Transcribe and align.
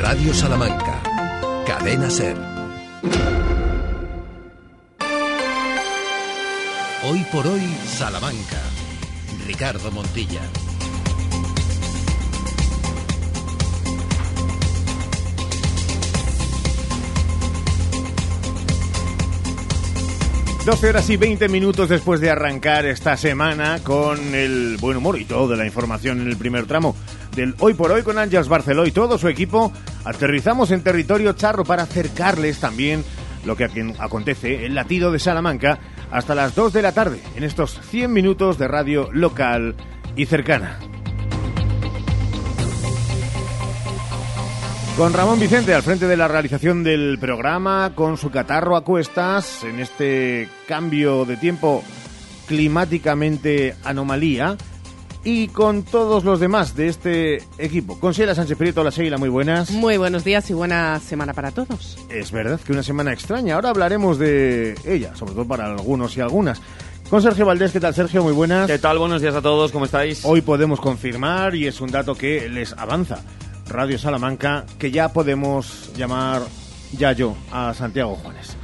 Radio 0.00 0.32
Salamanca. 0.32 1.02
Cadena 1.66 2.08
Ser. 2.08 2.36
Hoy 7.02 7.26
por 7.32 7.46
hoy, 7.46 7.60
Salamanca. 7.84 8.62
Ricardo 9.46 9.90
Montilla. 9.90 10.40
12 20.68 20.88
horas 20.90 21.08
y 21.08 21.16
20 21.16 21.48
minutos 21.48 21.88
después 21.88 22.20
de 22.20 22.28
arrancar 22.28 22.84
esta 22.84 23.16
semana 23.16 23.78
con 23.82 24.34
el 24.34 24.76
buen 24.78 24.98
humor 24.98 25.18
y 25.18 25.24
toda 25.24 25.56
la 25.56 25.64
información 25.64 26.20
en 26.20 26.28
el 26.28 26.36
primer 26.36 26.66
tramo 26.66 26.94
Hoy 27.60 27.74
por 27.74 27.92
Hoy 27.92 28.02
con 28.02 28.18
Ángels 28.18 28.48
Barceló 28.48 28.84
y 28.84 28.90
todo 28.90 29.16
su 29.16 29.28
equipo, 29.28 29.72
aterrizamos 30.04 30.72
en 30.72 30.82
territorio 30.82 31.34
charro 31.34 31.64
para 31.64 31.84
acercarles 31.84 32.58
también 32.58 33.04
lo 33.44 33.56
que 33.56 33.68
acontece, 33.98 34.66
el 34.66 34.74
latido 34.74 35.12
de 35.12 35.20
Salamanca, 35.20 35.78
hasta 36.10 36.34
las 36.34 36.56
2 36.56 36.72
de 36.72 36.82
la 36.82 36.92
tarde, 36.92 37.20
en 37.36 37.44
estos 37.44 37.78
100 37.90 38.12
minutos 38.12 38.58
de 38.58 38.66
radio 38.66 39.08
local 39.12 39.76
y 40.16 40.26
cercana. 40.26 40.80
Con 44.96 45.12
Ramón 45.12 45.38
Vicente 45.38 45.74
al 45.74 45.84
frente 45.84 46.08
de 46.08 46.16
la 46.16 46.26
realización 46.26 46.82
del 46.82 47.18
programa, 47.20 47.92
con 47.94 48.16
su 48.16 48.30
catarro 48.30 48.74
a 48.74 48.82
cuestas, 48.82 49.62
en 49.62 49.78
este 49.78 50.48
cambio 50.66 51.24
de 51.24 51.36
tiempo 51.36 51.84
climáticamente 52.48 53.76
anomalía, 53.84 54.56
y 55.28 55.48
con 55.48 55.82
todos 55.82 56.24
los 56.24 56.40
demás 56.40 56.74
de 56.74 56.88
este 56.88 57.42
equipo. 57.58 58.00
Con 58.00 58.12
Sheila 58.12 58.34
Sánchez 58.34 58.56
Prieto, 58.56 58.82
la 58.82 58.88
Sheila, 58.88 59.18
muy 59.18 59.28
buenas. 59.28 59.70
Muy 59.70 59.98
buenos 59.98 60.24
días 60.24 60.48
y 60.48 60.54
buena 60.54 60.98
semana 61.00 61.34
para 61.34 61.50
todos. 61.50 61.98
Es 62.08 62.32
verdad 62.32 62.58
que 62.58 62.72
una 62.72 62.82
semana 62.82 63.12
extraña, 63.12 63.56
ahora 63.56 63.68
hablaremos 63.68 64.18
de 64.18 64.74
ella, 64.86 65.14
sobre 65.14 65.34
todo 65.34 65.46
para 65.46 65.66
algunos 65.66 66.16
y 66.16 66.22
algunas. 66.22 66.62
Con 67.10 67.20
Sergio 67.20 67.44
Valdés, 67.44 67.72
¿qué 67.72 67.80
tal 67.80 67.94
Sergio? 67.94 68.22
Muy 68.22 68.32
buenas. 68.32 68.68
¿Qué 68.68 68.78
tal? 68.78 68.98
Buenos 68.98 69.20
días 69.20 69.34
a 69.34 69.42
todos, 69.42 69.70
¿cómo 69.70 69.84
estáis? 69.84 70.24
Hoy 70.24 70.40
podemos 70.40 70.80
confirmar, 70.80 71.54
y 71.54 71.66
es 71.66 71.82
un 71.82 71.90
dato 71.90 72.14
que 72.14 72.48
les 72.48 72.72
avanza, 72.72 73.18
Radio 73.68 73.98
Salamanca, 73.98 74.64
que 74.78 74.90
ya 74.90 75.12
podemos 75.12 75.90
llamar 75.94 76.40
ya 76.96 77.12
yo 77.12 77.36
a 77.52 77.74
Santiago 77.74 78.14
Juanes. 78.16 78.57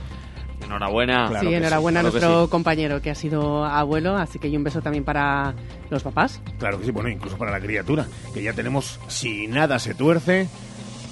Enhorabuena. 0.65 1.41
sí, 1.41 1.55
enhorabuena 1.55 2.01
a 2.01 2.03
nuestro 2.03 2.49
compañero 2.49 3.01
que 3.01 3.11
ha 3.11 3.15
sido 3.15 3.65
abuelo, 3.65 4.17
así 4.17 4.39
que 4.39 4.49
hay 4.49 4.57
un 4.57 4.65
beso 4.65 4.81
también 4.83 5.05
para 5.05 5.55
los 5.91 6.03
papás. 6.03 6.41
Claro 6.59 6.79
que 6.79 6.87
sí, 6.87 6.91
bueno, 6.91 7.09
incluso 7.09 7.37
para 7.37 7.51
la 7.51 7.61
criatura, 7.61 8.07
que 8.33 8.43
ya 8.43 8.53
tenemos, 8.53 8.99
si 9.09 9.47
nada 9.47 9.79
se 9.79 9.95
tuerce, 9.95 10.49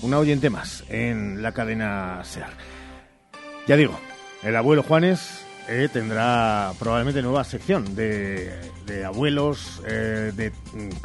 una 0.03 0.19
oyente 0.19 0.51
más 0.51 0.85
en 0.89 1.43
la 1.43 1.53
cadena 1.53 2.21
SER. 2.25 2.47
Ya 3.67 3.77
digo, 3.77 3.99
el 4.43 4.57
abuelo 4.57 4.83
Juanes 4.83 5.45
eh, 5.69 5.89
tendrá 5.93 6.73
probablemente 6.79 7.23
nueva 7.23 7.45
sección 7.45 7.95
de, 7.95 8.53
abuelos, 9.07 9.81
eh, 9.87 10.33
de 10.35 10.51
mm, 10.51 10.99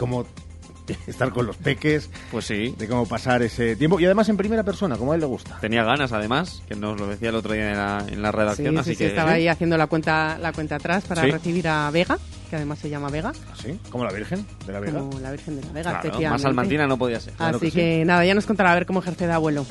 estar 1.08 1.32
con 1.32 1.46
los 1.46 1.58
peques. 1.58 2.10
Pues 2.32 2.46
sí. 2.46 2.76
De 2.78 2.88
cómo 2.88 3.06
pasar 3.06 3.42
ese 3.42 3.76
tiempo. 3.76 4.00
Y 4.00 4.06
además 4.06 4.30
en 4.30 4.38
primera 4.38 4.64
persona, 4.64 4.98
como 4.98 5.12
a 5.12 5.16
él 5.16 5.22
le 5.22 5.28
gusta. 5.28 5.58
Tenía 5.60 5.84
ganas, 5.84 6.12
además, 6.12 6.62
que 6.68 6.76
nos 6.76 7.00
lo 7.00 7.08
decía 7.08 7.30
el 7.30 7.36
otro 7.36 7.54
día 7.54 7.72
en 7.72 7.78
la, 7.78 8.06
en 8.08 8.22
la 8.22 8.32
redacción. 8.32 8.78
así 8.78 8.96
que, 8.96 9.08
estaba 9.08 9.32
ahí 9.32 9.48
haciendo 9.48 9.78
la 9.78 9.88
cuenta, 9.88 10.38
la 10.40 10.54
cuenta 10.54 10.76
atrás 10.76 11.06
para 11.06 11.24
recibir 11.24 11.68
a 11.68 11.90
Vega, 11.92 12.18
que 12.50 12.56
además 12.56 12.80
se 12.80 12.90
llama 12.90 13.10
Vega. 13.10 13.32
¿Ah, 13.52 13.56
¿Sí? 13.62 13.80
¿Como 13.90 14.06
la 14.06 14.12
Virgen 14.12 14.46
de 14.66 14.74
la 14.74 14.80
Vega? 14.80 15.00
Como 15.00 15.20
la 15.20 15.32
Virgen 15.32 15.56
de 15.60 15.68
la 15.68 15.72
Vega, 15.74 16.00
claro, 16.02 16.30
Más 16.30 16.42
salmantina 16.42 16.88
no 16.88 16.98
podía 16.98 17.20
ser. 17.20 17.34
así 17.38 17.72
que, 17.72 18.04
nada, 18.06 18.26
ya 18.26 18.34
nos 18.34 18.46
contará 18.46 18.72
a 18.72 18.76
ver 18.76 18.86
cómo 18.86 19.00
ejerce 19.00 19.28
de 19.28 19.34
abuelo. 19.34 19.66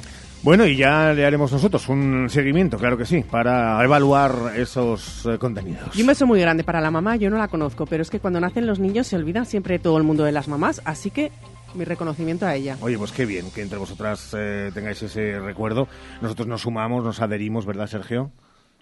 Bueno, 0.47 0.65
y 0.65 0.77
ya 0.77 1.13
le 1.13 1.27
haremos 1.27 1.51
nosotros 1.51 1.89
un 1.89 2.31
seguimiento, 2.31 2.79
claro 2.79 2.97
que 2.97 3.05
sí, 3.05 3.25
para 3.29 3.83
evaluar 3.83 4.53
esos 4.55 5.27
eh, 5.27 5.39
contenidos. 5.39 5.97
Y 5.97 6.03
un 6.03 6.07
beso 6.07 6.25
muy 6.25 6.41
grande 6.41 6.63
para 6.63 6.81
la 6.81 6.93
mamá, 6.93 7.17
yo 7.17 7.31
no 7.31 7.37
la 7.37 7.49
conozco, 7.49 7.85
pero 7.85 8.03
es 8.03 8.11
que 8.11 8.21
cuando 8.21 8.39
nacen 8.39 8.65
los 8.65 8.79
niños 8.79 9.09
se 9.09 9.17
olvida 9.17 9.45
siempre 9.45 9.81
todo 9.81 9.99
el 9.99 10.05
mundo 10.05 10.23
de 10.23 10.31
las 10.31 10.47
mamás, 10.47 10.83
así 10.85 11.11
que 11.11 11.33
mi 11.75 11.85
reconocimiento 11.85 12.47
a 12.47 12.55
ella. 12.55 12.77
Oye, 12.81 12.97
pues 12.97 13.11
qué 13.11 13.27
bien 13.27 13.51
que 13.51 13.61
entre 13.63 13.77
vosotras 13.77 14.37
eh, 14.39 14.71
tengáis 14.73 15.03
ese 15.03 15.41
recuerdo. 15.41 15.89
Nosotros 16.23 16.47
nos 16.47 16.61
sumamos, 16.61 17.03
nos 17.03 17.21
adherimos, 17.21 17.67
¿verdad, 17.67 17.89
Sergio? 17.89 18.31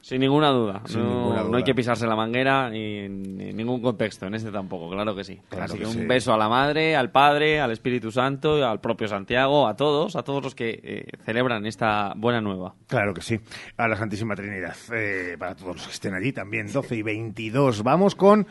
Sin 0.04 0.20
ninguna 0.20 0.50
duda. 0.50 0.82
no, 0.94 1.56
hay 1.56 1.64
que 1.64 1.74
pisarse 1.74 2.06
la 2.06 2.14
manguera 2.14 2.68
ni 2.68 2.98
en 2.98 3.56
ningún 3.56 3.80
contexto, 3.80 4.26
en 4.26 4.34
este 4.34 4.50
tampoco, 4.50 4.90
claro 4.90 5.16
que 5.16 5.24
sí. 5.24 5.40
Así 5.58 5.78
que, 5.78 5.86
un 5.86 6.06
beso 6.06 6.34
a 6.34 6.36
la 6.36 6.46
madre, 6.46 6.94
al 6.94 7.10
padre, 7.10 7.58
al 7.58 7.70
Espíritu 7.70 8.12
Santo, 8.12 8.68
al 8.68 8.82
propio 8.82 9.08
Santiago, 9.08 9.66
a 9.66 9.76
todos, 9.76 10.14
a 10.14 10.22
todos 10.22 10.44
los 10.44 10.54
que 10.54 10.78
eh, 10.82 11.06
celebran 11.24 11.64
esta 11.64 12.12
buena 12.16 12.42
nueva. 12.42 12.74
Claro 12.86 13.14
que 13.14 13.22
sí. 13.22 13.40
A 13.78 13.88
la 13.88 13.96
Santísima 13.96 14.36
Trinidad, 14.36 14.76
eh, 14.92 15.36
para 15.38 15.54
todos 15.54 15.76
los 15.76 15.86
que 15.86 15.92
estén 15.94 16.12
allí 16.12 16.32
también, 16.34 16.70
12 16.70 16.96
y 16.96 17.02
22. 17.02 17.82
Vamos 17.82 18.14
con 18.14 18.46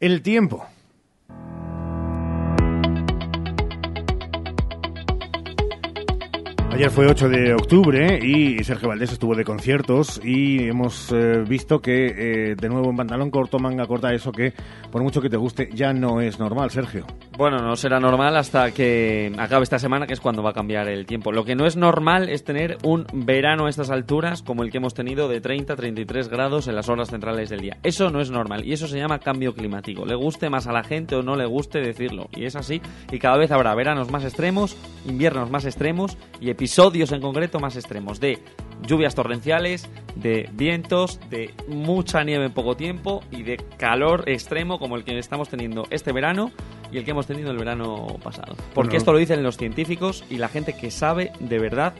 el 0.00 0.20
tiempo. 0.20 0.66
Ayer 6.78 6.92
fue 6.92 7.08
8 7.08 7.28
de 7.28 7.54
octubre 7.54 8.20
y 8.22 8.62
Sergio 8.62 8.88
Valdés 8.88 9.10
estuvo 9.10 9.34
de 9.34 9.42
conciertos 9.42 10.20
y 10.22 10.68
hemos 10.68 11.10
eh, 11.10 11.42
visto 11.44 11.80
que 11.80 12.06
eh, 12.50 12.54
de 12.54 12.68
nuevo 12.68 12.90
en 12.90 12.96
pantalón 12.96 13.32
corto, 13.32 13.58
manga 13.58 13.84
corta, 13.88 14.14
eso 14.14 14.30
que 14.30 14.52
por 14.92 15.02
mucho 15.02 15.20
que 15.20 15.28
te 15.28 15.36
guste 15.36 15.70
ya 15.74 15.92
no 15.92 16.20
es 16.20 16.38
normal, 16.38 16.70
Sergio. 16.70 17.04
Bueno, 17.36 17.58
no 17.58 17.74
será 17.74 17.98
normal 17.98 18.36
hasta 18.36 18.70
que 18.70 19.32
acabe 19.38 19.64
esta 19.64 19.80
semana, 19.80 20.06
que 20.06 20.12
es 20.12 20.20
cuando 20.20 20.40
va 20.40 20.50
a 20.50 20.52
cambiar 20.52 20.88
el 20.88 21.04
tiempo. 21.04 21.32
Lo 21.32 21.44
que 21.44 21.56
no 21.56 21.66
es 21.66 21.76
normal 21.76 22.28
es 22.28 22.44
tener 22.44 22.78
un 22.84 23.06
verano 23.12 23.66
a 23.66 23.70
estas 23.70 23.90
alturas 23.90 24.42
como 24.42 24.62
el 24.62 24.70
que 24.70 24.76
hemos 24.76 24.94
tenido 24.94 25.26
de 25.26 25.40
30 25.40 25.72
a 25.72 25.76
33 25.76 26.28
grados 26.28 26.68
en 26.68 26.76
las 26.76 26.88
horas 26.88 27.10
centrales 27.10 27.50
del 27.50 27.60
día. 27.60 27.78
Eso 27.82 28.10
no 28.10 28.20
es 28.20 28.30
normal 28.30 28.64
y 28.64 28.72
eso 28.72 28.86
se 28.86 28.98
llama 28.98 29.18
cambio 29.18 29.52
climático. 29.52 30.06
Le 30.06 30.14
guste 30.14 30.48
más 30.48 30.68
a 30.68 30.72
la 30.72 30.84
gente 30.84 31.16
o 31.16 31.22
no 31.22 31.34
le 31.34 31.46
guste 31.46 31.80
decirlo. 31.80 32.28
Y 32.36 32.44
es 32.44 32.54
así 32.54 32.80
y 33.10 33.18
cada 33.18 33.36
vez 33.36 33.50
habrá 33.50 33.74
veranos 33.74 34.12
más 34.12 34.22
extremos, 34.22 34.76
inviernos 35.08 35.50
más 35.50 35.64
extremos 35.64 36.16
y 36.40 36.50
episodios 36.50 36.67
episodios 36.68 37.12
en 37.12 37.22
concreto 37.22 37.60
más 37.60 37.76
extremos 37.76 38.20
de 38.20 38.40
lluvias 38.82 39.14
torrenciales, 39.14 39.88
de 40.16 40.50
vientos, 40.52 41.18
de 41.30 41.54
mucha 41.66 42.22
nieve 42.24 42.44
en 42.44 42.52
poco 42.52 42.76
tiempo 42.76 43.24
y 43.30 43.42
de 43.42 43.56
calor 43.78 44.28
extremo 44.28 44.78
como 44.78 44.96
el 44.96 45.02
que 45.02 45.18
estamos 45.18 45.48
teniendo 45.48 45.86
este 45.88 46.12
verano 46.12 46.52
y 46.92 46.98
el 46.98 47.06
que 47.06 47.12
hemos 47.12 47.26
tenido 47.26 47.50
el 47.50 47.56
verano 47.56 48.18
pasado. 48.22 48.54
Porque 48.74 48.98
esto 48.98 49.14
lo 49.14 49.18
dicen 49.18 49.42
los 49.42 49.56
científicos 49.56 50.24
y 50.28 50.36
la 50.36 50.48
gente 50.48 50.74
que 50.74 50.90
sabe 50.90 51.32
de 51.40 51.58
verdad 51.58 51.94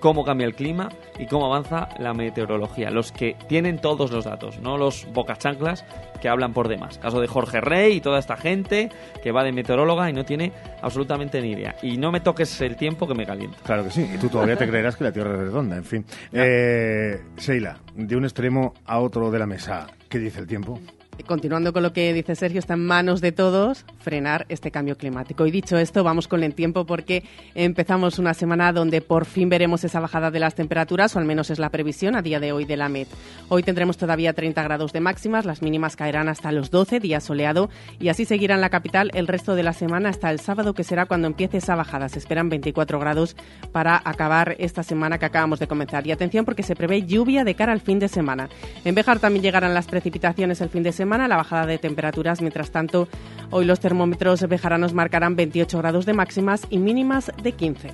cómo 0.00 0.24
cambia 0.24 0.46
el 0.46 0.54
clima 0.54 0.88
y 1.18 1.26
cómo 1.26 1.46
avanza 1.46 1.88
la 1.98 2.12
meteorología. 2.14 2.90
Los 2.90 3.12
que 3.12 3.36
tienen 3.48 3.78
todos 3.78 4.10
los 4.10 4.24
datos, 4.24 4.58
no 4.60 4.76
los 4.76 5.06
bocachanclas 5.12 5.84
que 6.20 6.28
hablan 6.28 6.52
por 6.52 6.68
demás. 6.68 6.98
Caso 6.98 7.20
de 7.20 7.26
Jorge 7.26 7.60
Rey 7.60 7.96
y 7.96 8.00
toda 8.00 8.18
esta 8.18 8.36
gente 8.36 8.90
que 9.22 9.32
va 9.32 9.44
de 9.44 9.52
meteoróloga 9.52 10.08
y 10.08 10.12
no 10.12 10.24
tiene 10.24 10.52
absolutamente 10.82 11.40
ni 11.40 11.52
idea. 11.52 11.76
Y 11.82 11.96
no 11.96 12.10
me 12.10 12.20
toques 12.20 12.60
el 12.60 12.76
tiempo 12.76 13.06
que 13.06 13.14
me 13.14 13.26
calienta. 13.26 13.58
Claro 13.64 13.84
que 13.84 13.90
sí, 13.90 14.08
y 14.14 14.18
tú 14.18 14.28
todavía 14.28 14.56
te 14.56 14.66
creerás 14.68 14.96
que 14.96 15.04
la 15.04 15.12
Tierra 15.12 15.32
es 15.32 15.38
redonda, 15.38 15.76
en 15.76 15.84
fin. 15.84 16.04
Eh, 16.32 17.20
Sheila, 17.36 17.78
de 17.94 18.16
un 18.16 18.24
extremo 18.24 18.74
a 18.86 19.00
otro 19.00 19.30
de 19.30 19.38
la 19.38 19.46
mesa, 19.46 19.86
¿qué 20.08 20.18
dice 20.18 20.40
el 20.40 20.46
tiempo? 20.46 20.80
Continuando 21.22 21.72
con 21.72 21.82
lo 21.82 21.92
que 21.92 22.12
dice 22.12 22.34
Sergio, 22.34 22.58
está 22.58 22.74
en 22.74 22.84
manos 22.84 23.20
de 23.20 23.30
todos 23.30 23.84
frenar 24.00 24.46
este 24.48 24.70
cambio 24.70 24.96
climático. 24.98 25.46
Y 25.46 25.50
dicho 25.50 25.78
esto, 25.78 26.02
vamos 26.02 26.26
con 26.26 26.42
el 26.42 26.54
tiempo 26.54 26.84
porque 26.84 27.22
empezamos 27.54 28.18
una 28.18 28.34
semana 28.34 28.72
donde 28.72 29.00
por 29.00 29.24
fin 29.24 29.48
veremos 29.48 29.84
esa 29.84 30.00
bajada 30.00 30.30
de 30.30 30.40
las 30.40 30.54
temperaturas, 30.54 31.14
o 31.14 31.20
al 31.20 31.24
menos 31.24 31.50
es 31.50 31.58
la 31.58 31.70
previsión 31.70 32.16
a 32.16 32.22
día 32.22 32.40
de 32.40 32.52
hoy 32.52 32.64
de 32.64 32.76
la 32.76 32.88
MED. 32.88 33.06
Hoy 33.48 33.62
tendremos 33.62 33.96
todavía 33.96 34.32
30 34.32 34.62
grados 34.62 34.92
de 34.92 35.00
máximas, 35.00 35.44
las 35.44 35.62
mínimas 35.62 35.94
caerán 35.94 36.28
hasta 36.28 36.50
los 36.50 36.70
12, 36.70 36.98
día 36.98 37.20
soleado, 37.20 37.70
y 38.00 38.08
así 38.08 38.24
seguirá 38.24 38.56
en 38.56 38.60
la 38.60 38.70
capital 38.70 39.10
el 39.14 39.28
resto 39.28 39.54
de 39.54 39.62
la 39.62 39.72
semana 39.72 40.08
hasta 40.08 40.30
el 40.30 40.40
sábado, 40.40 40.74
que 40.74 40.84
será 40.84 41.06
cuando 41.06 41.28
empiece 41.28 41.58
esa 41.58 41.76
bajada. 41.76 42.08
Se 42.08 42.18
esperan 42.18 42.48
24 42.48 42.98
grados 42.98 43.36
para 43.72 44.00
acabar 44.04 44.56
esta 44.58 44.82
semana 44.82 45.18
que 45.18 45.26
acabamos 45.26 45.60
de 45.60 45.68
comenzar. 45.68 46.06
Y 46.06 46.12
atención 46.12 46.44
porque 46.44 46.62
se 46.62 46.74
prevé 46.74 47.04
lluvia 47.04 47.44
de 47.44 47.54
cara 47.54 47.72
al 47.72 47.80
fin 47.80 47.98
de 47.98 48.08
semana. 48.08 48.48
En 48.84 48.94
Bejar 48.94 49.20
también 49.20 49.42
llegarán 49.42 49.74
las 49.74 49.86
precipitaciones 49.86 50.60
el 50.60 50.68
fin 50.68 50.82
de 50.82 50.92
semana 50.92 51.03
la 51.04 51.36
bajada 51.36 51.66
de 51.66 51.78
temperaturas. 51.78 52.40
Mientras 52.40 52.70
tanto, 52.70 53.08
hoy 53.50 53.64
los 53.64 53.80
termómetros 53.80 54.46
bejaranos 54.48 54.94
marcarán 54.94 55.36
28 55.36 55.78
grados 55.78 56.06
de 56.06 56.14
máximas 56.14 56.66
y 56.70 56.78
mínimas 56.78 57.30
de 57.42 57.52
15. 57.52 57.90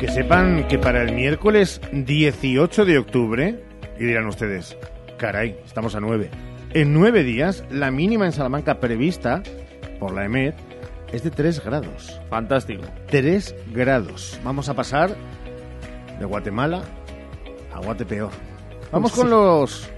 Que 0.00 0.08
sepan 0.08 0.68
que 0.68 0.78
para 0.78 1.02
el 1.02 1.14
miércoles 1.14 1.80
18 1.92 2.84
de 2.84 2.98
octubre, 2.98 3.64
y 3.98 4.04
dirán 4.04 4.26
ustedes, 4.26 4.76
caray, 5.16 5.56
estamos 5.64 5.94
a 5.94 6.00
9. 6.00 6.30
En 6.74 6.92
9 6.92 7.24
días, 7.24 7.64
la 7.70 7.90
mínima 7.90 8.26
en 8.26 8.32
Salamanca 8.32 8.78
prevista 8.78 9.42
por 9.98 10.14
la 10.14 10.24
EMED 10.24 10.54
es 11.12 11.24
de 11.24 11.30
3 11.30 11.64
grados. 11.64 12.20
Fantástico. 12.28 12.82
3 13.06 13.54
grados. 13.72 14.38
Vamos 14.44 14.68
a 14.68 14.74
pasar 14.74 15.16
de 16.18 16.24
Guatemala 16.24 16.82
a 17.74 17.80
Guatepeor. 17.80 18.47
Vamos 18.90 19.12
con 19.12 19.30
los 19.30 19.88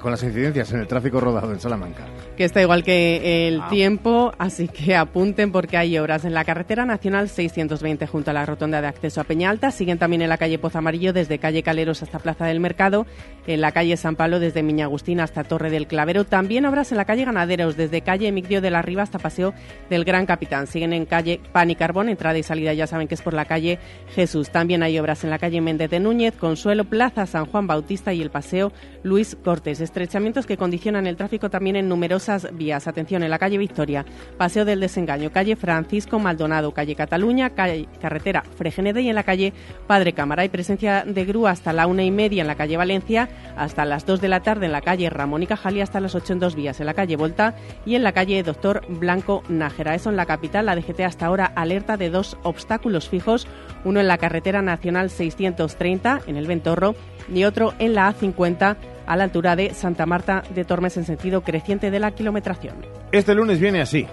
con 0.00 0.10
las 0.10 0.22
incidencias 0.22 0.72
en 0.72 0.80
el 0.80 0.88
tráfico 0.88 1.20
rodado 1.20 1.52
en 1.52 1.60
Salamanca. 1.60 2.04
Que 2.36 2.44
está 2.44 2.60
igual 2.60 2.82
que 2.82 3.46
el 3.46 3.60
ah. 3.60 3.68
tiempo, 3.68 4.32
así 4.38 4.66
que 4.66 4.96
apunten 4.96 5.52
porque 5.52 5.76
hay 5.76 5.96
obras 5.98 6.24
en 6.24 6.34
la 6.34 6.44
carretera 6.44 6.84
nacional 6.84 7.28
620 7.28 8.08
junto 8.08 8.32
a 8.32 8.34
la 8.34 8.44
rotonda 8.44 8.80
de 8.80 8.88
acceso 8.88 9.20
a 9.20 9.24
Peñalta. 9.24 9.70
Siguen 9.70 9.98
también 9.98 10.20
en 10.22 10.28
la 10.28 10.36
calle 10.36 10.58
Pozo 10.58 10.78
Amarillo 10.78 11.12
desde 11.12 11.38
calle 11.38 11.62
Caleros 11.62 12.02
hasta 12.02 12.18
Plaza 12.18 12.46
del 12.46 12.58
Mercado. 12.58 13.06
En 13.46 13.60
la 13.60 13.70
calle 13.70 13.96
San 13.96 14.16
Pablo 14.16 14.40
desde 14.40 14.64
Miña 14.64 14.86
Agustina 14.86 15.22
hasta 15.22 15.44
Torre 15.44 15.70
del 15.70 15.86
Clavero. 15.86 16.24
También 16.24 16.66
obras 16.66 16.90
en 16.90 16.96
la 16.96 17.04
calle 17.04 17.24
Ganaderos 17.24 17.76
desde 17.76 18.00
calle 18.00 18.26
Emigdio 18.26 18.60
de 18.60 18.70
la 18.70 18.82
Riva 18.82 19.02
hasta 19.02 19.20
Paseo 19.20 19.54
del 19.88 20.04
Gran 20.04 20.26
Capitán. 20.26 20.66
Siguen 20.66 20.92
en 20.92 21.06
calle 21.06 21.40
Pan 21.52 21.70
y 21.70 21.76
Carbón, 21.76 22.08
entrada 22.08 22.36
y 22.36 22.42
salida 22.42 22.72
ya 22.72 22.88
saben 22.88 23.06
que 23.06 23.14
es 23.14 23.22
por 23.22 23.34
la 23.34 23.44
calle 23.44 23.78
Jesús. 24.14 24.50
También 24.50 24.82
hay 24.82 24.98
obras 24.98 25.22
en 25.22 25.30
la 25.30 25.38
calle 25.38 25.60
Méndez 25.60 25.90
de 25.90 26.00
Núñez, 26.00 26.34
Consuelo, 26.34 26.84
Plaza 26.84 27.26
San 27.26 27.46
Juan 27.46 27.68
Bautista 27.68 28.12
y 28.12 28.22
el 28.22 28.30
Paseo 28.30 28.72
Luis 29.04 29.36
Cortés. 29.44 29.80
Estrechamientos 29.80 30.46
que 30.46 30.56
condicionan 30.56 31.06
el 31.06 31.16
tráfico 31.16 31.50
también 31.50 31.76
en 31.76 31.88
numerosas 32.24 32.56
vías. 32.56 32.86
Atención, 32.86 33.22
en 33.22 33.30
la 33.30 33.38
calle 33.38 33.58
Victoria, 33.58 34.04
Paseo 34.36 34.64
del 34.64 34.80
Desengaño, 34.80 35.30
calle 35.30 35.56
Francisco 35.56 36.18
Maldonado, 36.18 36.72
calle 36.72 36.94
Cataluña, 36.94 37.50
calle, 37.50 37.88
carretera 38.00 38.42
Fregenede 38.56 39.02
y 39.02 39.08
en 39.08 39.14
la 39.14 39.22
calle 39.22 39.52
Padre 39.86 40.12
Cámara. 40.12 40.42
Hay 40.42 40.48
presencia 40.48 41.04
de 41.06 41.24
grúa 41.24 41.50
hasta 41.50 41.72
la 41.72 41.86
una 41.86 42.02
y 42.02 42.10
media 42.10 42.42
en 42.42 42.46
la 42.46 42.54
calle 42.54 42.76
Valencia, 42.76 43.28
hasta 43.56 43.84
las 43.84 44.06
dos 44.06 44.20
de 44.20 44.28
la 44.28 44.40
tarde 44.40 44.66
en 44.66 44.72
la 44.72 44.80
calle 44.80 45.10
Ramón 45.10 45.42
y 45.42 45.46
Cajal 45.46 45.76
y 45.76 45.80
hasta 45.80 46.00
las 46.00 46.14
ocho 46.14 46.32
en 46.32 46.40
dos 46.40 46.54
vías 46.54 46.80
en 46.80 46.86
la 46.86 46.94
calle 46.94 47.16
Volta 47.16 47.54
y 47.84 47.94
en 47.94 48.02
la 48.02 48.12
calle 48.12 48.42
Doctor 48.42 48.82
Blanco 48.88 49.42
Nájera. 49.48 49.94
Eso 49.94 50.10
en 50.10 50.16
la 50.16 50.26
capital, 50.26 50.66
la 50.66 50.76
DGT 50.76 51.00
hasta 51.00 51.26
ahora 51.26 51.46
alerta 51.46 51.96
de 51.96 52.10
dos 52.10 52.36
obstáculos 52.42 53.08
fijos, 53.08 53.46
uno 53.84 54.00
en 54.00 54.08
la 54.08 54.18
carretera 54.18 54.62
nacional 54.62 55.10
630 55.10 56.22
en 56.26 56.36
el 56.36 56.46
Ventorro 56.46 56.94
y 57.32 57.44
otro 57.44 57.74
en 57.78 57.94
la 57.94 58.12
A50 58.12 58.76
a 59.06 59.16
la 59.16 59.24
altura 59.24 59.56
de 59.56 59.74
Santa 59.74 60.06
Marta 60.06 60.42
de 60.54 60.64
Tormes 60.64 60.96
en 60.96 61.04
sentido 61.04 61.42
creciente 61.42 61.90
de 61.90 62.00
la 62.00 62.12
kilometración. 62.12 62.76
Este 63.12 63.34
lunes 63.34 63.60
viene 63.60 63.80
así. 63.80 64.06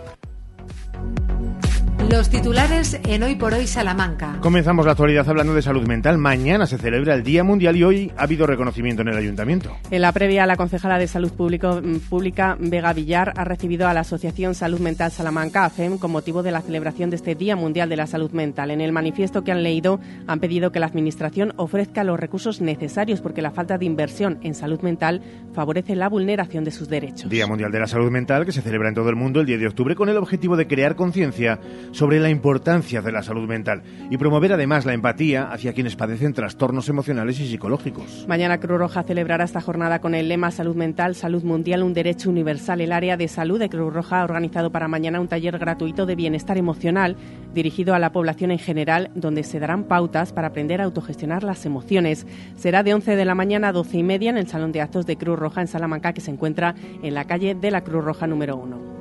Los 2.11 2.29
titulares 2.29 2.99
en 3.05 3.23
Hoy 3.23 3.35
por 3.35 3.53
Hoy 3.53 3.67
Salamanca. 3.67 4.37
Comenzamos 4.41 4.85
la 4.85 4.91
actualidad 4.91 5.29
hablando 5.29 5.53
de 5.53 5.61
salud 5.61 5.87
mental. 5.87 6.17
Mañana 6.17 6.65
se 6.65 6.77
celebra 6.77 7.15
el 7.15 7.23
Día 7.23 7.45
Mundial 7.45 7.77
y 7.77 7.85
hoy 7.85 8.11
ha 8.17 8.23
habido 8.23 8.45
reconocimiento 8.45 9.01
en 9.01 9.07
el 9.07 9.15
Ayuntamiento. 9.15 9.77
En 9.91 10.01
la 10.01 10.11
previa, 10.11 10.45
la 10.45 10.57
concejala 10.57 10.99
de 10.99 11.07
Salud 11.07 11.31
mm, 11.31 12.09
Pública, 12.09 12.57
Vega 12.59 12.91
Villar, 12.91 13.31
ha 13.37 13.45
recibido 13.45 13.87
a 13.87 13.93
la 13.93 14.01
Asociación 14.01 14.55
Salud 14.55 14.81
Mental 14.81 15.09
Salamanca, 15.09 15.63
AFEM, 15.63 15.99
con 15.99 16.11
motivo 16.11 16.43
de 16.43 16.51
la 16.51 16.59
celebración 16.59 17.11
de 17.11 17.15
este 17.15 17.33
Día 17.33 17.55
Mundial 17.55 17.87
de 17.87 17.95
la 17.95 18.07
Salud 18.07 18.31
Mental. 18.31 18.71
En 18.71 18.81
el 18.81 18.91
manifiesto 18.91 19.45
que 19.45 19.53
han 19.53 19.63
leído, 19.63 20.01
han 20.27 20.41
pedido 20.41 20.73
que 20.73 20.81
la 20.81 20.87
Administración 20.87 21.53
ofrezca 21.55 22.03
los 22.03 22.19
recursos 22.19 22.59
necesarios 22.59 23.21
porque 23.21 23.41
la 23.41 23.51
falta 23.51 23.77
de 23.77 23.85
inversión 23.85 24.37
en 24.43 24.53
salud 24.53 24.81
mental 24.81 25.21
favorece 25.53 25.95
la 25.95 26.09
vulneración 26.09 26.65
de 26.65 26.71
sus 26.71 26.89
derechos. 26.89 27.29
Día 27.29 27.47
Mundial 27.47 27.71
de 27.71 27.79
la 27.79 27.87
Salud 27.87 28.11
Mental 28.11 28.45
que 28.45 28.51
se 28.51 28.61
celebra 28.61 28.89
en 28.89 28.95
todo 28.95 29.09
el 29.09 29.15
mundo 29.15 29.39
el 29.39 29.45
10 29.45 29.61
de 29.61 29.67
octubre 29.67 29.95
con 29.95 30.09
el 30.09 30.17
objetivo 30.17 30.57
de 30.57 30.67
crear 30.67 30.97
conciencia 30.97 31.57
sobre 32.01 32.19
la 32.19 32.31
importancia 32.31 33.03
de 33.03 33.11
la 33.11 33.21
salud 33.21 33.47
mental 33.47 33.83
y 34.09 34.17
promover 34.17 34.53
además 34.53 34.87
la 34.87 34.95
empatía 34.95 35.51
hacia 35.51 35.73
quienes 35.73 35.95
padecen 35.95 36.33
trastornos 36.33 36.89
emocionales 36.89 37.39
y 37.39 37.47
psicológicos. 37.47 38.25
Mañana 38.27 38.59
Cruz 38.59 38.79
Roja 38.79 39.03
celebrará 39.03 39.43
esta 39.43 39.61
jornada 39.61 40.01
con 40.01 40.15
el 40.15 40.27
lema 40.27 40.49
Salud 40.49 40.75
Mental, 40.75 41.13
Salud 41.13 41.43
Mundial, 41.43 41.83
un 41.83 41.93
derecho 41.93 42.31
universal. 42.31 42.81
El 42.81 42.91
área 42.91 43.17
de 43.17 43.27
salud 43.27 43.59
de 43.59 43.69
Cruz 43.69 43.93
Roja 43.93 44.19
ha 44.19 44.23
organizado 44.23 44.71
para 44.71 44.87
mañana 44.87 45.21
un 45.21 45.27
taller 45.27 45.59
gratuito 45.59 46.07
de 46.07 46.15
bienestar 46.15 46.57
emocional 46.57 47.17
dirigido 47.53 47.93
a 47.93 47.99
la 47.99 48.11
población 48.11 48.49
en 48.49 48.57
general, 48.57 49.11
donde 49.13 49.43
se 49.43 49.59
darán 49.59 49.83
pautas 49.83 50.33
para 50.33 50.47
aprender 50.47 50.81
a 50.81 50.85
autogestionar 50.85 51.43
las 51.43 51.67
emociones. 51.67 52.25
Será 52.55 52.81
de 52.81 52.95
11 52.95 53.15
de 53.15 53.25
la 53.25 53.35
mañana 53.35 53.67
a 53.67 53.73
12 53.73 53.99
y 53.99 54.03
media 54.03 54.31
en 54.31 54.37
el 54.37 54.47
Salón 54.47 54.71
de 54.71 54.81
Actos 54.81 55.05
de 55.05 55.17
Cruz 55.17 55.37
Roja 55.37 55.61
en 55.61 55.67
Salamanca, 55.67 56.13
que 56.13 56.21
se 56.21 56.31
encuentra 56.31 56.73
en 57.03 57.13
la 57.13 57.25
calle 57.25 57.53
de 57.53 57.69
la 57.69 57.81
Cruz 57.81 58.03
Roja 58.03 58.25
número 58.25 58.57
1. 58.57 59.00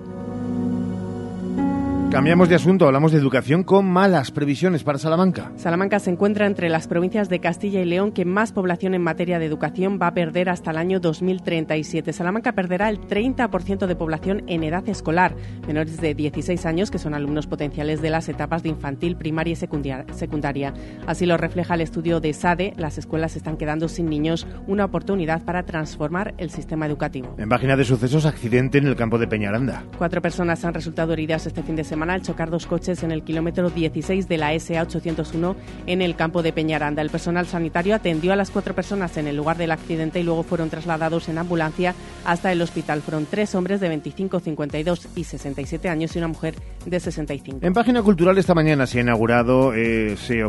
Cambiamos 2.10 2.48
de 2.48 2.56
asunto, 2.56 2.86
hablamos 2.86 3.12
de 3.12 3.18
educación 3.18 3.62
con 3.62 3.86
malas 3.86 4.32
previsiones 4.32 4.82
para 4.82 4.98
Salamanca. 4.98 5.52
Salamanca 5.54 6.00
se 6.00 6.10
encuentra 6.10 6.48
entre 6.48 6.68
las 6.68 6.88
provincias 6.88 7.28
de 7.28 7.38
Castilla 7.38 7.80
y 7.80 7.84
León 7.84 8.10
que 8.10 8.24
más 8.24 8.50
población 8.50 8.94
en 8.94 9.02
materia 9.02 9.38
de 9.38 9.46
educación 9.46 10.00
va 10.02 10.08
a 10.08 10.14
perder 10.14 10.48
hasta 10.48 10.72
el 10.72 10.78
año 10.78 10.98
2037. 10.98 12.12
Salamanca 12.12 12.50
perderá 12.50 12.88
el 12.88 13.00
30% 13.00 13.86
de 13.86 13.94
población 13.94 14.42
en 14.48 14.64
edad 14.64 14.88
escolar, 14.88 15.36
menores 15.68 16.00
de 16.00 16.16
16 16.16 16.66
años 16.66 16.90
que 16.90 16.98
son 16.98 17.14
alumnos 17.14 17.46
potenciales 17.46 18.02
de 18.02 18.10
las 18.10 18.28
etapas 18.28 18.64
de 18.64 18.70
infantil, 18.70 19.16
primaria 19.16 19.52
y 19.52 19.56
secundaria. 19.56 20.74
Así 21.06 21.26
lo 21.26 21.36
refleja 21.36 21.74
el 21.74 21.80
estudio 21.80 22.18
de 22.18 22.32
SADE. 22.32 22.72
Las 22.76 22.98
escuelas 22.98 23.36
están 23.36 23.56
quedando 23.56 23.86
sin 23.86 24.10
niños, 24.10 24.48
una 24.66 24.84
oportunidad 24.84 25.44
para 25.44 25.62
transformar 25.62 26.34
el 26.38 26.50
sistema 26.50 26.86
educativo. 26.86 27.36
En 27.38 27.48
página 27.48 27.76
de 27.76 27.84
sucesos, 27.84 28.26
accidente 28.26 28.78
en 28.78 28.88
el 28.88 28.96
campo 28.96 29.16
de 29.16 29.28
Peñaranda. 29.28 29.84
Cuatro 29.96 30.20
personas 30.20 30.64
han 30.64 30.74
resultado 30.74 31.12
heridas 31.12 31.46
este 31.46 31.62
fin 31.62 31.76
de 31.76 31.84
semana 31.84 31.99
al 32.08 32.22
chocar 32.22 32.48
dos 32.48 32.66
coches 32.66 33.02
en 33.02 33.10
el 33.12 33.22
kilómetro 33.22 33.68
16 33.68 34.28
de 34.28 34.38
la 34.38 34.58
SA 34.58 34.82
801 34.82 35.56
en 35.86 36.00
el 36.00 36.16
campo 36.16 36.42
de 36.42 36.52
Peñaranda. 36.52 37.02
El 37.02 37.10
personal 37.10 37.46
sanitario 37.46 37.94
atendió 37.94 38.32
a 38.32 38.36
las 38.36 38.50
cuatro 38.50 38.74
personas 38.74 39.16
en 39.18 39.26
el 39.26 39.36
lugar 39.36 39.58
del 39.58 39.72
accidente 39.72 40.20
y 40.20 40.22
luego 40.22 40.42
fueron 40.42 40.70
trasladados 40.70 41.28
en 41.28 41.38
ambulancia 41.38 41.94
hasta 42.24 42.52
el 42.52 42.62
hospital. 42.62 43.02
Fueron 43.02 43.26
tres 43.28 43.54
hombres 43.54 43.80
de 43.80 43.88
25, 43.88 44.40
52 44.40 45.08
y 45.16 45.24
67 45.24 45.88
años 45.88 46.14
y 46.14 46.18
una 46.18 46.28
mujer 46.28 46.54
de 46.86 47.00
65. 47.00 47.58
En 47.60 47.74
página 47.74 48.02
cultural 48.02 48.38
esta 48.38 48.54
mañana 48.54 48.86
se 48.86 48.98
ha 48.98 49.02
inaugurado 49.02 49.74
ese, 49.74 50.44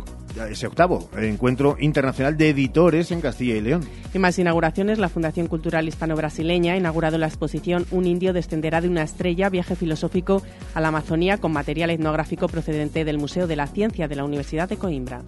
ese 0.50 0.68
octavo 0.68 1.10
encuentro 1.18 1.76
internacional 1.80 2.38
de 2.38 2.50
editores 2.50 3.12
en 3.12 3.22
Castilla 3.22 3.56
y 3.56 3.62
León. 3.62 3.82
Y 4.14 4.20
más 4.20 4.38
inauguraciones, 4.40 5.00
la 5.00 5.10
Fundación 5.10 5.48
Cultural 5.48 5.88
Hispano-Brasileña 5.88 6.74
ha 6.74 6.78
inaugurado 6.78 7.18
la 7.18 7.28
exposición 7.28 7.86
Un 7.92 8.06
indio 8.06 8.34
descenderá 8.34 8.82
de 8.82 8.90
una 8.90 9.04
estrella, 9.04 9.50
viaje 9.50 9.76
filosófico 9.76 10.42
a 10.74 10.82
la 10.82 10.90
Amazonía 10.90 11.38
con 11.42 11.52
material 11.52 11.90
etnográfico 11.90 12.48
procedente 12.48 13.04
del 13.04 13.18
Museo 13.18 13.48
de 13.48 13.58
la 13.58 13.68
Ciencia 13.68 14.08
de 14.08 14.16
la 14.16 14.24
Universidad 14.24 14.70
de 14.70 14.78
Coimbra. 14.78 15.24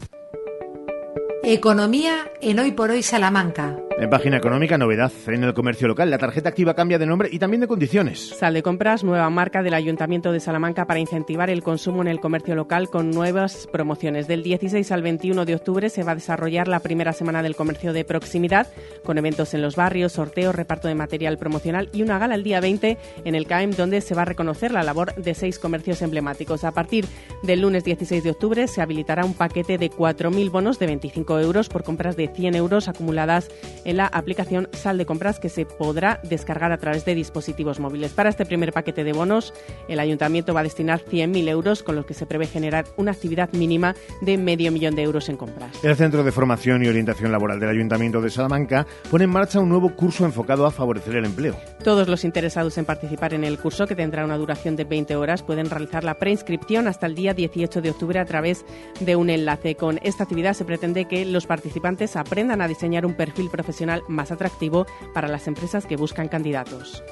Economía 1.43 2.31
en 2.41 2.59
Hoy 2.59 2.71
por 2.71 2.91
Hoy 2.91 3.03
Salamanca. 3.03 3.77
En 3.99 4.09
página 4.09 4.37
económica, 4.37 4.77
novedad 4.77 5.11
en 5.27 5.43
el 5.43 5.53
comercio 5.53 5.87
local. 5.87 6.09
La 6.09 6.17
tarjeta 6.17 6.49
activa 6.49 6.73
cambia 6.73 6.97
de 6.97 7.05
nombre 7.05 7.29
y 7.31 7.37
también 7.37 7.61
de 7.61 7.67
condiciones. 7.67 8.29
Sal 8.29 8.55
de 8.55 8.63
compras, 8.63 9.03
nueva 9.03 9.29
marca 9.29 9.61
del 9.61 9.75
Ayuntamiento 9.75 10.31
de 10.31 10.39
Salamanca 10.39 10.85
para 10.85 10.99
incentivar 10.99 11.51
el 11.51 11.61
consumo 11.61 12.01
en 12.01 12.07
el 12.07 12.19
comercio 12.19 12.55
local 12.55 12.89
con 12.89 13.11
nuevas 13.11 13.67
promociones. 13.71 14.27
Del 14.27 14.41
16 14.41 14.91
al 14.91 15.03
21 15.03 15.45
de 15.45 15.55
octubre 15.55 15.89
se 15.89 16.03
va 16.03 16.13
a 16.13 16.15
desarrollar 16.15 16.67
la 16.67 16.79
primera 16.79 17.13
semana 17.13 17.43
del 17.43 17.55
comercio 17.55 17.93
de 17.93 18.03
proximidad 18.03 18.67
con 19.03 19.19
eventos 19.19 19.53
en 19.53 19.61
los 19.61 19.75
barrios, 19.75 20.13
sorteos, 20.13 20.55
reparto 20.55 20.87
de 20.87 20.95
material 20.95 21.37
promocional 21.37 21.89
y 21.93 22.01
una 22.01 22.17
gala 22.17 22.35
el 22.35 22.43
día 22.43 22.59
20 22.59 22.97
en 23.23 23.35
el 23.35 23.45
CAEM 23.45 23.71
donde 23.71 24.01
se 24.01 24.15
va 24.15 24.23
a 24.23 24.25
reconocer 24.25 24.71
la 24.71 24.83
labor 24.83 25.13
de 25.15 25.35
seis 25.35 25.59
comercios 25.59 26.01
emblemáticos. 26.01 26.63
A 26.63 26.71
partir 26.71 27.05
del 27.43 27.61
lunes 27.61 27.83
16 27.83 28.23
de 28.23 28.31
octubre 28.31 28.67
se 28.67 28.81
habilitará 28.81 29.23
un 29.23 29.35
paquete 29.35 29.77
de 29.77 29.91
4.000 29.91 30.51
bonos 30.51 30.79
de 30.79 30.87
25 30.87 31.39
euros 31.39 31.69
por 31.69 31.83
compras 31.83 32.17
de 32.17 32.27
100 32.27 32.55
euros 32.55 32.87
acumuladas 32.87 33.49
en 33.85 33.97
la 33.97 34.07
aplicación 34.07 34.69
Sal 34.71 34.97
de 34.97 35.05
Compras 35.05 35.39
que 35.39 35.49
se 35.49 35.65
podrá 35.65 36.19
descargar 36.23 36.71
a 36.71 36.77
través 36.77 37.05
de 37.05 37.15
dispositivos 37.15 37.79
móviles. 37.79 38.11
Para 38.11 38.29
este 38.29 38.45
primer 38.45 38.71
paquete 38.71 39.03
de 39.03 39.13
bonos, 39.13 39.53
el 39.87 39.99
ayuntamiento 39.99 40.53
va 40.53 40.61
a 40.61 40.63
destinar 40.63 41.01
100.000 41.03 41.49
euros, 41.49 41.83
con 41.83 41.95
los 41.95 42.05
que 42.05 42.13
se 42.13 42.25
prevé 42.25 42.47
generar 42.47 42.85
una 42.97 43.11
actividad 43.11 43.51
mínima 43.53 43.95
de 44.21 44.37
medio 44.37 44.71
millón 44.71 44.95
de 44.95 45.03
euros 45.03 45.29
en 45.29 45.37
compras. 45.37 45.71
El 45.83 45.95
Centro 45.95 46.23
de 46.23 46.31
Formación 46.31 46.83
y 46.83 46.87
Orientación 46.87 47.31
Laboral 47.31 47.59
del 47.59 47.69
Ayuntamiento 47.69 48.21
de 48.21 48.29
Salamanca 48.29 48.85
pone 49.09 49.25
en 49.25 49.29
marcha 49.29 49.59
un 49.59 49.69
nuevo 49.69 49.95
curso 49.95 50.25
enfocado 50.25 50.65
a 50.65 50.71
favorecer 50.71 51.15
el 51.15 51.25
empleo. 51.25 51.55
Todos 51.83 52.07
los 52.07 52.23
interesados 52.23 52.77
en 52.77 52.85
participar 52.85 53.33
en 53.33 53.43
el 53.43 53.59
curso, 53.59 53.87
que 53.87 53.95
tendrá 53.95 54.23
una 54.23 54.37
duración 54.37 54.75
de 54.75 54.85
20 54.85 55.15
horas, 55.15 55.43
pueden 55.43 55.69
realizar 55.69 56.03
la 56.03 56.15
preinscripción 56.15 56.87
hasta 56.87 57.07
el 57.07 57.15
día 57.15 57.33
18 57.33 57.81
de 57.81 57.89
octubre 57.89 58.19
a 58.19 58.25
través 58.25 58.65
de 58.99 59.15
un 59.15 59.29
enlace. 59.29 59.75
Con 59.75 59.99
esta 60.03 60.23
actividad 60.23 60.53
se 60.53 60.65
pretende 60.65 61.05
que 61.05 61.25
los 61.25 61.45
participantes 61.45 62.15
aprendan 62.15 62.61
a 62.61 62.67
diseñar 62.67 63.05
un 63.05 63.15
perfil 63.15 63.49
profesional 63.49 63.72
más 64.07 64.31
atractivo 64.31 64.85
para 65.13 65.27
las 65.27 65.47
empresas 65.47 65.85
que 65.85 65.95
buscan 65.95 66.27
candidatos. 66.27 67.03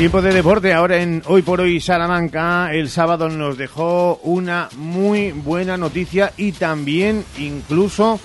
Tiempo 0.00 0.22
de 0.22 0.32
deporte 0.32 0.72
ahora 0.72 1.02
en 1.02 1.22
Hoy 1.26 1.42
por 1.42 1.60
Hoy 1.60 1.78
Salamanca. 1.78 2.72
El 2.72 2.88
sábado 2.88 3.28
nos 3.28 3.58
dejó 3.58 4.18
una 4.22 4.70
muy 4.78 5.30
buena 5.32 5.76
noticia 5.76 6.32
y 6.38 6.52
también 6.52 7.22
incluso 7.38 8.18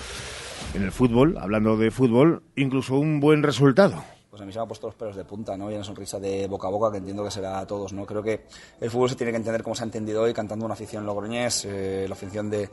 en 0.72 0.84
el 0.84 0.90
fútbol, 0.90 1.36
hablando 1.38 1.76
de 1.76 1.90
fútbol, 1.90 2.42
incluso 2.56 2.96
un 2.96 3.20
buen 3.20 3.42
resultado. 3.42 4.15
Pues 4.36 4.42
a 4.42 4.46
mí 4.46 4.52
se 4.52 4.58
me 4.58 4.64
ha 4.64 4.68
puesto 4.68 4.86
los 4.88 4.94
pelos 4.94 5.16
de 5.16 5.24
punta, 5.24 5.56
¿no? 5.56 5.70
Y 5.70 5.74
una 5.74 5.84
sonrisa 5.84 6.20
de 6.20 6.46
boca 6.46 6.68
a 6.68 6.70
boca 6.70 6.92
que 6.92 6.98
entiendo 6.98 7.24
que 7.24 7.30
será 7.30 7.58
a 7.58 7.66
todos, 7.66 7.94
¿no? 7.94 8.04
Creo 8.04 8.22
que 8.22 8.42
el 8.78 8.90
fútbol 8.90 9.08
se 9.08 9.16
tiene 9.16 9.32
que 9.32 9.38
entender 9.38 9.62
como 9.62 9.74
se 9.74 9.82
ha 9.82 9.86
entendido 9.86 10.22
hoy, 10.22 10.34
cantando 10.34 10.66
una 10.66 10.74
afición 10.74 11.06
logroñés, 11.06 11.64
eh, 11.64 12.04
la 12.06 12.14
afición 12.14 12.50
de, 12.50 12.68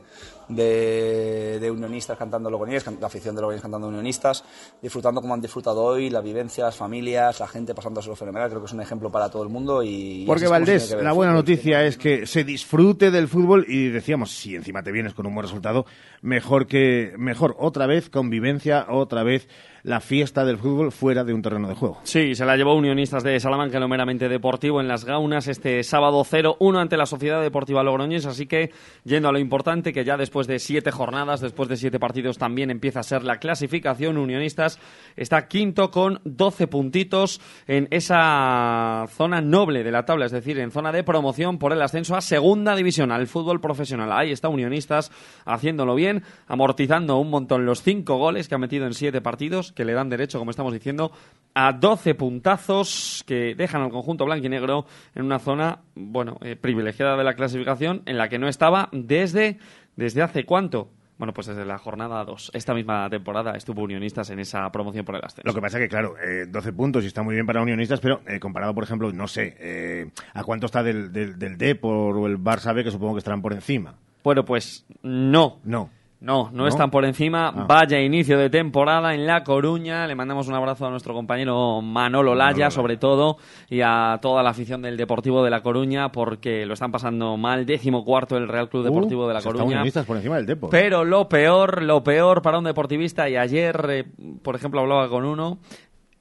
de, 0.48 1.58
de, 1.58 1.70
unionistas 1.70 2.18
cantando 2.18 2.50
logroñés, 2.50 2.84
la 3.00 3.06
afición 3.06 3.34
de 3.34 3.40
logroñés 3.40 3.62
cantando 3.62 3.88
unionistas, 3.88 4.44
disfrutando 4.82 5.22
como 5.22 5.32
han 5.32 5.40
disfrutado 5.40 5.82
hoy, 5.82 6.10
la 6.10 6.20
vivencia, 6.20 6.64
las 6.64 6.76
familias, 6.76 7.40
la 7.40 7.48
gente 7.48 7.74
pasándose 7.74 8.14
fenomenal, 8.14 8.50
creo 8.50 8.60
que 8.60 8.66
es 8.66 8.72
un 8.74 8.82
ejemplo 8.82 9.10
para 9.10 9.30
todo 9.30 9.42
el 9.42 9.48
mundo 9.48 9.82
y... 9.82 10.24
Porque 10.26 10.46
Valdés, 10.46 10.94
la 11.00 11.12
buena 11.12 11.32
noticia 11.32 11.82
es 11.82 11.96
que 11.96 12.26
se 12.26 12.44
disfrute 12.44 13.10
del 13.10 13.26
fútbol 13.26 13.64
y 13.66 13.88
decíamos, 13.88 14.32
si 14.32 14.54
encima 14.54 14.82
te 14.82 14.92
vienes 14.92 15.14
con 15.14 15.26
un 15.26 15.34
buen 15.34 15.46
resultado, 15.46 15.86
mejor 16.20 16.66
que, 16.66 17.14
mejor 17.16 17.56
otra 17.58 17.86
vez 17.86 18.10
convivencia, 18.10 18.86
otra 18.90 19.22
vez 19.22 19.48
la 19.84 20.00
fiesta 20.00 20.46
del 20.46 20.56
fútbol 20.56 20.90
fuera 20.90 21.24
de 21.24 21.34
un 21.34 21.42
terreno 21.42 21.68
de 21.68 21.74
juego. 21.74 22.00
Sí, 22.04 22.34
se 22.34 22.46
la 22.46 22.56
llevó 22.56 22.74
Unionistas 22.74 23.22
de 23.22 23.38
Salamanca 23.38 23.78
lo 23.78 23.86
meramente 23.86 24.30
deportivo 24.30 24.80
en 24.80 24.88
las 24.88 25.04
Gaunas 25.04 25.46
este 25.46 25.82
sábado 25.84 26.24
0-1 26.24 26.80
ante 26.80 26.96
la 26.96 27.04
Sociedad 27.04 27.42
Deportiva 27.42 27.82
Logroñés, 27.82 28.24
así 28.24 28.46
que 28.46 28.70
yendo 29.04 29.28
a 29.28 29.32
lo 29.32 29.38
importante 29.38 29.92
que 29.92 30.04
ya 30.04 30.16
después 30.16 30.46
de 30.46 30.58
siete 30.58 30.90
jornadas, 30.90 31.42
después 31.42 31.68
de 31.68 31.76
siete 31.76 32.00
partidos 32.00 32.38
también 32.38 32.70
empieza 32.70 33.00
a 33.00 33.02
ser 33.02 33.24
la 33.24 33.36
clasificación, 33.36 34.16
Unionistas 34.16 34.80
está 35.16 35.48
quinto 35.48 35.90
con 35.90 36.18
12 36.24 36.66
puntitos 36.66 37.42
en 37.66 37.86
esa 37.90 39.04
zona 39.10 39.42
noble 39.42 39.84
de 39.84 39.92
la 39.92 40.06
tabla, 40.06 40.24
es 40.24 40.32
decir, 40.32 40.58
en 40.60 40.70
zona 40.70 40.92
de 40.92 41.04
promoción 41.04 41.58
por 41.58 41.74
el 41.74 41.82
ascenso 41.82 42.16
a 42.16 42.22
segunda 42.22 42.74
división, 42.74 43.12
al 43.12 43.26
fútbol 43.26 43.60
profesional. 43.60 44.12
Ahí 44.12 44.32
está 44.32 44.48
Unionistas 44.48 45.12
haciéndolo 45.44 45.94
bien, 45.94 46.22
amortizando 46.46 47.18
un 47.18 47.28
montón 47.28 47.66
los 47.66 47.82
cinco 47.82 48.16
goles 48.16 48.48
que 48.48 48.54
ha 48.54 48.58
metido 48.58 48.86
en 48.86 48.94
siete 48.94 49.20
partidos 49.20 49.73
que 49.74 49.84
le 49.84 49.92
dan 49.92 50.08
derecho, 50.08 50.38
como 50.38 50.50
estamos 50.50 50.72
diciendo, 50.72 51.12
a 51.54 51.72
12 51.72 52.14
puntazos 52.14 53.24
que 53.26 53.54
dejan 53.54 53.82
al 53.82 53.90
conjunto 53.90 54.24
blanquinegro 54.24 54.86
en 55.14 55.24
una 55.24 55.38
zona, 55.38 55.80
bueno, 55.94 56.38
eh, 56.40 56.56
privilegiada 56.56 57.16
de 57.16 57.24
la 57.24 57.34
clasificación 57.34 58.02
en 58.06 58.18
la 58.18 58.28
que 58.28 58.38
no 58.38 58.48
estaba 58.48 58.88
desde, 58.92 59.58
desde 59.96 60.22
hace 60.22 60.44
cuánto. 60.44 60.90
Bueno, 61.16 61.32
pues 61.32 61.46
desde 61.46 61.64
la 61.64 61.78
jornada 61.78 62.24
2. 62.24 62.50
Esta 62.54 62.74
misma 62.74 63.08
temporada 63.08 63.52
estuvo 63.52 63.82
Unionistas 63.82 64.30
en 64.30 64.40
esa 64.40 64.68
promoción 64.72 65.04
por 65.04 65.14
el 65.14 65.24
ascenso. 65.24 65.46
Lo 65.46 65.54
que 65.54 65.60
pasa 65.60 65.78
es 65.78 65.84
que, 65.84 65.88
claro, 65.88 66.16
eh, 66.18 66.46
12 66.48 66.72
puntos 66.72 67.04
y 67.04 67.06
está 67.06 67.22
muy 67.22 67.34
bien 67.34 67.46
para 67.46 67.62
Unionistas, 67.62 68.00
pero 68.00 68.20
eh, 68.26 68.40
comparado, 68.40 68.74
por 68.74 68.82
ejemplo, 68.82 69.12
no 69.12 69.28
sé, 69.28 69.56
eh, 69.60 70.10
¿a 70.32 70.42
cuánto 70.42 70.66
está 70.66 70.82
del, 70.82 71.12
del, 71.12 71.38
del 71.38 71.56
Depor 71.56 72.16
o 72.16 72.26
el 72.26 72.38
Barça 72.38 72.74
B, 72.74 72.82
que 72.82 72.90
supongo 72.90 73.14
que 73.14 73.18
estarán 73.18 73.42
por 73.42 73.52
encima? 73.52 73.94
Bueno, 74.24 74.44
pues 74.44 74.86
no. 75.02 75.60
No. 75.62 75.90
No, 76.24 76.48
no, 76.54 76.66
están 76.66 76.90
por 76.90 77.04
encima. 77.04 77.48
Ah. 77.48 77.66
Vaya 77.68 78.00
inicio 78.00 78.38
de 78.38 78.48
temporada 78.48 79.14
en 79.14 79.26
La 79.26 79.44
Coruña. 79.44 80.06
Le 80.06 80.14
mandamos 80.14 80.48
un 80.48 80.54
abrazo 80.54 80.86
a 80.86 80.90
nuestro 80.90 81.12
compañero 81.12 81.82
Manolo 81.82 82.34
Laya, 82.34 82.52
Manolo. 82.52 82.70
sobre 82.70 82.96
todo, 82.96 83.36
y 83.68 83.82
a 83.82 84.18
toda 84.22 84.42
la 84.42 84.50
afición 84.50 84.80
del 84.80 84.96
Deportivo 84.96 85.44
de 85.44 85.50
La 85.50 85.62
Coruña, 85.62 86.10
porque 86.12 86.64
lo 86.64 86.72
están 86.72 86.90
pasando 86.90 87.36
mal. 87.36 87.66
Décimo 87.66 88.06
cuarto 88.06 88.38
el 88.38 88.48
Real 88.48 88.70
Club 88.70 88.84
Deportivo 88.84 89.24
Uh, 89.24 89.28
de 89.28 89.34
La 89.34 89.42
Coruña. 89.42 89.84
Por 90.06 90.16
encima 90.16 90.36
del 90.36 90.46
Depor. 90.46 90.70
Pero 90.70 91.04
lo 91.04 91.28
peor, 91.28 91.82
lo 91.82 92.02
peor 92.02 92.40
para 92.40 92.56
un 92.56 92.64
deportivista, 92.64 93.28
y 93.28 93.36
ayer, 93.36 93.86
eh, 93.90 94.04
por 94.42 94.56
ejemplo, 94.56 94.80
hablaba 94.80 95.10
con 95.10 95.26
uno, 95.26 95.58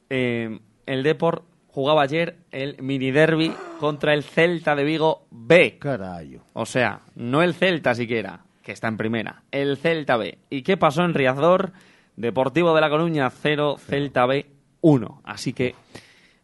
eh, 0.10 0.60
el 0.86 1.04
Depor 1.04 1.44
jugaba 1.68 2.04
ayer 2.04 2.38
el 2.52 2.76
mini 2.82 3.10
derby 3.12 3.52
contra 3.80 4.14
el 4.14 4.24
Celta 4.24 4.76
de 4.76 4.84
Vigo 4.84 5.26
B. 5.32 5.78
Carayo. 5.80 6.42
O 6.54 6.66
sea, 6.66 7.00
no 7.16 7.42
el 7.42 7.54
Celta 7.56 7.96
siquiera, 7.96 8.43
que 8.64 8.72
está 8.72 8.88
en 8.88 8.98
primera, 8.98 9.44
el 9.52 9.78
Celta 9.78 10.18
B. 10.18 10.40
¿Y 10.50 10.64
qué 10.64 10.78
pasó 10.78 11.04
en 11.04 11.14
Riazor? 11.14 11.74
Deportivo 12.16 12.74
de 12.74 12.82
La 12.82 12.90
Coruña 12.90 13.30
0, 13.30 13.78
Celta 13.78 14.26
B 14.26 14.48
1. 14.82 15.22
Así 15.24 15.54
que 15.54 15.76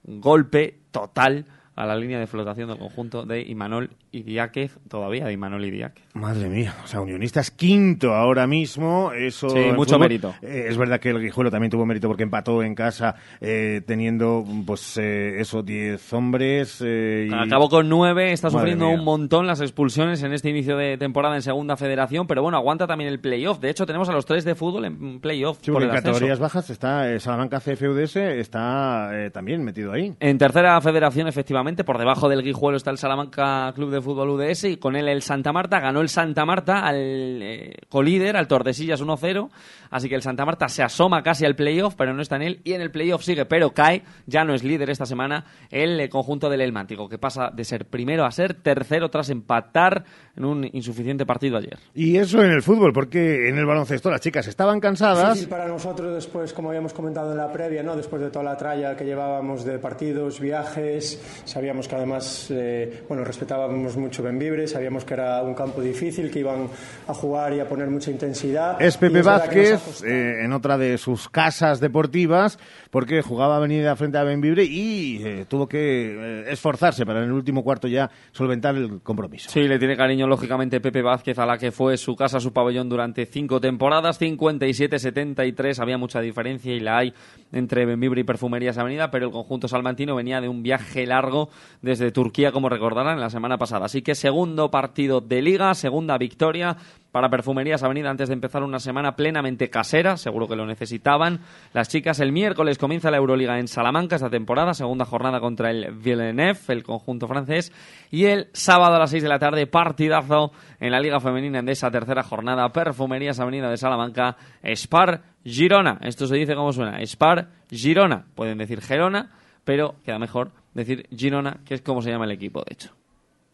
golpe 0.03 0.79
total 0.91 1.45
a 1.79 1.85
la 1.85 1.95
línea 1.95 2.19
de 2.19 2.27
flotación 2.27 2.67
del 2.67 2.77
conjunto 2.77 3.25
de 3.25 3.41
Imanol 3.41 3.91
Idiáquez, 4.11 4.77
todavía 4.89 5.25
de 5.25 5.31
Imanol 5.31 5.63
Idiáquez. 5.63 6.03
Madre 6.13 6.49
mía, 6.49 6.75
o 6.83 6.87
sea, 6.87 6.99
Unionistas 6.99 7.51
quinto 7.51 8.13
ahora 8.13 8.47
mismo, 8.47 9.13
eso... 9.13 9.49
Sí, 9.49 9.71
mucho 9.73 9.97
mérito. 9.97 10.35
Eh, 10.41 10.65
es 10.67 10.77
verdad 10.77 10.99
que 10.99 11.11
el 11.11 11.21
Guijuelo 11.21 11.49
también 11.49 11.71
tuvo 11.71 11.85
mérito 11.85 12.09
porque 12.09 12.23
empató 12.23 12.63
en 12.63 12.75
casa 12.75 13.15
eh, 13.39 13.81
teniendo, 13.87 14.43
pues, 14.65 14.97
eh, 14.97 15.39
eso, 15.39 15.63
10 15.63 16.11
hombres 16.11 16.83
eh, 16.85 17.29
y... 17.29 17.33
Acabó 17.33 17.69
con 17.69 17.87
nueve, 17.87 18.33
está 18.33 18.49
Madre 18.49 18.59
sufriendo 18.59 18.87
mía. 18.87 18.95
un 18.95 19.05
montón 19.05 19.47
las 19.47 19.61
expulsiones 19.61 20.21
en 20.23 20.33
este 20.33 20.49
inicio 20.49 20.75
de 20.75 20.97
temporada 20.97 21.35
en 21.35 21.41
Segunda 21.41 21.77
Federación, 21.77 22.27
pero 22.27 22.41
bueno, 22.41 22.57
aguanta 22.57 22.87
también 22.87 23.09
el 23.09 23.21
playoff. 23.21 23.61
De 23.61 23.69
hecho, 23.69 23.85
tenemos 23.85 24.09
a 24.09 24.11
los 24.11 24.25
tres 24.25 24.43
de 24.43 24.53
fútbol 24.53 24.83
en 24.83 25.21
playoff. 25.21 25.59
Sí, 25.61 25.71
por 25.71 25.81
el 25.81 25.87
en 25.87 25.95
categorías 25.95 26.39
bajas 26.39 26.69
está 26.69 27.17
Salamanca 27.21 27.61
CFUDS, 27.61 28.17
está 28.17 29.29
también 29.31 29.63
metido 29.63 29.93
ahí. 29.93 30.13
En 30.19 30.37
tercera 30.37 30.81
federación, 30.81 31.29
efectivamente, 31.29 31.68
por 31.77 31.97
debajo 31.97 32.29
del 32.29 32.41
Guijuelo 32.41 32.77
está 32.77 32.89
el 32.91 32.97
Salamanca 32.97 33.71
Club 33.75 33.91
de 33.91 34.01
Fútbol 34.01 34.29
UDS 34.29 34.63
y 34.65 34.77
con 34.77 34.95
él 34.95 35.07
el 35.07 35.21
Santa 35.21 35.53
Marta. 35.53 35.79
Ganó 35.79 36.01
el 36.01 36.09
Santa 36.09 36.45
Marta 36.45 36.79
al 36.79 37.41
eh, 37.41 37.75
colíder, 37.89 38.35
al 38.35 38.47
Tordesillas 38.47 39.01
1-0. 39.01 39.49
Así 39.91 40.09
que 40.09 40.15
el 40.15 40.21
Santa 40.21 40.45
Marta 40.45 40.67
se 40.67 40.83
asoma 40.83 41.21
casi 41.23 41.45
al 41.45 41.55
playoff, 41.55 41.95
pero 41.95 42.13
no 42.13 42.21
está 42.21 42.37
en 42.37 42.41
él. 42.41 42.61
Y 42.63 42.73
en 42.73 42.81
el 42.81 42.91
playoff 42.91 43.23
sigue, 43.23 43.45
pero 43.45 43.71
cae. 43.71 44.03
Ya 44.25 44.43
no 44.43 44.53
es 44.53 44.63
líder 44.63 44.89
esta 44.89 45.05
semana 45.05 45.45
el 45.69 45.99
eh, 45.99 46.09
conjunto 46.09 46.49
del 46.49 46.61
Elmántico, 46.61 47.07
que 47.07 47.17
pasa 47.17 47.51
de 47.53 47.63
ser 47.63 47.85
primero 47.85 48.25
a 48.25 48.31
ser 48.31 48.55
tercero 48.55 49.09
tras 49.09 49.29
empatar 49.29 50.03
en 50.35 50.45
un 50.45 50.69
insuficiente 50.73 51.25
partido 51.25 51.57
ayer. 51.57 51.77
Y 51.93 52.17
eso 52.17 52.41
en 52.41 52.51
el 52.51 52.63
fútbol, 52.63 52.93
porque 52.93 53.49
en 53.49 53.57
el 53.57 53.65
baloncesto 53.65 54.09
las 54.09 54.21
chicas 54.21 54.47
estaban 54.47 54.79
cansadas. 54.79 55.33
Difícil 55.33 55.49
para 55.49 55.67
nosotros 55.67 56.13
después, 56.13 56.53
como 56.53 56.69
habíamos 56.69 56.93
comentado 56.93 57.31
en 57.31 57.37
la 57.37 57.51
previa, 57.51 57.83
¿no? 57.83 57.95
después 57.95 58.21
de 58.21 58.29
toda 58.29 58.43
la 58.43 58.57
tralla 58.57 58.95
que 58.95 59.05
llevábamos 59.05 59.65
de 59.65 59.79
partidos, 59.79 60.39
viajes, 60.39 61.43
sabíamos 61.59 61.89
que 61.89 61.95
además, 61.95 62.47
eh, 62.51 63.03
bueno, 63.09 63.25
respetábamos 63.25 63.97
mucho 63.97 64.23
Benvibre, 64.23 64.65
sabíamos 64.65 65.03
que 65.03 65.13
era 65.13 65.43
un 65.43 65.53
campo 65.53 65.81
difícil, 65.81 66.31
que 66.31 66.39
iban 66.39 66.69
a 67.05 67.13
jugar 67.13 67.53
y 67.53 67.59
a 67.59 67.67
poner 67.67 67.89
mucha 67.89 68.11
intensidad. 68.11 68.81
Es 68.81 68.95
Pepe 68.95 69.21
Vázquez 69.21 70.01
eh, 70.05 70.45
en 70.45 70.53
otra 70.53 70.77
de 70.77 70.97
sus 70.97 71.27
casas 71.27 71.81
deportivas 71.81 72.57
porque 72.91 73.21
jugaba 73.21 73.57
Avenida 73.57 73.95
frente 73.95 74.17
a 74.17 74.23
Benvibre 74.23 74.63
y 74.63 75.21
eh, 75.23 75.45
tuvo 75.47 75.67
que 75.67 75.79
eh, 75.79 76.45
esforzarse 76.47 77.05
para 77.05 77.19
en 77.19 77.25
el 77.25 77.33
último 77.33 77.63
cuarto 77.63 77.89
ya 77.89 78.09
solventar 78.31 78.75
el 78.75 79.01
compromiso. 79.01 79.49
Sí, 79.49 79.67
le 79.67 79.77
tiene 79.79 79.95
cariño, 79.95 80.27
lógicamente, 80.27 80.79
Pepe 80.79 81.01
Vázquez, 81.01 81.37
a 81.39 81.45
la 81.45 81.57
que 81.57 81.71
fue 81.71 81.97
su 81.97 82.15
casa, 82.15 82.39
su 82.39 82.53
pabellón 82.53 82.89
durante 82.89 83.25
cinco 83.25 83.59
temporadas, 83.59 84.19
57-73. 84.19 85.79
Había 85.79 85.97
mucha 85.97 86.21
diferencia 86.21 86.73
y 86.73 86.79
la 86.79 86.99
hay 86.99 87.13
entre 87.51 87.85
Benvibre 87.85 88.21
y 88.21 88.23
Perfumerías 88.23 88.77
Avenida, 88.77 89.11
pero 89.11 89.27
el 89.27 89.31
conjunto 89.31 89.67
salmantino 89.67 90.15
venía 90.15 90.41
de 90.41 90.47
un 90.47 90.63
viaje 90.63 91.05
largo 91.05 91.48
desde 91.81 92.11
Turquía, 92.11 92.51
como 92.51 92.69
recordarán, 92.69 93.19
la 93.19 93.29
semana 93.29 93.57
pasada. 93.57 93.85
Así 93.85 94.01
que 94.01 94.15
segundo 94.15 94.71
partido 94.71 95.21
de 95.21 95.41
liga, 95.41 95.73
segunda 95.73 96.17
victoria 96.17 96.77
para 97.11 97.29
Perfumerías 97.29 97.83
Avenida 97.83 98.09
antes 98.09 98.29
de 98.29 98.35
empezar 98.35 98.63
una 98.63 98.79
semana 98.79 99.15
plenamente 99.15 99.69
casera, 99.69 100.17
seguro 100.17 100.47
que 100.47 100.55
lo 100.55 100.65
necesitaban. 100.65 101.39
Las 101.73 101.89
chicas 101.89 102.19
el 102.19 102.31
miércoles 102.31 102.77
comienza 102.77 103.09
la 103.09 103.17
Euroliga 103.17 103.59
en 103.59 103.67
Salamanca 103.67 104.15
esta 104.15 104.29
temporada, 104.29 104.73
segunda 104.73 105.05
jornada 105.05 105.39
contra 105.39 105.71
el 105.71 105.91
Villeneuve, 105.91 106.59
el 106.67 106.83
conjunto 106.83 107.27
francés, 107.27 107.71
y 108.11 108.25
el 108.25 108.49
sábado 108.53 108.95
a 108.95 108.99
las 108.99 109.09
6 109.09 109.23
de 109.23 109.29
la 109.29 109.39
tarde 109.39 109.65
partidazo 109.67 110.51
en 110.79 110.91
la 110.91 110.99
Liga 110.99 111.19
Femenina 111.19 111.61
de 111.61 111.71
esa 111.71 111.89
tercera 111.89 112.23
jornada, 112.23 112.69
Perfumerías 112.69 113.39
Avenida 113.39 113.69
de 113.69 113.77
Salamanca, 113.77 114.37
Spar 114.75 115.21
Girona. 115.43 115.97
Esto 116.01 116.27
se 116.27 116.35
dice 116.35 116.55
como 116.55 116.73
suena, 116.73 116.99
Spar 117.05 117.49
Girona. 117.69 118.25
Pueden 118.35 118.57
decir 118.57 118.81
Gerona, 118.81 119.31
pero 119.63 119.95
queda 120.05 120.19
mejor 120.19 120.51
decir 120.79 121.07
Girona, 121.15 121.61
que 121.65 121.75
es 121.75 121.81
como 121.81 122.01
se 122.01 122.09
llama 122.09 122.25
el 122.25 122.31
equipo, 122.31 122.61
de 122.61 122.73
hecho. 122.73 122.95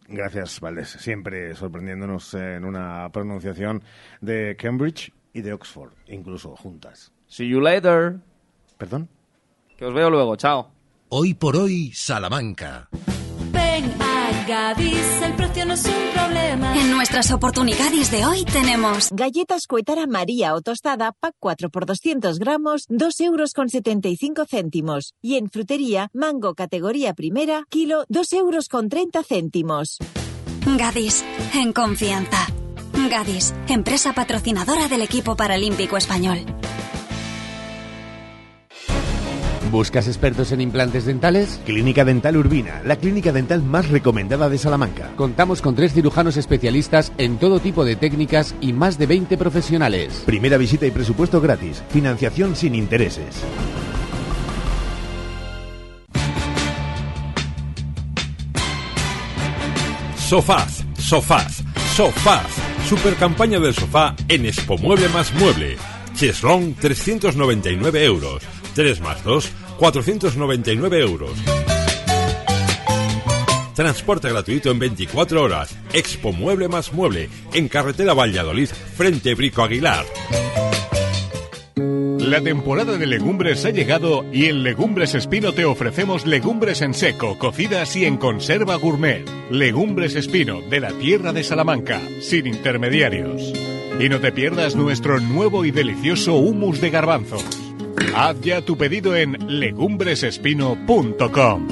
Gracias, 0.08 0.60
Valdés. 0.60 0.89
Siempre 0.89 1.55
sorprendiéndonos 1.55 2.34
eh, 2.36 2.55
en 2.55 2.65
una 2.65 3.10
pronunciación 3.12 3.84
de 4.22 4.55
Cambridge 4.58 5.12
y 5.34 5.41
de 5.41 5.53
Oxford, 5.53 5.91
incluso 6.08 6.55
juntas. 6.55 7.12
See 7.27 7.50
you 7.50 7.60
later. 7.60 8.17
¿Perdón? 8.77 9.10
Que 9.77 9.86
os 9.86 9.94
veo 9.94 10.10
luego, 10.10 10.36
chao. 10.36 10.72
Hoy 11.10 11.34
por 11.34 11.55
hoy, 11.55 11.91
Salamanca. 11.94 12.89
Gadis, 14.47 15.21
el 15.23 15.33
precio 15.35 15.65
no 15.65 15.73
es 15.73 15.85
un 15.85 16.13
problema. 16.13 16.77
En 16.77 16.91
nuestras 16.91 17.31
oportunidades 17.31 18.11
de 18.11 18.25
hoy 18.25 18.45
tenemos 18.45 19.09
Galletas 19.11 19.65
Cuetara 19.65 20.05
María 20.05 20.53
o 20.53 20.61
tostada, 20.61 21.13
pack 21.19 21.33
4 21.39 21.69
por 21.69 21.85
200 21.87 22.37
gramos, 22.37 22.85
2 22.89 23.19
euros 23.21 23.53
con 23.53 23.69
75 23.69 24.45
céntimos. 24.45 25.13
Y 25.21 25.37
en 25.37 25.49
frutería, 25.49 26.09
mango 26.13 26.53
categoría 26.53 27.13
primera, 27.13 27.63
kilo, 27.69 28.05
2 28.09 28.33
euros 28.33 28.69
con 28.69 28.87
30 28.87 29.23
céntimos. 29.23 29.97
Gadis, 30.77 31.25
en 31.55 31.73
confianza. 31.73 32.45
Gadis, 33.09 33.53
empresa 33.67 34.13
patrocinadora 34.13 34.87
del 34.87 35.01
equipo 35.01 35.35
paralímpico 35.35 35.97
español. 35.97 36.45
¿Buscas 39.72 40.07
expertos 40.07 40.51
en 40.51 40.62
implantes 40.62 41.05
dentales? 41.05 41.60
Clínica 41.65 42.05
Dental 42.05 42.38
Urbina, 42.38 42.81
la 42.86 42.95
clínica 42.95 43.31
dental 43.31 43.63
más 43.63 43.89
recomendada 43.89 44.50
de 44.50 44.57
Salamanca. 44.57 45.12
Contamos 45.15 45.62
con 45.62 45.75
tres 45.75 45.93
cirujanos 45.93 46.38
especialistas 46.38 47.12
en 47.17 47.38
todo 47.38 47.60
tipo 47.60 47.84
de 47.84 47.95
técnicas 47.95 48.55
y 48.62 48.74
más 48.74 48.98
de 48.98 49.07
20 49.07 49.38
profesionales. 49.38 50.24
Primera 50.25 50.57
visita 50.57 50.86
y 50.86 50.91
presupuesto 50.91 51.41
gratis. 51.41 51.84
Financiación 51.89 52.55
sin 52.55 52.75
intereses. 52.75 53.43
Sofaz, 60.17 60.84
sofaz, 60.98 61.63
sofaz. 61.95 62.48
Supercampaña 62.88 63.60
del 63.60 63.74
sofá 63.74 64.15
en 64.27 64.45
Expo 64.45 64.77
Mueble 64.77 65.10
más 65.10 65.34
Mueble. 65.34 65.77
Cheslón 66.15 66.75
399 66.75 68.05
euros. 68.05 68.54
3 68.75 69.00
más 69.00 69.24
2, 69.24 69.51
499 69.79 71.00
euros. 71.00 71.32
Transporte 73.74 74.29
gratuito 74.29 74.70
en 74.70 74.79
24 74.79 75.41
horas. 75.41 75.75
Expo 75.94 76.32
Mueble 76.32 76.67
más 76.67 76.94
Mueble. 76.94 77.29
En 77.53 77.67
carretera 77.67 78.13
Valladolid, 78.13 78.70
frente 78.70 79.34
Brico 79.34 79.63
Aguilar. 79.63 80.05
La 81.75 82.41
temporada 82.41 82.98
de 82.98 83.05
legumbres 83.05 83.63
ha 83.65 83.70
llegado 83.70 84.25
y 84.34 84.46
en 84.46 84.63
Legumbres 84.63 85.13
Espino 85.13 85.53
te 85.53 85.63
ofrecemos 85.63 86.25
legumbres 86.25 86.82
en 86.82 86.94
seco, 86.94 87.38
cocidas 87.38 87.96
y 87.96 88.05
en 88.05 88.17
conserva 88.17 88.75
gourmet. 88.75 89.24
Legumbres 89.51 90.15
Espino, 90.15 90.62
de 90.62 90.79
la 90.79 90.91
tierra 90.91 91.34
de 91.34 91.44
Salamanca, 91.44 92.01
sin 92.20 92.48
intermediarios. 92.48 93.53
Y 94.00 94.10
no 94.10 94.20
te 94.20 94.32
pierdas 94.32 94.75
nuestro 94.75 95.20
nuevo 95.20 95.65
y 95.65 95.72
delicioso 95.72 96.36
humus 96.36 96.82
de 96.82 96.89
garbanzos. 96.89 97.64
Haz 98.15 98.39
ya 98.41 98.61
tu 98.61 98.77
pedido 98.77 99.15
en 99.15 99.59
legumbresespino.com. 99.59 101.67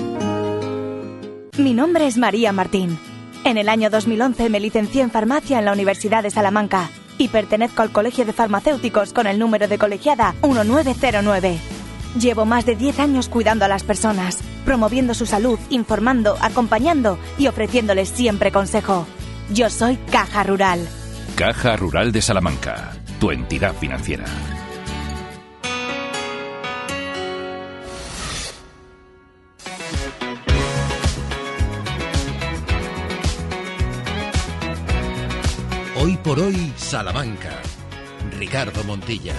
Mi 1.58 1.74
nombre 1.74 2.08
es 2.08 2.18
María 2.18 2.52
Martín. 2.52 2.98
En 3.44 3.58
el 3.58 3.70
año 3.70 3.90
2011 3.90 4.50
me 4.50 4.60
licencié 4.60 5.02
en 5.02 5.12
farmacia 5.12 5.60
en 5.60 5.66
la 5.66 5.74
Universidad 5.74 6.24
de 6.24 6.32
Salamanca 6.32 6.90
y 7.18 7.28
pertenezco 7.28 7.82
al 7.82 7.92
Colegio 7.92 8.26
de 8.26 8.34
Farmacéuticos 8.34 9.14
con 9.14 9.28
el 9.28 9.38
número 9.38 9.68
de 9.68 9.78
colegiada 9.78 10.34
1909. 10.42 11.58
Llevo 12.20 12.46
más 12.46 12.66
de 12.66 12.76
10 12.76 13.00
años 13.00 13.30
cuidando 13.30 13.66
a 13.66 13.68
las 13.68 13.84
personas, 13.84 14.40
promoviendo 14.66 15.14
su 15.14 15.26
salud, 15.26 15.60
informando, 15.70 16.38
acompañando 16.42 17.18
y 17.38 17.48
ofreciéndoles 17.48 18.10
siempre 18.10 18.52
consejo. 18.52 19.06
Yo 19.52 19.70
soy 19.70 19.98
Caja 20.12 20.44
Rural. 20.44 20.88
Caja 21.36 21.76
Rural 21.76 22.12
de 22.12 22.22
Salamanca, 22.22 22.94
tu 23.20 23.32
entidad 23.32 23.76
financiera. 23.76 24.26
Hoy 36.04 36.18
por 36.18 36.38
hoy, 36.38 36.74
Salamanca. 36.76 37.62
Ricardo 38.38 38.84
Montilla. 38.84 39.34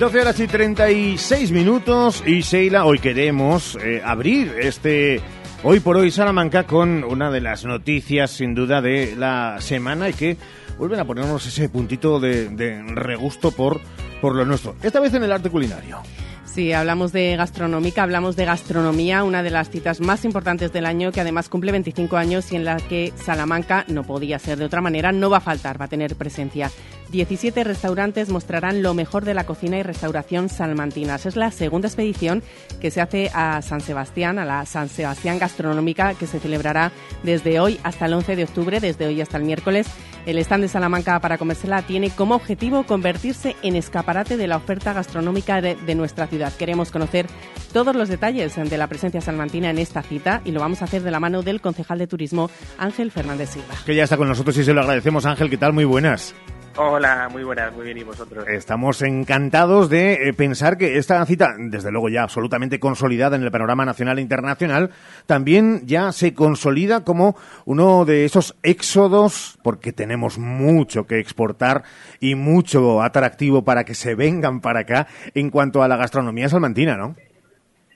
12 0.00 0.20
horas 0.20 0.40
y 0.40 0.48
36 0.48 1.52
minutos 1.52 2.24
y 2.26 2.40
Sheila, 2.40 2.84
hoy 2.84 2.98
queremos 2.98 3.78
eh, 3.80 4.02
abrir 4.04 4.52
este 4.58 5.20
Hoy 5.62 5.78
por 5.78 5.98
hoy 5.98 6.10
Salamanca 6.10 6.66
con 6.66 7.04
una 7.04 7.30
de 7.30 7.40
las 7.40 7.64
noticias 7.64 8.32
sin 8.32 8.56
duda 8.56 8.82
de 8.82 9.14
la 9.14 9.58
semana 9.60 10.08
y 10.08 10.14
que 10.14 10.36
vuelven 10.76 10.98
a 10.98 11.04
ponernos 11.04 11.46
ese 11.46 11.68
puntito 11.68 12.18
de, 12.18 12.48
de 12.48 12.82
regusto 12.82 13.52
por, 13.52 13.80
por 14.20 14.34
lo 14.34 14.44
nuestro. 14.44 14.74
Esta 14.82 14.98
vez 14.98 15.14
en 15.14 15.22
el 15.22 15.30
arte 15.30 15.48
culinario. 15.48 16.02
Sí, 16.44 16.72
hablamos 16.72 17.12
de 17.12 17.36
gastronómica, 17.36 18.02
hablamos 18.02 18.34
de 18.34 18.44
gastronomía, 18.44 19.22
una 19.22 19.42
de 19.42 19.50
las 19.50 19.70
citas 19.70 20.00
más 20.00 20.24
importantes 20.24 20.72
del 20.72 20.84
año 20.84 21.12
que 21.12 21.20
además 21.20 21.48
cumple 21.48 21.70
25 21.70 22.16
años 22.16 22.50
y 22.50 22.56
en 22.56 22.64
la 22.64 22.76
que 22.76 23.12
Salamanca 23.16 23.84
no 23.86 24.02
podía 24.02 24.38
ser 24.38 24.58
de 24.58 24.64
otra 24.64 24.80
manera, 24.80 25.12
no 25.12 25.30
va 25.30 25.36
a 25.36 25.40
faltar, 25.40 25.80
va 25.80 25.84
a 25.84 25.88
tener 25.88 26.16
presencia. 26.16 26.70
17 27.10 27.64
restaurantes 27.64 28.28
mostrarán 28.28 28.82
lo 28.82 28.94
mejor 28.94 29.24
de 29.24 29.34
la 29.34 29.44
cocina 29.44 29.78
y 29.78 29.82
restauración 29.82 30.48
salmantinas. 30.48 31.26
Es 31.26 31.36
la 31.36 31.50
segunda 31.50 31.88
expedición 31.88 32.42
que 32.80 32.90
se 32.90 33.00
hace 33.00 33.30
a 33.34 33.60
San 33.62 33.80
Sebastián, 33.80 34.38
a 34.38 34.44
la 34.44 34.64
San 34.66 34.88
Sebastián 34.88 35.38
Gastronómica, 35.38 36.14
que 36.14 36.26
se 36.26 36.40
celebrará 36.40 36.92
desde 37.22 37.60
hoy 37.60 37.80
hasta 37.82 38.06
el 38.06 38.14
11 38.14 38.36
de 38.36 38.44
octubre, 38.44 38.80
desde 38.80 39.06
hoy 39.06 39.20
hasta 39.20 39.38
el 39.38 39.44
miércoles. 39.44 39.86
El 40.26 40.38
stand 40.38 40.62
de 40.62 40.68
Salamanca 40.68 41.18
para 41.20 41.38
comérsela 41.38 41.82
tiene 41.82 42.10
como 42.10 42.34
objetivo 42.34 42.84
convertirse 42.84 43.56
en 43.62 43.74
escaparate 43.74 44.36
de 44.36 44.46
la 44.46 44.58
oferta 44.58 44.92
gastronómica 44.92 45.60
de, 45.60 45.76
de 45.76 45.94
nuestra 45.94 46.26
ciudad. 46.26 46.52
Queremos 46.52 46.90
conocer 46.90 47.26
todos 47.72 47.96
los 47.96 48.08
detalles 48.08 48.54
de 48.54 48.78
la 48.78 48.86
presencia 48.86 49.20
salmantina 49.20 49.70
en 49.70 49.78
esta 49.78 50.02
cita 50.02 50.42
y 50.44 50.52
lo 50.52 50.60
vamos 50.60 50.82
a 50.82 50.84
hacer 50.84 51.02
de 51.02 51.10
la 51.10 51.20
mano 51.20 51.42
del 51.42 51.60
concejal 51.60 51.98
de 51.98 52.06
turismo 52.06 52.50
Ángel 52.78 53.10
Fernández 53.10 53.50
Silva. 53.50 53.74
Que 53.86 53.94
ya 53.94 54.04
está 54.04 54.16
con 54.16 54.28
nosotros 54.28 54.56
y 54.58 54.64
se 54.64 54.74
lo 54.74 54.82
agradecemos 54.82 55.24
Ángel, 55.24 55.48
¿qué 55.48 55.56
tal? 55.56 55.72
Muy 55.72 55.84
buenas. 55.84 56.34
Hola, 56.76 57.28
muy 57.30 57.42
buenas, 57.42 57.74
muy 57.74 57.84
bien, 57.84 57.98
¿y 57.98 58.04
vosotros? 58.04 58.46
Estamos 58.46 59.02
encantados 59.02 59.90
de 59.90 60.28
eh, 60.28 60.32
pensar 60.32 60.78
que 60.78 60.98
esta 60.98 61.24
cita, 61.26 61.54
desde 61.58 61.90
luego 61.90 62.08
ya 62.08 62.22
absolutamente 62.22 62.78
consolidada 62.78 63.36
en 63.36 63.42
el 63.42 63.50
panorama 63.50 63.84
nacional 63.84 64.18
e 64.18 64.22
internacional, 64.22 64.90
también 65.26 65.86
ya 65.86 66.12
se 66.12 66.32
consolida 66.32 67.04
como 67.04 67.36
uno 67.64 68.04
de 68.04 68.24
esos 68.24 68.56
éxodos, 68.62 69.58
porque 69.64 69.92
tenemos 69.92 70.38
mucho 70.38 71.06
que 71.06 71.18
exportar 71.18 71.82
y 72.20 72.36
mucho 72.36 73.02
atractivo 73.02 73.64
para 73.64 73.84
que 73.84 73.94
se 73.94 74.14
vengan 74.14 74.60
para 74.60 74.80
acá 74.80 75.08
en 75.34 75.50
cuanto 75.50 75.82
a 75.82 75.88
la 75.88 75.96
gastronomía 75.96 76.48
salmantina, 76.48 76.96
¿no? 76.96 77.16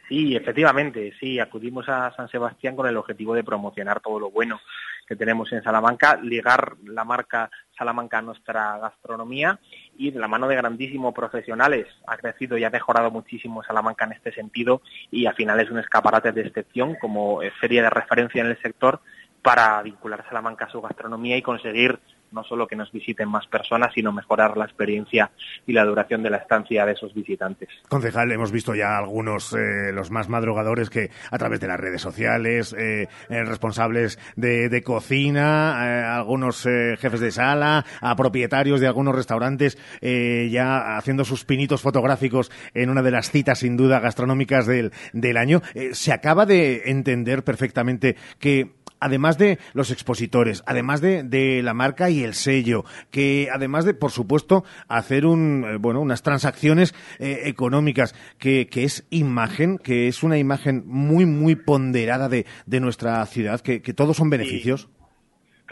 Sí, 0.09 0.37
efectivamente, 0.37 1.15
sí, 1.19 1.39
acudimos 1.39 1.89
a 1.89 2.13
San 2.15 2.29
Sebastián 2.29 2.77
con 2.77 2.87
el 2.87 2.97
objetivo 2.97 3.35
de 3.35 3.45
promocionar 3.45 4.01
todo 4.01 4.19
lo 4.19 4.31
bueno 4.31 4.61
que 5.07 5.17
tenemos 5.17 5.53
en 5.53 5.63
Salamanca, 5.63 6.17
ligar 6.17 6.75
la 6.85 7.05
marca 7.05 7.51
Salamanca 7.77 8.23
nuestra 8.23 8.79
gastronomía 8.79 9.59
y 9.97 10.11
de 10.11 10.21
la 10.21 10.29
mano 10.29 10.49
de 10.49 10.57
grandísimos 10.57 11.15
profesionales. 11.15 11.87
Ha 12.07 12.17
crecido 12.17 12.57
y 12.57 12.65
ha 12.65 12.71
mejorado 12.71 13.11
muchísimo 13.11 13.63
Salamanca 13.63 14.05
en 14.05 14.13
este 14.13 14.33
sentido 14.33 14.83
y 15.11 15.27
al 15.27 15.35
final 15.35 15.61
es 15.61 15.71
un 15.71 15.79
escaparate 15.79 16.33
de 16.33 16.43
excepción 16.43 16.97
como 17.01 17.41
serie 17.61 17.83
de 17.83 17.91
referencia 17.91 18.43
en 18.43 18.49
el 18.49 18.61
sector 18.61 19.01
para 19.43 19.83
vincular 19.83 20.25
Salamanca 20.27 20.65
a 20.65 20.71
su 20.71 20.81
gastronomía 20.81 21.37
y 21.37 21.43
conseguir 21.43 21.99
no 22.35 22.45
solo 22.45 22.67
que 22.67 22.77
nos 22.77 22.93
visiten 22.93 23.29
más 23.29 23.47
personas, 23.47 23.93
sino 23.95 24.13
mejorar 24.13 24.57
la 24.57 24.65
experiencia 24.65 25.31
y 25.67 25.73
la 25.73 25.85
duración 25.85 26.23
de 26.23 26.31
la 26.31 26.39
estancia 26.39 26.85
de 26.85 26.93
esos 26.93 27.15
visitantes. 27.15 27.69
Concejal, 27.89 28.33
hemos 28.33 28.53
visto 28.53 28.75
ya 28.75 28.99
algunos, 28.99 29.53
eh, 29.53 29.93
los 29.93 30.11
más 30.11 30.29
madrugadores, 30.29 30.91
que 30.91 31.11
a 31.31 31.39
través 31.39 31.61
de 31.61 31.69
las 31.69 31.79
redes 31.81 32.03
sociales, 32.03 32.75
eh, 32.79 33.09
eh, 33.29 33.45
responsables 33.45 34.19
de, 34.37 34.69
de 34.69 34.83
cocina, 34.83 35.77
eh, 35.81 36.05
algunos 36.05 36.67
eh, 36.67 36.97
jefes 36.99 37.21
de 37.21 37.31
sala, 37.31 37.85
a 38.01 38.17
propietarios 38.17 38.81
de 38.81 38.87
algunos 38.87 39.15
restaurantes, 39.15 39.79
ya 40.03 40.97
haciendo 40.97 41.25
sus 41.25 41.45
pinitos 41.45 41.81
fotográficos 41.83 42.51
en 42.75 42.91
una 42.91 43.03
de 43.03 43.11
las 43.11 43.31
citas, 43.31 43.61
sin 43.61 43.77
duda, 43.77 44.01
gastronómicas 44.01 44.67
del, 44.67 44.93
del 45.13 45.37
año. 45.37 45.63
Se 45.93 46.13
acaba 46.13 46.47
de 46.47 46.91
entender 46.91 47.45
perfectamente 47.45 48.17
que 48.39 48.73
además 49.01 49.39
de 49.39 49.59
los 49.73 49.91
expositores, 49.91 50.63
además 50.67 51.01
de, 51.01 51.23
de, 51.23 51.63
la 51.63 51.75
marca 51.75 52.11
y 52.11 52.23
el 52.23 52.35
sello, 52.35 52.85
que 53.11 53.49
además 53.53 53.85
de, 53.85 53.95
por 53.95 54.11
supuesto, 54.11 54.65
hacer 54.89 55.27
un, 55.27 55.65
eh, 55.65 55.77
bueno, 55.77 56.01
unas 56.01 56.23
transacciones 56.23 56.95
eh, 57.19 57.43
económicas, 57.45 58.15
que, 58.39 58.67
que, 58.67 58.85
es 58.85 59.05
imagen, 59.11 59.79
que 59.79 60.09
es 60.09 60.23
una 60.23 60.39
imagen 60.39 60.85
muy, 60.87 61.27
muy 61.27 61.57
ponderada 61.57 62.29
de, 62.29 62.47
de 62.67 62.81
nuestra 62.81 63.25
ciudad, 63.27 63.61
que, 63.61 63.83
que, 63.83 63.95
todos 63.95 64.17
son 64.17 64.31
beneficios. 64.31 64.89
Sí. 64.91 65.04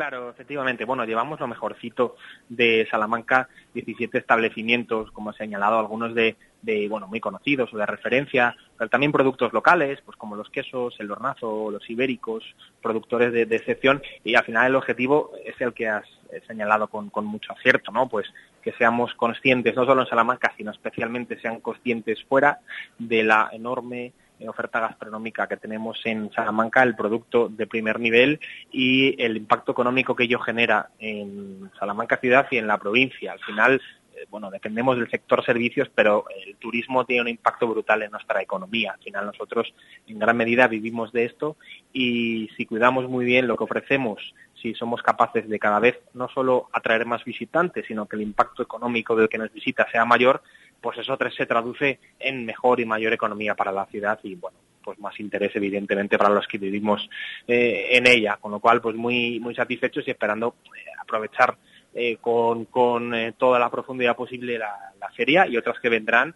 Claro, 0.03 0.31
efectivamente. 0.31 0.85
Bueno, 0.85 1.05
llevamos 1.05 1.38
lo 1.38 1.47
mejorcito 1.47 2.17
de 2.49 2.88
Salamanca, 2.91 3.49
17 3.73 4.19
establecimientos, 4.19 5.12
como 5.12 5.31
he 5.31 5.35
señalado, 5.35 5.79
algunos 5.79 6.12
de, 6.12 6.35
de, 6.61 6.88
bueno, 6.88 7.07
muy 7.07 7.21
conocidos 7.21 7.73
o 7.73 7.79
de 7.79 7.87
referencia, 7.87 8.57
pero 8.77 8.91
también 8.91 9.12
productos 9.12 9.53
locales, 9.53 10.01
pues 10.05 10.17
como 10.17 10.35
los 10.35 10.51
quesos, 10.51 10.97
el 10.99 11.09
hornazo, 11.09 11.71
los 11.71 11.88
ibéricos, 11.88 12.43
productores 12.83 13.33
de, 13.33 13.47
de 13.47 13.55
excepción, 13.55 14.03
y 14.25 14.35
al 14.35 14.43
final 14.43 14.67
el 14.67 14.75
objetivo 14.75 15.35
es 15.45 15.55
el 15.61 15.73
que 15.73 15.87
has 15.87 16.05
señalado 16.49 16.88
con, 16.88 17.09
con, 17.11 17.25
mucho 17.25 17.53
acierto, 17.53 17.93
¿no? 17.93 18.09
Pues 18.09 18.27
que 18.61 18.73
seamos 18.73 19.15
conscientes, 19.15 19.77
no 19.77 19.85
solo 19.85 20.03
en 20.03 20.09
Salamanca, 20.09 20.53
sino 20.57 20.73
especialmente 20.73 21.38
sean 21.38 21.61
conscientes 21.61 22.25
fuera 22.25 22.59
de 22.99 23.23
la 23.23 23.51
enorme 23.53 24.15
oferta 24.49 24.81
gastronómica 24.81 25.47
que 25.47 25.57
tenemos 25.57 26.01
en 26.05 26.33
Salamanca, 26.33 26.83
el 26.83 26.97
producto 26.97 27.49
de 27.49 27.67
primer 27.67 28.01
nivel 28.01 28.41
y 28.71 29.21
el 29.23 29.37
impacto 29.37 29.73
económico 29.73 30.17
que 30.17 30.25
ello 30.25 30.39
genera 30.39 30.91
en 30.99 31.71
Salamanca 31.79 32.19
ciudad 32.19 32.47
y 32.51 32.59
en 32.59 32.67
la 32.67 32.79
provincia. 32.79 33.33
Al 33.33 33.41
final, 33.41 33.81
eh, 34.15 34.27
bueno, 34.31 34.51
dependemos 34.51 34.97
del 34.97 35.11
sector 35.11 35.45
servicios, 35.45 35.91
pero 35.95 36.25
el 36.45 36.57
turismo 36.57 37.05
tiene 37.05 37.23
un 37.23 37.29
impacto 37.29 37.67
brutal 37.67 38.03
en 38.03 38.11
nuestra 38.11 38.43
economía. 38.43 38.93
Al 38.93 39.03
final 39.03 39.27
nosotros 39.27 39.73
en 40.07 40.19
gran 40.19 40.37
medida 40.37 40.69
vivimos 40.69 41.13
de 41.13 41.25
esto 41.25 41.57
y 41.93 42.49
si 42.57 42.67
cuidamos 42.67 43.09
muy 43.09 43.25
bien 43.25 43.47
lo 43.47 43.57
que 43.57 43.65
ofrecemos, 43.65 44.35
si 44.62 44.75
somos 44.75 45.03
capaces 45.03 45.48
de 45.48 45.59
cada 45.59 45.81
vez 45.81 46.01
no 46.14 46.29
solo 46.29 46.68
atraer 46.72 47.05
más 47.05 47.25
visitantes, 47.25 47.85
sino 47.87 48.07
que 48.07 48.16
el 48.16 48.22
impacto 48.22 48.62
económico 48.62 49.16
del 49.16 49.29
que 49.29 49.38
nos 49.38 49.53
visita 49.53 49.87
sea 49.90 50.05
mayor, 50.05 50.40
pues 50.81 50.98
eso 50.98 51.18
se 51.37 51.46
traduce 51.46 51.98
en 52.18 52.46
mejor 52.46 52.81
y 52.81 52.87
mayor 52.87 53.12
economía 53.12 53.55
para 53.55 53.72
la 53.72 53.87
ciudad 53.87 54.18
y 54.22 54.35
bueno 54.37 54.59
pues 54.85 54.98
más 54.98 55.18
interés 55.20 55.55
evidentemente 55.55 56.18
para 56.18 56.35
los 56.35 56.46
que 56.48 56.59
vivimos 56.59 57.09
eh, 57.46 57.88
en 57.90 58.07
ella. 58.07 58.38
Con 58.40 58.51
lo 58.53 58.61
cual 58.61 58.81
pues 58.81 58.96
muy 58.96 59.38
muy 59.38 59.55
satisfechos 59.55 60.07
y 60.07 60.11
esperando 60.11 60.57
eh, 60.64 60.90
aprovechar 61.01 61.57
eh, 61.94 62.16
con, 62.20 62.64
con 62.64 63.12
toda 63.37 63.59
la 63.59 63.70
profundidad 63.70 64.16
posible 64.16 64.59
la, 64.59 64.77
feria 65.14 65.46
y 65.46 65.59
otras 65.59 65.79
que 65.79 65.90
vendrán 65.90 66.35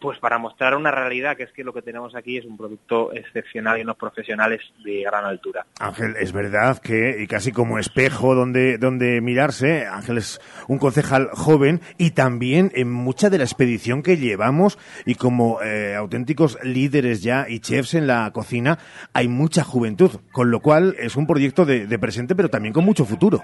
pues 0.00 0.18
para 0.18 0.38
mostrar 0.38 0.74
una 0.76 0.90
realidad 0.90 1.36
que 1.36 1.44
es 1.44 1.52
que 1.52 1.64
lo 1.64 1.72
que 1.72 1.82
tenemos 1.82 2.14
aquí 2.14 2.36
es 2.36 2.44
un 2.44 2.56
producto 2.56 3.12
excepcional 3.12 3.78
y 3.78 3.82
unos 3.82 3.96
profesionales 3.96 4.60
de 4.84 5.02
gran 5.02 5.24
altura. 5.24 5.66
Ángel, 5.80 6.14
es 6.18 6.32
verdad 6.32 6.78
que, 6.78 7.16
y 7.22 7.26
casi 7.26 7.52
como 7.52 7.78
espejo 7.78 8.34
donde, 8.34 8.78
donde 8.78 9.20
mirarse, 9.20 9.86
Ángel 9.86 10.18
es 10.18 10.40
un 10.68 10.78
concejal 10.78 11.28
joven 11.32 11.80
y 11.98 12.10
también 12.10 12.70
en 12.74 12.90
mucha 12.90 13.30
de 13.30 13.38
la 13.38 13.44
expedición 13.44 14.02
que 14.02 14.16
llevamos 14.16 14.78
y 15.06 15.14
como 15.14 15.62
eh, 15.62 15.94
auténticos 15.94 16.58
líderes 16.62 17.22
ya 17.22 17.46
y 17.48 17.60
chefs 17.60 17.94
en 17.94 18.06
la 18.06 18.30
cocina, 18.32 18.78
hay 19.12 19.28
mucha 19.28 19.64
juventud, 19.64 20.10
con 20.32 20.50
lo 20.50 20.60
cual 20.60 20.94
es 20.98 21.16
un 21.16 21.26
proyecto 21.26 21.64
de, 21.64 21.86
de 21.86 21.98
presente 21.98 22.34
pero 22.34 22.50
también 22.50 22.74
con 22.74 22.84
mucho 22.84 23.04
futuro. 23.04 23.42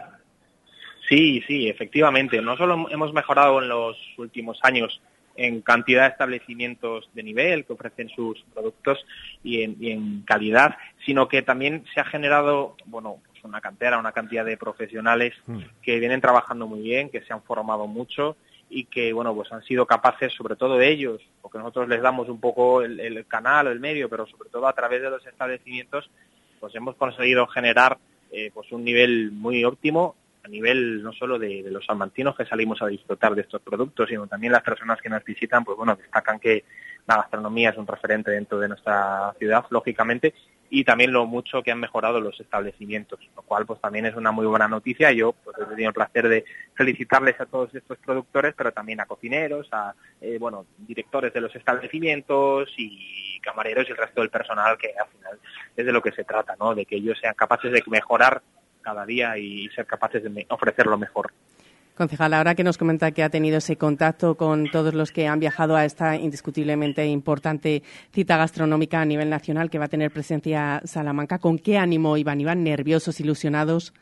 Sí, 1.08 1.42
sí, 1.46 1.68
efectivamente. 1.68 2.40
No 2.40 2.56
solo 2.56 2.86
hemos 2.90 3.12
mejorado 3.12 3.60
en 3.60 3.68
los 3.68 3.96
últimos 4.16 4.58
años 4.62 5.00
en 5.36 5.62
cantidad 5.62 6.02
de 6.02 6.08
establecimientos 6.08 7.08
de 7.14 7.22
nivel 7.22 7.64
que 7.64 7.72
ofrecen 7.72 8.08
sus 8.10 8.42
productos 8.52 9.04
y 9.42 9.62
en, 9.62 10.22
calidad, 10.22 10.76
sino 11.04 11.28
que 11.28 11.42
también 11.42 11.84
se 11.94 12.00
ha 12.00 12.04
generado, 12.04 12.76
bueno, 12.86 13.18
pues 13.26 13.44
una 13.44 13.60
cantera, 13.60 13.98
una 13.98 14.12
cantidad 14.12 14.44
de 14.44 14.56
profesionales 14.56 15.34
Mm. 15.46 15.60
que 15.82 15.98
vienen 15.98 16.20
trabajando 16.20 16.66
muy 16.66 16.80
bien, 16.80 17.08
que 17.08 17.22
se 17.22 17.32
han 17.32 17.42
formado 17.42 17.86
mucho 17.86 18.36
y 18.70 18.84
que, 18.84 19.12
bueno, 19.12 19.34
pues 19.34 19.52
han 19.52 19.62
sido 19.62 19.86
capaces, 19.86 20.32
sobre 20.32 20.56
todo 20.56 20.80
ellos, 20.80 21.20
porque 21.40 21.58
nosotros 21.58 21.88
les 21.88 22.00
damos 22.00 22.28
un 22.28 22.40
poco 22.40 22.82
el, 22.82 22.98
el 23.00 23.26
canal 23.26 23.66
o 23.66 23.70
el 23.70 23.80
medio, 23.80 24.08
pero 24.08 24.26
sobre 24.26 24.48
todo 24.48 24.66
a 24.66 24.72
través 24.72 25.02
de 25.02 25.10
los 25.10 25.26
establecimientos, 25.26 26.08
pues 26.58 26.74
hemos 26.74 26.96
conseguido 26.96 27.46
generar 27.48 27.98
eh, 28.30 28.50
pues 28.54 28.72
un 28.72 28.84
nivel 28.84 29.30
muy 29.32 29.64
óptimo 29.64 30.16
a 30.44 30.48
nivel 30.48 31.02
no 31.02 31.12
solo 31.12 31.38
de, 31.38 31.62
los 31.70 31.84
salmantinos 31.84 32.36
que 32.36 32.44
salimos 32.44 32.82
a 32.82 32.86
disfrutar 32.86 33.34
de 33.34 33.42
estos 33.42 33.62
productos, 33.62 34.08
sino 34.08 34.26
también 34.26 34.52
las 34.52 34.62
personas 34.62 35.00
que 35.00 35.08
nos 35.08 35.24
visitan, 35.24 35.64
pues 35.64 35.76
bueno, 35.76 35.96
destacan 35.96 36.40
que 36.40 36.64
la 37.06 37.16
gastronomía 37.16 37.70
es 37.70 37.76
un 37.76 37.86
referente 37.86 38.30
dentro 38.30 38.58
de 38.58 38.68
nuestra 38.68 39.34
ciudad, 39.38 39.64
lógicamente, 39.70 40.34
y 40.74 40.84
también 40.84 41.12
lo 41.12 41.26
mucho 41.26 41.62
que 41.62 41.70
han 41.70 41.80
mejorado 41.80 42.20
los 42.20 42.40
establecimientos, 42.40 43.20
lo 43.36 43.42
cual 43.42 43.66
pues 43.66 43.80
también 43.80 44.06
es 44.06 44.16
una 44.16 44.32
muy 44.32 44.46
buena 44.46 44.68
noticia. 44.68 45.12
Yo 45.12 45.32
pues 45.32 45.56
he 45.60 45.66
tenido 45.66 45.88
el 45.88 45.94
placer 45.94 46.28
de 46.28 46.44
felicitarles 46.74 47.38
a 47.40 47.46
todos 47.46 47.74
estos 47.74 47.98
productores, 47.98 48.54
pero 48.56 48.72
también 48.72 49.00
a 49.00 49.04
cocineros, 49.04 49.68
a 49.70 49.94
eh, 50.20 50.38
bueno 50.40 50.64
directores 50.78 51.34
de 51.34 51.42
los 51.42 51.54
establecimientos 51.54 52.72
y 52.78 53.38
camareros 53.40 53.86
y 53.86 53.90
el 53.90 53.98
resto 53.98 54.22
del 54.22 54.30
personal, 54.30 54.78
que 54.78 54.94
al 54.98 55.08
final 55.08 55.38
es 55.76 55.84
de 55.84 55.92
lo 55.92 56.00
que 56.00 56.12
se 56.12 56.24
trata, 56.24 56.56
¿no? 56.58 56.74
De 56.74 56.86
que 56.86 56.96
ellos 56.96 57.18
sean 57.20 57.34
capaces 57.34 57.70
de 57.70 57.82
mejorar 57.88 58.40
cada 58.82 59.06
día 59.06 59.38
y 59.38 59.68
ser 59.70 59.86
capaces 59.86 60.22
de 60.22 60.46
ofrecer 60.50 60.86
lo 60.86 60.98
mejor. 60.98 61.32
Concejal, 61.94 62.32
ahora 62.32 62.54
que 62.54 62.64
nos 62.64 62.78
comenta 62.78 63.10
que 63.12 63.22
ha 63.22 63.28
tenido 63.28 63.58
ese 63.58 63.76
contacto 63.76 64.34
con 64.34 64.70
todos 64.70 64.94
los 64.94 65.12
que 65.12 65.28
han 65.28 65.40
viajado 65.40 65.76
a 65.76 65.84
esta 65.84 66.16
indiscutiblemente 66.16 67.06
importante 67.06 67.82
cita 68.12 68.38
gastronómica 68.38 69.02
a 69.02 69.04
nivel 69.04 69.28
nacional 69.28 69.68
que 69.68 69.78
va 69.78 69.84
a 69.84 69.88
tener 69.88 70.10
presencia 70.10 70.80
Salamanca, 70.84 71.38
¿con 71.38 71.58
qué 71.58 71.76
ánimo 71.76 72.16
iban? 72.16 72.40
¿Iban 72.40 72.64
nerviosos, 72.64 73.20
ilusionados? 73.20 73.92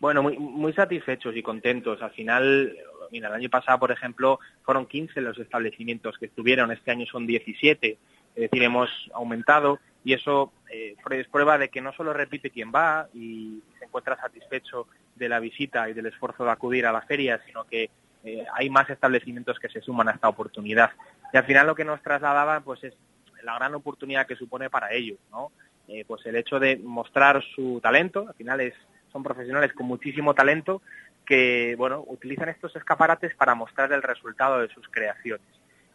Bueno, 0.00 0.22
muy, 0.22 0.38
muy 0.38 0.72
satisfechos 0.72 1.36
y 1.36 1.42
contentos. 1.42 2.00
Al 2.00 2.12
final, 2.12 2.74
mira, 3.12 3.28
el 3.28 3.34
año 3.34 3.50
pasado, 3.50 3.78
por 3.78 3.92
ejemplo, 3.92 4.40
fueron 4.62 4.86
15 4.86 5.20
los 5.20 5.38
establecimientos 5.38 6.16
que 6.18 6.26
estuvieron, 6.26 6.72
este 6.72 6.92
año 6.92 7.04
son 7.06 7.26
17, 7.26 7.98
es 8.36 8.50
decir, 8.50 8.62
hemos 8.62 8.90
aumentado 9.14 9.80
y 10.06 10.12
eso 10.12 10.52
eh, 10.70 10.94
es 11.10 11.26
prueba 11.26 11.58
de 11.58 11.68
que 11.68 11.80
no 11.80 11.92
solo 11.92 12.12
repite 12.12 12.50
quien 12.50 12.70
va 12.72 13.08
y 13.12 13.60
se 13.76 13.86
encuentra 13.86 14.16
satisfecho 14.16 14.86
de 15.16 15.28
la 15.28 15.40
visita 15.40 15.90
y 15.90 15.94
del 15.94 16.06
esfuerzo 16.06 16.44
de 16.44 16.52
acudir 16.52 16.86
a 16.86 16.92
la 16.92 17.02
feria, 17.02 17.40
sino 17.44 17.64
que 17.64 17.90
eh, 18.22 18.46
hay 18.54 18.70
más 18.70 18.88
establecimientos 18.88 19.58
que 19.58 19.68
se 19.68 19.80
suman 19.80 20.06
a 20.06 20.12
esta 20.12 20.28
oportunidad. 20.28 20.92
Y 21.32 21.36
al 21.36 21.44
final 21.44 21.66
lo 21.66 21.74
que 21.74 21.84
nos 21.84 22.00
trasladaba 22.02 22.60
pues 22.60 22.84
es 22.84 22.94
la 23.42 23.56
gran 23.56 23.74
oportunidad 23.74 24.28
que 24.28 24.36
supone 24.36 24.70
para 24.70 24.92
ellos, 24.92 25.18
¿no? 25.32 25.50
Eh, 25.88 26.04
pues 26.06 26.24
el 26.26 26.36
hecho 26.36 26.60
de 26.60 26.76
mostrar 26.76 27.42
su 27.56 27.80
talento, 27.82 28.26
al 28.28 28.34
final 28.34 28.60
es, 28.60 28.74
son 29.10 29.24
profesionales 29.24 29.72
con 29.72 29.86
muchísimo 29.86 30.34
talento 30.34 30.82
que 31.24 31.74
bueno 31.76 32.04
utilizan 32.06 32.48
estos 32.48 32.76
escaparates 32.76 33.34
para 33.34 33.56
mostrar 33.56 33.92
el 33.92 34.04
resultado 34.04 34.60
de 34.60 34.68
sus 34.68 34.88
creaciones 34.88 35.48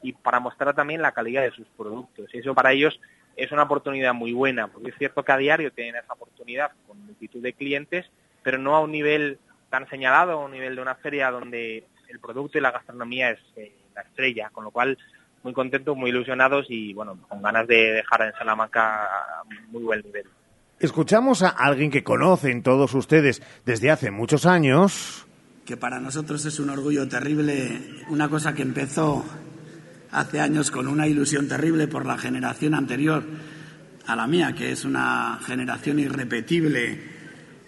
y 0.04 0.12
para 0.12 0.41
mostrar 0.41 0.76
también 0.76 1.02
la 1.02 1.13
calidad 1.13 1.43
de 1.43 1.52
sus 1.52 1.67
productos. 1.78 2.30
Y 2.34 2.39
eso 2.39 2.54
para 2.54 2.74
ellos 2.74 3.00
es 3.36 3.52
una 3.52 3.63
oportunidad 3.63 4.13
muy 4.13 4.34
buena, 4.34 4.67
porque 4.67 4.89
es 4.89 4.98
cierto 4.98 5.24
que 5.24 5.32
a 5.32 5.38
diario 5.38 5.72
tienen 5.72 5.96
esa 5.96 6.13
oportunidad 6.13 6.72
con 6.88 7.06
multitud 7.06 7.41
de 7.41 7.54
clientes, 7.54 8.06
pero 8.44 8.58
no 8.58 8.76
a 8.76 8.82
un 8.82 8.91
nivel 8.91 9.39
tan 9.70 9.88
señalado, 9.89 10.34
a 10.34 10.46
un 10.46 10.52
nivel 10.52 10.76
de 10.76 10.82
una 10.82 10.96
feria 10.96 11.32
donde 11.32 11.86
el 12.10 12.20
producto 12.20 12.58
y 12.58 12.62
la 12.62 12.72
gastronomía 12.72 13.32
es 13.32 13.39
eh, 13.56 13.74
la 13.96 14.02
estrella, 14.02 14.50
con 14.52 14.65
lo 14.65 14.72
cual 14.72 14.98
muy 15.44 15.54
contentos, 15.54 15.98
muy 15.98 16.12
ilusionados 16.12 16.67
y 16.70 16.94
bueno, 16.94 17.17
con 17.28 17.41
ganas 17.41 17.67
de 17.67 17.94
dejar 17.94 18.22
en 18.24 18.34
Salamanca 18.34 19.06
a 19.06 19.44
muy 19.72 19.84
buen 19.84 20.02
nivel. 20.02 20.26
Escuchamos 20.80 21.44
a 21.44 21.50
alguien 21.50 21.91
que 21.91 22.04
conocen 22.04 22.63
todos 22.63 22.94
ustedes 22.94 23.41
desde 23.65 23.91
hace 23.91 24.12
muchos 24.12 24.46
años. 24.46 25.26
que 25.65 25.78
para 25.78 26.00
nosotros 26.00 26.44
es 26.46 26.60
un 26.60 26.70
orgullo 26.70 27.08
terrible, 27.08 28.04
una 28.10 28.30
cosa 28.30 28.54
que 28.54 28.63
empezó 28.63 29.24
hace 30.12 30.39
años 30.41 30.71
con 30.71 30.88
una 30.88 31.08
ilusión 31.08 31.47
terrible 31.47 31.88
por 31.88 32.06
la 32.06 32.17
generación 32.17 32.74
anterior 32.76 33.24
a 34.08 34.15
la 34.15 34.28
mía, 34.28 34.54
que 34.54 34.71
es 34.71 34.84
una 34.86 35.39
generación 35.45 36.00
irrepetible 36.00 37.00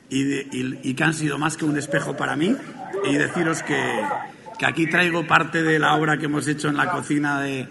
y, 0.09 0.93
que 0.93 1.03
han 1.03 1.13
sido 1.13 1.37
más 1.37 1.57
que 1.57 1.65
un 1.65 1.77
espejo 1.77 2.15
para 2.15 2.35
mí. 2.35 2.55
Y 3.09 3.15
deciros 3.15 3.63
que, 3.63 4.01
que 4.59 4.65
aquí 4.65 4.87
traigo 4.87 5.25
parte 5.25 5.63
de 5.63 5.79
la 5.79 5.95
obra 5.95 6.17
que 6.17 6.25
hemos 6.25 6.47
hecho 6.47 6.67
en 6.69 6.77
la 6.77 6.91
cocina 6.91 7.41
de, 7.41 7.67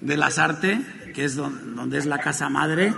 de 0.00 0.16
Las 0.16 0.38
Arte, 0.38 0.80
que 1.14 1.24
es 1.24 1.36
don- 1.36 1.74
donde 1.76 1.98
es 1.98 2.06
la 2.06 2.18
casa 2.18 2.48
madre, 2.50 2.92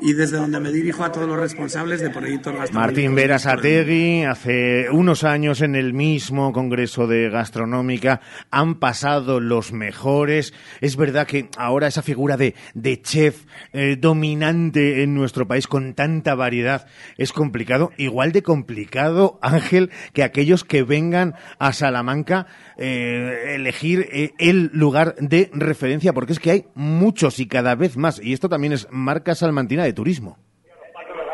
y 0.00 0.12
desde 0.12 0.36
donde 0.36 0.60
me 0.60 0.70
dirijo 0.70 1.04
a 1.04 1.12
todos 1.12 1.28
los 1.28 1.38
responsables 1.38 2.00
de 2.00 2.10
proyectos 2.10 2.54
gastronómicos. 2.54 2.74
Martín 2.74 3.14
Berasategui, 3.14 4.24
hace 4.24 4.90
unos 4.90 5.24
años 5.24 5.60
en 5.60 5.74
el 5.74 5.92
mismo 5.92 6.52
Congreso 6.52 7.06
de 7.06 7.30
Gastronómica 7.30 8.20
han 8.50 8.76
pasado 8.76 9.40
los 9.40 9.72
mejores. 9.72 10.52
Es 10.80 10.96
verdad 10.96 11.26
que 11.26 11.48
ahora 11.56 11.86
esa 11.86 12.02
figura 12.02 12.36
de, 12.36 12.54
de 12.74 13.00
chef 13.00 13.44
eh, 13.72 13.96
dominante 13.98 15.02
en 15.02 15.14
nuestro 15.14 15.46
país 15.46 15.66
con 15.66 15.94
tanta 15.94 16.34
variedad 16.34 16.86
es 17.16 17.32
complicado. 17.32 17.92
Igual 17.96 18.32
de 18.32 18.42
complicado, 18.42 19.38
Ángel, 19.42 19.90
que 20.12 20.22
aquellos 20.22 20.64
que 20.64 20.82
vengan 20.82 21.34
a 21.58 21.72
Salamanca 21.72 22.46
eh, 22.76 23.54
elegir 23.54 24.08
eh, 24.12 24.32
el 24.38 24.70
lugar 24.72 25.14
de 25.16 25.50
referencia, 25.52 26.12
porque 26.12 26.32
es 26.32 26.40
que 26.40 26.50
hay 26.50 26.64
muchos 26.74 27.38
y 27.38 27.46
cada 27.46 27.74
vez 27.74 27.96
más. 27.96 28.20
Y 28.22 28.32
esto 28.32 28.48
también 28.48 28.72
es 28.72 28.88
marca 28.90 29.34
salmantina 29.34 29.84
de 29.84 29.92
turismo. 29.92 30.38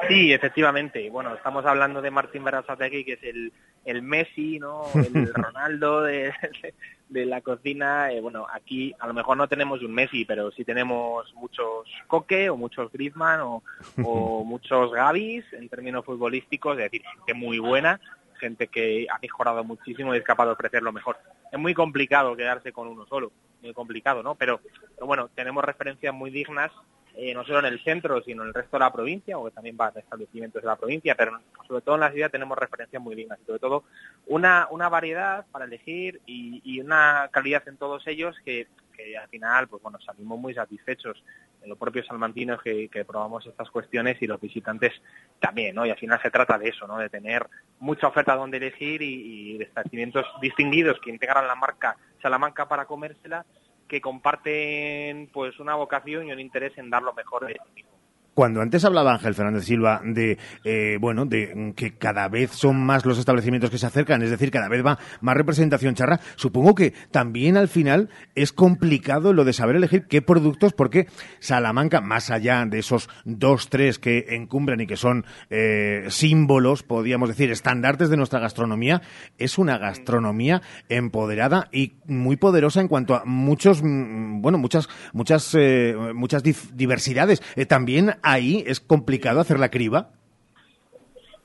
Sí, 0.09 0.33
efectivamente. 0.33 1.09
Bueno, 1.09 1.35
estamos 1.35 1.65
hablando 1.65 2.03
de 2.03 2.11
Martín 2.11 2.43
Berasategui, 2.43 3.05
que 3.05 3.13
es 3.13 3.23
el, 3.23 3.53
el 3.85 4.03
Messi, 4.03 4.59
¿no? 4.59 4.83
El 4.95 5.33
Ronaldo 5.35 6.03
de, 6.03 6.33
de 7.09 7.27
la 7.27 7.41
cocina. 7.43 8.11
Eh, 8.11 8.21
bueno, 8.21 8.47
aquí 8.53 8.93
a 8.99 9.07
lo 9.07 9.15
mejor 9.15 9.37
no 9.37 9.47
tenemos 9.47 9.83
un 9.83 9.93
Messi, 9.93 10.25
pero 10.25 10.51
sí 10.51 10.65
tenemos 10.65 11.33
muchos 11.35 11.87
Coque 12.07 12.51
o 12.51 12.57
muchos 12.57 12.91
Griezmann 12.91 13.41
o, 13.41 13.63
o 14.03 14.45
muchos 14.47 14.93
Gavis 14.93 15.45
en 15.53 15.69
términos 15.69 16.05
futbolísticos, 16.05 16.77
es 16.79 16.85
decir, 16.85 17.03
gente 17.03 17.35
muy 17.35 17.59
buena, 17.59 18.01
gente 18.41 18.67
que 18.69 19.07
ha 19.09 19.19
mejorado 19.21 19.63
muchísimo 19.63 20.15
y 20.15 20.19
es 20.19 20.25
capaz 20.25 20.47
de 20.47 20.53
ofrecer 20.53 20.83
lo 20.83 20.93
mejor. 20.93 21.19
Es 21.53 21.59
muy 21.59 21.75
complicado 21.75 22.35
quedarse 22.35 22.73
con 22.73 22.89
uno 22.89 23.07
solo, 23.07 23.31
muy 23.63 23.73
complicado, 23.73 24.23
¿no? 24.23 24.35
Pero, 24.35 24.61
pero 24.95 25.07
bueno, 25.07 25.29
tenemos 25.35 25.63
referencias 25.63 26.13
muy 26.13 26.31
dignas 26.31 26.73
eh, 27.17 27.35
no 27.35 27.45
solo 27.45 27.61
en 27.61 27.67
el 27.67 27.83
centro, 27.83 28.23
sino 28.23 28.43
en 28.43 28.49
el 28.49 28.55
resto 28.55 28.77
de 28.77 28.81
la 28.81 28.93
provincia, 28.93 29.39
o 29.39 29.45
que 29.45 29.51
también 29.51 29.77
va 29.81 29.93
a 29.95 29.99
establecimientos 29.99 30.63
de 30.63 30.67
la 30.67 30.77
provincia, 30.77 31.15
pero 31.15 31.41
sobre 31.67 31.83
todo 31.83 31.95
en 31.97 32.01
la 32.03 32.13
ciudad 32.13 32.31
tenemos 32.31 32.57
referencias 32.57 33.03
muy 33.03 33.15
dignas 33.15 33.39
y 33.43 33.47
sobre 33.47 33.59
todo 33.59 33.85
una, 34.27 34.69
una 34.71 34.89
variedad 34.89 35.47
para 35.51 35.65
elegir 35.65 36.21
y, 36.27 36.61
y 36.65 36.81
una 36.81 37.29
calidad 37.33 37.67
en 37.69 37.77
todos 37.77 38.07
ellos 38.07 38.37
que, 38.45 38.69
que 38.97 39.17
al 39.17 39.29
final 39.29 39.69
pues 39.69 39.83
bueno 39.83 39.99
salimos 40.01 40.39
muy 40.39 40.55
satisfechos 40.55 41.23
en 41.63 41.69
los 41.69 41.79
propios 41.79 42.07
salmantinos 42.07 42.63
que, 42.63 42.89
probamos 43.07 43.47
estas 43.47 43.71
cuestiones 43.71 44.21
y 44.23 44.27
los 44.27 44.41
visitantes 44.41 44.93
también, 45.41 45.75
¿no? 45.75 45.85
Y 45.85 45.91
al 45.91 45.99
final 45.99 46.21
se 46.23 46.31
trata 46.31 46.57
de 46.59 46.69
eso, 46.69 46.87
¿no? 46.87 46.99
De 46.99 47.11
tener 47.11 47.47
mucha 47.81 48.07
oferta 48.07 48.35
donde 48.35 48.57
elegir 48.57 49.03
y, 49.03 49.57
y 49.57 49.63
establecimientos 49.63 50.27
distinguidos 50.41 50.99
que 51.01 51.11
integran 51.11 51.47
la 51.47 51.55
marca 51.55 51.97
Salamanca 52.23 52.67
para 52.67 52.87
comérsela 52.87 53.45
que 53.91 54.01
comparten 54.01 55.29
pues 55.33 55.59
una 55.59 55.75
vocación 55.75 56.29
y 56.29 56.33
un 56.33 56.39
interés 56.39 56.79
en 56.79 56.91
dar 56.91 57.03
lo 57.03 57.13
mejor 57.13 57.45
de 57.45 57.55
sí 57.55 57.73
mismo. 57.75 57.91
Cuando 58.41 58.63
antes 58.63 58.87
hablaba 58.87 59.13
Ángel 59.13 59.35
Fernández 59.35 59.67
Silva 59.67 60.01
de, 60.03 60.39
eh, 60.65 60.97
bueno, 60.99 61.27
de 61.27 61.75
que 61.77 61.99
cada 61.99 62.27
vez 62.29 62.53
son 62.53 62.83
más 62.83 63.05
los 63.05 63.19
establecimientos 63.19 63.69
que 63.69 63.77
se 63.77 63.85
acercan, 63.85 64.23
es 64.23 64.31
decir, 64.31 64.51
cada 64.51 64.67
vez 64.67 64.83
va 64.83 64.99
más 65.21 65.37
representación 65.37 65.95
charra, 65.95 66.21
supongo 66.37 66.75
que 66.75 66.95
también 67.11 67.59
al 67.59 67.69
final 67.69 68.09
es 68.35 68.55
complicado 68.55 69.35
lo 69.35 69.45
de 69.45 69.53
saber 69.53 69.77
elegir 69.77 70.07
qué 70.09 70.23
productos, 70.23 70.73
porque 70.73 71.07
Salamanca, 71.39 72.01
más 72.01 72.31
allá 72.31 72.65
de 72.65 72.79
esos 72.79 73.11
dos, 73.27 73.69
tres 73.69 73.99
que 73.99 74.25
encumbran 74.31 74.81
y 74.81 74.87
que 74.87 74.97
son 74.97 75.27
eh, 75.51 76.07
símbolos, 76.09 76.83
podríamos 76.83 77.29
decir, 77.29 77.51
estandartes 77.51 78.09
de 78.09 78.17
nuestra 78.17 78.41
gastronomía, 78.41 79.03
es 79.37 79.59
una 79.59 79.77
gastronomía 79.77 80.63
empoderada 80.89 81.69
y 81.73 81.97
muy 82.07 82.37
poderosa 82.37 82.81
en 82.81 82.89
cuanto 82.89 83.17
a 83.17 83.27
muchos, 83.27 83.83
mm, 83.83 84.41
bueno, 84.41 84.57
muchas, 84.57 84.89
muchas, 85.13 85.55
eh, 85.59 85.95
muchas 86.15 86.43
diversidades. 86.43 87.43
Eh, 87.55 87.67
también 87.67 88.15
ahí 88.33 88.65
es 88.67 88.81
complicado 88.81 89.41
hacer 89.41 89.59
la 89.59 89.71
criba. 89.71 90.11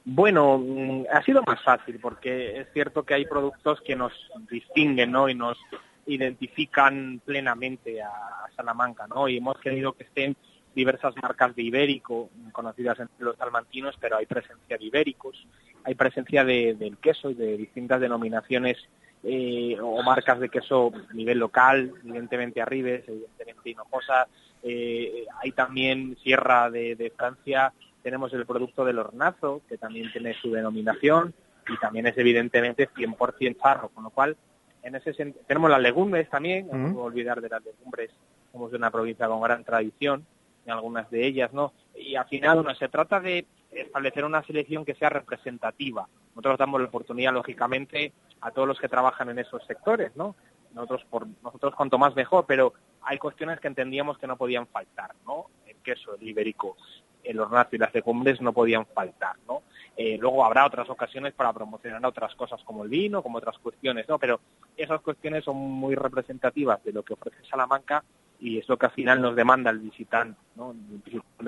Bueno, 0.04 0.60
mm, 0.60 1.06
ha 1.12 1.24
sido 1.24 1.42
más 1.44 1.62
fácil 1.64 2.00
porque 2.00 2.60
es 2.60 2.68
cierto 2.74 3.04
que 3.04 3.16
hay 3.16 3.26
productos 3.26 3.82
que 3.82 3.96
nos 3.96 4.14
distinguen, 4.50 5.12
¿no? 5.12 5.28
Y 5.28 5.36
nos 5.36 5.58
identifican 6.06 7.20
plenamente 7.26 8.02
a 8.02 8.12
Salamanca, 8.56 9.08
¿no? 9.08 9.28
Y 9.28 9.38
hemos 9.38 9.58
querido 9.60 9.94
que 9.94 10.04
estén 10.04 10.36
diversas 10.76 11.16
marcas 11.22 11.56
de 11.56 11.64
ibérico, 11.64 12.30
conocidas 12.52 13.00
entre 13.00 13.26
los 13.26 13.38
salmantinos, 13.38 13.96
pero 14.00 14.18
hay 14.18 14.26
presencia 14.26 14.78
de 14.78 14.86
ibéricos, 14.86 15.48
hay 15.84 15.96
presencia 15.96 16.44
de, 16.44 16.76
del 16.76 16.98
queso 16.98 17.32
y 17.32 17.34
de 17.34 17.58
distintas 17.58 18.02
denominaciones 18.02 18.78
eh, 19.24 19.78
o 19.82 20.04
marcas 20.04 20.40
de 20.40 20.50
queso 20.50 20.92
a 21.10 21.14
nivel 21.14 21.40
local, 21.40 21.94
evidentemente 22.04 22.62
Arribes, 22.62 23.08
evidentemente 23.08 23.70
Hinojosa, 23.70 24.28
eh, 24.68 25.28
hay 25.44 25.52
también 25.52 26.18
Sierra 26.24 26.72
de, 26.72 27.14
Francia, 27.16 27.72
tenemos 28.02 28.34
el 28.34 28.48
producto 28.48 28.84
del 28.84 28.98
hornazo, 28.98 29.62
que 29.70 29.78
también 29.78 30.12
tiene 30.12 30.34
su 30.34 30.52
denominación, 30.52 31.36
y 31.68 31.78
también 31.78 32.08
es 32.08 32.18
evidentemente 32.18 32.90
100% 32.90 33.62
charro, 33.62 33.90
con 33.90 34.06
lo 34.06 34.10
cual 34.10 34.36
en 34.82 34.96
ese 34.96 35.14
tenemos 35.48 35.70
las 35.70 35.80
legumbres 35.80 36.28
también, 36.32 36.68
no 36.72 36.94
puedo 36.94 37.06
olvidar 37.06 37.42
de 37.42 37.50
las 37.50 37.64
legumbres, 37.64 38.10
somos 38.52 38.72
de 38.72 38.78
una 38.78 38.90
provincia 38.90 39.28
con 39.28 39.40
gran 39.40 39.64
tradición, 39.64 40.26
en 40.66 40.72
algunas 40.72 41.12
de 41.12 41.28
ellas, 41.28 41.54
¿no? 41.54 41.72
Y 41.96 42.16
al 42.16 42.26
final, 42.26 42.56
bueno, 42.64 42.74
se 42.74 42.90
trata 42.90 43.20
de 43.20 43.46
establecer 43.70 44.26
una 44.26 44.44
selección 44.44 44.84
que 44.84 44.96
sea 44.96 45.10
representativa. 45.10 46.08
Nosotros 46.30 46.58
damos 46.58 46.82
la 46.82 46.88
oportunidad, 46.88 47.34
lógicamente, 47.34 48.14
a 48.42 48.50
todos 48.50 48.68
los 48.68 48.80
que 48.80 48.90
trabajan 48.90 49.30
en 49.30 49.38
esos 49.38 49.64
sectores, 49.68 50.16
¿no? 50.16 50.36
Nosotros, 50.74 51.06
por, 51.08 51.28
nosotros 51.44 51.76
cuanto 51.76 52.00
más 52.00 52.16
mejor, 52.16 52.46
pero 52.48 52.74
hay 53.06 53.18
cuestiones 53.18 53.60
que 53.60 53.68
entendíamos 53.68 54.18
que 54.18 54.28
no 54.28 54.38
podían 54.38 54.68
faltar, 54.68 55.12
¿no? 55.26 55.48
El 55.66 55.78
queso, 55.78 56.16
el 56.16 56.28
ibérico, 56.28 56.76
el 57.24 57.40
hornazo 57.40 57.76
y 57.76 57.80
las 57.80 57.94
legumbres 57.94 58.42
no 58.42 58.54
podían 58.54 58.86
faltar, 58.88 59.36
¿no? 59.48 59.64
Eh, 59.98 60.18
luego 60.20 60.44
habrá 60.44 60.66
otras 60.66 60.90
ocasiones 60.90 61.34
para 61.34 61.54
promocionar 61.54 62.06
otras 62.06 62.36
cosas 62.36 62.62
como 62.64 62.84
el 62.84 62.90
vino, 62.90 63.24
como 63.24 63.38
otras 63.38 63.58
cuestiones, 63.60 64.08
¿no? 64.10 64.20
Pero 64.20 64.40
esas 64.76 65.02
cuestiones 65.02 65.44
son 65.44 65.58
muy 65.58 65.96
representativas 65.96 66.84
de 66.84 66.94
lo 66.94 67.04
que 67.04 67.14
ofrece 67.14 67.38
Salamanca 67.50 68.04
y 68.40 68.60
es 68.60 68.68
lo 68.68 68.78
que 68.78 68.88
al 68.88 68.92
final 68.92 69.22
nos 69.22 69.36
demanda 69.36 69.72
el 69.72 69.80
visitante, 69.80 70.40
¿no? 70.56 70.76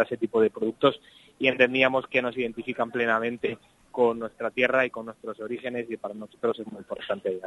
ese 0.02 0.18
tipo 0.18 0.40
de 0.40 0.50
productos 0.50 1.02
y 1.38 1.48
entendíamos 1.48 2.08
que 2.08 2.22
nos 2.22 2.38
identifican 2.38 2.92
plenamente 2.92 3.58
con 3.98 4.20
nuestra 4.20 4.52
tierra 4.52 4.86
y 4.86 4.92
con 4.92 5.08
nuestros 5.08 5.40
orígenes 5.40 5.90
y 5.90 5.98
para 5.98 6.14
nosotros 6.14 6.60
es 6.60 6.72
muy 6.72 6.82
importante. 6.82 7.40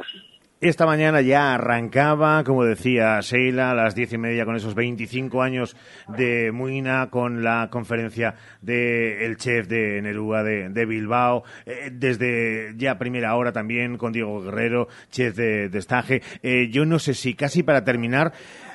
Esta 0.59 0.85
mañana 0.85 1.21
ya 1.21 1.53
arrancaba, 1.53 2.43
como 2.43 2.65
decía 2.65 3.21
Sheila, 3.21 3.71
a 3.71 3.73
las 3.73 3.95
diez 3.95 4.11
y 4.11 4.17
media 4.17 4.43
con 4.43 4.57
esos 4.57 4.75
25 4.75 5.41
años 5.41 5.77
de 6.09 6.51
Muina, 6.51 7.09
con 7.09 7.41
la 7.41 7.69
conferencia 7.71 8.35
del 8.61 9.37
chef 9.37 9.69
de 9.69 10.01
Nerúa 10.01 10.43
de, 10.43 10.85
Bilbao, 10.85 11.45
eh, 11.65 11.89
desde 11.89 12.73
ya 12.75 12.97
primera 12.97 13.33
hora 13.37 13.53
también 13.53 13.97
con 13.97 14.11
Diego 14.11 14.41
Guerrero, 14.41 14.89
chef 15.09 15.33
de 15.37 15.69
Destaje. 15.69 16.21
Eh, 16.43 16.67
yo 16.69 16.85
no 16.85 16.99
sé 16.99 17.13
si 17.13 17.33
casi 17.33 17.63
para 17.63 17.85
terminar, 17.85 18.33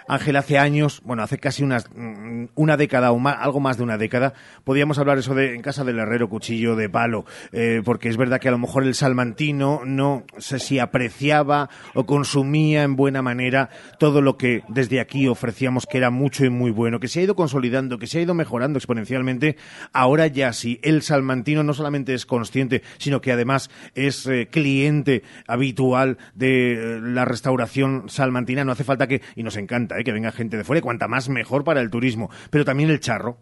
Ángel, 0.09 0.37
hace 0.37 0.59
años, 0.59 1.01
bueno, 1.05 1.23
hace 1.23 1.39
casi 1.39 1.65
mm, 1.65 2.49
una 2.55 2.77
década 2.77 3.11
o 3.13 3.19
más, 3.19 3.37
algo 3.41 3.61
más 3.61 3.77
de 3.77 3.83
una 3.83 3.99
década, 3.99 4.35
podíamos 4.65 4.99
hablar 4.99 5.19
eso 5.19 5.35
de 5.35 5.55
en 5.55 5.63
casa 5.63 5.85
del 5.85 5.99
herrero 5.99 6.29
cuchillo 6.29 6.77
de 6.77 6.89
palo, 6.89 7.25
eh, 7.53 7.83
porque 7.85 8.09
es 8.09 8.17
verdad 8.17 8.41
que 8.41 8.49
a 8.49 8.53
lo 8.53 8.59
mejor 8.59 8.85
el 8.85 8.95
salmantino 8.95 9.81
no 9.85 10.25
sé 10.39 10.59
si 10.59 10.79
apreciaba 10.79 11.69
o 11.95 12.07
consumía 12.07 12.83
en 12.83 12.97
buena 12.97 13.23
manera 13.23 13.71
todo 13.99 14.21
lo 14.21 14.37
que 14.37 14.63
desde 14.69 15.01
aquí 15.01 15.27
ofrecíamos 15.29 15.87
que 15.87 15.99
era 15.99 16.11
mucho 16.11 16.45
y 16.45 16.51
muy 16.51 16.71
bueno, 16.71 17.01
que 17.01 17.09
se 17.09 17.21
ha 17.21 17.23
ido 17.25 17.35
consolidando, 17.35 17.99
que 17.99 18.07
se 18.07 18.19
ha 18.19 18.23
ido 18.23 18.35
mejorando 18.35 18.79
exponencialmente. 18.79 19.57
Ahora 19.93 20.27
ya 20.27 20.53
sí, 20.53 20.79
el 20.83 21.03
salmantino 21.03 21.63
no 21.63 21.75
solamente 21.75 22.15
es 22.15 22.27
consciente, 22.27 22.83
sino 22.99 23.21
que 23.21 23.33
además 23.33 23.71
es 23.95 24.27
eh, 24.27 24.49
cliente 24.51 25.23
habitual 25.47 26.19
de 26.35 26.73
eh, 26.73 27.01
la 27.01 27.25
restauración 27.25 28.09
salmantina. 28.09 28.65
No 28.65 28.73
hace 28.73 28.85
falta 28.85 29.07
que, 29.07 29.23
y 29.35 29.43
nos 29.43 29.57
encanta, 29.57 29.96
¿eh? 29.99 30.05
que 30.05 30.13
venga 30.13 30.33
gente 30.33 30.57
de 30.57 30.65
fuera, 30.65 30.79
y 30.79 30.83
cuanta 30.83 31.09
más 31.09 31.29
mejor 31.29 31.65
para 31.65 31.81
el 31.81 31.91
turismo, 31.91 32.31
pero 32.51 32.65
también 32.65 32.91
el 32.91 33.01
charro. 33.01 33.37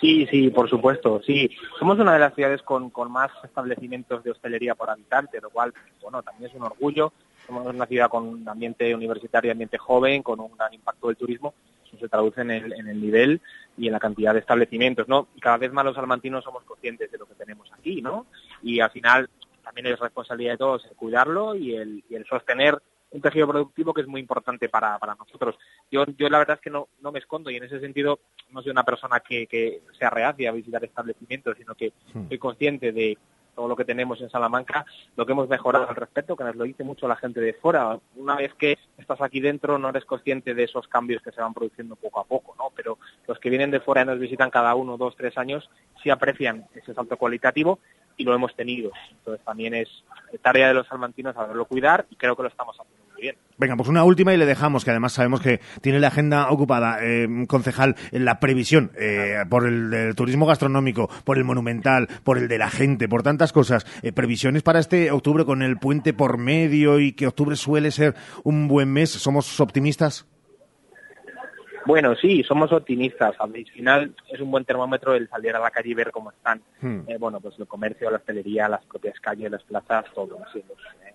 Sí, 0.00 0.26
sí, 0.30 0.48
por 0.48 0.68
supuesto, 0.70 1.20
sí. 1.26 1.50
Somos 1.78 1.98
una 1.98 2.14
de 2.14 2.20
las 2.20 2.34
ciudades 2.34 2.62
con, 2.62 2.88
con 2.88 3.12
más 3.12 3.30
establecimientos 3.44 4.24
de 4.24 4.30
hostelería 4.30 4.74
por 4.74 4.88
habitante, 4.88 5.40
lo 5.40 5.50
cual, 5.50 5.74
bueno, 6.00 6.22
también 6.22 6.50
es 6.50 6.56
un 6.56 6.62
orgullo. 6.62 7.12
Somos 7.46 7.66
una 7.66 7.84
ciudad 7.84 8.08
con 8.08 8.26
un 8.26 8.48
ambiente 8.48 8.94
universitario, 8.94 9.52
ambiente 9.52 9.76
joven, 9.76 10.22
con 10.22 10.40
un 10.40 10.56
gran 10.56 10.72
impacto 10.72 11.08
del 11.08 11.16
turismo. 11.16 11.52
Eso 11.86 11.98
se 11.98 12.08
traduce 12.08 12.40
en 12.40 12.50
el, 12.50 12.72
en 12.72 12.88
el 12.88 13.00
nivel 13.00 13.40
y 13.76 13.88
en 13.88 13.92
la 13.92 13.98
cantidad 13.98 14.32
de 14.32 14.40
establecimientos, 14.40 15.06
¿no? 15.06 15.28
Cada 15.38 15.58
vez 15.58 15.72
más 15.72 15.84
los 15.84 15.96
salmantinos 15.96 16.44
somos 16.44 16.64
conscientes 16.64 17.10
de 17.10 17.18
lo 17.18 17.26
que 17.26 17.34
tenemos 17.34 17.70
aquí, 17.72 18.00
¿no? 18.00 18.26
Y 18.62 18.80
al 18.80 18.90
final 18.90 19.28
también 19.62 19.86
es 19.88 19.98
responsabilidad 19.98 20.52
de 20.52 20.58
todos 20.58 20.84
el 20.86 20.96
cuidarlo 20.96 21.54
y 21.54 21.74
el, 21.74 22.04
y 22.08 22.14
el 22.14 22.24
sostener 22.24 22.80
un 23.10 23.20
tejido 23.20 23.48
productivo 23.48 23.92
que 23.92 24.02
es 24.02 24.06
muy 24.06 24.20
importante 24.20 24.68
para, 24.68 24.98
para 24.98 25.14
nosotros. 25.14 25.56
Yo, 25.90 26.04
yo 26.16 26.28
la 26.28 26.38
verdad 26.38 26.56
es 26.56 26.62
que 26.62 26.70
no, 26.70 26.88
no 27.00 27.12
me 27.12 27.18
escondo 27.18 27.50
y 27.50 27.56
en 27.56 27.64
ese 27.64 27.80
sentido 27.80 28.20
no 28.50 28.62
soy 28.62 28.70
una 28.70 28.84
persona 28.84 29.20
que, 29.20 29.46
que 29.46 29.82
sea 29.98 30.10
reacia 30.10 30.50
a 30.50 30.52
visitar 30.54 30.84
establecimientos, 30.84 31.56
sino 31.58 31.74
que 31.74 31.92
hmm. 32.14 32.28
soy 32.28 32.38
consciente 32.38 32.92
de 32.92 33.18
todo 33.54 33.68
lo 33.68 33.76
que 33.76 33.84
tenemos 33.84 34.20
en 34.20 34.30
Salamanca, 34.30 34.86
lo 35.16 35.26
que 35.26 35.32
hemos 35.32 35.48
mejorado 35.48 35.88
al 35.88 35.96
respecto, 35.96 36.36
que 36.36 36.44
nos 36.44 36.56
lo 36.56 36.64
dice 36.64 36.84
mucho 36.84 37.08
la 37.08 37.16
gente 37.16 37.40
de 37.40 37.52
fuera. 37.52 37.98
Una 38.16 38.36
vez 38.36 38.54
que 38.54 38.78
estás 38.96 39.20
aquí 39.20 39.40
dentro 39.40 39.76
no 39.76 39.88
eres 39.88 40.04
consciente 40.04 40.54
de 40.54 40.64
esos 40.64 40.86
cambios 40.88 41.22
que 41.22 41.32
se 41.32 41.40
van 41.40 41.52
produciendo 41.52 41.96
poco 41.96 42.20
a 42.20 42.24
poco, 42.24 42.54
¿no? 42.56 42.70
Pero 42.74 42.98
los 43.26 43.38
que 43.38 43.50
vienen 43.50 43.70
de 43.70 43.80
fuera 43.80 44.02
y 44.02 44.06
nos 44.06 44.18
visitan 44.18 44.50
cada 44.50 44.74
uno, 44.74 44.96
dos, 44.96 45.16
tres 45.16 45.36
años, 45.36 45.68
sí 46.02 46.10
aprecian 46.10 46.66
ese 46.74 46.94
salto 46.94 47.16
cualitativo 47.16 47.80
y 48.20 48.24
lo 48.24 48.34
hemos 48.34 48.54
tenido. 48.54 48.92
Entonces 49.10 49.42
también 49.44 49.74
es 49.74 49.88
tarea 50.42 50.68
de 50.68 50.74
los 50.74 50.86
salmantinos 50.86 51.34
saberlo 51.34 51.64
cuidar 51.64 52.06
y 52.10 52.16
creo 52.16 52.36
que 52.36 52.42
lo 52.42 52.48
estamos 52.48 52.76
haciendo 52.78 53.02
muy 53.12 53.22
bien. 53.22 53.36
Venga, 53.56 53.76
pues 53.76 53.88
una 53.88 54.04
última 54.04 54.34
y 54.34 54.36
le 54.36 54.44
dejamos, 54.44 54.84
que 54.84 54.90
además 54.90 55.14
sabemos 55.14 55.40
que 55.40 55.60
tiene 55.80 56.00
la 56.00 56.08
agenda 56.08 56.50
ocupada, 56.50 56.98
eh, 57.02 57.26
concejal, 57.48 57.96
en 58.12 58.26
la 58.26 58.38
previsión 58.38 58.92
eh, 58.98 59.36
por 59.48 59.66
el, 59.66 60.14
turismo 60.14 60.46
gastronómico, 60.46 61.08
por 61.24 61.38
el 61.38 61.44
monumental, 61.44 62.08
por 62.24 62.36
el 62.36 62.46
de 62.46 62.58
la 62.58 62.68
gente, 62.68 63.08
por 63.08 63.22
tantas 63.22 63.52
cosas. 63.52 63.86
Eh, 64.02 64.12
previsiones 64.12 64.62
para 64.62 64.78
este 64.78 65.10
octubre 65.10 65.46
con 65.46 65.62
el 65.62 65.78
puente 65.78 66.12
por 66.12 66.36
medio 66.36 67.00
y 67.00 67.12
que 67.12 67.26
octubre 67.26 67.56
suele 67.56 67.90
ser 67.90 68.14
un 68.44 68.68
buen 68.68 68.92
mes. 68.92 69.10
¿Somos 69.10 69.60
optimistas? 69.60 70.29
Bueno, 71.86 72.14
sí, 72.14 72.42
somos 72.42 72.72
optimistas. 72.72 73.34
Al 73.38 73.52
final 73.52 74.14
es 74.28 74.40
un 74.40 74.50
buen 74.50 74.64
termómetro 74.64 75.14
el 75.14 75.28
salir 75.28 75.54
a 75.54 75.60
la 75.60 75.70
calle 75.70 75.90
y 75.90 75.94
ver 75.94 76.10
cómo 76.10 76.30
están, 76.30 76.62
hmm. 76.80 77.00
eh, 77.08 77.16
bueno, 77.18 77.40
pues 77.40 77.58
el 77.58 77.66
comercio, 77.66 78.10
la 78.10 78.18
hostelería, 78.18 78.68
las 78.68 78.84
propias 78.84 79.18
calles, 79.20 79.50
las 79.50 79.62
plazas, 79.62 80.04
todo. 80.14 80.38
los 80.38 80.54
eh, 80.54 80.64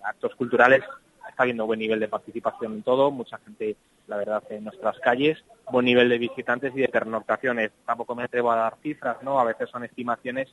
actos 0.04 0.34
culturales 0.34 0.82
está 1.28 1.42
habiendo 1.42 1.66
buen 1.66 1.80
nivel 1.80 2.00
de 2.00 2.08
participación 2.08 2.72
en 2.72 2.82
todo, 2.82 3.10
mucha 3.10 3.38
gente, 3.38 3.76
la 4.06 4.16
verdad, 4.16 4.42
en 4.48 4.64
nuestras 4.64 4.98
calles, 5.00 5.44
buen 5.70 5.84
nivel 5.84 6.08
de 6.08 6.16
visitantes 6.16 6.72
y 6.74 6.80
de 6.80 6.88
pernoctaciones. 6.88 7.72
Tampoco 7.84 8.14
me 8.14 8.24
atrevo 8.24 8.50
a 8.50 8.56
dar 8.56 8.76
cifras, 8.82 9.22
¿no? 9.22 9.38
A 9.38 9.44
veces 9.44 9.68
son 9.68 9.84
estimaciones. 9.84 10.48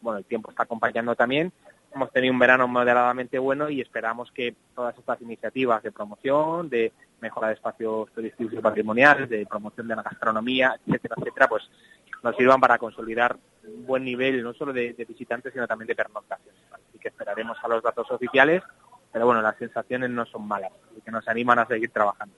Bueno, 0.00 0.18
el 0.18 0.24
tiempo 0.24 0.50
está 0.50 0.62
acompañando 0.62 1.16
también, 1.16 1.52
hemos 1.94 2.10
tenido 2.12 2.32
un 2.32 2.38
verano 2.38 2.68
moderadamente 2.68 3.38
bueno 3.38 3.68
y 3.70 3.80
esperamos 3.80 4.30
que 4.32 4.54
todas 4.74 4.96
estas 4.98 5.20
iniciativas 5.22 5.82
de 5.82 5.92
promoción, 5.92 6.68
de 6.68 6.92
mejora 7.20 7.48
de 7.48 7.54
espacios 7.54 8.10
turísticos 8.12 8.54
y 8.54 8.58
patrimoniales, 8.58 9.28
de 9.28 9.46
promoción 9.46 9.88
de 9.88 9.96
la 9.96 10.02
gastronomía, 10.02 10.78
etcétera, 10.86 11.16
etcétera, 11.18 11.48
pues 11.48 11.68
nos 12.22 12.36
sirvan 12.36 12.60
para 12.60 12.78
consolidar 12.78 13.36
un 13.64 13.86
buen 13.86 14.04
nivel 14.04 14.42
no 14.42 14.52
solo 14.54 14.72
de, 14.72 14.92
visitantes, 15.08 15.52
sino 15.52 15.66
también 15.66 15.88
de 15.88 15.94
pernoctaciones. 15.94 16.60
Así 16.72 16.98
que 16.98 17.08
esperaremos 17.08 17.56
a 17.62 17.68
los 17.68 17.82
datos 17.82 18.10
oficiales, 18.10 18.62
pero 19.12 19.26
bueno, 19.26 19.42
las 19.42 19.56
sensaciones 19.56 20.10
no 20.10 20.26
son 20.26 20.46
malas 20.46 20.72
y 20.96 21.00
que 21.00 21.10
nos 21.10 21.26
animan 21.28 21.58
a 21.58 21.66
seguir 21.66 21.90
trabajando. 21.90 22.34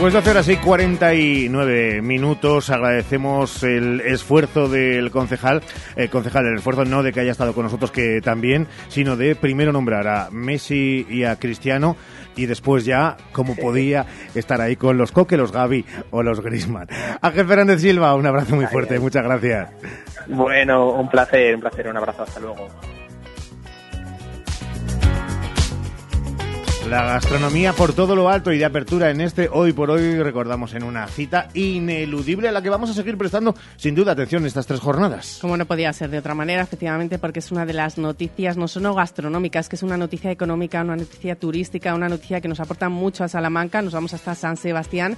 Pues 0.00 0.14
12 0.14 0.30
horas 0.30 0.48
y 0.48 0.56
49 0.56 2.00
minutos. 2.00 2.70
Agradecemos 2.70 3.62
el 3.62 4.00
esfuerzo 4.00 4.66
del 4.66 5.10
concejal. 5.10 5.60
El 5.94 6.08
concejal, 6.08 6.46
el 6.46 6.56
esfuerzo 6.56 6.86
no 6.86 7.02
de 7.02 7.12
que 7.12 7.20
haya 7.20 7.32
estado 7.32 7.52
con 7.52 7.64
nosotros, 7.64 7.90
que 7.90 8.22
también, 8.22 8.66
sino 8.88 9.16
de 9.18 9.36
primero 9.36 9.72
nombrar 9.72 10.08
a 10.08 10.30
Messi 10.30 11.06
y 11.06 11.24
a 11.24 11.36
Cristiano 11.36 11.96
y 12.34 12.46
después 12.46 12.86
ya, 12.86 13.18
como 13.32 13.54
podía, 13.56 14.06
estar 14.34 14.62
ahí 14.62 14.74
con 14.74 14.96
los 14.96 15.12
Coque, 15.12 15.36
los 15.36 15.52
Gaby 15.52 15.84
o 16.10 16.22
los 16.22 16.40
Grisman. 16.40 16.88
Ángel 17.20 17.46
Fernández 17.46 17.82
Silva, 17.82 18.14
un 18.14 18.24
abrazo 18.24 18.56
muy 18.56 18.66
fuerte. 18.66 18.98
Muchas 18.98 19.22
gracias. 19.22 19.68
Bueno, 20.28 20.92
un 20.92 21.10
placer, 21.10 21.54
un 21.54 21.60
placer. 21.60 21.88
Un 21.88 21.98
abrazo. 21.98 22.22
Hasta 22.22 22.40
luego. 22.40 22.68
La 26.88 27.04
gastronomía 27.04 27.72
por 27.72 27.92
todo 27.92 28.16
lo 28.16 28.30
alto 28.30 28.52
y 28.52 28.58
de 28.58 28.64
apertura 28.64 29.10
en 29.10 29.20
este 29.20 29.48
hoy 29.52 29.72
por 29.72 29.90
hoy 29.90 30.20
recordamos 30.20 30.74
en 30.74 30.82
una 30.82 31.06
cita 31.06 31.48
ineludible 31.54 32.48
a 32.48 32.52
la 32.52 32.62
que 32.62 32.70
vamos 32.70 32.90
a 32.90 32.94
seguir 32.94 33.16
prestando 33.18 33.54
sin 33.76 33.94
duda 33.94 34.12
atención 34.12 34.46
estas 34.46 34.66
tres 34.66 34.80
jornadas. 34.80 35.38
Como 35.40 35.56
no 35.56 35.66
podía 35.66 35.92
ser 35.92 36.10
de 36.10 36.18
otra 36.18 36.34
manera, 36.34 36.62
efectivamente, 36.62 37.18
porque 37.18 37.40
es 37.40 37.52
una 37.52 37.66
de 37.66 37.74
las 37.74 37.98
noticias 37.98 38.56
no 38.56 38.66
solo 38.66 38.94
gastronómicas, 38.94 39.68
que 39.68 39.76
es 39.76 39.82
una 39.82 39.96
noticia 39.96 40.30
económica, 40.30 40.80
una 40.80 40.96
noticia 40.96 41.36
turística, 41.36 41.94
una 41.94 42.08
noticia 42.08 42.40
que 42.40 42.48
nos 42.48 42.60
aporta 42.60 42.88
mucho 42.88 43.24
a 43.24 43.28
Salamanca. 43.28 43.82
Nos 43.82 43.92
vamos 43.92 44.14
hasta 44.14 44.34
San 44.34 44.56
Sebastián 44.56 45.16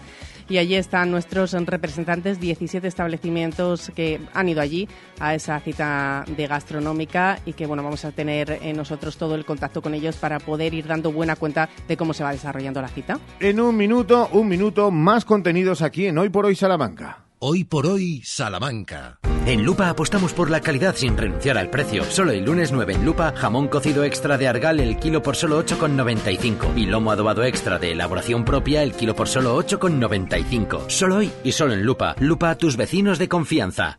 y 0.48 0.58
allí 0.58 0.74
están 0.74 1.10
nuestros 1.10 1.52
representantes, 1.52 2.40
17 2.40 2.86
establecimientos 2.86 3.92
que 3.94 4.20
han 4.34 4.48
ido 4.48 4.60
allí 4.60 4.88
a 5.20 5.34
esa 5.34 5.58
cita 5.60 6.24
de 6.26 6.46
gastronómica 6.46 7.38
y 7.46 7.52
que 7.52 7.66
bueno, 7.66 7.82
vamos 7.82 8.04
a 8.04 8.10
tener 8.10 8.58
en 8.62 8.76
nosotros 8.76 9.16
todo 9.16 9.36
el 9.36 9.44
contacto 9.44 9.80
con 9.80 9.94
ellos 9.94 10.16
para 10.16 10.40
poder 10.40 10.74
ir 10.74 10.86
dando 10.86 11.12
buena 11.12 11.36
cuenta 11.36 11.51
de 11.88 11.96
cómo 11.96 12.14
se 12.14 12.24
va 12.24 12.32
desarrollando 12.32 12.80
la 12.80 12.88
cita. 12.88 13.18
En 13.40 13.60
un 13.60 13.76
minuto, 13.76 14.28
un 14.32 14.48
minuto, 14.48 14.90
más 14.90 15.24
contenidos 15.24 15.82
aquí 15.82 16.06
en 16.06 16.18
Hoy 16.18 16.28
por 16.28 16.46
Hoy 16.46 16.56
Salamanca. 16.56 17.24
Hoy 17.44 17.64
por 17.64 17.86
hoy, 17.86 18.22
Salamanca. 18.24 19.18
En 19.46 19.64
Lupa 19.64 19.88
apostamos 19.88 20.32
por 20.32 20.48
la 20.48 20.60
calidad 20.60 20.94
sin 20.94 21.16
renunciar 21.16 21.58
al 21.58 21.70
precio. 21.70 22.04
Solo 22.04 22.30
el 22.30 22.44
lunes 22.44 22.70
9 22.70 22.94
en 22.94 23.04
Lupa, 23.04 23.34
jamón 23.36 23.66
cocido 23.66 24.04
extra 24.04 24.38
de 24.38 24.46
Argal 24.46 24.78
el 24.78 24.96
kilo 24.96 25.24
por 25.24 25.34
solo 25.34 25.60
8,95 25.64 26.76
y 26.76 26.86
lomo 26.86 27.10
adobado 27.10 27.42
extra 27.42 27.80
de 27.80 27.90
elaboración 27.90 28.44
propia 28.44 28.84
el 28.84 28.92
kilo 28.92 29.16
por 29.16 29.26
solo 29.26 29.58
8,95. 29.58 30.88
Solo 30.88 31.16
hoy 31.16 31.32
y 31.42 31.50
solo 31.50 31.72
en 31.72 31.82
Lupa. 31.82 32.14
Lupa, 32.20 32.54
tus 32.54 32.76
vecinos 32.76 33.18
de 33.18 33.28
confianza. 33.28 33.98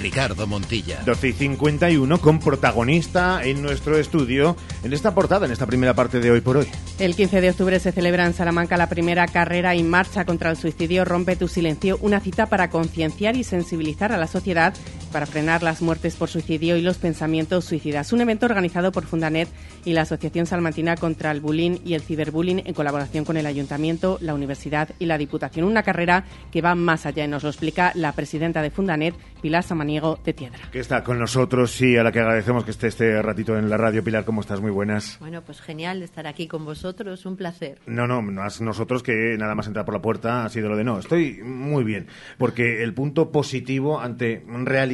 Ricardo 0.00 0.46
Montilla. 0.46 1.00
12 1.04 1.28
y 1.28 1.32
51 1.32 2.18
con 2.20 2.38
protagonista 2.38 3.42
en 3.44 3.62
nuestro 3.62 3.98
estudio 3.98 4.56
en 4.82 4.92
esta 4.92 5.14
portada, 5.14 5.46
en 5.46 5.52
esta 5.52 5.66
primera 5.66 5.94
parte 5.94 6.20
de 6.20 6.30
hoy 6.30 6.40
por 6.40 6.56
hoy. 6.56 6.68
El 6.98 7.14
15 7.14 7.40
de 7.40 7.50
octubre 7.50 7.78
se 7.80 7.92
celebra 7.92 8.26
en 8.26 8.34
Salamanca 8.34 8.76
la 8.76 8.88
primera 8.88 9.26
carrera 9.26 9.74
y 9.74 9.82
marcha 9.82 10.24
contra 10.24 10.50
el 10.50 10.56
suicidio 10.56 11.04
Rompe 11.04 11.36
tu 11.36 11.48
silencio, 11.48 11.98
una 12.00 12.20
cita 12.20 12.46
para 12.46 12.70
concienciar 12.70 13.36
y 13.36 13.44
sensibilizar 13.44 14.12
a 14.12 14.18
la 14.18 14.26
sociedad 14.26 14.74
para 15.10 15.26
frenar 15.26 15.62
las 15.62 15.82
muertes 15.82 16.16
por 16.16 16.28
suicidio 16.28 16.76
y 16.76 16.82
los 16.82 16.98
pensamientos 16.98 17.64
suicidas. 17.64 18.12
Un 18.12 18.20
evento 18.20 18.46
organizado 18.46 18.92
por 18.92 19.04
Fundanet 19.04 19.48
y 19.84 19.92
la 19.92 20.02
Asociación 20.02 20.46
Salmantina 20.46 20.96
contra 20.96 21.30
el 21.30 21.40
Bullying 21.40 21.78
y 21.84 21.94
el 21.94 22.02
Ciberbullying 22.02 22.62
en 22.64 22.74
colaboración 22.74 23.24
con 23.24 23.36
el 23.36 23.46
Ayuntamiento, 23.46 24.18
la 24.20 24.34
Universidad 24.34 24.90
y 24.98 25.06
la 25.06 25.18
Diputación. 25.18 25.66
Una 25.66 25.82
carrera 25.82 26.24
que 26.50 26.62
va 26.62 26.74
más 26.74 27.06
allá 27.06 27.24
y 27.24 27.28
nos 27.28 27.42
lo 27.42 27.48
explica 27.48 27.92
la 27.94 28.12
presidenta 28.12 28.62
de 28.62 28.70
Fundanet, 28.70 29.14
Pilar 29.42 29.62
Samaniego 29.62 30.18
de 30.24 30.32
Tiedra. 30.32 30.58
Que 30.70 30.80
está 30.80 31.02
con 31.02 31.18
nosotros 31.18 31.80
y 31.80 31.96
a 31.96 32.02
la 32.02 32.12
que 32.12 32.20
agradecemos 32.20 32.64
que 32.64 32.70
esté 32.70 32.88
este 32.88 33.20
ratito 33.22 33.56
en 33.58 33.68
la 33.68 33.76
radio. 33.76 34.04
Pilar, 34.04 34.24
¿cómo 34.24 34.40
estás? 34.40 34.60
Muy 34.60 34.70
buenas. 34.70 35.18
Bueno, 35.20 35.42
pues 35.42 35.60
genial 35.60 36.00
de 36.00 36.04
estar 36.04 36.26
aquí 36.26 36.46
con 36.46 36.64
vosotros, 36.64 37.26
un 37.26 37.36
placer. 37.36 37.78
No, 37.86 38.06
no, 38.06 38.22
más 38.22 38.60
nosotros 38.60 39.02
que 39.02 39.36
nada 39.38 39.54
más 39.54 39.66
entrar 39.66 39.84
por 39.84 39.94
la 39.94 40.02
puerta 40.02 40.44
ha 40.44 40.48
sido 40.48 40.68
lo 40.68 40.76
de 40.76 40.84
no. 40.84 40.98
Estoy 40.98 41.40
muy 41.42 41.84
bien, 41.84 42.06
porque 42.38 42.82
el 42.82 42.94
punto 42.94 43.30
positivo 43.30 44.00
ante 44.00 44.42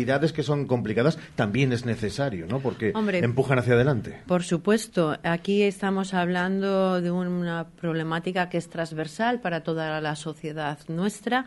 realidades 0.07 0.33
que 0.33 0.45
son 0.45 0.67
complicadas 0.67 1.19
también 1.35 1.73
es 1.73 1.85
necesario, 1.85 2.47
¿no? 2.47 2.61
Porque 2.61 2.93
Hombre, 2.95 3.19
empujan 3.19 3.59
hacia 3.59 3.75
adelante. 3.75 4.23
Por 4.27 4.45
supuesto, 4.45 5.19
aquí 5.25 5.63
estamos 5.63 6.15
hablando 6.15 7.01
de 7.01 7.11
una 7.11 7.67
problemática 7.81 8.49
que 8.49 8.59
es 8.59 8.69
transversal 8.69 9.41
para 9.41 9.65
toda 9.65 10.01
la 10.01 10.15
sociedad 10.15 10.79
nuestra. 10.89 11.47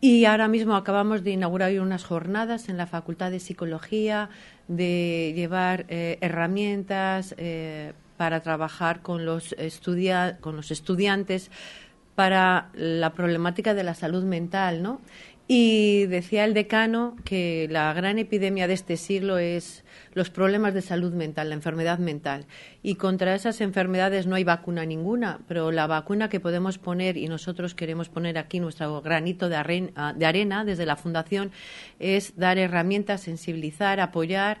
Y 0.00 0.24
ahora 0.24 0.48
mismo 0.48 0.76
acabamos 0.76 1.22
de 1.22 1.32
inaugurar 1.32 1.78
unas 1.78 2.04
jornadas 2.04 2.70
en 2.70 2.78
la 2.78 2.86
Facultad 2.86 3.30
de 3.30 3.38
Psicología 3.38 4.30
de 4.66 5.34
llevar 5.36 5.84
eh, 5.88 6.16
herramientas 6.22 7.34
eh, 7.36 7.92
para 8.16 8.40
trabajar 8.40 9.02
con 9.02 9.26
los, 9.26 9.52
estudia 9.58 10.38
con 10.40 10.56
los 10.56 10.70
estudiantes 10.70 11.50
para 12.14 12.70
la 12.74 13.14
problemática 13.14 13.72
de 13.72 13.82
la 13.82 13.94
salud 13.94 14.24
mental, 14.24 14.82
¿no? 14.82 15.00
Y 15.52 16.06
decía 16.06 16.44
el 16.44 16.54
decano 16.54 17.16
que 17.24 17.66
la 17.72 17.92
gran 17.92 18.20
epidemia 18.20 18.68
de 18.68 18.74
este 18.74 18.96
siglo 18.96 19.36
es 19.36 19.82
los 20.14 20.30
problemas 20.30 20.74
de 20.74 20.80
salud 20.80 21.12
mental, 21.12 21.48
la 21.48 21.56
enfermedad 21.56 21.98
mental. 21.98 22.46
Y 22.84 22.94
contra 22.94 23.34
esas 23.34 23.60
enfermedades 23.60 24.28
no 24.28 24.36
hay 24.36 24.44
vacuna 24.44 24.86
ninguna, 24.86 25.40
pero 25.48 25.72
la 25.72 25.88
vacuna 25.88 26.28
que 26.28 26.38
podemos 26.38 26.78
poner, 26.78 27.16
y 27.16 27.26
nosotros 27.26 27.74
queremos 27.74 28.08
poner 28.08 28.38
aquí 28.38 28.60
nuestro 28.60 29.02
granito 29.02 29.48
de 29.48 29.56
arena, 29.56 30.12
de 30.12 30.24
arena 30.24 30.64
desde 30.64 30.86
la 30.86 30.94
Fundación, 30.94 31.50
es 31.98 32.36
dar 32.36 32.56
herramientas, 32.56 33.22
sensibilizar, 33.22 33.98
apoyar 33.98 34.60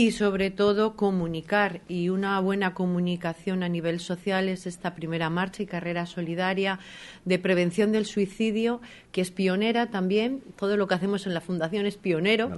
y 0.00 0.12
sobre 0.12 0.50
todo 0.50 0.96
comunicar 0.96 1.82
y 1.86 2.08
una 2.08 2.40
buena 2.40 2.72
comunicación 2.72 3.62
a 3.62 3.68
nivel 3.68 4.00
social 4.00 4.48
es 4.48 4.66
esta 4.66 4.94
primera 4.94 5.28
marcha 5.28 5.62
y 5.62 5.66
carrera 5.66 6.06
solidaria 6.06 6.78
de 7.26 7.38
prevención 7.38 7.92
del 7.92 8.06
suicidio 8.06 8.80
que 9.12 9.20
es 9.20 9.30
pionera 9.30 9.90
también. 9.90 10.42
Todo 10.56 10.78
lo 10.78 10.88
que 10.88 10.94
hacemos 10.94 11.26
en 11.26 11.34
la 11.34 11.42
fundación 11.42 11.84
es 11.84 11.98
pionero. 11.98 12.50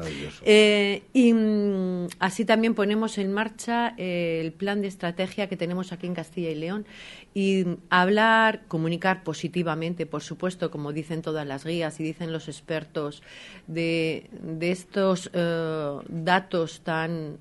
Eh, 0.44 1.02
y 1.12 1.32
mm, 1.32 2.10
así 2.20 2.44
también 2.44 2.76
ponemos 2.76 3.18
en 3.18 3.32
marcha 3.32 3.94
eh, 3.96 4.40
el 4.40 4.52
plan 4.52 4.80
de 4.80 4.86
estrategia 4.86 5.48
que 5.48 5.56
tenemos 5.56 5.90
aquí 5.90 6.06
en 6.06 6.14
Castilla 6.14 6.50
y 6.50 6.54
León 6.54 6.86
y 7.34 7.64
hablar 7.90 8.62
comunicar 8.68 9.22
positivamente 9.24 10.06
por 10.06 10.22
supuesto 10.22 10.70
como 10.70 10.92
dicen 10.92 11.22
todas 11.22 11.46
las 11.46 11.64
guías 11.64 11.98
y 12.00 12.04
dicen 12.04 12.32
los 12.32 12.48
expertos 12.48 13.22
de, 13.66 14.28
de 14.42 14.70
estos 14.70 15.30
eh, 15.32 15.98
datos 16.08 16.80
tan 16.80 17.38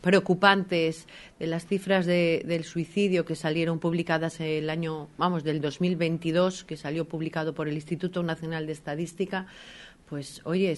preocupantes 0.00 1.06
de 1.38 1.46
las 1.46 1.66
cifras 1.66 2.06
de, 2.06 2.42
del 2.46 2.64
suicidio 2.64 3.24
que 3.24 3.36
salieron 3.36 3.78
publicadas 3.78 4.40
el 4.40 4.70
año, 4.70 5.08
vamos, 5.18 5.44
del 5.44 5.60
2022, 5.60 6.64
que 6.64 6.76
salió 6.76 7.06
publicado 7.06 7.54
por 7.54 7.68
el 7.68 7.74
Instituto 7.74 8.22
Nacional 8.22 8.66
de 8.66 8.72
Estadística, 8.72 9.46
pues, 10.08 10.40
oye, 10.44 10.76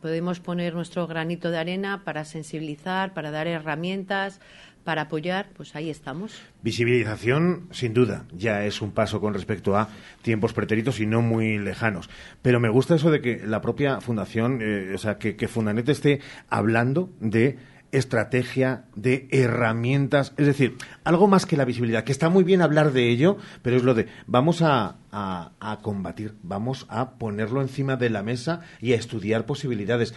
podemos 0.00 0.40
poner 0.40 0.74
nuestro 0.74 1.06
granito 1.06 1.50
de 1.50 1.58
arena 1.58 2.02
para 2.04 2.24
sensibilizar, 2.24 3.14
para 3.14 3.30
dar 3.30 3.46
herramientas, 3.46 4.40
para 4.84 5.02
apoyar, 5.02 5.50
pues 5.54 5.74
ahí 5.76 5.90
estamos. 5.90 6.40
Visibilización, 6.62 7.68
sin 7.70 7.94
duda, 7.94 8.26
ya 8.32 8.64
es 8.64 8.82
un 8.82 8.92
paso 8.92 9.20
con 9.20 9.34
respecto 9.34 9.76
a 9.76 9.88
tiempos 10.22 10.52
pretéritos 10.52 11.00
y 11.00 11.06
no 11.06 11.22
muy 11.22 11.58
lejanos. 11.58 12.08
Pero 12.42 12.60
me 12.60 12.68
gusta 12.68 12.94
eso 12.94 13.10
de 13.10 13.20
que 13.20 13.42
la 13.46 13.60
propia 13.60 14.00
fundación, 14.00 14.60
eh, 14.60 14.92
o 14.94 14.98
sea, 14.98 15.18
que, 15.18 15.36
que 15.36 15.48
Fundanet 15.48 15.88
esté 15.88 16.20
hablando 16.48 17.10
de 17.20 17.58
estrategia, 17.92 18.86
de 18.96 19.28
herramientas, 19.30 20.32
es 20.38 20.46
decir, 20.46 20.76
algo 21.04 21.28
más 21.28 21.44
que 21.44 21.58
la 21.58 21.66
visibilidad, 21.66 22.04
que 22.04 22.12
está 22.12 22.30
muy 22.30 22.42
bien 22.42 22.62
hablar 22.62 22.92
de 22.92 23.10
ello, 23.10 23.36
pero 23.60 23.76
es 23.76 23.82
lo 23.82 23.92
de 23.94 24.06
vamos 24.26 24.62
a, 24.62 24.96
a, 25.12 25.52
a 25.60 25.78
combatir, 25.82 26.34
vamos 26.42 26.86
a 26.88 27.18
ponerlo 27.18 27.60
encima 27.60 27.96
de 27.96 28.08
la 28.08 28.22
mesa 28.22 28.62
y 28.80 28.94
a 28.94 28.96
estudiar 28.96 29.44
posibilidades. 29.44 30.14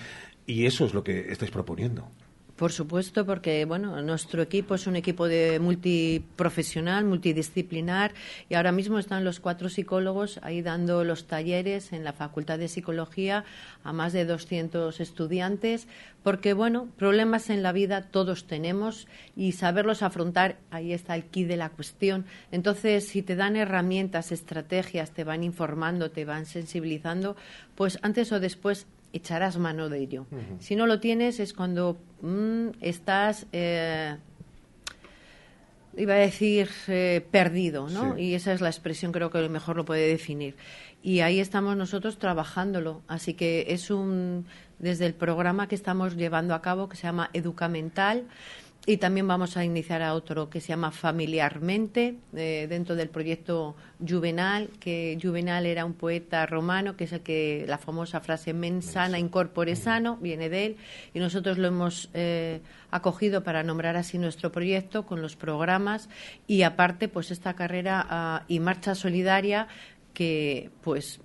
Y 0.48 0.66
eso 0.68 0.86
es 0.86 0.94
lo 0.94 1.04
que 1.04 1.32
estáis 1.32 1.52
proponiendo. 1.52 2.10
Por 2.56 2.72
supuesto, 2.72 3.26
porque 3.26 3.66
bueno, 3.66 4.02
nuestro 4.02 4.42
equipo 4.42 4.76
es 4.76 4.88
un 4.88 4.96
equipo 4.96 5.28
de 5.28 5.60
multiprofesional, 5.60 7.04
multidisciplinar, 7.04 8.14
y 8.48 8.56
ahora 8.56 8.72
mismo 8.72 8.98
están 8.98 9.26
los 9.26 9.42
cuatro 9.42 9.68
psicólogos 9.68 10.40
ahí 10.42 10.62
dando 10.62 11.04
los 11.04 11.28
talleres 11.28 11.92
en 11.92 12.06
la 12.06 12.14
Facultad 12.14 12.58
de 12.58 12.70
Psicología 12.70 13.44
a 13.84 13.92
más 13.92 14.14
de 14.14 14.24
200 14.24 15.02
estudiantes, 15.02 15.90
porque 16.24 16.54
bueno, 16.54 16.88
problemas 16.96 17.50
en 17.50 17.62
la 17.62 17.74
vida 17.74 18.04
todos 18.04 18.48
tenemos 18.48 19.06
y 19.36 19.52
saberlos 19.52 20.02
afrontar, 20.02 20.58
ahí 20.72 20.94
está 20.94 21.16
el 21.16 21.26
key 21.26 21.44
de 21.44 21.58
la 21.58 21.72
cuestión. 21.72 22.26
Entonces, 22.54 23.06
si 23.06 23.22
te 23.22 23.36
dan 23.36 23.58
herramientas, 23.58 24.32
estrategias, 24.32 25.12
te 25.12 25.26
van 25.26 25.44
informando, 25.44 26.10
te 26.10 26.24
van 26.24 26.46
sensibilizando, 26.46 27.36
pues 27.76 28.00
antes 28.02 28.32
o 28.32 28.40
después 28.40 28.88
echarás 29.18 29.58
mano 29.58 29.90
de 29.90 30.00
ello. 30.00 30.26
Si 30.60 30.76
no 30.76 30.86
lo 30.88 31.00
tienes 31.00 31.40
es 31.40 31.54
cuando 31.54 31.98
mm, 32.22 32.70
estás, 32.82 33.48
eh, 33.52 34.18
iba 35.98 36.14
a 36.14 36.18
decir, 36.18 36.70
eh, 36.88 37.26
perdido, 37.32 37.90
¿no? 37.90 38.18
Y 38.18 38.34
esa 38.34 38.54
es 38.54 38.62
la 38.62 38.70
expresión, 38.70 39.12
creo 39.12 39.30
que 39.30 39.48
mejor 39.50 39.78
lo 39.78 39.86
puede 39.86 40.08
definir. 40.08 40.56
Y 41.02 41.20
ahí 41.20 41.40
estamos 41.40 41.78
nosotros 41.78 42.18
trabajándolo. 42.18 43.02
Así 43.08 43.36
que 43.36 43.68
es 43.70 43.92
un, 43.92 44.46
desde 44.80 45.06
el 45.06 45.14
programa 45.14 45.68
que 45.68 45.76
estamos 45.76 46.16
llevando 46.16 46.54
a 46.56 46.62
cabo, 46.62 46.90
que 46.90 46.98
se 46.98 47.04
llama 47.04 47.30
Educa 47.34 47.68
Mental, 47.68 48.24
y 48.88 48.98
también 48.98 49.28
vamos 49.28 49.58
a 49.58 49.66
iniciar 49.66 50.04
a 50.04 50.14
otro 50.14 50.50
que 50.50 50.62
se 50.62 50.68
llama 50.70 50.92
Familiarmente, 50.92 52.18
eh, 52.36 52.68
dentro 52.70 52.96
del 52.96 53.10
proyecto 53.10 53.76
Juvenal, 54.08 54.70
que 54.80 55.18
Juvenal 55.22 55.66
era 55.66 55.86
un 55.86 55.94
poeta 55.94 56.46
romano, 56.46 56.96
que 56.96 57.06
es 57.06 57.14
el 57.14 57.22
que 57.22 57.66
la 57.68 57.80
famosa 57.80 58.20
frase 58.22 58.54
mens 58.54 58.86
sana 58.86 59.18
incorpore 59.18 59.76
sano, 59.76 60.18
viene 60.18 60.50
de 60.50 60.66
él, 60.66 60.78
y 61.14 61.20
nosotros 61.20 61.58
lo 61.58 61.68
hemos 61.68 62.10
eh, 62.14 62.62
acogido 62.92 63.44
para 63.44 63.64
nombrar 63.64 63.98
así 63.98 64.20
nuestro 64.20 64.52
proyecto 64.52 65.06
con 65.06 65.22
los 65.22 65.36
programas. 65.36 66.08
Y 66.46 66.62
aparte 66.62 67.08
pues 67.08 67.32
esta 67.32 67.56
carrera 67.56 68.06
ah, 68.08 68.44
y 68.48 68.60
marcha 68.60 68.94
solidaria 68.94 69.68
que 70.14 70.70
pues 70.82 71.22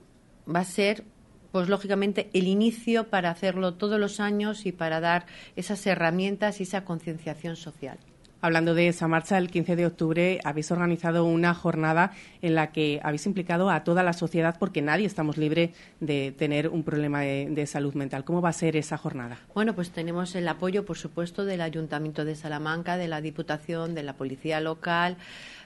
va 0.48 0.60
a 0.60 0.64
ser 0.64 1.04
pues 1.52 1.68
lógicamente 1.68 2.30
el 2.32 2.46
inicio 2.46 3.08
para 3.08 3.30
hacerlo 3.30 3.74
todos 3.74 3.98
los 3.98 4.20
años 4.20 4.66
y 4.66 4.72
para 4.72 5.00
dar 5.00 5.26
esas 5.56 5.86
herramientas 5.86 6.60
y 6.60 6.64
esa 6.64 6.84
concienciación 6.84 7.56
social. 7.56 7.98
Hablando 8.42 8.74
de 8.74 8.88
esa 8.88 9.06
marcha, 9.06 9.36
el 9.36 9.50
15 9.50 9.76
de 9.76 9.84
octubre 9.84 10.40
habéis 10.44 10.70
organizado 10.70 11.26
una 11.26 11.52
jornada 11.52 12.12
en 12.40 12.54
la 12.54 12.72
que 12.72 12.98
habéis 13.02 13.26
implicado 13.26 13.68
a 13.68 13.84
toda 13.84 14.02
la 14.02 14.14
sociedad 14.14 14.56
porque 14.58 14.80
nadie 14.80 15.04
estamos 15.04 15.36
libre 15.36 15.74
de 16.00 16.32
tener 16.32 16.68
un 16.68 16.82
problema 16.82 17.20
de, 17.20 17.66
salud 17.66 17.92
mental. 17.92 18.24
¿Cómo 18.24 18.40
va 18.40 18.48
a 18.48 18.54
ser 18.54 18.76
esa 18.76 18.96
jornada? 18.96 19.38
Bueno, 19.54 19.74
pues 19.74 19.90
tenemos 19.90 20.34
el 20.34 20.48
apoyo, 20.48 20.86
por 20.86 20.96
supuesto, 20.96 21.44
del 21.44 21.60
Ayuntamiento 21.60 22.24
de 22.24 22.34
Salamanca, 22.34 22.96
de 22.96 23.08
la 23.08 23.20
Diputación, 23.20 23.94
de 23.94 24.04
la 24.04 24.14
Policía 24.14 24.58
Local, 24.60 25.18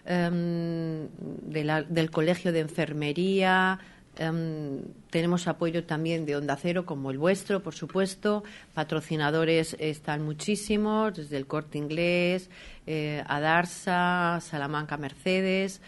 em, 0.04 1.06
del 1.46 2.10
Colegio 2.10 2.50
de 2.50 2.58
Enfermería, 2.58 3.78
Em, 4.16 4.82
tenemos 5.10 5.48
apoyo 5.48 5.84
también 5.84 6.24
de 6.26 6.36
Onda 6.36 6.56
Cero, 6.56 6.86
como 6.86 7.10
el 7.10 7.18
vuestro, 7.18 7.62
por 7.62 7.74
supuesto. 7.74 8.44
Patrocinadores 8.74 9.76
están 9.78 10.22
muchísimos, 10.22 11.14
desde 11.14 11.36
el 11.36 11.46
Corte 11.46 11.78
Inglés, 11.78 12.50
eh, 12.86 13.22
Adarsa, 13.26 14.38
Salamanca 14.40 14.96
Mercedes. 14.96 15.80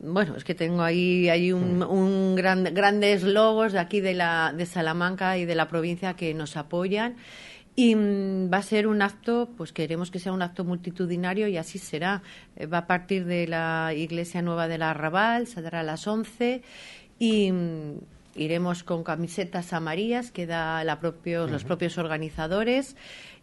Bueno, 0.00 0.36
es 0.36 0.44
que 0.44 0.54
tengo 0.54 0.82
ahí, 0.82 1.28
hay 1.28 1.52
un, 1.52 1.78
mm. 1.78 1.90
un 1.90 2.34
gran, 2.34 2.64
grandes 2.64 3.22
logos 3.22 3.72
de 3.72 3.78
aquí 3.78 4.00
de, 4.00 4.14
la, 4.14 4.52
de 4.56 4.66
Salamanca 4.66 5.38
y 5.38 5.44
de 5.44 5.54
la 5.54 5.68
provincia 5.68 6.14
que 6.14 6.34
nos 6.34 6.56
apoyan. 6.56 7.16
Y 7.74 7.94
mm, 7.94 8.52
va 8.52 8.58
a 8.58 8.62
ser 8.62 8.86
un 8.86 9.00
acto, 9.00 9.48
pues 9.56 9.72
queremos 9.72 10.10
que 10.10 10.18
sea 10.18 10.32
un 10.32 10.42
acto 10.42 10.64
multitudinario 10.64 11.48
y 11.48 11.56
así 11.56 11.78
será. 11.78 12.22
Eh, 12.56 12.66
va 12.66 12.78
a 12.78 12.86
partir 12.86 13.24
de 13.24 13.46
la 13.46 13.92
Iglesia 13.94 14.42
Nueva 14.42 14.68
del 14.68 14.82
Arrabal, 14.82 15.46
saldrá 15.46 15.80
a 15.80 15.82
las 15.84 16.06
11 16.06 16.62
y 17.22 17.52
mm, 17.52 18.00
iremos 18.34 18.82
con 18.82 19.04
camisetas 19.04 19.72
amarillas 19.72 20.32
que 20.32 20.46
da 20.46 20.82
la 20.82 20.98
los 21.00 21.62
propios 21.62 21.96
organizadores 21.96 22.96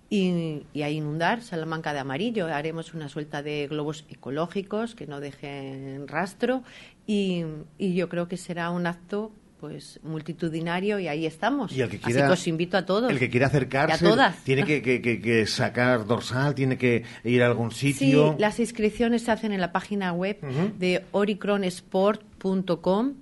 y, 0.10 0.66
a 0.84 0.90
inundar 0.90 1.42
Salamanca 1.42 1.94
de 1.94 2.00
amarillo. 2.00 2.48
Haremos 2.48 2.94
una 2.94 3.08
suelta 3.08 3.42
de 3.42 3.68
globos 3.68 4.04
ecológicos 4.10 4.96
que 4.96 5.08
no 5.08 5.22
dejen 5.22 6.10
rastro 6.10 6.62
y, 7.08 7.46
yo 7.80 8.10
creo 8.10 8.28
que 8.28 8.36
será 8.36 8.70
un 8.70 8.86
acto 8.86 9.32
pues 9.62 10.02
multitudinario 10.04 11.00
y 11.00 11.08
ahí 11.08 11.26
estamos. 11.26 11.72
Y 11.72 11.82
el 11.82 11.90
que 11.90 12.00
quiera, 12.00 12.24
Así 12.24 12.28
que 12.28 12.34
os 12.34 12.48
invito 12.48 12.76
a 12.76 12.86
todos. 12.86 13.10
El 13.10 13.20
que 13.20 13.30
quiera 13.30 13.48
acercarse 13.48 14.06
tiene 14.44 14.66
que, 14.66 14.82
que, 14.82 15.48
sacar 15.48 16.06
dorsal, 16.06 16.54
tiene 16.54 16.78
que 16.78 17.06
ir 17.24 17.44
a 17.44 17.48
algún 17.48 17.72
sitio. 17.72 18.34
Sí, 18.34 18.42
las 18.42 18.60
inscripciones 18.60 19.22
se 19.24 19.32
hacen 19.32 19.54
en 19.54 19.62
la 19.62 19.72
página 19.72 20.12
web 20.12 20.38
de 20.78 21.06
oricronsport.com. 21.12 23.14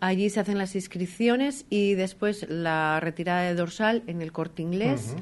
Allí 0.00 0.30
se 0.30 0.40
hacen 0.40 0.56
las 0.56 0.74
inscripciones 0.74 1.66
y 1.68 1.92
después 1.94 2.48
la 2.48 3.00
retirada 3.00 3.42
de 3.42 3.54
dorsal 3.54 4.02
en 4.06 4.22
el 4.22 4.32
corte 4.32 4.62
inglés, 4.62 5.14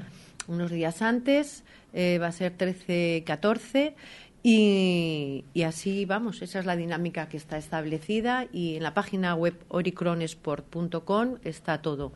unos 0.47 0.70
días 0.70 1.03
antes, 1.03 1.64
eh, 1.93 2.18
va 2.22 2.29
a 2.29 2.33
ser 2.33 2.57
13-14. 2.57 3.95
Y, 4.45 5.45
y, 5.53 5.62
así 5.64 6.05
vamos, 6.05 6.43
esa 6.43 6.61
es 6.61 6.64
la 6.64 6.76
dinámica 6.76 7.29
que 7.29 7.37
está 7.37 7.59
establecida 7.59 8.47
y 8.53 8.76
en 8.76 8.85
la 8.85 8.95
página 8.95 9.35
web 9.35 9.59
oricronesport.com 9.66 11.39
está 11.43 11.83
todo. 11.83 12.12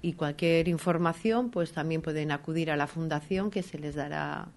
Y 0.00 0.12
cualquier 0.12 0.68
información, 0.68 1.50
pues 1.50 1.72
también 1.72 2.00
pueden 2.00 2.30
acudir 2.30 2.70
a 2.70 2.76
la 2.76 2.86
fundación 2.86 3.50
que 3.50 3.64
se 3.64 3.78
les 3.78 3.96
dará 3.96 4.48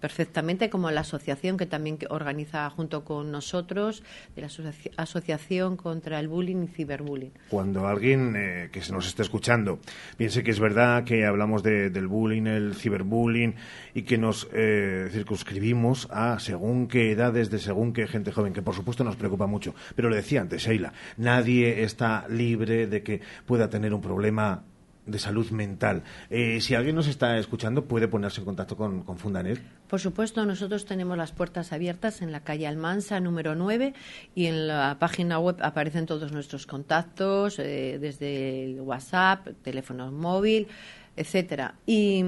perfectamente, 0.00 0.70
como 0.70 0.90
la 0.90 1.00
asociación 1.00 1.56
que 1.56 1.66
también 1.66 1.98
organiza 2.10 2.68
junto 2.70 3.04
con 3.04 3.30
nosotros, 3.30 4.02
de 4.34 4.42
la 4.42 4.48
Asociación 4.96 5.76
contra 5.76 6.20
el 6.20 6.28
Bullying 6.28 6.64
y 6.64 6.68
Ciberbullying. 6.68 7.32
Cuando 7.50 7.86
alguien 7.86 8.34
eh, 8.36 8.68
que 8.72 8.82
se 8.82 8.92
nos 8.92 9.06
esté 9.06 9.22
escuchando 9.22 9.80
piense 10.16 10.42
que 10.42 10.50
es 10.50 10.60
verdad 10.60 11.04
que 11.04 11.24
hablamos 11.26 11.62
del 11.62 12.06
bullying, 12.06 12.46
el 12.46 12.74
ciberbullying 12.74 13.54
y 13.94 14.02
que 14.02 14.18
nos 14.18 14.48
eh, 14.52 15.08
circunscribimos 15.10 16.08
a 16.10 16.38
según 16.38 16.88
qué 16.88 17.12
edades 17.12 17.50
de 17.50 17.58
según 17.58 17.92
qué 17.92 18.06
gente 18.06 18.32
joven, 18.32 18.52
que 18.52 18.62
por 18.62 18.74
supuesto 18.74 19.04
nos 19.04 19.16
preocupa 19.16 19.46
mucho. 19.46 19.74
Pero 19.94 20.08
lo 20.08 20.16
decía 20.16 20.40
antes, 20.40 20.62
Sheila, 20.62 20.92
nadie 21.16 21.82
está 21.82 22.26
libre 22.28 22.86
de 22.86 23.02
que 23.02 23.20
pueda 23.46 23.68
tener 23.68 23.94
un 23.94 24.00
problema 24.00 24.64
de 25.08 25.18
salud 25.18 25.50
mental. 25.50 26.02
Eh, 26.30 26.60
si 26.60 26.74
alguien 26.74 26.94
nos 26.94 27.08
está 27.08 27.38
escuchando, 27.38 27.86
puede 27.86 28.08
ponerse 28.08 28.40
en 28.40 28.44
contacto 28.44 28.76
con, 28.76 29.02
con, 29.02 29.18
Fundanet. 29.18 29.60
Por 29.88 30.00
supuesto, 30.00 30.44
nosotros 30.44 30.84
tenemos 30.84 31.16
las 31.16 31.32
puertas 31.32 31.72
abiertas 31.72 32.22
en 32.22 32.30
la 32.30 32.40
calle 32.40 32.66
Almansa, 32.66 33.18
número 33.18 33.54
9, 33.54 33.94
y 34.34 34.46
en 34.46 34.68
la 34.68 34.98
página 34.98 35.38
web 35.38 35.56
aparecen 35.60 36.06
todos 36.06 36.30
nuestros 36.30 36.66
contactos, 36.66 37.58
eh, 37.58 37.98
desde 38.00 38.64
el 38.64 38.80
WhatsApp, 38.82 39.48
teléfono 39.62 40.12
móvil, 40.12 40.68
etcétera. 41.16 41.74
Y, 41.86 42.22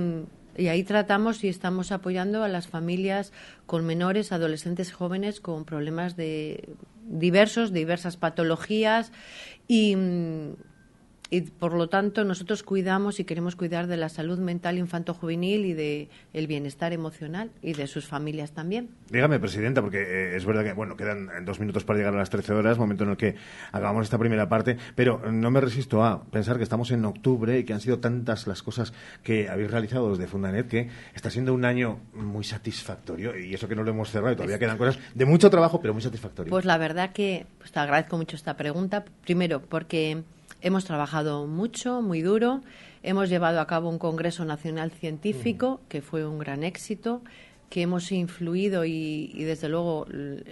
y 0.57 0.69
ahí 0.69 0.83
tratamos 0.83 1.45
y 1.45 1.49
estamos 1.49 1.93
apoyando 1.93 2.43
a 2.43 2.49
las 2.49 2.67
familias 2.67 3.33
con 3.67 3.85
menores, 3.85 4.33
adolescentes, 4.33 4.93
jóvenes 4.93 5.41
con 5.41 5.65
problemas 5.65 6.17
de 6.17 6.71
diversos, 7.11 7.73
diversas 7.73 8.17
patologías 8.17 9.13
y 9.69 9.97
y 11.31 11.43
por 11.43 11.75
lo 11.75 11.89
tanto 11.89 12.25
nosotros 12.25 12.65
cuidamos 12.65 13.21
y 13.21 13.25
queremos 13.25 13.55
cuidar 13.55 13.87
de 13.87 13.97
la 13.97 14.09
salud 14.09 14.39
mental 14.39 14.79
infanto-juvenil 14.79 15.65
y 15.65 15.73
de 15.75 16.09
el 16.33 16.49
bienestar 16.49 16.93
emocional 16.93 17.53
y 17.63 17.73
de 17.75 17.87
sus 17.87 18.07
familias 18.07 18.53
también. 18.53 18.91
Dígame, 19.11 19.39
Presidenta, 19.39 19.81
porque 19.81 20.03
eh, 20.03 20.37
es 20.37 20.45
verdad 20.45 20.65
que 20.65 20.73
bueno 20.73 20.97
quedan 20.97 21.29
dos 21.45 21.61
minutos 21.61 21.85
para 21.85 21.99
llegar 21.99 22.15
a 22.15 22.19
las 22.19 22.31
13 22.31 22.53
horas, 22.53 22.79
momento 22.79 23.05
en 23.05 23.11
el 23.11 23.17
que 23.17 23.37
hagamos 23.71 24.05
esta 24.05 24.19
primera 24.19 24.49
parte, 24.49 24.77
pero 24.97 25.31
no 25.31 25.51
me 25.51 25.61
resisto 25.61 26.05
a 26.05 26.25
pensar 26.25 26.57
que 26.57 26.65
estamos 26.65 26.91
en 26.91 27.05
octubre 27.05 27.59
y 27.59 27.65
que 27.65 27.73
han 27.73 27.81
sido 27.81 28.01
tantas 28.01 28.49
las 28.49 28.63
cosas 28.63 28.93
que 29.23 29.49
habéis 29.49 29.71
realizado 29.71 30.11
desde 30.11 30.27
Fundanet 30.27 30.67
que 30.67 30.89
está 31.15 31.31
siendo 31.31 31.55
un 31.55 31.65
año 31.65 32.01
muy 32.13 32.43
satisfactorio 32.43 33.39
y 33.39 33.55
eso 33.55 33.69
que 33.69 33.77
no 33.77 33.85
lo 33.85 33.91
hemos 33.93 34.11
cerrado 34.11 34.33
y 34.33 34.37
todavía 34.37 34.59
quedan 34.59 34.79
cosas 34.79 34.99
de 35.15 35.25
mucho 35.25 35.49
trabajo, 35.49 35.81
pero 35.81 35.93
muy 35.93 36.03
satisfactorio. 36.03 36.51
Pues 36.51 36.65
la 36.65 36.77
verdad 36.77 37.13
que 37.13 37.47
pues 37.59 37.71
te 37.71 37.79
agradezco 37.79 38.17
mucho 38.17 38.35
esta 38.35 38.57
pregunta, 38.57 39.05
primero 39.25 39.63
porque 39.63 40.25
Hemos 40.63 40.85
trabajado 40.85 41.47
mucho, 41.47 42.03
muy 42.03 42.21
duro. 42.21 42.61
Hemos 43.03 43.31
llevado 43.31 43.61
a 43.61 43.67
cabo 43.67 43.89
un 43.89 43.99
Congreso 43.99 44.45
Nacional 44.45 44.91
Científico, 44.91 45.81
que 45.89 46.03
fue 46.03 46.27
un 46.27 46.39
gran 46.39 46.65
éxito, 46.65 47.23
que 47.71 47.83
hemos 47.83 48.13
influido 48.13 48.85
y, 48.85 49.33
desde 49.45 49.71
luego, 49.71 50.07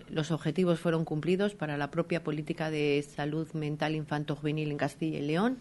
los 0.08 0.30
objetivos 0.30 0.78
fueron 0.80 1.04
cumplidos 1.04 1.54
para 1.54 1.76
la 1.76 1.90
propia 1.90 2.24
política 2.24 2.70
de 2.70 3.04
salud 3.14 3.52
mental 3.52 3.94
infanto-juvenil 3.94 4.70
en 4.70 4.78
Castilla 4.78 5.18
y 5.18 5.22
León. 5.22 5.58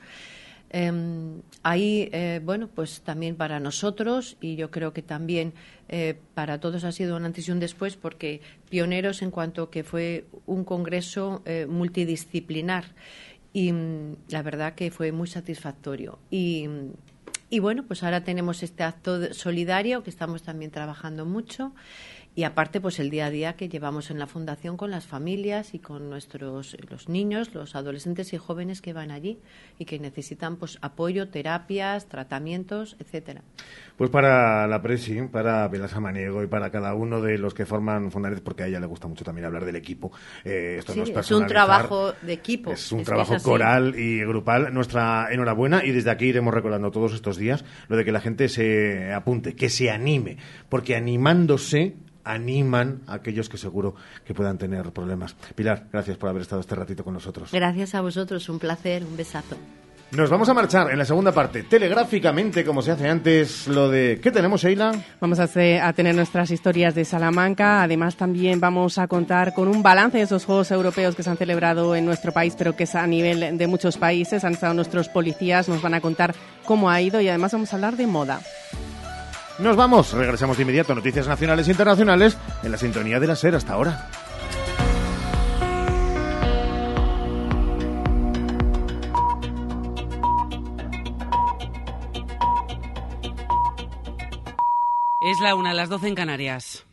Em, 0.70 1.41
ahí, 1.64 2.10
eh, 2.12 2.41
bueno, 2.43 2.68
pues 2.68 3.00
también 3.02 3.38
para 3.38 3.60
nosotros 3.62 4.36
y 4.41 4.58
yo 4.58 4.70
creo 4.70 4.91
que 4.91 5.02
también 5.02 5.54
eh, 5.88 6.16
para 6.34 6.60
todos 6.60 6.84
ha 6.84 6.91
sido 6.91 7.16
un 7.16 7.24
antes 7.24 7.48
y 7.48 7.52
un 7.52 7.62
después 7.62 7.95
porque 7.95 8.41
pioneros 8.70 9.22
en 9.22 9.32
cuanto 9.32 9.70
que 9.70 9.86
fue 9.86 10.26
un 10.45 10.66
congreso 10.66 11.41
eh, 11.45 11.68
multidisciplinar 11.70 12.84
y 13.58 13.74
mm, 13.74 14.18
la 14.30 14.43
verdad 14.43 14.76
que 14.76 14.91
fue 14.91 15.12
muy 15.12 15.28
satisfactorio. 15.28 16.20
Y, 16.30 16.68
y 17.49 17.58
bueno, 17.58 17.86
pues 17.88 18.03
ahora 18.03 18.24
tenemos 18.24 18.62
este 18.62 18.84
acto 18.84 19.34
solidario 19.34 20.03
que 20.03 20.12
estamos 20.12 20.43
también 20.43 20.70
trabajando 20.70 21.26
mucho 21.26 21.74
y 22.38 22.44
aparte 22.44 22.80
pues 22.80 23.00
el 23.00 23.10
día 23.10 23.26
a 23.26 23.30
día 23.32 23.54
que 23.54 23.68
llevamos 23.68 24.12
en 24.12 24.20
la 24.20 24.28
fundación 24.28 24.78
con 24.78 24.92
las 24.92 25.08
familias 25.08 25.74
y 25.74 25.80
con 25.80 26.08
nuestros 26.08 26.78
los 26.88 27.10
niños 27.10 27.56
los 27.56 27.76
adolescentes 27.76 28.32
y 28.32 28.38
jóvenes 28.38 28.80
que 28.80 28.94
van 28.94 29.10
allí 29.10 29.40
y 29.80 29.86
que 29.86 29.98
necesitan 29.98 30.58
pues 30.58 30.78
apoyo 30.82 31.30
terapias 31.30 32.06
tratamientos 32.06 32.96
etcétera. 33.00 33.42
Pues 33.98 34.12
para 34.12 34.68
la 34.68 34.84
presi 34.84 35.20
para 35.24 35.68
Pilar 35.72 35.90
Samaniego 35.90 36.44
y 36.44 36.48
para 36.48 36.70
cada 36.70 36.94
uno 36.94 37.22
de 37.22 37.40
los 37.40 37.56
que 37.56 37.66
forman 37.66 38.12
Fundaret 38.12 38.44
porque 38.44 38.62
a 38.62 38.68
ella 38.68 38.80
le 38.80 38.86
gusta 38.86 39.08
mucho 39.08 39.26
también 39.26 39.46
hablar 39.46 39.66
del 39.66 39.76
equipo 39.76 40.12
eh, 40.46 40.76
esto 40.78 40.94
sí, 40.94 41.00
no 41.00 41.06
es, 41.06 41.10
es 41.10 41.32
un 41.32 41.48
trabajo 41.48 42.14
de 42.22 42.34
equipo 42.34 42.72
es 42.72 42.92
un 42.92 43.04
trabajo 43.04 43.38
coral 43.42 43.96
y 43.98 44.20
grupal. 44.20 44.72
Nuestra 44.72 45.30
enhorabuena 45.32 45.84
y 45.84 45.92
desde 45.92 46.12
aquí 46.12 46.26
iremos 46.26 46.54
recordando 46.54 46.92
todos 46.92 47.16
estos 47.16 47.38
días 47.38 47.66
lo 47.88 47.98
de 47.98 48.06
que 48.06 48.12
la 48.12 48.22
gente 48.22 48.48
se 48.48 49.12
apunte 49.12 49.56
que 49.56 49.70
se 49.70 49.90
anime 49.90 50.38
porque 50.70 50.96
animándose 50.96 51.96
animan 52.28 53.02
a 53.08 53.16
aquellos 53.16 53.50
que 53.50 53.58
seguro 53.58 53.96
que 54.26 54.34
puedan 54.34 54.58
tener 54.58 54.92
problemas. 54.92 55.36
Pilar, 55.56 55.88
gracias 55.92 56.18
por 56.18 56.30
haber 56.30 56.42
estado 56.42 56.62
este 56.62 56.76
ratito 56.76 57.04
con 57.04 57.14
nosotros. 57.14 57.52
Gracias 57.52 57.96
a 57.96 58.02
vosotros, 58.02 58.48
un 58.50 58.60
placer, 58.60 59.04
un 59.04 59.18
besazo. 59.18 59.58
Nos 60.10 60.30
vamos 60.30 60.48
a 60.48 60.54
marchar 60.54 60.90
en 60.90 60.98
la 60.98 61.04
segunda 61.04 61.34
parte, 61.34 61.64
telegráficamente, 61.64 62.64
como 62.64 62.82
se 62.82 62.92
hace 62.92 63.10
antes, 63.10 63.68
lo 63.68 63.90
de... 63.90 64.22
¿Qué 64.24 64.32
tenemos, 64.32 64.62
Sheila? 64.62 64.94
Vamos 65.20 65.38
a, 65.40 65.44
hacer, 65.44 65.82
a 65.82 65.92
tener 65.92 66.16
nuestras 66.16 66.50
historias 66.50 66.96
de 66.96 67.04
Salamanca. 67.04 67.84
Además, 67.84 68.16
también 68.16 68.62
vamos 68.62 69.00
a 69.00 69.08
contar 69.10 69.54
con 69.54 69.68
un 69.68 69.84
balance 69.84 70.18
de 70.18 70.24
esos 70.24 70.46
Juegos 70.46 70.72
Europeos 70.72 71.14
que 71.14 71.24
se 71.24 71.30
han 71.30 71.36
celebrado 71.36 71.94
en 71.94 72.06
nuestro 72.06 72.32
país, 72.32 72.56
pero 72.58 72.74
que 72.74 72.86
es 72.86 72.96
a 72.96 73.06
nivel 73.06 73.58
de 73.58 73.68
muchos 73.68 73.98
países. 73.98 74.46
Han 74.46 74.54
estado 74.54 74.74
nuestros 74.74 75.10
policías, 75.10 75.68
nos 75.68 75.82
van 75.82 75.96
a 75.96 76.00
contar 76.00 76.34
cómo 76.64 76.90
ha 76.90 77.02
ido 77.02 77.20
y 77.20 77.28
además 77.28 77.52
vamos 77.52 77.74
a 77.74 77.76
hablar 77.76 77.98
de 77.98 78.08
moda. 78.08 78.40
Nos 79.60 79.76
vamos, 79.76 80.14
regresamos 80.14 80.58
de 80.58 80.64
inmediato 80.64 80.91
a 80.91 80.95
Noticias 80.95 81.28
Nacionales 81.28 81.68
e 81.68 81.72
Internacionales 81.72 82.38
en 82.62 82.72
la 82.72 82.78
sintonía 82.78 83.20
de 83.20 83.28
la 83.28 83.36
SER 83.36 83.55
hasta 83.55 83.74
ahora. 83.74 84.10
Es 95.20 95.39
la 95.41 95.55
una, 95.55 95.74
las 95.74 95.89
doce 95.89 96.08
en 96.08 96.16
Canarias. 96.16 96.88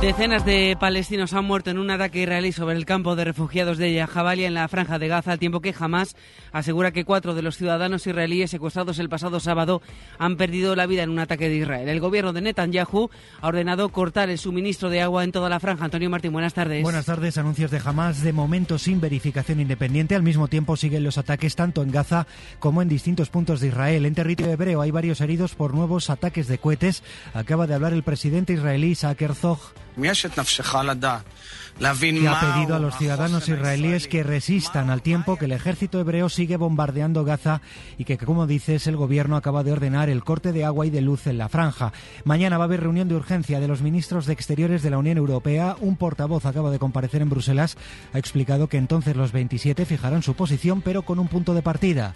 Decenas 0.00 0.46
de 0.46 0.78
palestinos 0.80 1.34
han 1.34 1.44
muerto 1.44 1.68
en 1.68 1.78
un 1.78 1.90
ataque 1.90 2.22
israelí 2.22 2.52
sobre 2.52 2.74
el 2.74 2.86
campo 2.86 3.16
de 3.16 3.24
refugiados 3.24 3.76
de 3.76 3.92
Yajabalia 3.92 4.46
en 4.46 4.54
la 4.54 4.66
franja 4.66 4.98
de 4.98 5.08
Gaza, 5.08 5.32
al 5.32 5.38
tiempo 5.38 5.60
que 5.60 5.74
Hamas 5.78 6.16
asegura 6.52 6.90
que 6.90 7.04
cuatro 7.04 7.34
de 7.34 7.42
los 7.42 7.58
ciudadanos 7.58 8.06
israelíes 8.06 8.50
secuestrados 8.50 8.98
el 8.98 9.10
pasado 9.10 9.40
sábado 9.40 9.82
han 10.18 10.38
perdido 10.38 10.74
la 10.74 10.86
vida 10.86 11.02
en 11.02 11.10
un 11.10 11.18
ataque 11.18 11.50
de 11.50 11.56
Israel. 11.56 11.86
El 11.90 12.00
gobierno 12.00 12.32
de 12.32 12.40
Netanyahu 12.40 13.10
ha 13.42 13.46
ordenado 13.46 13.90
cortar 13.90 14.30
el 14.30 14.38
suministro 14.38 14.88
de 14.88 15.02
agua 15.02 15.22
en 15.22 15.32
toda 15.32 15.50
la 15.50 15.60
franja. 15.60 15.84
Antonio 15.84 16.08
Martín, 16.08 16.32
buenas 16.32 16.54
tardes. 16.54 16.82
Buenas 16.82 17.04
tardes. 17.04 17.36
Anuncios 17.36 17.70
de 17.70 17.82
Hamas 17.84 18.22
de 18.22 18.32
momento 18.32 18.78
sin 18.78 19.02
verificación 19.02 19.60
independiente. 19.60 20.14
Al 20.14 20.22
mismo 20.22 20.48
tiempo 20.48 20.78
siguen 20.78 21.04
los 21.04 21.18
ataques 21.18 21.56
tanto 21.56 21.82
en 21.82 21.90
Gaza 21.90 22.26
como 22.58 22.80
en 22.80 22.88
distintos 22.88 23.28
puntos 23.28 23.60
de 23.60 23.68
Israel. 23.68 24.06
En 24.06 24.14
territorio 24.14 24.54
hebreo 24.54 24.80
hay 24.80 24.92
varios 24.92 25.20
heridos 25.20 25.54
por 25.54 25.74
nuevos 25.74 26.08
ataques 26.08 26.48
de 26.48 26.56
cohetes. 26.56 27.02
Acaba 27.34 27.66
de 27.66 27.74
hablar 27.74 27.92
el 27.92 28.02
presidente 28.02 28.54
israelí 28.54 28.92
Isaac 28.92 29.20
Herzog 29.20 29.58
que 31.80 32.28
ha 32.28 32.40
pedido 32.40 32.74
a 32.74 32.78
los 32.78 32.96
ciudadanos 32.98 33.48
israelíes 33.48 34.06
que 34.06 34.22
resistan 34.22 34.90
al 34.90 35.00
tiempo 35.00 35.36
que 35.36 35.46
el 35.46 35.52
ejército 35.52 35.98
hebreo 35.98 36.28
sigue 36.28 36.58
bombardeando 36.58 37.24
Gaza 37.24 37.62
y 37.96 38.04
que, 38.04 38.18
como 38.18 38.46
dices, 38.46 38.86
el 38.86 38.96
gobierno 38.96 39.36
acaba 39.36 39.64
de 39.64 39.72
ordenar 39.72 40.10
el 40.10 40.22
corte 40.22 40.52
de 40.52 40.66
agua 40.66 40.86
y 40.86 40.90
de 40.90 41.00
luz 41.00 41.26
en 41.26 41.38
la 41.38 41.48
franja. 41.48 41.94
Mañana 42.24 42.58
va 42.58 42.64
a 42.64 42.66
haber 42.66 42.80
reunión 42.80 43.08
de 43.08 43.14
urgencia 43.14 43.60
de 43.60 43.68
los 43.68 43.80
ministros 43.80 44.26
de 44.26 44.34
Exteriores 44.34 44.82
de 44.82 44.90
la 44.90 44.98
Unión 44.98 45.16
Europea. 45.16 45.76
Un 45.80 45.96
portavoz 45.96 46.44
acaba 46.44 46.70
de 46.70 46.78
comparecer 46.78 47.22
en 47.22 47.30
Bruselas. 47.30 47.78
Ha 48.12 48.18
explicado 48.18 48.68
que 48.68 48.76
entonces 48.76 49.16
los 49.16 49.32
27 49.32 49.86
fijarán 49.86 50.22
su 50.22 50.34
posición, 50.34 50.82
pero 50.82 51.02
con 51.02 51.18
un 51.18 51.28
punto 51.28 51.54
de 51.54 51.62
partida. 51.62 52.14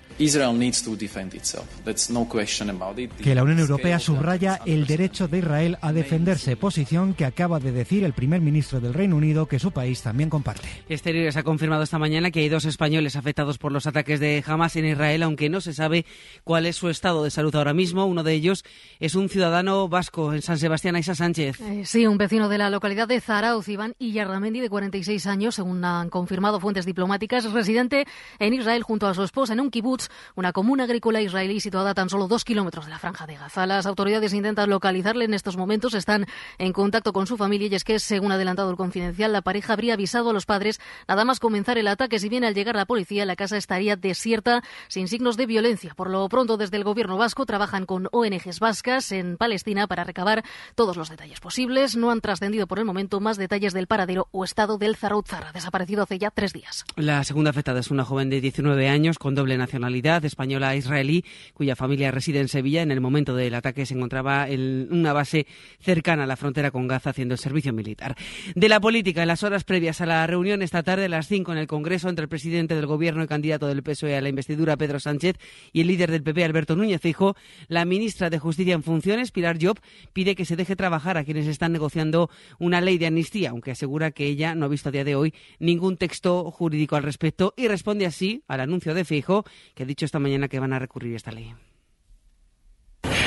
Que 3.23 3.35
la 3.35 3.43
Unión 3.43 3.59
Europea 3.59 3.99
subraya 3.99 4.61
el 4.67 4.87
derecho 4.87 5.27
de 5.27 5.39
Israel 5.39 5.79
a 5.81 5.93
defenderse, 5.93 6.57
posición 6.57 7.15
que 7.15 7.25
acaba 7.25 7.61
de 7.61 7.73
decir 7.75 8.05
el 8.05 8.13
primer 8.13 8.41
ministro 8.41 8.81
del 8.81 8.95
Reino 8.95 9.17
Unido 9.17 9.47
que 9.47 9.59
su 9.59 9.73
país 9.73 10.03
también 10.03 10.31
comparte. 10.31 10.69
Exteriores 10.89 11.37
ha 11.37 11.43
confirmado 11.43 11.83
esta 11.83 11.99
mañana 11.99 12.31
que 12.31 12.41
hay 12.41 12.49
dos 12.49 12.65
españoles 12.65 13.17
afectados 13.17 13.59
por 13.59 13.73
los 13.73 13.87
ataques 13.87 14.21
de 14.21 14.43
Hamas 14.47 14.77
en 14.77 14.87
Israel, 14.87 15.23
aunque 15.23 15.49
no 15.49 15.61
se 15.61 15.75
sabe 15.75 16.07
cuál 16.45 16.67
es 16.67 16.77
su 16.77 16.89
estado 16.89 17.25
de 17.25 17.31
salud 17.31 17.55
ahora 17.55 17.75
mismo. 17.75 18.07
Uno 18.07 18.23
de 18.23 18.33
ellos 18.33 18.65
es 19.01 19.15
un 19.15 19.29
ciudadano 19.29 19.89
vasco 19.89 20.33
en 20.33 20.43
San 20.43 20.59
Sebastián, 20.59 20.97
Aisa 20.97 21.15
Sánchez. 21.15 21.61
Eh, 21.61 21.83
sí, 21.85 22.07
un 22.07 22.19
vecino 22.19 22.49
de 22.49 22.59
la 22.59 22.71
localidad 22.71 23.09
de 23.09 23.21
Zarauz, 23.21 23.69
Iván 23.69 23.95
Iyarramendi, 23.99 24.61
de 24.61 24.71
46 24.71 25.27
años, 25.27 25.55
según 25.57 25.85
han 25.85 26.11
confirmado 26.11 26.61
fuentes 26.61 26.87
diplomáticas, 26.87 27.51
residente 27.53 28.07
en 28.39 28.55
Israel 28.55 28.83
junto 28.83 29.07
a 29.07 29.15
su 29.15 29.23
esposa 29.23 29.53
en 29.53 29.61
un 29.61 29.71
kibutz, 29.71 30.09
una 30.35 30.53
comuna 30.53 30.85
agrícola 30.85 31.21
israelí 31.21 31.61
situada 31.61 31.91
a 31.91 31.95
tan 31.95 32.09
solo 32.09 32.29
dos 32.29 32.45
kilómetros 32.45 32.85
de 32.85 32.91
la 32.91 32.99
franja 32.99 33.27
de 33.27 33.37
Gaza. 33.37 33.67
Las 33.67 33.87
autoridades 33.87 34.33
intentan 34.33 34.71
localizarle 34.71 35.25
en 35.25 35.35
estos 35.35 35.57
momentos, 35.57 35.95
están 35.95 36.27
en 36.59 36.73
contacto 36.73 37.13
con 37.13 37.27
su 37.27 37.37
familia 37.37 37.54
y 37.63 37.75
es 37.75 37.85
que, 37.85 37.99
según 37.99 38.33
ha 38.33 38.35
adelantado 38.35 38.71
el 38.71 38.77
confidencial, 38.77 39.33
la 39.33 39.43
pareja 39.43 39.73
habría 39.73 39.95
avisado 39.95 40.31
a 40.31 40.33
los 40.33 40.47
padres 40.47 40.81
nada 41.09 41.25
más 41.25 41.41
comenzar 41.41 41.79
el 41.79 41.89
ataque. 41.89 42.19
Si 42.19 42.29
bien 42.29 42.45
al 42.45 42.55
llegar 42.55 42.77
la 42.77 42.87
policía, 42.87 43.25
la 43.25 43.37
casa 43.37 43.57
estaría 43.57 43.97
desierta, 43.97 44.63
sin 44.89 45.09
signos 45.09 45.37
de 45.37 45.47
violencia. 45.47 45.95
Por 45.95 46.11
lo 46.11 46.29
pronto, 46.29 46.57
desde 46.57 46.77
el 46.77 46.85
gobierno 46.85 47.17
vasco 47.17 47.47
trabajan 47.47 47.87
con 47.87 48.09
ONGs 48.13 48.61
vascas 48.61 49.13
en 49.13 49.37
Palestina 49.37 49.87
para 49.87 50.05
recabar 50.05 50.45
todos 50.75 50.97
los 50.97 51.09
detalles 51.09 51.41
posibles. 51.41 51.97
No 51.97 52.11
han 52.11 52.21
trascendido 52.21 52.67
por 52.67 52.79
el 52.79 52.85
momento 52.85 53.21
más 53.21 53.37
detalles 53.37 53.73
del 53.73 53.87
paradero 53.87 54.29
o 54.33 54.45
estado 54.45 54.79
del 54.79 54.97
Zarauzarra, 54.97 55.53
desaparecido 55.53 56.03
hace 56.03 56.19
ya 56.19 56.31
tres 56.31 56.53
días. 56.53 56.85
La 56.97 57.25
segunda 57.25 57.51
afectada 57.51 57.81
es 57.81 57.91
una 57.91 58.05
joven 58.05 58.31
de 58.31 58.41
19 58.41 58.89
años 58.89 59.19
con 59.19 59.35
doble 59.35 59.57
nacionalidad, 59.57 60.25
española 60.25 60.75
e 60.75 60.79
israelí, 60.79 61.25
cuya 61.53 61.77
familia 61.77 62.11
reside 62.11 62.41
en 62.41 62.49
Sevilla. 62.49 62.83
En 62.83 62.91
el 62.91 63.01
momento 63.01 63.35
del 63.35 63.55
ataque 63.55 63.87
se 63.87 63.95
encontraba 63.95 64.49
en 64.49 64.89
una 64.93 65.13
base 65.13 65.47
cercana 65.81 66.25
a 66.25 66.27
la 66.27 66.37
frontera 66.37 66.71
con 66.71 66.89
Gaza 66.89 67.11
haciendo 67.11 67.35
el 67.35 67.39
servicio 67.45 67.73
militar. 67.73 68.17
De 68.55 68.69
la 68.69 68.81
política, 68.81 69.23
en 69.23 69.29
las 69.29 69.43
horas 69.45 69.63
previas 69.63 70.01
a 70.01 70.07
la 70.07 70.27
reunión 70.27 70.63
esta 70.63 70.83
tarde 70.83 71.05
a 71.05 71.09
las 71.09 71.29
5 71.29 71.53
en 71.53 71.59
el 71.59 71.67
Congreso 71.67 72.09
entre 72.09 72.25
el 72.25 72.29
presidente 72.29 72.75
del 72.75 72.87
Gobierno 72.87 73.23
y 73.23 73.27
candidato 73.29 73.69
del 73.69 73.83
PSOE 73.83 74.17
a 74.17 74.21
la 74.21 74.29
investidura, 74.29 74.77
Pedro 74.77 74.99
Sánchez, 74.99 75.37
y 75.73 75.83
el 75.83 75.87
líder 75.87 76.11
del 76.11 76.23
PP, 76.23 76.45
Alberto 76.45 76.75
Núñez 76.75 77.01
Fijo, 77.01 77.37
la 77.69 77.85
ministra 77.85 78.31
de 78.31 78.39
Justicia 78.39 78.75
en 78.75 78.83
funciones, 78.83 79.31
Pilar 79.31 79.59
Job, 79.61 79.79
pide 80.13 80.35
que 80.35 80.45
se 80.45 80.57
deje 80.57 80.75
trabajar 80.75 81.17
a 81.17 81.25
quienes 81.25 81.47
están 81.47 81.73
negociando 81.73 82.31
una 82.59 82.81
ley 82.81 82.99
de 82.99 83.07
amnistía, 83.07 83.51
aunque 83.51 83.71
asegura 83.71 84.11
que 84.11 84.27
ella 84.27 84.55
no 84.55 84.67
ha 84.67 84.69
visto 84.69 84.89
a 84.89 84.93
día 84.93 85.05
de 85.05 85.15
hoy 85.15 85.35
ningún 85.59 85.97
texto 85.97 86.51
jurídico 86.51 86.97
al 86.97 87.03
respecto 87.03 87.55
y 87.57 87.69
responde 87.69 88.07
así 88.07 88.43
al 88.49 88.61
anuncio 88.61 88.95
de 88.95 89.05
Fijo, 89.05 89.45
que 89.75 89.83
ha 89.83 89.87
dicho 89.87 90.05
esta 90.05 90.19
mañana 90.19 90.49
que 90.49 90.61
van 90.61 90.73
a 90.73 90.79
recurrir 90.79 91.15
esta 91.15 91.31
ley. 91.31 91.53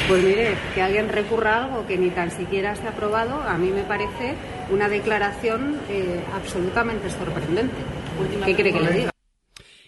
Pues 0.08 0.24
mire, 0.24 0.56
que 0.74 0.82
alguien 0.82 1.10
recurra 1.10 1.56
a 1.56 1.66
algo 1.66 1.86
que 1.86 1.98
ni 1.98 2.10
tan 2.12 2.32
siquiera 2.32 2.72
esté 2.72 2.88
aprobado, 2.88 3.42
a 3.42 3.58
mí 3.58 3.70
me 3.72 3.84
parece 3.84 4.36
una 4.70 4.88
declaración 4.88 5.82
eh, 5.90 6.24
absolutamente 6.34 7.10
sorprendente. 7.10 7.76
¿Qué 8.46 8.56
cree 8.56 8.72
que 8.72 8.80
le 8.80 8.92
diga? 8.92 9.12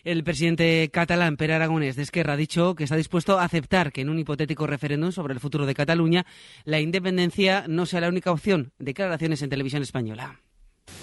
El 0.03 0.25
presidente 0.25 0.89
catalán, 0.91 1.37
Per 1.37 1.53
Aragonés, 1.53 1.95
de 1.95 2.03
Esquerra, 2.03 2.33
ha 2.33 2.37
dicho 2.37 2.75
que 2.75 2.83
está 2.83 2.97
dispuesto 2.97 3.39
a 3.39 3.45
aceptar 3.45 3.93
que 3.93 4.01
en 4.01 4.09
un 4.09 4.19
hipotético 4.19 4.67
referéndum 4.67 5.13
sobre 5.13 5.33
el 5.33 5.39
futuro 5.39 5.65
de 5.65 5.73
Cataluña 5.73 6.25
la 6.65 6.81
independencia 6.81 7.63
no 7.67 7.85
sea 7.85 8.01
la 8.01 8.09
única 8.09 8.31
opción. 8.31 8.73
Declaraciones 8.77 9.41
en 9.41 9.49
televisión 9.49 9.83
española. 9.83 10.41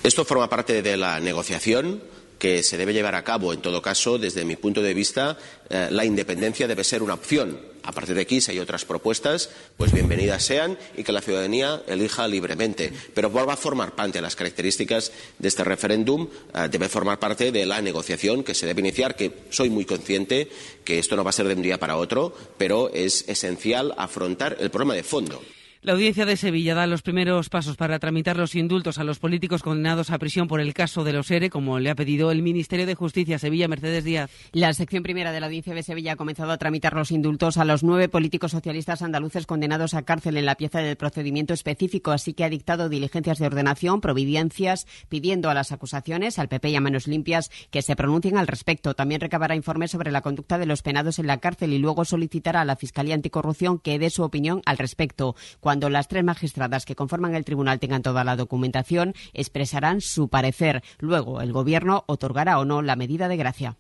Esto 0.03 0.27
forma 0.27 0.51
parte 0.51 0.83
de 0.83 0.97
la 0.99 1.21
negociación 1.21 2.03
que 2.39 2.63
se 2.63 2.77
debe 2.77 2.93
llevar 2.93 3.15
a 3.15 3.25
cabo, 3.25 3.53
en 3.53 3.61
todo 3.61 3.81
caso, 3.81 4.19
desde 4.19 4.45
mi 4.45 4.57
punto 4.57 4.83
de 4.83 4.95
vista, 4.95 5.39
eh, 5.71 5.89
la 5.91 6.05
independencia 6.05 6.69
debe 6.69 6.85
ser 6.85 7.03
una 7.03 7.15
opción. 7.15 7.59
A 7.87 7.93
partir 7.93 8.17
de 8.17 8.23
aquí, 8.23 8.41
si 8.41 8.51
hay 8.51 8.59
otras 8.59 8.85
propuestas, 8.85 9.49
pues 9.77 9.93
bienvenidas 9.93 10.43
sean 10.45 10.77
y 10.97 11.05
que 11.05 11.13
la 11.13 11.21
ciudadanía 11.21 11.83
elija 11.87 12.27
libremente. 12.27 12.93
Pero 13.15 13.33
va 13.33 13.53
a 13.53 13.57
formar 13.57 13.95
parte 13.95 14.19
de 14.19 14.23
las 14.23 14.35
características 14.35 15.13
de 15.39 15.47
este 15.47 15.63
referéndum, 15.63 16.29
eh, 16.53 16.69
debe 16.69 16.89
formar 16.89 17.21
parte 17.21 17.53
de 17.53 17.65
la 17.65 17.81
negociación 17.81 18.43
que 18.43 18.55
se 18.55 18.67
debe 18.67 18.81
iniciar, 18.81 19.15
que 19.15 19.33
soy 19.51 19.71
muy 19.71 19.85
consciente 19.85 20.49
que 20.85 20.99
esto 20.99 21.15
no 21.15 21.23
va 21.23 21.31
a 21.31 21.33
ser 21.33 21.47
de 21.47 21.55
un 21.55 21.63
día 21.63 21.79
para 21.79 21.97
otro, 21.97 22.35
pero 22.59 22.91
es 22.93 23.25
esencial 23.29 23.95
afrontar 23.97 24.57
el 24.59 24.71
problema 24.71 24.95
de 24.95 25.05
fondo. 25.05 25.41
La 25.87 25.93
audiencia 25.93 26.27
de 26.27 26.37
Sevilla 26.37 26.75
da 26.75 26.89
los 26.89 27.03
primeros 27.03 27.49
pasos 27.49 27.77
para 27.77 28.01
tramitar 28.01 28.37
los 28.37 28.57
indultos 28.57 28.99
a 28.99 29.05
los 29.05 29.21
políticos 29.21 29.63
condenados 29.63 30.11
a 30.11 30.19
prisión 30.19 30.49
por 30.49 30.61
el 30.61 30.75
caso 30.75 31.05
de 31.05 31.13
los 31.13 31.31
ERE, 31.31 31.49
como 31.49 31.79
le 31.79 31.91
ha 31.91 31.95
pedido 31.95 32.33
el 32.33 32.43
Ministerio 32.43 32.87
de 32.87 32.97
Justicia 32.97 33.39
Sevilla, 33.39 33.69
Mercedes 33.69 34.03
Díaz. 34.03 34.29
La 34.51 34.75
sección 34.75 35.05
primera 35.05 35.31
de 35.31 35.39
la 35.39 35.47
audiencia 35.47 35.75
de 35.75 35.85
Sevilla 35.85 36.15
ha 36.15 36.17
comenzado 36.17 36.51
a 36.51 36.59
tramitar 36.59 36.95
los 36.95 37.13
indultos 37.13 37.57
a 37.57 37.65
los 37.65 37.85
nueve 37.85 38.09
políticos 38.09 38.51
socialistas 38.51 39.01
andaluces 39.01 39.47
condenados 39.47 39.95
a 39.95 40.03
cárcel 40.03 40.37
en 40.37 40.47
la 40.47 40.57
pieza 40.57 40.81
del 40.81 40.97
procedimiento 40.97 41.55
específico, 41.55 42.11
así 42.11 42.33
que 42.33 42.43
ha 42.43 42.51
dictado 42.51 42.89
diligencias 42.89 43.39
de 43.39 43.47
ordenación, 43.47 44.01
providencias, 44.01 44.89
pidiendo 45.09 45.51
a 45.51 45.55
las 45.55 45.71
acusaciones, 45.71 46.41
al 46.41 46.49
PP 46.49 46.71
y 46.71 46.75
a 46.75 46.81
manos 46.81 47.07
limpias, 47.07 47.53
que 47.71 47.83
se 47.83 47.95
pronuncien 47.95 48.39
al 48.39 48.49
respecto. 48.49 48.95
También 48.95 49.21
recabará 49.21 49.55
informes 49.55 49.93
sobre 49.93 50.11
la 50.11 50.23
conducta 50.23 50.59
de 50.59 50.67
los 50.67 50.83
penados 50.83 51.21
en 51.21 51.29
la 51.29 51.39
cárcel 51.39 51.73
y 51.73 51.79
luego 51.79 52.05
solicitará 52.05 52.63
a 52.63 52.65
la 52.65 52.75
Fiscalía 52.75 53.15
Anticorrupción 53.15 53.79
que 53.79 54.01
dé 54.01 54.11
su 54.11 54.25
opinión 54.25 54.63
al 54.67 54.79
respecto. 54.79 55.37
Cuando 55.61 55.76
las 55.81 56.09
tres 56.09 56.25
magistradas 56.25 56.85
que 56.85 56.97
conforman 56.97 57.35
el 57.35 57.45
tribunal 57.45 57.79
tengan 57.79 58.03
toda 58.03 58.25
la 58.25 58.37
documentación, 58.37 59.15
expresarán 59.33 60.01
su 60.01 60.29
parecer. 60.29 60.83
Luego, 60.99 61.41
el 61.41 61.53
Gobierno 61.53 62.05
otorgará 62.07 62.59
o 62.59 62.65
no 62.65 62.83
la 62.83 62.97
medida 62.97 63.29
de 63.29 63.37
gracia. 63.37 63.77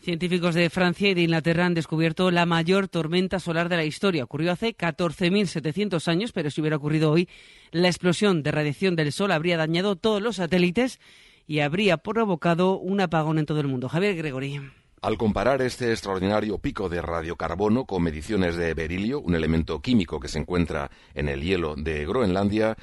Científicos 0.00 0.54
de 0.54 0.70
Francia 0.70 1.10
y 1.10 1.14
de 1.14 1.22
Inglaterra 1.22 1.66
han 1.66 1.74
descubierto 1.74 2.30
la 2.30 2.46
mayor 2.46 2.86
tormenta 2.88 3.40
solar 3.40 3.68
de 3.68 3.76
la 3.76 3.84
historia. 3.84 4.24
Ocurrió 4.24 4.52
hace 4.52 4.76
14.700 4.76 6.06
años, 6.08 6.32
pero 6.32 6.50
si 6.50 6.60
hubiera 6.60 6.76
ocurrido 6.76 7.10
hoy, 7.10 7.28
la 7.72 7.88
explosión 7.88 8.42
de 8.42 8.52
radiación 8.52 8.94
del 8.94 9.12
Sol 9.12 9.32
habría 9.32 9.56
dañado 9.56 9.96
todos 9.96 10.22
los 10.22 10.36
satélites 10.36 11.00
y 11.46 11.60
habría 11.60 11.96
provocado 11.96 12.78
un 12.78 13.00
apagón 13.00 13.38
en 13.38 13.46
todo 13.46 13.60
el 13.60 13.68
mundo. 13.68 13.88
Javier 13.88 14.16
Gregory. 14.16 14.60
Al 15.02 15.18
comparar 15.18 15.60
este 15.60 15.90
extraordinario 15.90 16.58
pico 16.58 16.88
de 16.88 17.02
radiocarbono 17.02 17.84
con 17.84 18.02
mediciones 18.02 18.56
de 18.56 18.72
berilio, 18.72 19.20
un 19.20 19.34
elemento 19.34 19.80
químico 19.80 20.18
que 20.18 20.28
se 20.28 20.38
encuentra 20.38 20.90
en 21.14 21.28
el 21.28 21.42
hielo 21.42 21.76
de 21.76 22.06
Groenlandia, 22.06 22.76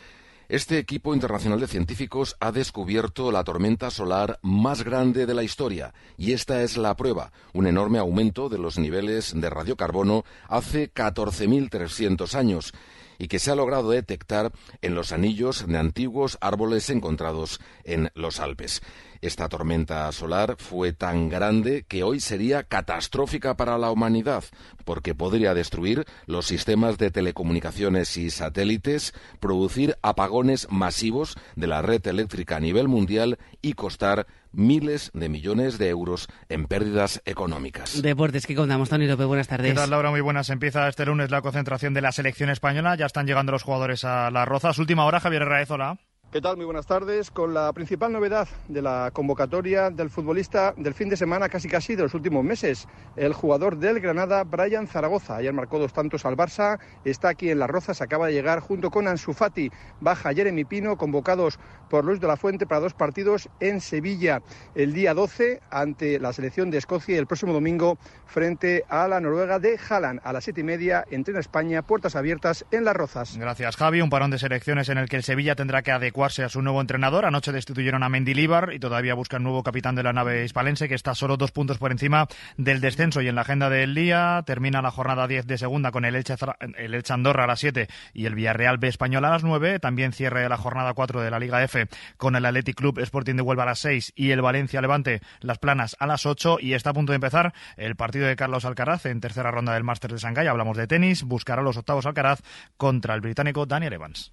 este 0.48 0.78
equipo 0.78 1.16
internacional 1.16 1.60
de 1.60 1.68
científicos 1.68 2.36
ha 2.40 2.52
descubierto 2.52 3.32
la 3.32 3.44
tormenta 3.44 3.90
solar 3.90 4.38
más 4.44 4.84
grande 4.84 5.26
de 5.26 5.34
la 5.34 5.42
historia, 5.42 5.94
y 6.16 6.34
esta 6.34 6.62
es 6.62 6.78
la 6.78 6.96
prueba, 6.96 7.32
un 7.54 7.66
enorme 7.66 7.98
aumento 7.98 8.48
de 8.48 8.60
los 8.60 8.78
niveles 8.78 9.34
de 9.36 9.50
radiocarbono 9.50 10.24
hace 10.48 10.94
14.300 10.94 12.36
años 12.36 12.74
y 13.18 13.28
que 13.28 13.40
se 13.40 13.52
ha 13.52 13.56
logrado 13.56 13.90
detectar 13.90 14.52
en 14.82 14.96
los 14.96 15.12
anillos 15.12 15.66
de 15.66 15.78
antiguos 15.78 16.38
árboles 16.42 16.90
encontrados 16.90 17.60
en 17.84 18.12
los 18.16 18.40
Alpes. 18.40 18.82
Esta 19.24 19.48
tormenta 19.48 20.12
solar 20.12 20.58
fue 20.58 20.92
tan 20.92 21.30
grande 21.30 21.86
que 21.88 22.04
hoy 22.04 22.20
sería 22.20 22.64
catastrófica 22.64 23.56
para 23.56 23.78
la 23.78 23.90
humanidad, 23.90 24.44
porque 24.84 25.16
podría 25.16 25.54
destruir 25.54 26.04
los 26.26 26.46
sistemas 26.46 26.98
de 26.98 27.10
telecomunicaciones 27.10 28.18
y 28.18 28.30
satélites, 28.30 29.14
producir 29.40 29.96
apagones 30.02 30.68
masivos 30.70 31.38
de 31.56 31.68
la 31.68 31.82
red 31.82 32.06
eléctrica 32.06 32.58
a 32.58 32.60
nivel 32.60 32.90
mundial 32.90 33.38
y 33.62 33.76
costar 33.76 34.28
miles 34.52 35.10
de 35.14 35.30
millones 35.30 35.78
de 35.78 35.88
euros 35.88 36.28
en 36.50 36.66
pérdidas 36.66 37.22
económicas. 37.24 38.02
Deportes, 38.02 38.46
¿qué 38.46 38.56
contamos, 38.56 38.90
Tony 38.90 39.08
López? 39.08 39.26
Buenas 39.26 39.48
tardes. 39.48 39.72
¿Qué 39.72 39.74
tal, 39.74 39.90
Laura? 39.90 40.12
Muy 40.12 40.20
buenas. 40.20 40.50
Empieza 40.50 40.90
este 40.90 41.06
lunes 41.06 41.32
la 41.32 41.42
concentración 41.42 41.94
de 41.94 42.02
la 42.02 42.12
selección 42.12 42.50
española. 42.50 42.98
Ya 42.98 43.06
están 43.06 43.26
llegando 43.26 43.54
los 43.54 43.64
jugadores 43.64 44.04
a 44.04 44.30
Las 44.32 44.50
Rozas. 44.50 44.78
Última 44.80 45.06
hora, 45.06 45.22
Javier 45.22 45.46
Raezola. 45.46 45.98
¿Qué 46.34 46.42
tal? 46.42 46.58
Muy 46.58 46.66
buenas 46.66 46.88
tardes. 46.88 47.30
Con 47.30 47.54
la 47.54 47.72
principal 47.74 48.12
novedad 48.12 48.48
de 48.68 48.82
la 48.82 49.12
convocatoria 49.14 49.92
del 49.92 50.10
futbolista 50.10 50.74
del 50.76 50.96
fin 50.96 51.08
de 51.08 51.16
semana, 51.16 51.48
casi 51.48 51.70
casi 51.70 51.96
de 51.96 52.02
los 52.02 52.16
últimos 52.16 52.44
meses, 52.44 52.88
el 53.16 53.34
jugador 53.34 53.78
del 53.78 54.00
Granada, 54.00 54.44
Brian 54.44 54.88
Zaragoza. 54.88 55.36
Ayer 55.36 55.54
marcó 55.54 55.78
dos 55.78 55.94
tantos 55.94 56.26
al 56.26 56.36
Barça, 56.36 56.80
está 57.06 57.30
aquí 57.30 57.52
en 57.52 57.60
Las 57.60 57.70
Rozas, 57.70 58.02
acaba 58.02 58.26
de 58.26 58.34
llegar 58.34 58.62
junto 58.62 58.90
con 58.90 59.08
Ansu 59.08 59.34
Fati, 59.34 59.70
baja 60.02 60.34
Jeremy 60.34 60.66
Pino, 60.66 60.98
convocados 60.98 61.60
por 61.88 62.04
Luis 62.04 62.20
de 62.20 62.26
la 62.26 62.36
Fuente 62.36 62.66
para 62.66 62.82
dos 62.82 62.96
partidos 62.96 63.48
en 63.60 63.80
Sevilla 63.80 64.42
el 64.74 64.94
día 64.94 65.14
12 65.14 65.62
ante 65.70 66.20
la 66.20 66.34
selección 66.34 66.72
de 66.72 66.80
Escocia 66.80 67.14
y 67.14 67.20
el 67.20 67.28
próximo 67.28 67.54
domingo 67.54 68.00
frente 68.26 68.86
a 68.90 69.08
la 69.08 69.20
Noruega 69.20 69.60
de 69.60 69.78
Haaland 69.88 70.20
a 70.24 70.34
las 70.34 70.46
siete 70.46 70.62
y 70.62 70.64
media 70.64 71.06
en 71.12 71.24
España, 71.38 71.84
puertas 71.84 72.16
abiertas 72.16 72.66
en 72.72 72.86
Las 72.86 72.96
Rozas. 72.96 73.38
Gracias, 73.38 73.78
Javi. 73.78 74.02
Un 74.02 74.10
parón 74.10 74.32
de 74.32 74.40
selecciones 74.40 74.90
en 74.90 74.98
el 74.98 75.08
que 75.08 75.18
el 75.18 75.24
Sevilla 75.24 75.54
tendrá 75.54 75.84
que 75.84 75.92
adecuar 75.92 76.23
a 76.24 76.50
su 76.50 76.62
nuevo 76.62 76.80
entrenador. 76.80 77.26
Anoche 77.26 77.52
destituyeron 77.52 78.02
a 78.02 78.08
Mendilibar 78.08 78.72
y 78.74 78.80
todavía 78.80 79.14
buscan 79.14 79.44
nuevo 79.44 79.62
capitán 79.62 79.94
de 79.96 80.04
la 80.04 80.14
nave 80.14 80.46
hispalense 80.46 80.88
que 80.88 80.96
está 80.96 81.16
solo 81.16 81.36
dos 81.36 81.52
puntos 81.52 81.78
por 81.80 81.92
encima 81.92 82.28
del 82.56 82.80
descenso. 82.80 83.22
Y 83.22 83.28
en 83.28 83.36
la 83.36 83.42
agenda 83.42 83.70
del 83.70 83.94
día 83.94 84.42
termina 84.46 84.82
la 84.82 84.90
jornada 84.90 85.28
10 85.28 85.48
de 85.48 85.58
segunda 85.58 85.92
con 85.92 86.06
el 86.06 86.16
Elche, 86.16 86.36
el 86.78 86.94
Elche 86.94 87.14
Andorra 87.14 87.44
a 87.44 87.48
las 87.48 87.60
7 87.60 87.90
y 88.14 88.26
el 88.26 88.36
Villarreal 88.36 88.78
B 88.78 88.88
Español 88.88 89.26
a 89.26 89.32
las 89.32 89.44
9. 89.44 89.80
También 89.80 90.14
cierre 90.14 90.48
la 90.48 90.56
jornada 90.56 90.94
4 90.94 91.20
de 91.20 91.30
la 91.30 91.40
Liga 91.40 91.62
F 91.62 91.88
con 92.16 92.38
el 92.38 92.46
Athletic 92.46 92.78
Club 92.78 93.00
Sporting 93.00 93.36
de 93.36 93.42
Huelva 93.42 93.64
a 93.64 93.68
las 93.68 93.80
6 93.80 94.14
y 94.16 94.32
el 94.32 94.42
Valencia 94.42 94.82
Levante 94.82 95.20
Las 95.42 95.60
Planas 95.60 95.98
a 96.00 96.08
las 96.08 96.26
8. 96.26 96.60
Y 96.62 96.74
está 96.74 96.92
a 96.92 96.94
punto 96.94 97.12
de 97.12 97.16
empezar 97.16 97.54
el 97.76 97.98
partido 97.98 98.28
de 98.28 98.38
Carlos 98.38 98.64
Alcaraz 98.64 99.06
en 99.08 99.20
tercera 99.20 99.52
ronda 99.52 99.74
del 99.74 99.84
Máster 99.84 100.14
de 100.14 100.20
Shanghái. 100.20 100.48
Hablamos 100.48 100.78
de 100.78 100.88
tenis. 100.88 101.24
Buscará 101.24 101.62
los 101.62 101.76
octavos 101.76 102.06
Alcaraz 102.06 102.40
contra 102.78 103.14
el 103.14 103.22
británico 103.22 103.66
Daniel 103.66 103.94
Evans. 103.94 104.32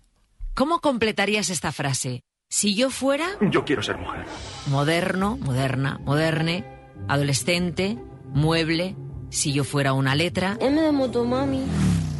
¿Cómo 0.54 0.80
completarías 0.80 1.48
esta 1.50 1.72
frase? 1.72 2.22
Si 2.48 2.74
yo 2.74 2.90
fuera... 2.90 3.28
Yo 3.40 3.64
quiero 3.64 3.82
ser 3.82 3.96
mujer. 3.96 4.24
Moderno, 4.66 5.36
moderna, 5.38 5.98
moderne, 6.04 6.64
adolescente, 7.08 7.96
mueble. 8.26 8.96
Si 9.30 9.52
yo 9.52 9.64
fuera 9.64 9.92
una 9.92 10.14
letra... 10.14 10.58
M 10.60 10.80
de 10.80 10.92
motomami. 10.92 11.64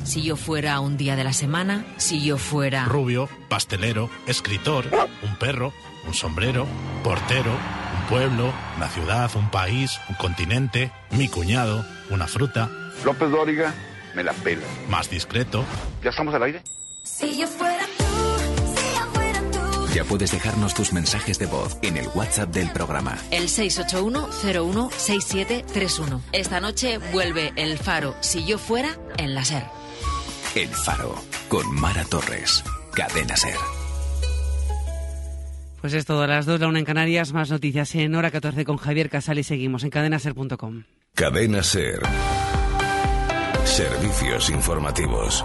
Si 0.05 0.23
yo 0.23 0.37
fuera 0.37 0.79
un 0.81 0.97
día 0.97 1.17
de 1.17 1.25
la 1.25 1.33
semana. 1.33 1.85
Si 1.97 2.25
yo 2.25 2.39
fuera... 2.39 2.85
Rubio, 2.85 3.29
pastelero, 3.49 4.09
escritor, 4.27 4.87
un 5.23 5.37
perro, 5.37 5.73
un 6.07 6.15
sombrero, 6.15 6.67
portero, 7.03 7.51
un 7.51 8.09
pueblo, 8.09 8.53
una 8.77 8.89
ciudad, 8.89 9.31
un 9.35 9.51
país, 9.51 10.01
un 10.09 10.15
continente, 10.15 10.93
mi 11.11 11.29
cuñado, 11.29 11.85
una 12.11 12.29
fruta. 12.29 12.71
López 13.05 13.31
Dóriga, 13.31 13.75
me 14.15 14.23
la 14.23 14.33
pela. 14.33 14.67
Más 14.89 15.11
discreto. 15.11 15.65
¿Ya 16.03 16.11
estamos 16.11 16.33
al 16.35 16.45
aire? 16.45 16.63
Si 17.03 17.39
yo 17.39 17.47
fuera 17.49 17.87
ya 19.95 20.05
puedes 20.05 20.33
dejarnos 20.33 20.75
tus 20.75 20.93
mensajes 20.93 21.39
de 21.39 21.47
voz 21.47 21.79
en 21.83 21.97
el 21.97 22.09
WhatsApp 22.15 22.51
del 22.51 22.71
programa. 22.71 23.17
El 23.31 23.49
681-016731. 23.49 26.21
Esta 26.33 26.61
noche 26.61 26.99
vuelve 27.13 27.53
El 27.57 27.79
Faro, 27.79 28.15
si 28.21 28.45
yo 28.45 28.59
fuera, 28.59 28.99
en 29.17 29.35
la 29.35 29.45
SER. 29.45 29.65
El 30.55 30.69
Faro, 30.69 31.15
con 31.49 31.75
Mara 31.75 32.05
Torres. 32.05 32.63
Cadena 32.93 33.37
SER. 33.37 33.57
Pues 35.81 35.95
es 35.95 36.05
todo 36.05 36.23
a 36.23 36.27
las 36.27 36.45
2, 36.45 36.61
la 36.61 36.69
una 36.69 36.79
en 36.79 36.85
Canarias, 36.85 37.33
más 37.33 37.51
noticias 37.51 37.95
en 37.95 38.15
hora 38.15 38.31
14 38.31 38.65
con 38.65 38.77
Javier 38.77 39.09
Casal 39.09 39.39
y 39.39 39.45
seguimos 39.45 39.83
en 39.85 39.91
cadenaser.com. 39.91 40.85
Cadena 41.15 41.63
SER. 41.63 42.03
Servicios 43.65 44.51
informativos. 44.51 45.45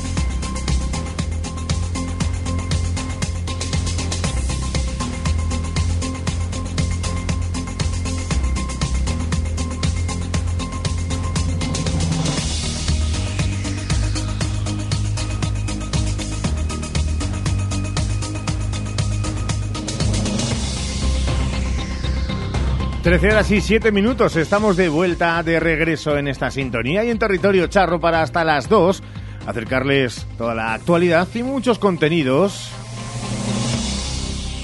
Trece 23.03 23.31
horas 23.31 23.49
y 23.49 23.61
siete 23.61 23.91
minutos, 23.91 24.35
estamos 24.35 24.77
de 24.77 24.87
vuelta, 24.87 25.41
de 25.41 25.59
regreso 25.59 26.17
en 26.17 26.27
esta 26.27 26.51
sintonía 26.51 27.03
y 27.03 27.09
en 27.09 27.17
territorio 27.17 27.65
charro 27.65 27.99
para 27.99 28.21
hasta 28.21 28.43
las 28.43 28.69
dos 28.69 29.01
acercarles 29.47 30.27
toda 30.37 30.53
la 30.53 30.75
actualidad 30.75 31.27
y 31.33 31.41
muchos 31.41 31.79
contenidos 31.79 32.69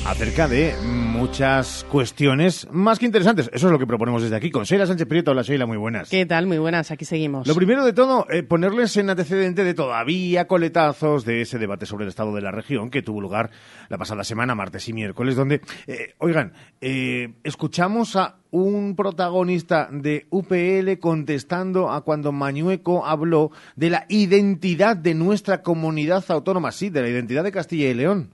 acerca 0.07 0.47
de 0.47 0.73
muchas 0.85 1.85
cuestiones 1.91 2.65
más 2.71 2.97
que 2.97 3.05
interesantes. 3.05 3.49
Eso 3.51 3.67
es 3.67 3.71
lo 3.73 3.77
que 3.77 3.85
proponemos 3.85 4.21
desde 4.23 4.37
aquí. 4.37 4.49
Con 4.49 4.63
Sheila 4.63 4.85
Sánchez 4.85 5.05
Prieto. 5.05 5.31
Hola 5.31 5.41
Sheila, 5.41 5.65
muy 5.65 5.75
buenas. 5.75 6.09
¿Qué 6.09 6.25
tal? 6.25 6.47
Muy 6.47 6.59
buenas, 6.59 6.91
aquí 6.91 7.03
seguimos. 7.03 7.45
Lo 7.45 7.53
primero 7.55 7.83
de 7.83 7.91
todo, 7.91 8.25
eh, 8.29 8.41
ponerles 8.41 8.95
en 8.95 9.09
antecedente 9.09 9.65
de 9.65 9.73
todavía 9.73 10.47
coletazos 10.47 11.25
de 11.25 11.41
ese 11.41 11.59
debate 11.59 11.85
sobre 11.85 12.05
el 12.05 12.09
estado 12.09 12.33
de 12.33 12.41
la 12.41 12.51
región 12.51 12.89
que 12.89 13.01
tuvo 13.01 13.19
lugar 13.19 13.51
la 13.89 13.97
pasada 13.97 14.23
semana, 14.23 14.55
martes 14.55 14.87
y 14.87 14.93
miércoles, 14.93 15.35
donde, 15.35 15.59
eh, 15.87 16.13
oigan, 16.19 16.53
eh, 16.79 17.33
escuchamos 17.43 18.15
a 18.15 18.37
un 18.51 18.95
protagonista 18.95 19.89
de 19.91 20.25
UPL 20.29 20.99
contestando 21.01 21.91
a 21.91 22.05
cuando 22.05 22.31
Mañueco 22.31 23.05
habló 23.05 23.51
de 23.75 23.89
la 23.89 24.05
identidad 24.07 24.95
de 24.95 25.15
nuestra 25.15 25.61
comunidad 25.61 26.23
autónoma, 26.29 26.71
sí, 26.71 26.89
de 26.89 27.01
la 27.01 27.09
identidad 27.09 27.43
de 27.43 27.51
Castilla 27.51 27.89
y 27.89 27.93
León. 27.93 28.29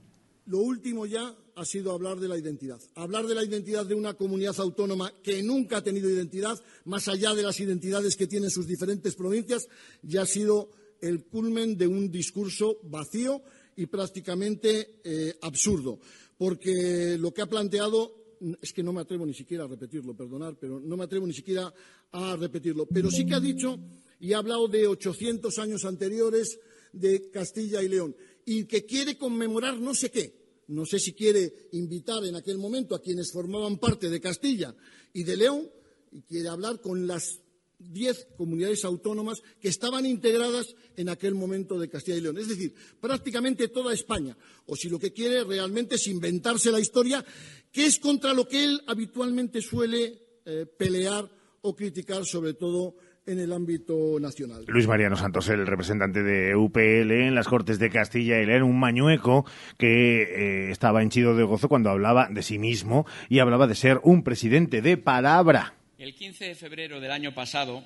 Lo 0.46 0.58
último 0.58 1.06
ya 1.06 1.32
ha 1.56 1.64
sido 1.64 1.92
hablar 1.92 2.18
de 2.18 2.28
la 2.28 2.38
identidad. 2.38 2.80
Hablar 2.94 3.26
de 3.26 3.34
la 3.34 3.44
identidad 3.44 3.86
de 3.86 3.94
una 3.94 4.14
comunidad 4.14 4.58
autónoma 4.58 5.12
que 5.22 5.42
nunca 5.42 5.78
ha 5.78 5.82
tenido 5.82 6.10
identidad, 6.10 6.60
más 6.84 7.08
allá 7.08 7.34
de 7.34 7.42
las 7.42 7.60
identidades 7.60 8.16
que 8.16 8.26
tienen 8.26 8.50
sus 8.50 8.66
diferentes 8.66 9.14
provincias, 9.14 9.68
ya 10.02 10.22
ha 10.22 10.26
sido 10.26 10.70
el 11.00 11.24
culmen 11.24 11.76
de 11.76 11.86
un 11.86 12.10
discurso 12.10 12.78
vacío 12.84 13.42
y 13.76 13.86
prácticamente 13.86 15.00
eh, 15.04 15.34
absurdo. 15.42 16.00
Porque 16.36 17.16
lo 17.18 17.32
que 17.32 17.42
ha 17.42 17.46
planteado 17.46 18.24
es 18.60 18.72
que 18.72 18.82
no 18.82 18.92
me 18.92 19.00
atrevo 19.00 19.24
ni 19.24 19.34
siquiera 19.34 19.64
a 19.64 19.68
repetirlo, 19.68 20.14
perdonar, 20.14 20.56
pero 20.58 20.80
no 20.80 20.96
me 20.96 21.04
atrevo 21.04 21.26
ni 21.26 21.34
siquiera 21.34 21.72
a 22.12 22.36
repetirlo. 22.36 22.86
Pero 22.86 23.10
sí 23.10 23.24
que 23.24 23.34
ha 23.34 23.40
dicho 23.40 23.78
y 24.20 24.32
ha 24.32 24.38
hablado 24.38 24.68
de 24.68 24.86
800 24.86 25.58
años 25.58 25.84
anteriores 25.84 26.58
de 26.92 27.30
Castilla 27.30 27.82
y 27.82 27.88
León 27.88 28.14
y 28.44 28.64
que 28.64 28.84
quiere 28.84 29.16
conmemorar 29.16 29.78
no 29.78 29.94
sé 29.94 30.10
qué. 30.10 30.43
No 30.68 30.86
sé 30.86 30.98
si 30.98 31.12
quiere 31.12 31.68
invitar 31.72 32.24
en 32.24 32.36
aquel 32.36 32.58
momento 32.58 32.94
a 32.94 33.02
quienes 33.02 33.32
formaban 33.32 33.78
parte 33.78 34.08
de 34.08 34.20
Castilla 34.20 34.74
y 35.12 35.22
de 35.24 35.36
León 35.36 35.68
y 36.12 36.22
quiere 36.22 36.48
hablar 36.48 36.80
con 36.80 37.06
las 37.06 37.40
diez 37.78 38.28
comunidades 38.36 38.84
autónomas 38.84 39.42
que 39.60 39.68
estaban 39.68 40.06
integradas 40.06 40.74
en 40.96 41.08
aquel 41.08 41.34
momento 41.34 41.78
de 41.78 41.88
Castilla 41.88 42.16
y 42.16 42.20
León. 42.20 42.38
Es 42.38 42.48
decir, 42.48 42.74
prácticamente 43.00 43.68
toda 43.68 43.92
España. 43.92 44.36
O 44.66 44.76
si 44.76 44.88
lo 44.88 44.98
que 44.98 45.12
quiere 45.12 45.44
realmente 45.44 45.96
es 45.96 46.06
inventarse 46.06 46.70
la 46.70 46.80
historia, 46.80 47.24
que 47.72 47.86
es 47.86 47.98
contra 47.98 48.32
lo 48.32 48.48
que 48.48 48.64
él 48.64 48.80
habitualmente 48.86 49.60
suele 49.60 50.40
eh, 50.46 50.66
pelear 50.66 51.30
o 51.62 51.74
criticar, 51.74 52.24
sobre 52.24 52.54
todo 52.54 52.96
en 53.26 53.38
el 53.38 53.52
ámbito 53.52 54.18
nacional. 54.20 54.64
Luis 54.66 54.86
Mariano 54.86 55.16
Santos, 55.16 55.48
el 55.48 55.66
representante 55.66 56.22
de 56.22 56.54
UPL 56.54 57.10
en 57.10 57.34
las 57.34 57.48
Cortes 57.48 57.78
de 57.78 57.90
Castilla 57.90 58.40
y 58.40 58.46
León, 58.46 58.64
un 58.64 58.78
mañueco 58.78 59.46
que 59.78 60.22
eh, 60.22 60.70
estaba 60.70 61.02
henchido 61.02 61.34
de 61.34 61.44
gozo 61.44 61.68
cuando 61.68 61.90
hablaba 61.90 62.28
de 62.30 62.42
sí 62.42 62.58
mismo 62.58 63.06
y 63.28 63.38
hablaba 63.38 63.66
de 63.66 63.74
ser 63.74 64.00
un 64.02 64.22
presidente 64.22 64.82
de 64.82 64.96
palabra. 64.96 65.74
El 65.98 66.14
15 66.14 66.48
de 66.48 66.54
febrero 66.54 67.00
del 67.00 67.12
año 67.12 67.34
pasado, 67.34 67.82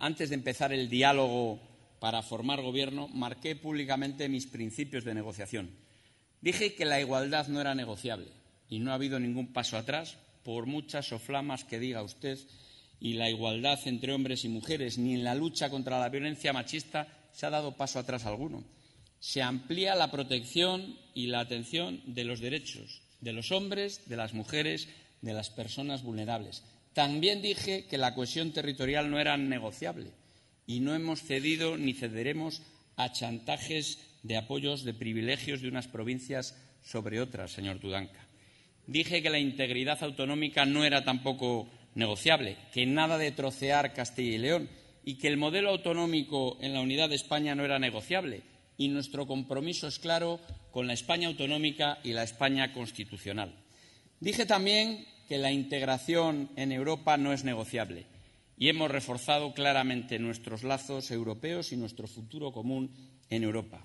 antes 0.00 0.28
de 0.30 0.34
empezar 0.34 0.72
el 0.72 0.88
diálogo 0.88 1.60
para 2.00 2.22
formar 2.22 2.62
gobierno, 2.62 3.08
marqué 3.08 3.54
públicamente 3.54 4.28
mis 4.28 4.46
principios 4.46 5.04
de 5.04 5.14
negociación. 5.14 5.70
Dije 6.40 6.74
que 6.74 6.84
la 6.84 7.00
igualdad 7.00 7.48
no 7.48 7.60
era 7.60 7.74
negociable 7.74 8.28
y 8.68 8.80
no 8.80 8.90
ha 8.90 8.94
habido 8.94 9.20
ningún 9.20 9.52
paso 9.52 9.76
atrás, 9.76 10.18
por 10.42 10.66
muchas 10.66 11.06
soflamas 11.06 11.64
que 11.64 11.78
diga 11.78 12.02
usted 12.02 12.38
y 13.00 13.14
la 13.14 13.30
igualdad 13.30 13.78
entre 13.86 14.12
hombres 14.12 14.44
y 14.44 14.48
mujeres, 14.48 14.98
ni 14.98 15.14
en 15.14 15.24
la 15.24 15.34
lucha 15.34 15.70
contra 15.70 15.98
la 15.98 16.08
violencia 16.08 16.52
machista 16.52 17.08
se 17.32 17.46
ha 17.46 17.50
dado 17.50 17.76
paso 17.76 17.98
atrás 17.98 18.26
alguno. 18.26 18.64
Se 19.20 19.42
amplía 19.42 19.94
la 19.94 20.10
protección 20.10 20.96
y 21.14 21.26
la 21.26 21.40
atención 21.40 22.02
de 22.06 22.24
los 22.24 22.40
derechos 22.40 23.02
de 23.20 23.32
los 23.32 23.52
hombres, 23.52 24.08
de 24.08 24.16
las 24.16 24.34
mujeres, 24.34 24.88
de 25.22 25.32
las 25.32 25.50
personas 25.50 26.02
vulnerables. 26.02 26.62
También 26.92 27.42
dije 27.42 27.86
que 27.86 27.98
la 27.98 28.14
cohesión 28.14 28.52
territorial 28.52 29.10
no 29.10 29.18
era 29.18 29.36
negociable 29.36 30.10
y 30.66 30.80
no 30.80 30.94
hemos 30.94 31.22
cedido 31.22 31.76
ni 31.76 31.94
cederemos 31.94 32.62
a 32.96 33.12
chantajes 33.12 33.98
de 34.22 34.36
apoyos 34.36 34.84
de 34.84 34.94
privilegios 34.94 35.62
de 35.62 35.68
unas 35.68 35.86
provincias 35.86 36.56
sobre 36.82 37.20
otras, 37.20 37.52
señor 37.52 37.78
Tudanca. 37.78 38.26
Dije 38.86 39.22
que 39.22 39.30
la 39.30 39.38
integridad 39.38 40.02
autonómica 40.02 40.64
no 40.64 40.84
era 40.84 41.04
tampoco 41.04 41.68
negociable, 41.98 42.56
que 42.72 42.86
nada 42.86 43.18
de 43.18 43.32
trocear 43.32 43.92
Castilla 43.92 44.36
y 44.36 44.38
León 44.38 44.68
y 45.04 45.18
que 45.18 45.26
el 45.26 45.36
modelo 45.36 45.70
autonómico 45.70 46.56
en 46.60 46.72
la 46.72 46.80
unidad 46.80 47.08
de 47.08 47.16
España 47.16 47.54
no 47.54 47.64
era 47.64 47.78
negociable. 47.78 48.42
Y 48.76 48.88
nuestro 48.88 49.26
compromiso 49.26 49.88
es 49.88 49.98
claro 49.98 50.38
con 50.70 50.86
la 50.86 50.92
España 50.92 51.26
autonómica 51.26 51.98
y 52.04 52.12
la 52.12 52.22
España 52.22 52.72
constitucional. 52.72 53.52
Dije 54.20 54.46
también 54.46 55.04
que 55.28 55.38
la 55.38 55.50
integración 55.50 56.50
en 56.54 56.70
Europa 56.70 57.16
no 57.16 57.32
es 57.32 57.42
negociable 57.42 58.06
y 58.56 58.68
hemos 58.68 58.90
reforzado 58.90 59.52
claramente 59.52 60.20
nuestros 60.20 60.62
lazos 60.62 61.10
europeos 61.10 61.72
y 61.72 61.76
nuestro 61.76 62.06
futuro 62.06 62.52
común 62.52 62.94
en 63.28 63.42
Europa. 63.42 63.84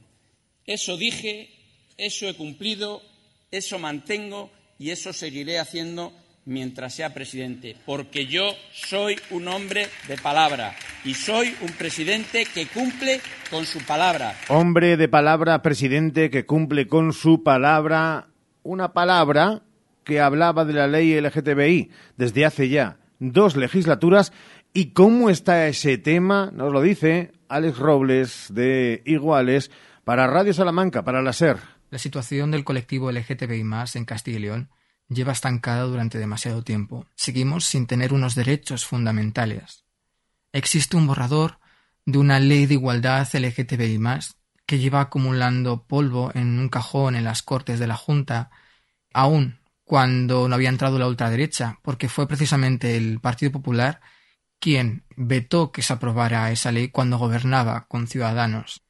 Eso 0.66 0.98
dije, 0.98 1.50
eso 1.98 2.30
he 2.30 2.36
cumplido, 2.36 3.02
eso 3.50 3.80
mantengo 3.80 4.52
y 4.78 4.92
eso 4.92 5.14
seguiré 5.14 5.58
haciendo 5.58 6.14
mientras 6.46 6.94
sea 6.94 7.14
presidente, 7.14 7.76
porque 7.86 8.26
yo 8.26 8.54
soy 8.72 9.16
un 9.30 9.48
hombre 9.48 9.88
de 10.08 10.18
palabra 10.18 10.76
y 11.06 11.14
soy 11.14 11.56
un 11.62 11.72
presidente 11.74 12.46
que 12.46 12.68
cumple 12.68 13.22
con 13.50 13.66
su 13.66 13.80
palabra. 13.86 14.36
Hombre 14.50 14.98
de 14.98 15.08
palabra, 15.08 15.62
presidente 15.62 16.30
que 16.30 16.46
cumple 16.46 16.88
con 16.88 17.14
su 17.14 17.44
palabra, 17.44 18.28
una 18.64 18.94
palabra 18.94 19.64
que 20.04 20.20
hablaba 20.20 20.66
de 20.66 20.74
la 20.74 20.88
ley 20.88 21.20
LGTBI 21.20 21.90
desde 22.18 22.46
hace 22.46 22.70
ya 22.70 22.98
dos 23.20 23.56
legislaturas. 23.56 24.34
¿Y 24.74 24.88
cómo 24.88 25.30
está 25.30 25.68
ese 25.68 25.98
tema? 25.98 26.52
Nos 26.54 26.74
lo 26.74 26.82
dice 26.82 27.32
Alex 27.48 27.78
Robles 27.78 28.48
de 28.50 29.02
Iguales 29.06 29.72
para 30.04 30.28
Radio 30.28 30.54
Salamanca, 30.54 31.04
para 31.04 31.22
la 31.22 31.32
SER. 31.32 31.58
La 31.92 32.00
situación 32.00 32.50
del 32.50 32.64
colectivo 32.64 33.12
LGTBI 33.12 33.64
más 33.64 33.96
en 33.96 34.06
Castilla 34.06 34.38
y 34.38 34.42
León 34.42 34.70
lleva 35.10 35.32
estancada 35.32 35.84
durante 35.84 36.18
demasiado 36.18 36.64
tiempo. 36.64 37.06
Seguimos 37.16 37.66
sin 37.66 37.88
tener 37.88 38.14
unos 38.14 38.36
derechos 38.36 38.86
fundamentales. 38.86 39.84
Existe 40.52 40.98
un 40.98 41.08
borrador 41.08 41.60
de 42.06 42.18
una 42.18 42.40
ley 42.40 42.66
de 42.66 42.76
igualdad 42.76 43.28
LGTBI 43.34 44.00
que 44.66 44.80
lleva 44.80 45.02
acumulando 45.02 45.84
polvo 45.86 46.32
en 46.34 46.60
un 46.60 46.70
cajón 46.70 47.16
en 47.16 47.24
las 47.24 47.42
Cortes 47.42 47.80
de 47.80 47.88
la 47.88 47.96
Junta, 47.96 48.50
aún 49.14 49.60
cuando 49.84 50.48
no 50.48 50.56
había 50.56 50.70
entrado 50.70 50.98
la 50.98 51.08
ultraderecha, 51.08 51.80
porque 51.82 52.10
fue 52.10 52.28
precisamente 52.28 52.96
el 52.96 53.20
Partido 53.20 53.52
Popular 53.52 54.02
quien 54.60 55.04
vetó 55.18 55.74
que 55.74 55.82
se 55.82 55.92
aprobara 55.92 56.50
esa 56.52 56.72
ley 56.72 56.88
cuando 56.88 57.18
gobernaba 57.18 57.86
con 57.88 58.08
Ciudadanos. 58.08 58.82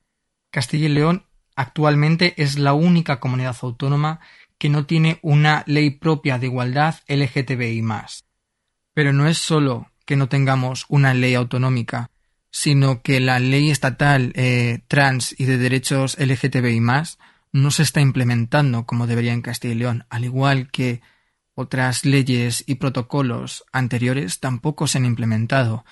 Castilla 0.51 0.86
y 0.86 0.89
León 0.89 1.26
actualmente 1.55 2.36
es 2.38 2.59
la 2.59 2.74
única 2.74 3.20
comunidad 3.20 3.57
autónoma 3.61 4.20
que 4.64 4.70
no 4.70 4.86
tiene 4.86 5.20
una 5.24 5.66
ley 5.68 5.89
propia 5.89 6.39
de 6.39 6.45
igualdad 6.45 6.95
LGTBI 7.09 7.84
Pero 8.93 9.11
no 9.11 9.28
es 9.28 9.38
solo 9.38 9.91
que 10.05 10.16
no 10.16 10.30
tengamos 10.30 10.86
una 10.88 11.14
ley 11.14 11.36
autonómica, 11.36 12.11
sino 12.49 13.01
que 13.01 13.20
la 13.20 13.39
ley 13.39 13.72
estatal 13.72 14.32
eh, 14.36 14.80
trans 14.88 15.36
y 15.38 15.43
de 15.43 15.57
derechos 15.57 16.18
LGTBI 16.18 16.80
no 17.51 17.72
se 17.72 17.84
está 17.84 17.99
implementando 17.99 18.86
como 18.86 19.05
debería 19.05 19.34
en 19.34 19.41
Castilla 19.41 19.74
y 19.74 19.78
León, 19.80 20.05
al 20.09 20.24
igual 20.24 20.72
que 20.72 21.01
otras 21.55 22.05
leyes 22.05 22.64
y 22.66 22.76
protocolos 22.76 23.66
anteriores 23.74 24.39
tampoco 24.39 24.88
se 24.88 24.99
han 24.99 25.03
implementado. 25.03 25.84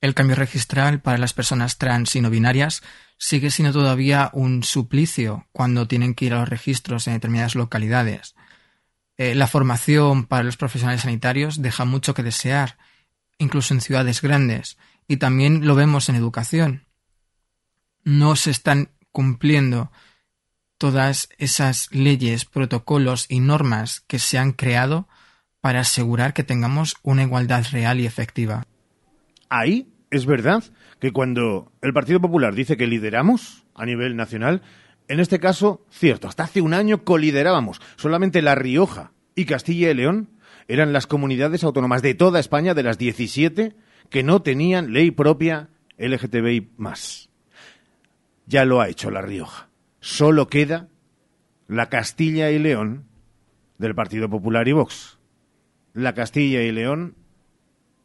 El 0.00 0.14
cambio 0.14 0.36
registral 0.36 1.00
para 1.00 1.18
las 1.18 1.32
personas 1.32 1.76
trans 1.78 2.14
y 2.14 2.20
no 2.20 2.30
binarias 2.30 2.82
sigue 3.18 3.50
siendo 3.50 3.72
todavía 3.72 4.30
un 4.32 4.62
suplicio 4.62 5.46
cuando 5.52 5.88
tienen 5.88 6.14
que 6.14 6.26
ir 6.26 6.34
a 6.34 6.40
los 6.40 6.48
registros 6.48 7.06
en 7.06 7.14
determinadas 7.14 7.56
localidades. 7.56 8.36
Eh, 9.16 9.34
la 9.34 9.48
formación 9.48 10.26
para 10.26 10.44
los 10.44 10.56
profesionales 10.56 11.02
sanitarios 11.02 11.60
deja 11.60 11.84
mucho 11.84 12.14
que 12.14 12.22
desear, 12.22 12.78
incluso 13.38 13.74
en 13.74 13.80
ciudades 13.80 14.22
grandes, 14.22 14.78
y 15.08 15.16
también 15.16 15.66
lo 15.66 15.74
vemos 15.74 16.08
en 16.08 16.14
educación. 16.14 16.86
No 18.04 18.36
se 18.36 18.52
están 18.52 18.90
cumpliendo 19.10 19.90
todas 20.78 21.28
esas 21.38 21.88
leyes, 21.90 22.44
protocolos 22.44 23.26
y 23.28 23.40
normas 23.40 24.04
que 24.06 24.20
se 24.20 24.38
han 24.38 24.52
creado 24.52 25.08
para 25.60 25.80
asegurar 25.80 26.34
que 26.34 26.44
tengamos 26.44 26.96
una 27.02 27.24
igualdad 27.24 27.66
real 27.72 27.98
y 27.98 28.06
efectiva. 28.06 28.67
Ahí 29.48 29.88
es 30.10 30.26
verdad 30.26 30.64
que 31.00 31.12
cuando 31.12 31.72
el 31.82 31.92
Partido 31.92 32.20
Popular 32.20 32.54
dice 32.54 32.76
que 32.76 32.86
lideramos 32.86 33.64
a 33.74 33.86
nivel 33.86 34.16
nacional, 34.16 34.62
en 35.08 35.20
este 35.20 35.38
caso, 35.38 35.84
cierto, 35.90 36.28
hasta 36.28 36.44
hace 36.44 36.60
un 36.60 36.74
año 36.74 37.04
coliderábamos. 37.04 37.80
Solamente 37.96 38.42
La 38.42 38.54
Rioja 38.54 39.12
y 39.34 39.46
Castilla 39.46 39.90
y 39.90 39.94
León 39.94 40.30
eran 40.68 40.92
las 40.92 41.06
comunidades 41.06 41.64
autónomas 41.64 42.02
de 42.02 42.14
toda 42.14 42.40
España, 42.40 42.74
de 42.74 42.82
las 42.82 42.98
17, 42.98 43.74
que 44.10 44.22
no 44.22 44.42
tenían 44.42 44.92
ley 44.92 45.10
propia 45.10 45.70
LGTBI 45.96 46.70
Ya 48.46 48.64
lo 48.64 48.80
ha 48.80 48.88
hecho 48.88 49.10
La 49.10 49.22
Rioja. 49.22 49.68
Solo 50.00 50.48
queda 50.48 50.88
la 51.66 51.88
Castilla 51.88 52.50
y 52.50 52.58
León 52.58 53.06
del 53.78 53.94
Partido 53.94 54.28
Popular 54.28 54.68
y 54.68 54.72
Vox. 54.72 55.18
La 55.94 56.14
Castilla 56.14 56.62
y 56.62 56.70
León 56.70 57.14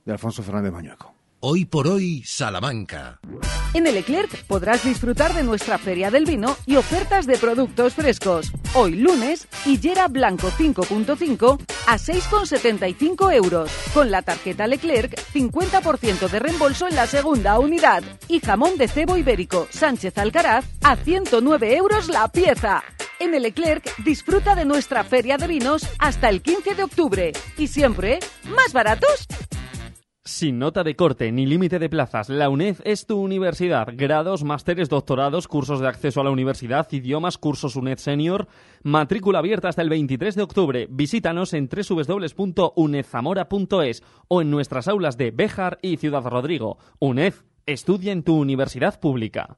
de 0.06 0.14
Alfonso 0.14 0.42
Fernández 0.42 0.72
Mañueco. 0.72 1.13
Hoy 1.46 1.66
por 1.66 1.90
hoy, 1.90 2.24
Salamanca. 2.26 3.20
En 3.74 3.86
el 3.86 3.96
Leclerc 3.96 4.46
podrás 4.46 4.86
disfrutar 4.86 5.34
de 5.34 5.44
nuestra 5.44 5.78
Feria 5.78 6.10
del 6.10 6.24
Vino 6.24 6.56
y 6.66 6.78
ofertas 6.78 7.26
de 7.26 7.38
productos 7.38 7.96
frescos. 7.96 8.54
Hoy 8.76 8.96
lunes, 8.96 9.50
Hillera 9.66 10.08
Blanco 10.08 10.50
5.5 10.52 11.60
a 11.88 11.98
6,75 11.98 13.34
euros. 13.34 13.70
Con 13.94 14.10
la 14.10 14.22
tarjeta 14.22 14.68
Leclerc, 14.68 15.20
50% 15.34 16.30
de 16.30 16.40
reembolso 16.40 16.88
en 16.88 16.96
la 16.96 17.08
segunda 17.08 17.60
unidad. 17.60 18.04
Y 18.30 18.40
jamón 18.40 18.78
de 18.78 18.88
cebo 18.88 19.18
ibérico 19.18 19.68
Sánchez 19.70 20.18
Alcaraz 20.18 20.64
a 20.82 20.96
109 20.96 21.76
euros 21.76 22.08
la 22.08 22.30
pieza. 22.30 22.86
En 23.20 23.34
el 23.34 23.44
Leclerc 23.44 23.98
disfruta 23.98 24.56
de 24.56 24.64
nuestra 24.64 25.04
feria 25.04 25.38
de 25.38 25.48
vinos 25.48 25.88
hasta 26.00 26.30
el 26.30 26.42
15 26.42 26.76
de 26.76 26.84
octubre. 26.84 27.34
Y 27.58 27.68
siempre, 27.68 28.20
¿más 28.46 28.72
baratos? 28.72 29.28
Sin 30.26 30.58
nota 30.58 30.86
de 30.86 30.96
corte 30.96 31.34
ni 31.34 31.46
límite 31.46 31.80
de 31.80 31.90
plazas, 31.90 32.30
la 32.30 32.48
UNED 32.48 32.78
es 32.86 33.06
tu 33.06 33.20
universidad. 33.20 33.90
Grados, 33.92 34.46
másteres, 34.46 34.88
doctorados, 34.88 35.50
cursos 35.50 35.82
de 35.82 35.90
acceso 35.90 36.22
a 36.22 36.24
la 36.24 36.32
universidad, 36.32 36.88
idiomas, 36.94 37.38
cursos 37.38 37.76
UNED 37.76 37.98
Senior. 37.98 38.48
Matrícula 38.84 39.40
abierta 39.40 39.68
hasta 39.68 39.82
el 39.82 39.90
23 39.90 40.36
de 40.36 40.44
octubre. 40.44 40.88
Visítanos 40.90 41.54
en 41.54 41.68
www.unedzamora.es 41.68 44.02
o 44.30 44.42
en 44.42 44.50
nuestras 44.50 44.88
aulas 44.88 45.18
de 45.18 45.32
Béjar 45.32 45.78
y 45.82 45.98
Ciudad 45.98 46.24
Rodrigo. 46.24 46.78
UNED, 47.00 47.34
estudia 47.66 48.14
en 48.14 48.24
tu 48.24 48.40
universidad 48.40 49.02
pública. 49.02 49.58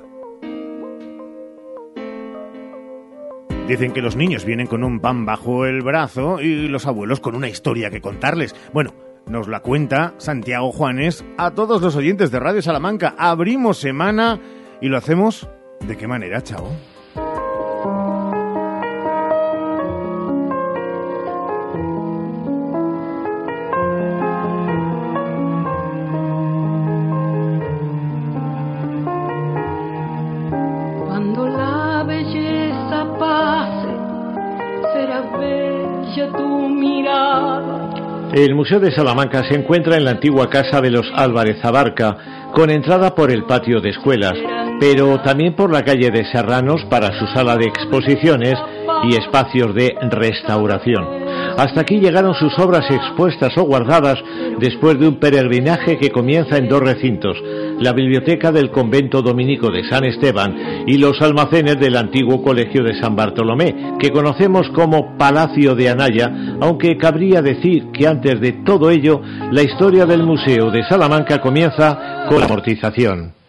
Dicen 3.71 3.93
que 3.93 4.01
los 4.01 4.17
niños 4.17 4.43
vienen 4.43 4.67
con 4.67 4.83
un 4.83 4.99
pan 4.99 5.25
bajo 5.25 5.65
el 5.65 5.81
brazo 5.81 6.41
y 6.41 6.67
los 6.67 6.87
abuelos 6.87 7.21
con 7.21 7.35
una 7.35 7.47
historia 7.47 7.89
que 7.89 8.01
contarles. 8.01 8.53
Bueno, 8.73 8.93
nos 9.27 9.47
la 9.47 9.61
cuenta 9.61 10.13
Santiago 10.17 10.73
Juanes 10.73 11.23
a 11.37 11.51
todos 11.51 11.81
los 11.81 11.95
oyentes 11.95 12.31
de 12.31 12.41
Radio 12.41 12.61
Salamanca. 12.61 13.15
Abrimos 13.17 13.77
semana 13.77 14.41
y 14.81 14.89
lo 14.89 14.97
hacemos 14.97 15.47
de 15.87 15.95
qué 15.95 16.05
manera, 16.05 16.43
chao. 16.43 16.67
El 38.33 38.55
Museo 38.55 38.79
de 38.79 38.93
Salamanca 38.93 39.43
se 39.43 39.55
encuentra 39.55 39.97
en 39.97 40.05
la 40.05 40.11
antigua 40.11 40.49
casa 40.49 40.79
de 40.79 40.89
los 40.89 41.05
Álvarez 41.15 41.57
Abarca, 41.65 42.49
con 42.53 42.69
entrada 42.69 43.13
por 43.13 43.29
el 43.29 43.43
patio 43.43 43.81
de 43.81 43.89
escuelas, 43.89 44.35
pero 44.79 45.21
también 45.21 45.53
por 45.53 45.69
la 45.69 45.83
calle 45.83 46.11
de 46.11 46.23
Serranos 46.31 46.85
para 46.89 47.19
su 47.19 47.27
sala 47.27 47.57
de 47.57 47.65
exposiciones 47.65 48.55
y 49.03 49.15
espacios 49.15 49.75
de 49.75 49.97
restauración. 50.09 51.20
Hasta 51.57 51.81
aquí 51.81 51.99
llegaron 51.99 52.33
sus 52.33 52.57
obras 52.59 52.89
expuestas 52.89 53.57
o 53.57 53.63
guardadas 53.63 54.19
después 54.59 54.99
de 54.99 55.07
un 55.07 55.15
peregrinaje 55.15 55.97
que 55.97 56.09
comienza 56.09 56.57
en 56.57 56.67
dos 56.67 56.81
recintos, 56.81 57.37
la 57.79 57.93
biblioteca 57.93 58.51
del 58.51 58.71
convento 58.71 59.21
dominico 59.21 59.71
de 59.71 59.87
San 59.89 60.03
Esteban 60.03 60.83
y 60.87 60.97
los 60.97 61.21
almacenes 61.21 61.79
del 61.79 61.97
antiguo 61.97 62.41
colegio 62.41 62.83
de 62.83 62.99
San 62.99 63.15
Bartolomé, 63.15 63.95
que 63.99 64.11
conocemos 64.11 64.69
como 64.69 65.17
Palacio 65.17 65.75
de 65.75 65.89
Anaya, 65.89 66.31
aunque 66.61 66.97
cabría 66.97 67.41
decir 67.41 67.91
que 67.91 68.07
antes 68.07 68.39
de 68.39 68.53
todo 68.63 68.89
ello, 68.89 69.21
la 69.51 69.63
historia 69.63 70.05
del 70.05 70.23
Museo 70.23 70.71
de 70.71 70.83
Salamanca 70.83 71.39
comienza 71.39 72.25
con 72.27 72.39
la 72.39 72.45
amortización. 72.45 73.40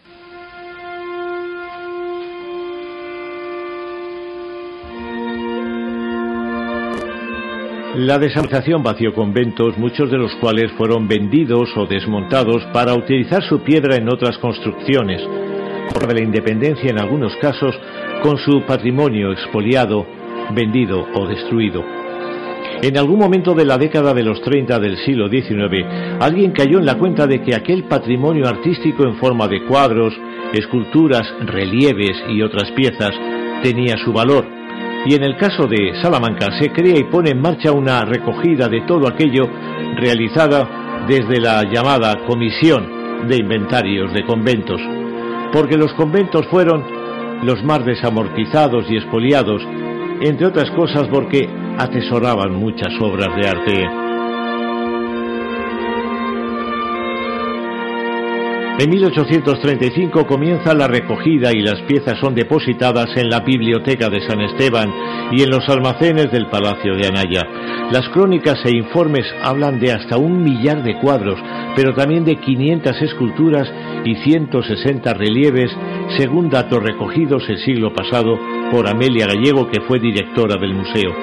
La 7.95 8.17
desamortización 8.17 8.81
vació 8.81 9.13
conventos, 9.13 9.77
muchos 9.77 10.09
de 10.09 10.17
los 10.17 10.33
cuales 10.37 10.71
fueron 10.71 11.07
vendidos 11.07 11.69
o 11.77 11.85
desmontados 11.85 12.63
para 12.73 12.95
utilizar 12.95 13.43
su 13.43 13.59
piedra 13.59 13.97
en 13.97 14.11
otras 14.11 14.39
construcciones, 14.39 15.21
por 15.93 16.11
la 16.11 16.19
independencia 16.19 16.89
en 16.89 16.99
algunos 16.99 17.35
casos, 17.35 17.79
con 18.23 18.37
su 18.37 18.63
patrimonio 18.65 19.31
expoliado, 19.31 20.07
vendido 20.55 21.05
o 21.13 21.27
destruido. 21.27 21.83
En 22.81 22.97
algún 22.97 23.19
momento 23.19 23.53
de 23.53 23.65
la 23.65 23.77
década 23.77 24.11
de 24.15 24.23
los 24.23 24.41
30 24.41 24.79
del 24.79 24.97
siglo 25.05 25.29
XIX, 25.29 25.85
alguien 26.19 26.51
cayó 26.51 26.79
en 26.79 26.87
la 26.87 26.97
cuenta 26.97 27.27
de 27.27 27.43
que 27.43 27.53
aquel 27.53 27.83
patrimonio 27.83 28.47
artístico 28.47 29.03
en 29.03 29.17
forma 29.17 29.47
de 29.47 29.65
cuadros, 29.65 30.15
esculturas, 30.51 31.31
relieves 31.45 32.23
y 32.27 32.41
otras 32.41 32.71
piezas 32.71 33.11
tenía 33.61 33.97
su 34.03 34.11
valor 34.11 34.62
y 35.05 35.15
en 35.15 35.23
el 35.23 35.37
caso 35.37 35.67
de 35.67 36.01
Salamanca 36.01 36.47
se 36.59 36.71
crea 36.71 36.97
y 36.97 37.03
pone 37.03 37.31
en 37.31 37.41
marcha 37.41 37.71
una 37.71 38.05
recogida 38.05 38.67
de 38.67 38.81
todo 38.81 39.07
aquello 39.07 39.49
realizada 39.95 41.05
desde 41.07 41.39
la 41.39 41.63
llamada 41.63 42.25
Comisión 42.25 43.27
de 43.27 43.37
Inventarios 43.37 44.13
de 44.13 44.25
Conventos, 44.25 44.81
porque 45.51 45.77
los 45.77 45.93
conventos 45.93 46.47
fueron 46.47 46.83
los 47.43 47.63
más 47.63 47.85
desamortizados 47.85 48.85
y 48.89 48.95
expoliados, 48.95 49.61
entre 50.21 50.47
otras 50.47 50.71
cosas 50.71 51.07
porque 51.11 51.49
atesoraban 51.77 52.53
muchas 52.55 52.93
obras 53.01 53.35
de 53.35 53.47
arte. 53.47 54.02
En 58.79 58.89
1835 58.89 60.25
comienza 60.25 60.73
la 60.73 60.87
recogida 60.87 61.51
y 61.53 61.61
las 61.61 61.79
piezas 61.83 62.17
son 62.19 62.33
depositadas 62.33 63.15
en 63.15 63.29
la 63.29 63.41
Biblioteca 63.41 64.09
de 64.09 64.27
San 64.27 64.41
Esteban 64.41 64.91
y 65.31 65.43
en 65.43 65.51
los 65.51 65.69
almacenes 65.69 66.31
del 66.31 66.47
Palacio 66.47 66.95
de 66.95 67.05
Anaya. 67.05 67.43
Las 67.91 68.09
crónicas 68.09 68.65
e 68.65 68.75
informes 68.75 69.27
hablan 69.43 69.79
de 69.79 69.91
hasta 69.91 70.17
un 70.17 70.43
millar 70.43 70.81
de 70.81 70.97
cuadros, 70.99 71.39
pero 71.75 71.93
también 71.93 72.25
de 72.25 72.37
500 72.37 72.99
esculturas 73.03 73.71
y 74.05 74.15
160 74.15 75.13
relieves, 75.13 75.71
según 76.17 76.49
datos 76.49 76.81
recogidos 76.81 77.47
el 77.49 77.59
siglo 77.59 77.93
pasado 77.93 78.39
por 78.71 78.89
Amelia 78.89 79.27
Gallego, 79.27 79.69
que 79.69 79.81
fue 79.81 79.99
directora 79.99 80.55
del 80.59 80.73
museo. 80.73 81.13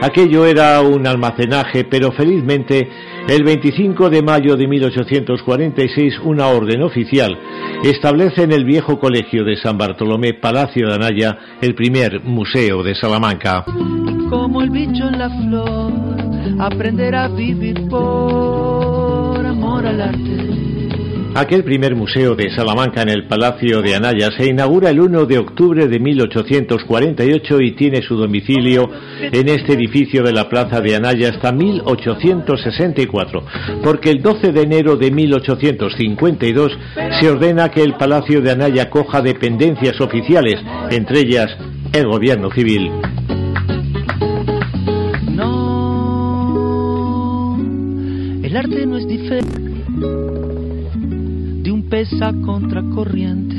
Aquello 0.00 0.46
era 0.46 0.80
un 0.82 1.06
almacenaje, 1.06 1.84
pero 1.84 2.12
felizmente 2.12 2.88
el 3.28 3.44
25 3.44 4.08
de 4.08 4.22
mayo 4.22 4.56
de 4.56 4.66
1846 4.66 6.18
una 6.24 6.46
orden 6.48 6.82
oficial 6.82 7.38
establece 7.84 8.42
en 8.42 8.52
el 8.52 8.64
viejo 8.64 8.98
colegio 8.98 9.44
de 9.44 9.56
San 9.56 9.76
Bartolomé 9.76 10.32
Palacio 10.34 10.88
de 10.88 10.94
Anaya 10.94 11.38
el 11.60 11.74
primer 11.74 12.22
museo 12.24 12.82
de 12.82 12.94
Salamanca. 12.94 13.64
Como 14.30 14.62
el 14.62 14.70
bicho 14.70 15.08
en 15.08 15.18
la 15.18 15.28
flor, 15.28 15.92
aprender 16.58 17.14
a 17.14 17.28
vivir 17.28 17.86
por 17.88 19.44
amor 19.44 19.86
al 19.86 20.00
arte. 20.00 20.57
Aquel 21.38 21.62
primer 21.62 21.94
museo 21.94 22.34
de 22.34 22.50
Salamanca 22.50 23.02
en 23.02 23.10
el 23.10 23.28
Palacio 23.28 23.80
de 23.80 23.94
Anaya 23.94 24.28
se 24.36 24.46
inaugura 24.46 24.90
el 24.90 24.98
1 24.98 25.24
de 25.24 25.38
octubre 25.38 25.86
de 25.86 26.00
1848 26.00 27.60
y 27.60 27.76
tiene 27.76 28.02
su 28.02 28.16
domicilio 28.16 28.90
en 29.20 29.48
este 29.48 29.74
edificio 29.74 30.24
de 30.24 30.32
la 30.32 30.48
Plaza 30.48 30.80
de 30.80 30.96
Anaya 30.96 31.28
hasta 31.28 31.52
1864, 31.52 33.44
porque 33.84 34.10
el 34.10 34.20
12 34.20 34.50
de 34.50 34.62
enero 34.62 34.96
de 34.96 35.12
1852 35.12 36.76
se 37.20 37.30
ordena 37.30 37.68
que 37.68 37.84
el 37.84 37.94
Palacio 37.94 38.40
de 38.40 38.50
Anaya 38.50 38.90
coja 38.90 39.22
dependencias 39.22 40.00
oficiales, 40.00 40.56
entre 40.90 41.20
ellas 41.20 41.56
el 41.92 42.08
gobierno 42.08 42.50
civil. 42.50 42.90
No, 45.36 46.76
el 48.42 48.56
arte 48.56 48.86
no 48.86 48.98
es 48.98 49.06
diferente 49.06 49.67
de 51.88 51.96
un 51.96 52.06
pez 52.06 52.22
a 52.22 52.32
contracorriente. 52.44 53.56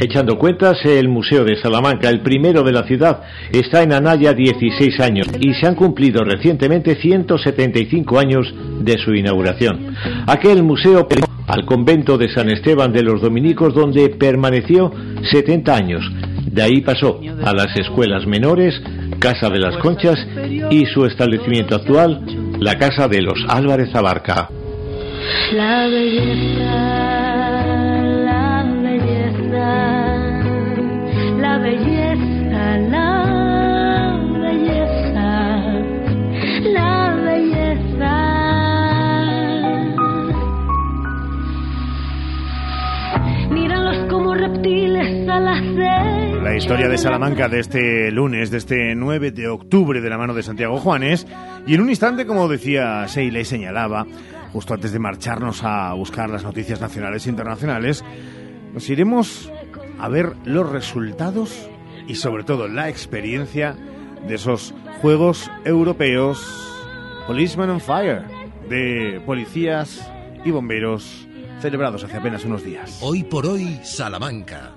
Echando 0.00 0.38
cuentas, 0.38 0.78
el 0.84 1.08
Museo 1.08 1.44
de 1.44 1.60
Salamanca, 1.60 2.08
el 2.08 2.20
primero 2.20 2.62
de 2.62 2.72
la 2.72 2.84
ciudad, 2.84 3.22
está 3.50 3.82
en 3.82 3.92
Anaya 3.92 4.32
16 4.32 5.00
años 5.00 5.26
y 5.40 5.54
se 5.54 5.66
han 5.66 5.74
cumplido 5.74 6.22
recientemente 6.22 6.94
175 6.94 8.18
años 8.18 8.54
de 8.80 8.96
su 8.98 9.12
inauguración. 9.12 9.94
Aquel 10.26 10.62
museo 10.62 11.08
al 11.48 11.64
convento 11.66 12.16
de 12.16 12.28
San 12.32 12.48
Esteban 12.48 12.92
de 12.92 13.02
los 13.02 13.20
Dominicos 13.20 13.74
donde 13.74 14.10
permaneció 14.10 14.92
70 15.32 15.74
años. 15.74 16.04
De 16.46 16.62
ahí 16.62 16.80
pasó 16.80 17.20
a 17.44 17.52
las 17.52 17.76
escuelas 17.76 18.24
menores, 18.26 18.80
Casa 19.18 19.50
de 19.50 19.58
las 19.58 19.76
Conchas 19.78 20.16
y 20.70 20.86
su 20.86 21.06
establecimiento 21.06 21.74
actual, 21.74 22.24
la 22.60 22.78
Casa 22.78 23.08
de 23.08 23.22
los 23.22 23.44
Álvarez 23.48 23.92
Abarca. 23.94 24.48
La 25.52 25.88
belleza, 25.88 26.74
la 28.24 28.64
belleza, 28.82 29.68
la 31.38 31.58
belleza, 31.58 32.78
la 32.78 34.16
belleza, 34.42 35.28
la 36.62 37.14
belleza. 37.24 38.14
Míralos 43.50 43.98
como 44.10 44.34
reptiles 44.34 45.28
a 45.28 45.40
las 45.40 45.62
la 46.42 46.56
historia 46.56 46.88
de 46.88 46.96
Salamanca 46.96 47.48
de 47.48 47.60
este 47.60 48.10
lunes, 48.10 48.50
de 48.50 48.56
este 48.56 48.94
9 48.94 49.32
de 49.32 49.48
octubre, 49.48 50.00
de 50.00 50.08
la 50.08 50.16
mano 50.16 50.32
de 50.32 50.42
Santiago 50.42 50.78
Juanes. 50.78 51.26
Y 51.66 51.74
en 51.74 51.82
un 51.82 51.90
instante, 51.90 52.24
como 52.26 52.48
decía 52.48 53.04
Sheila 53.06 53.40
y 53.40 53.44
señalaba, 53.44 54.06
justo 54.52 54.74
antes 54.74 54.92
de 54.92 54.98
marcharnos 54.98 55.62
a 55.64 55.92
buscar 55.94 56.30
las 56.30 56.44
noticias 56.44 56.80
nacionales 56.80 57.26
e 57.26 57.30
internacionales, 57.30 58.04
nos 58.72 58.88
iremos 58.88 59.50
a 59.98 60.08
ver 60.08 60.34
los 60.44 60.68
resultados 60.68 61.68
y 62.06 62.14
sobre 62.14 62.44
todo 62.44 62.68
la 62.68 62.88
experiencia 62.88 63.76
de 64.26 64.34
esos 64.34 64.74
Juegos 65.00 65.50
Europeos 65.64 66.68
Policeman 67.26 67.70
on 67.70 67.80
Fire 67.80 68.22
de 68.68 69.22
policías 69.26 70.10
y 70.44 70.50
bomberos 70.50 71.28
celebrados 71.60 72.04
hace 72.04 72.16
apenas 72.16 72.44
unos 72.44 72.64
días. 72.64 72.98
Hoy 73.02 73.24
por 73.24 73.46
hoy, 73.46 73.80
Salamanca. 73.82 74.76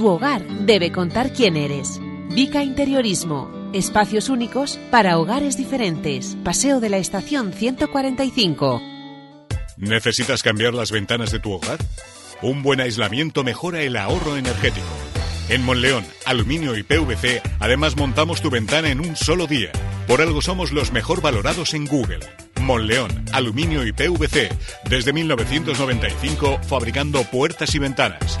tu 0.00 0.08
hogar 0.08 0.42
debe 0.64 0.92
contar 0.92 1.30
quién 1.30 1.58
eres. 1.58 2.00
Vica 2.30 2.64
Interiorismo. 2.64 3.50
Espacios 3.74 4.30
únicos 4.30 4.78
para 4.90 5.18
hogares 5.18 5.58
diferentes. 5.58 6.38
Paseo 6.42 6.80
de 6.80 6.88
la 6.88 6.96
Estación 6.96 7.52
145. 7.52 8.80
¿Necesitas 9.76 10.42
cambiar 10.42 10.72
las 10.72 10.90
ventanas 10.90 11.32
de 11.32 11.38
tu 11.38 11.52
hogar? 11.52 11.76
Un 12.40 12.62
buen 12.62 12.80
aislamiento 12.80 13.44
mejora 13.44 13.82
el 13.82 13.94
ahorro 13.94 14.38
energético. 14.38 14.86
En 15.50 15.62
Monleón, 15.66 16.06
Aluminio 16.24 16.78
y 16.78 16.82
PVC, 16.82 17.42
además 17.58 17.94
montamos 17.98 18.40
tu 18.40 18.48
ventana 18.48 18.90
en 18.90 19.00
un 19.00 19.16
solo 19.16 19.46
día. 19.46 19.70
Por 20.06 20.22
algo 20.22 20.40
somos 20.40 20.72
los 20.72 20.92
mejor 20.92 21.20
valorados 21.20 21.74
en 21.74 21.84
Google. 21.84 22.20
Monleón, 22.58 23.26
Aluminio 23.34 23.86
y 23.86 23.92
PVC, 23.92 24.48
desde 24.88 25.12
1995 25.12 26.58
fabricando 26.62 27.22
puertas 27.24 27.74
y 27.74 27.78
ventanas 27.78 28.40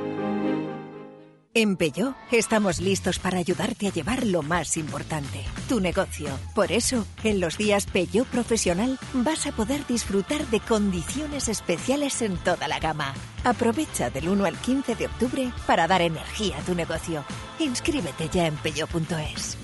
En 1.53 1.75
Peugeot 1.75 2.15
estamos 2.31 2.79
listos 2.79 3.19
para 3.19 3.37
ayudarte 3.37 3.87
a 3.87 3.91
llevar 3.91 4.25
lo 4.25 4.41
más 4.41 4.77
importante, 4.77 5.41
tu 5.67 5.81
negocio. 5.81 6.29
Por 6.55 6.71
eso, 6.71 7.05
en 7.25 7.41
los 7.41 7.57
días 7.57 7.87
Peugeot 7.87 8.25
Profesional 8.25 8.97
vas 9.13 9.45
a 9.47 9.51
poder 9.51 9.85
disfrutar 9.85 10.45
de 10.47 10.61
condiciones 10.61 11.49
especiales 11.49 12.21
en 12.21 12.37
toda 12.37 12.69
la 12.69 12.79
gama. 12.79 13.13
Aprovecha 13.43 14.09
del 14.09 14.29
1 14.29 14.45
al 14.45 14.55
15 14.55 14.95
de 14.95 15.07
octubre 15.07 15.51
para 15.67 15.87
dar 15.87 16.01
energía 16.01 16.57
a 16.57 16.61
tu 16.61 16.73
negocio. 16.73 17.25
Inscríbete 17.59 18.29
ya 18.29 18.47
en 18.47 18.55
peugeot.es. 18.55 19.57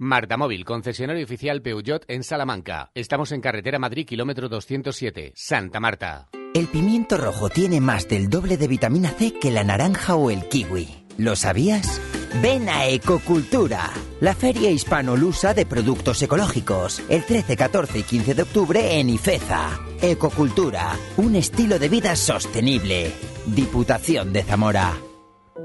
Marta 0.00 0.36
Móvil, 0.36 0.64
concesionario 0.64 1.24
oficial 1.24 1.62
Peugeot 1.62 2.04
en 2.08 2.24
Salamanca. 2.24 2.90
Estamos 2.94 3.30
en 3.30 3.40
carretera 3.40 3.78
Madrid, 3.78 4.04
kilómetro 4.04 4.48
207, 4.48 5.34
Santa 5.36 5.78
Marta. 5.78 6.28
El 6.56 6.68
pimiento 6.68 7.18
rojo 7.18 7.50
tiene 7.50 7.82
más 7.82 8.08
del 8.08 8.30
doble 8.30 8.56
de 8.56 8.66
vitamina 8.66 9.10
C 9.10 9.34
que 9.34 9.50
la 9.50 9.62
naranja 9.62 10.14
o 10.14 10.30
el 10.30 10.48
kiwi. 10.48 10.88
¿Lo 11.18 11.36
sabías? 11.36 12.00
Ven 12.40 12.70
a 12.70 12.86
Ecocultura, 12.86 13.90
la 14.20 14.34
feria 14.34 14.70
hispano-lusa 14.70 15.52
de 15.52 15.66
productos 15.66 16.22
ecológicos, 16.22 17.02
el 17.10 17.26
13, 17.26 17.58
14 17.58 17.98
y 17.98 18.02
15 18.04 18.34
de 18.34 18.42
octubre 18.42 18.98
en 18.98 19.10
Ifeza. 19.10 19.78
Ecocultura, 20.00 20.96
un 21.18 21.36
estilo 21.36 21.78
de 21.78 21.90
vida 21.90 22.16
sostenible. 22.16 23.12
Diputación 23.44 24.32
de 24.32 24.42
Zamora. 24.42 24.96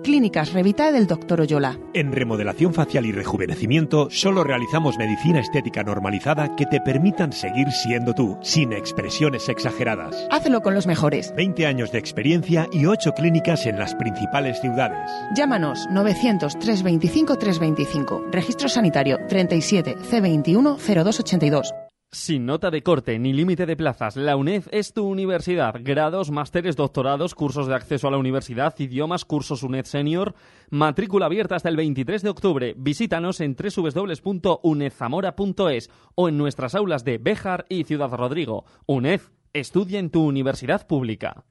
Clínicas 0.03 0.53
Revita 0.53 0.91
del 0.91 1.07
Dr. 1.07 1.41
Oyola. 1.41 1.77
En 1.93 2.11
remodelación 2.11 2.73
facial 2.73 3.05
y 3.05 3.11
rejuvenecimiento 3.11 4.09
solo 4.09 4.43
realizamos 4.43 4.97
medicina 4.97 5.39
estética 5.39 5.83
normalizada 5.83 6.55
que 6.55 6.65
te 6.65 6.81
permitan 6.81 7.31
seguir 7.31 7.71
siendo 7.71 8.13
tú, 8.13 8.37
sin 8.41 8.73
expresiones 8.73 9.49
exageradas. 9.49 10.27
Hazlo 10.31 10.61
con 10.61 10.73
los 10.73 10.87
mejores. 10.87 11.33
20 11.35 11.65
años 11.65 11.91
de 11.91 11.99
experiencia 11.99 12.67
y 12.71 12.85
8 12.85 13.13
clínicas 13.13 13.65
en 13.65 13.77
las 13.77 13.95
principales 13.95 14.59
ciudades. 14.61 15.09
Llámanos 15.35 15.87
900 15.91 16.57
325 16.59 17.37
325. 17.37 18.25
Registro 18.31 18.69
sanitario 18.69 19.19
37 19.27 19.97
C21 19.97 20.77
0282. 20.77 21.73
Sin 22.13 22.45
nota 22.45 22.71
de 22.71 22.83
corte 22.83 23.17
ni 23.19 23.31
límite 23.31 23.65
de 23.65 23.77
plazas, 23.77 24.17
la 24.17 24.35
UNED 24.35 24.65
es 24.71 24.91
tu 24.91 25.07
universidad. 25.07 25.75
Grados, 25.79 26.29
másteres, 26.29 26.75
doctorados, 26.75 27.35
cursos 27.35 27.67
de 27.67 27.75
acceso 27.75 28.09
a 28.09 28.11
la 28.11 28.17
universidad, 28.17 28.77
idiomas, 28.77 29.23
cursos 29.23 29.63
UNED 29.63 29.85
Senior. 29.85 30.35
Matrícula 30.69 31.27
abierta 31.27 31.55
hasta 31.55 31.69
el 31.69 31.77
23 31.77 32.21
de 32.21 32.29
octubre. 32.29 32.75
Visítanos 32.77 33.39
en 33.39 33.55
www.unedzamora.es 33.55 35.89
o 36.15 36.27
en 36.27 36.37
nuestras 36.37 36.75
aulas 36.75 37.05
de 37.05 37.17
Béjar 37.17 37.65
y 37.69 37.85
Ciudad 37.85 38.11
Rodrigo. 38.11 38.65
UNED, 38.87 39.21
estudia 39.53 39.97
en 39.97 40.09
tu 40.09 40.25
universidad 40.25 40.85
pública. 40.87 41.45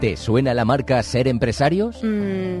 ¿Te 0.00 0.16
suena 0.16 0.54
la 0.54 0.64
marca 0.64 1.02
Ser 1.02 1.26
Empresarios? 1.26 2.00
Mm, 2.04 2.60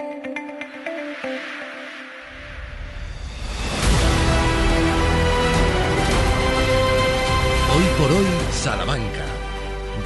Salamanca. 8.61 9.25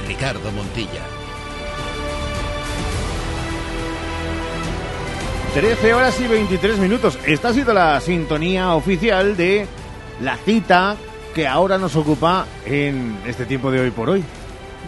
Ricardo 0.08 0.50
Montilla. 0.50 1.02
13 5.52 5.92
horas 5.92 6.18
y 6.22 6.26
23 6.26 6.78
minutos. 6.78 7.18
Esta 7.26 7.48
ha 7.48 7.52
sido 7.52 7.74
la 7.74 8.00
sintonía 8.00 8.72
oficial 8.72 9.36
de 9.36 9.66
la 10.22 10.38
cita 10.38 10.96
que 11.34 11.46
ahora 11.46 11.76
nos 11.76 11.96
ocupa 11.96 12.46
en 12.64 13.18
este 13.26 13.44
tiempo 13.44 13.70
de 13.70 13.80
hoy 13.80 13.90
por 13.90 14.08
hoy. 14.08 14.24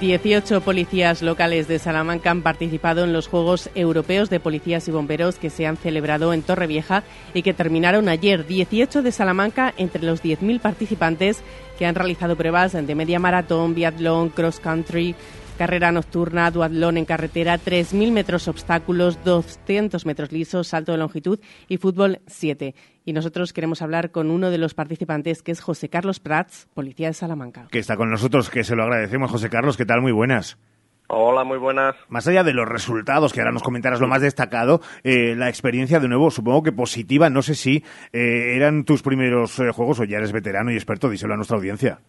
18 0.00 0.60
policías 0.60 1.22
locales 1.22 1.66
de 1.66 1.80
Salamanca 1.80 2.30
han 2.30 2.42
participado 2.42 3.02
en 3.02 3.12
los 3.12 3.26
Juegos 3.26 3.68
Europeos 3.74 4.30
de 4.30 4.38
Policías 4.38 4.86
y 4.86 4.92
Bomberos 4.92 5.36
que 5.36 5.50
se 5.50 5.66
han 5.66 5.76
celebrado 5.76 6.32
en 6.32 6.42
Torrevieja 6.42 7.02
y 7.34 7.42
que 7.42 7.52
terminaron 7.52 8.08
ayer. 8.08 8.46
18 8.46 9.02
de 9.02 9.10
Salamanca 9.10 9.74
entre 9.76 10.04
los 10.04 10.22
10.000 10.22 10.60
participantes 10.60 11.42
que 11.78 11.86
han 11.86 11.96
realizado 11.96 12.36
pruebas 12.36 12.74
de 12.74 12.94
media 12.94 13.18
maratón, 13.18 13.74
biatlón, 13.74 14.28
cross 14.28 14.60
country, 14.60 15.16
carrera 15.58 15.90
nocturna, 15.90 16.52
duatlón 16.52 16.96
en 16.96 17.04
carretera, 17.04 17.58
3.000 17.58 18.12
metros 18.12 18.46
obstáculos, 18.46 19.18
200 19.24 20.06
metros 20.06 20.30
lisos, 20.30 20.68
salto 20.68 20.92
de 20.92 20.98
longitud 20.98 21.40
y 21.68 21.76
fútbol 21.76 22.20
7. 22.28 22.74
Y 23.08 23.14
nosotros 23.14 23.54
queremos 23.54 23.80
hablar 23.80 24.10
con 24.10 24.30
uno 24.30 24.50
de 24.50 24.58
los 24.58 24.74
participantes, 24.74 25.42
que 25.42 25.50
es 25.50 25.62
José 25.62 25.88
Carlos 25.88 26.20
Prats, 26.20 26.68
policía 26.74 27.06
de 27.06 27.14
Salamanca. 27.14 27.66
Que 27.70 27.78
está 27.78 27.96
con 27.96 28.10
nosotros, 28.10 28.50
que 28.50 28.64
se 28.64 28.76
lo 28.76 28.82
agradecemos. 28.82 29.30
José 29.30 29.48
Carlos, 29.48 29.78
¿qué 29.78 29.86
tal? 29.86 30.02
Muy 30.02 30.12
buenas. 30.12 30.58
Hola, 31.06 31.42
muy 31.42 31.56
buenas. 31.56 31.96
Más 32.10 32.28
allá 32.28 32.44
de 32.44 32.52
los 32.52 32.68
resultados, 32.68 33.32
que 33.32 33.40
ahora 33.40 33.52
nos 33.52 33.62
comentarás 33.62 34.02
lo 34.02 34.08
más 34.08 34.20
destacado, 34.20 34.82
eh, 35.04 35.34
la 35.34 35.48
experiencia 35.48 36.00
de 36.00 36.08
nuevo, 36.08 36.30
supongo 36.30 36.62
que 36.62 36.72
positiva, 36.72 37.30
no 37.30 37.40
sé 37.40 37.54
si 37.54 37.82
eh, 38.12 38.56
eran 38.56 38.84
tus 38.84 39.00
primeros 39.00 39.58
eh, 39.58 39.70
juegos 39.72 40.00
o 40.00 40.04
ya 40.04 40.18
eres 40.18 40.32
veterano 40.32 40.70
y 40.70 40.74
experto, 40.74 41.08
díselo 41.08 41.32
a 41.32 41.36
nuestra 41.36 41.56
audiencia. 41.56 42.00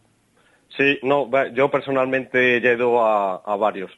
Sí, 0.75 0.99
no, 1.03 1.29
yo 1.53 1.71
personalmente 1.71 2.59
ya 2.59 2.71
he 2.71 2.75
ido 2.75 3.01
a, 3.05 3.37
a 3.37 3.55
varios. 3.55 3.89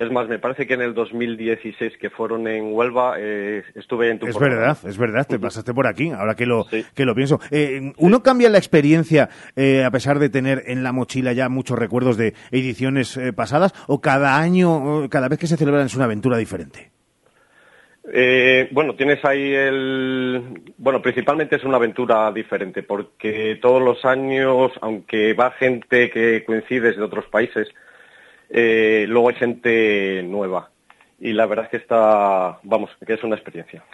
Es 0.00 0.10
más, 0.10 0.28
me 0.28 0.38
parece 0.38 0.66
que 0.66 0.72
en 0.72 0.80
el 0.80 0.94
2016 0.94 1.98
que 1.98 2.08
fueron 2.08 2.48
en 2.48 2.72
Huelva 2.72 3.16
eh, 3.18 3.62
estuve 3.74 4.10
en 4.10 4.18
tu 4.18 4.26
Es 4.26 4.34
programa. 4.34 4.60
verdad, 4.62 4.78
es 4.88 4.96
verdad, 4.96 5.26
te 5.28 5.38
pasaste 5.38 5.74
por 5.74 5.86
aquí, 5.86 6.08
ahora 6.10 6.34
que 6.34 6.46
lo, 6.46 6.64
que 6.94 7.04
lo 7.04 7.14
pienso. 7.14 7.38
Eh, 7.50 7.92
¿Uno 7.98 8.22
cambia 8.22 8.48
la 8.48 8.56
experiencia 8.56 9.28
eh, 9.56 9.84
a 9.84 9.90
pesar 9.90 10.18
de 10.18 10.30
tener 10.30 10.62
en 10.68 10.82
la 10.82 10.92
mochila 10.92 11.34
ya 11.34 11.50
muchos 11.50 11.78
recuerdos 11.78 12.16
de 12.16 12.32
ediciones 12.50 13.20
pasadas 13.36 13.74
o 13.88 14.00
cada 14.00 14.38
año, 14.38 15.06
cada 15.10 15.28
vez 15.28 15.38
que 15.38 15.46
se 15.46 15.58
celebran 15.58 15.84
es 15.84 15.94
una 15.94 16.06
aventura 16.06 16.38
diferente? 16.38 16.92
Eh, 18.10 18.68
bueno, 18.72 18.94
tienes 18.94 19.22
ahí 19.24 19.52
el... 19.54 20.72
Bueno, 20.78 21.02
principalmente 21.02 21.56
es 21.56 21.64
una 21.64 21.76
aventura 21.76 22.32
diferente 22.32 22.82
porque 22.82 23.58
todos 23.60 23.82
los 23.82 24.02
años, 24.06 24.72
aunque 24.80 25.34
va 25.34 25.50
gente 25.52 26.10
que 26.10 26.42
coincides 26.44 26.96
de 26.96 27.02
otros 27.02 27.26
países, 27.26 27.68
eh, 28.50 29.06
luego 29.08 29.28
hay 29.30 29.36
gente 29.36 30.22
nueva. 30.24 30.70
Y 31.18 31.32
la 31.32 31.46
verdad 31.46 31.66
es 31.66 31.70
que 31.70 31.76
está, 31.78 32.58
vamos, 32.62 32.90
que 33.06 33.12
es 33.14 33.22
una 33.22 33.36
experiencia. 33.36 33.84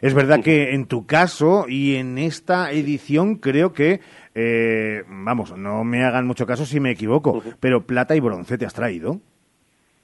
Es 0.00 0.14
verdad 0.14 0.40
que 0.42 0.72
en 0.74 0.86
tu 0.86 1.06
caso 1.06 1.66
y 1.68 1.96
en 1.96 2.16
esta 2.18 2.72
edición 2.72 3.36
creo 3.36 3.72
que, 3.74 4.00
eh, 4.34 5.02
vamos, 5.06 5.56
no 5.56 5.84
me 5.84 6.04
hagan 6.04 6.26
mucho 6.26 6.46
caso 6.46 6.64
si 6.64 6.80
me 6.80 6.90
equivoco, 6.92 7.42
pero 7.60 7.86
plata 7.86 8.16
y 8.16 8.20
bronce 8.20 8.56
te 8.56 8.64
has 8.64 8.72
traído. 8.74 9.20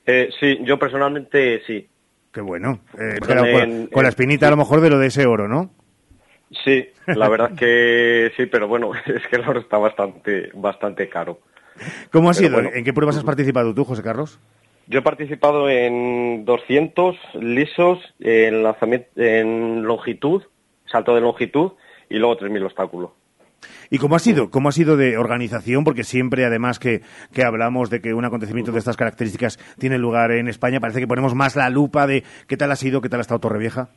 Eh, 0.05 0.29
sí, 0.39 0.59
yo 0.63 0.79
personalmente 0.79 1.63
sí. 1.67 1.89
Qué 2.31 2.43
bueno. 2.43 2.81
Eh, 2.99 3.19
Con 3.21 3.29
con, 3.29 3.37
la 3.37 3.49
en- 3.49 4.07
espinita 4.07 4.47
a 4.47 4.51
lo 4.51 4.59
mejor 4.59 4.83
de 4.83 4.91
lo 4.91 4.99
de 4.99 5.07
ese 5.07 5.25
oro, 5.27 5.49
¿no? 5.49 5.71
Sí, 6.65 6.87
la 7.07 7.29
verdad 7.29 7.53
es 7.53 7.57
que 7.59 8.33
sí, 8.37 8.47
pero 8.47 8.69
bueno, 8.69 8.93
es 9.07 9.27
que 9.29 9.37
el 9.37 9.49
oro 9.49 9.61
está 9.61 9.79
bastante, 9.79 10.51
bastante 10.55 11.09
caro. 11.09 11.41
¿Cómo 12.11 12.31
ha 12.31 12.35
sido? 12.35 12.55
bueno. 12.55 12.71
¿En 12.75 12.85
qué 12.85 12.93
pruebas 12.93 13.17
has 13.17 13.25
participado 13.25 13.75
tú, 13.75 13.85
José 13.85 14.03
Carlos? 14.03 14.39
Yo 14.89 15.01
he 15.01 15.03
participado 15.03 15.69
en 15.69 16.45
200 16.45 17.17
lisos, 17.41 17.99
en, 18.21 18.63
lanzamiento, 18.63 19.09
en 19.17 19.83
longitud, 19.83 20.45
salto 20.91 21.15
de 21.15 21.21
longitud 21.21 21.73
y 22.09 22.19
luego 22.19 22.39
3.000 22.39 22.65
obstáculos. 22.65 23.11
¿Y 23.91 23.99
cómo 23.99 24.15
ha 24.17 24.21
sido? 24.21 24.51
¿Cómo 24.51 24.69
ha 24.69 24.73
sido 24.73 24.97
de 24.97 25.19
organización? 25.19 25.83
Porque 25.83 26.05
siempre, 26.05 26.45
además, 26.45 26.79
que, 26.79 27.03
que 27.33 27.45
hablamos 27.45 27.91
de 27.91 28.01
que 28.01 28.15
un 28.15 28.25
acontecimiento 28.25 28.71
de 28.71 28.79
estas 28.79 28.97
características 28.97 29.59
tiene 29.79 29.99
lugar 29.99 30.31
en 30.31 30.49
España, 30.49 30.81
parece 30.81 31.01
que 31.01 31.09
ponemos 31.09 31.35
más 31.35 31.57
la 31.57 31.71
lupa 31.71 32.07
de 32.07 32.23
qué 32.47 32.57
tal 32.57 32.71
ha 32.71 32.77
sido, 32.77 33.01
qué 33.01 33.09
tal 33.09 33.21
ha 33.21 33.23
estado 33.23 33.41
Torrevieja. 33.41 33.89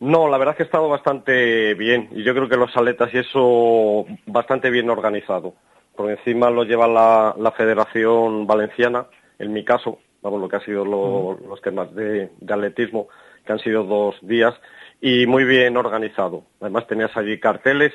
No, 0.00 0.28
la 0.28 0.38
verdad 0.38 0.52
es 0.52 0.56
que 0.58 0.62
ha 0.62 0.66
estado 0.66 0.88
bastante 0.88 1.74
bien 1.74 2.08
y 2.12 2.22
yo 2.22 2.32
creo 2.32 2.48
que 2.48 2.56
los 2.56 2.74
aletas 2.76 3.12
y 3.12 3.18
eso 3.18 4.06
bastante 4.26 4.70
bien 4.70 4.88
organizado. 4.90 5.54
Por 5.98 6.12
encima 6.12 6.48
lo 6.48 6.62
lleva 6.62 6.86
la, 6.86 7.34
la 7.36 7.50
Federación 7.50 8.46
Valenciana, 8.46 9.06
en 9.36 9.52
mi 9.52 9.64
caso, 9.64 9.98
vamos, 10.22 10.40
lo 10.40 10.48
que 10.48 10.54
ha 10.54 10.60
sido 10.64 10.84
lo- 10.84 11.36
los 11.48 11.60
temas 11.60 11.92
de, 11.92 12.30
de 12.40 12.54
atletismo, 12.54 13.08
que 13.44 13.52
han 13.52 13.58
sido 13.58 13.82
dos 13.82 14.14
días, 14.22 14.54
y 15.00 15.26
muy 15.26 15.42
bien 15.42 15.76
organizado. 15.76 16.44
Además 16.60 16.86
tenías 16.86 17.10
allí 17.16 17.40
carteles 17.40 17.92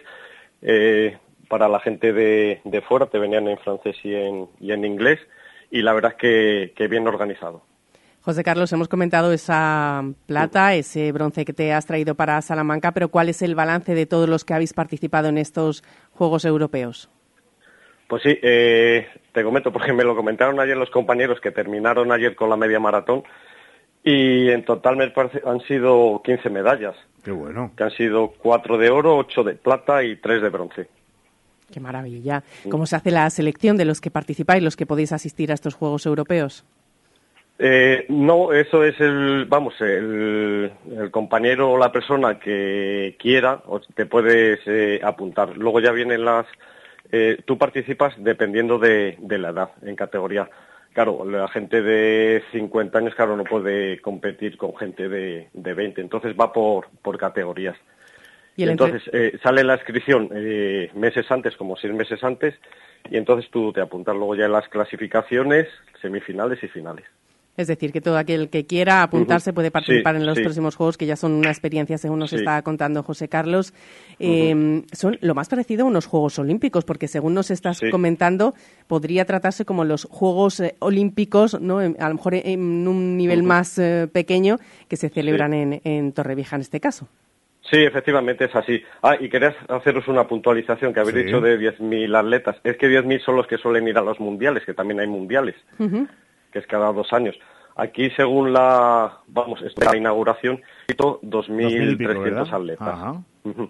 eh, 0.61 1.17
para 1.47 1.69
la 1.69 1.79
gente 1.79 2.11
de, 2.11 2.59
de 2.65 2.81
fuera, 2.81 3.05
te 3.05 3.19
venían 3.19 3.47
en 3.47 3.57
francés 3.59 3.95
y 4.03 4.13
en, 4.13 4.49
y 4.59 4.73
en 4.73 4.83
inglés, 4.83 5.19
y 5.71 5.81
la 5.81 5.93
verdad 5.93 6.11
es 6.11 6.17
que, 6.17 6.73
que 6.75 6.89
bien 6.89 7.07
organizado. 7.07 7.61
José 8.19 8.43
Carlos, 8.43 8.73
hemos 8.73 8.89
comentado 8.89 9.31
esa 9.31 10.03
plata, 10.25 10.75
ese 10.75 11.09
bronce 11.13 11.45
que 11.45 11.53
te 11.53 11.71
has 11.71 11.85
traído 11.85 12.15
para 12.15 12.41
Salamanca, 12.41 12.91
pero 12.91 13.07
¿cuál 13.07 13.29
es 13.29 13.41
el 13.41 13.55
balance 13.55 13.95
de 13.95 14.05
todos 14.05 14.27
los 14.27 14.43
que 14.43 14.53
habéis 14.53 14.73
participado 14.73 15.29
en 15.29 15.37
estos 15.37 15.85
Juegos 16.11 16.43
Europeos? 16.43 17.09
Pues 18.07 18.23
sí, 18.23 18.37
eh, 18.41 19.07
te 19.31 19.43
comento 19.43 19.71
porque 19.73 19.93
me 19.93 20.03
lo 20.03 20.15
comentaron 20.15 20.59
ayer 20.59 20.77
los 20.77 20.89
compañeros 20.89 21.39
que 21.41 21.51
terminaron 21.51 22.11
ayer 22.11 22.35
con 22.35 22.49
la 22.49 22.57
media 22.57 22.79
maratón 22.79 23.23
y 24.03 24.49
en 24.49 24.65
total 24.65 24.97
me 24.97 25.09
parece 25.09 25.41
han 25.45 25.61
sido 25.61 26.21
15 26.23 26.49
medallas, 26.49 26.95
Qué 27.23 27.31
bueno. 27.31 27.71
que 27.75 27.83
han 27.83 27.91
sido 27.91 28.33
4 28.37 28.77
de 28.77 28.89
oro, 28.89 29.17
8 29.17 29.43
de 29.43 29.53
plata 29.55 30.03
y 30.03 30.17
3 30.17 30.41
de 30.41 30.49
bronce. 30.49 30.87
Qué 31.71 31.79
maravilla. 31.79 32.43
¿Cómo 32.69 32.85
se 32.85 32.97
hace 32.97 33.09
la 33.11 33.29
selección 33.29 33.77
de 33.77 33.85
los 33.85 34.01
que 34.01 34.11
participáis, 34.11 34.61
los 34.61 34.75
que 34.75 34.85
podéis 34.85 35.11
asistir 35.11 35.51
a 35.51 35.55
estos 35.55 35.73
Juegos 35.73 36.05
Europeos? 36.05 36.65
Eh, 37.57 38.05
no, 38.09 38.51
eso 38.51 38.83
es 38.83 38.99
el, 38.99 39.45
vamos, 39.45 39.73
el, 39.79 40.71
el 40.97 41.11
compañero 41.11 41.71
o 41.71 41.77
la 41.77 41.91
persona 41.91 42.37
que 42.39 43.15
quiera, 43.17 43.61
o 43.67 43.79
te 43.79 44.05
puedes 44.05 44.59
eh, 44.65 44.99
apuntar. 45.03 45.55
Luego 45.57 45.79
ya 45.79 45.91
vienen 45.91 46.25
las, 46.25 46.45
eh, 47.15 47.37
tú 47.45 47.59
participas 47.59 48.15
dependiendo 48.17 48.79
de, 48.79 49.15
de 49.19 49.37
la 49.37 49.49
edad 49.49 49.69
en 49.83 49.95
categoría. 49.95 50.49
Claro, 50.93 51.23
la 51.23 51.47
gente 51.47 51.83
de 51.83 52.43
50 52.51 52.97
años, 52.97 53.13
claro, 53.13 53.37
no 53.37 53.43
puede 53.43 54.01
competir 54.01 54.57
con 54.57 54.75
gente 54.75 55.07
de, 55.07 55.47
de 55.53 55.73
20, 55.75 56.01
entonces 56.01 56.35
va 56.35 56.51
por, 56.51 56.87
por 57.03 57.19
categorías. 57.19 57.77
Y 58.55 58.63
entonces 58.63 59.03
eh, 59.13 59.37
sale 59.43 59.63
la 59.63 59.75
inscripción 59.75 60.29
eh, 60.33 60.89
meses 60.95 61.29
antes, 61.29 61.55
como 61.55 61.77
seis 61.77 61.93
meses 61.93 62.23
antes, 62.23 62.55
y 63.07 63.17
entonces 63.17 63.49
tú 63.51 63.71
te 63.71 63.81
apuntas 63.81 64.15
luego 64.15 64.33
ya 64.33 64.45
en 64.45 64.51
las 64.51 64.67
clasificaciones, 64.67 65.67
semifinales 66.01 66.63
y 66.63 66.67
finales. 66.67 67.05
Es 67.55 67.67
decir, 67.67 67.91
que 67.91 68.01
todo 68.01 68.17
aquel 68.17 68.49
que 68.49 68.65
quiera 68.65 69.03
apuntarse 69.03 69.53
puede 69.53 69.69
participar 69.69 70.15
Sí, 70.15 70.21
en 70.21 70.25
los 70.25 70.37
sí. 70.37 70.43
próximos 70.43 70.75
Juegos, 70.75 70.97
que 70.97 71.05
ya 71.05 71.15
son 71.15 71.33
una 71.33 71.49
experiencia, 71.49 71.99
según 71.99 72.17
nos 72.17 72.31
Sí. 72.31 72.37
está 72.37 72.59
contando 72.63 73.03
José 73.03 73.27
Carlos. 73.29 73.73
Eh, 74.19 74.81
Son 74.91 75.17
lo 75.21 75.35
más 75.35 75.49
parecido 75.49 75.83
a 75.85 75.87
unos 75.87 76.07
Juegos 76.07 76.39
Olímpicos, 76.39 76.83
porque 76.83 77.07
según 77.07 77.35
nos 77.35 77.51
estás 77.51 77.77
Sí. 77.77 77.91
comentando, 77.91 78.55
podría 78.87 79.25
tratarse 79.25 79.65
como 79.65 79.85
los 79.85 80.05
Juegos 80.05 80.59
eh, 80.61 80.75
Olímpicos, 80.79 81.61
¿no? 81.61 81.79
En- 81.81 81.95
a 81.99 82.07
lo 82.09 82.15
mejor 82.15 82.33
en 82.35 82.87
un 82.87 83.17
nivel 83.17 83.43
más 83.43 83.77
eh, 83.77 84.07
pequeño, 84.11 84.57
que 84.87 84.95
se 84.97 85.09
celebran 85.09 85.53
en, 85.53 85.79
en 85.83 86.11
Torrevieja 86.11 86.55
en 86.55 86.61
este 86.63 86.79
caso. 86.79 87.07
Sí, 87.71 87.77
efectivamente 87.83 88.45
es 88.45 88.55
así. 88.55 88.81
Ah, 89.03 89.15
y 89.19 89.29
quería 89.29 89.55
haceros 89.69 90.07
una 90.07 90.27
puntualización 90.27 90.91
que 90.93 90.99
habéis 90.99 91.17
Sí. 91.17 91.23
dicho 91.25 91.39
de 91.39 91.57
10.000 91.57 92.15
atletas. 92.15 92.57
Es 92.63 92.77
que 92.77 92.87
10.000 92.87 93.21
son 93.23 93.35
los 93.35 93.45
que 93.47 93.57
suelen 93.57 93.87
ir 93.87 93.97
a 93.97 94.01
los 94.01 94.19
mundiales, 94.19 94.63
que 94.65 94.73
también 94.73 94.99
hay 94.99 95.07
mundiales, 95.07 95.55
que 96.53 96.59
es 96.59 96.67
cada 96.67 96.93
dos 96.93 97.11
años. 97.11 97.35
Aquí, 97.75 98.11
según 98.11 98.53
la, 98.53 99.19
vamos, 99.27 99.59
la 99.75 99.97
inauguración, 99.97 100.61
hizo 100.87 101.19
2000 101.23 101.91
y 101.91 101.95
pico, 101.95 102.11
2.300 102.11 102.23
¿verdad? 102.23 102.53
atletas. 102.53 102.87
Ajá. 102.87 103.23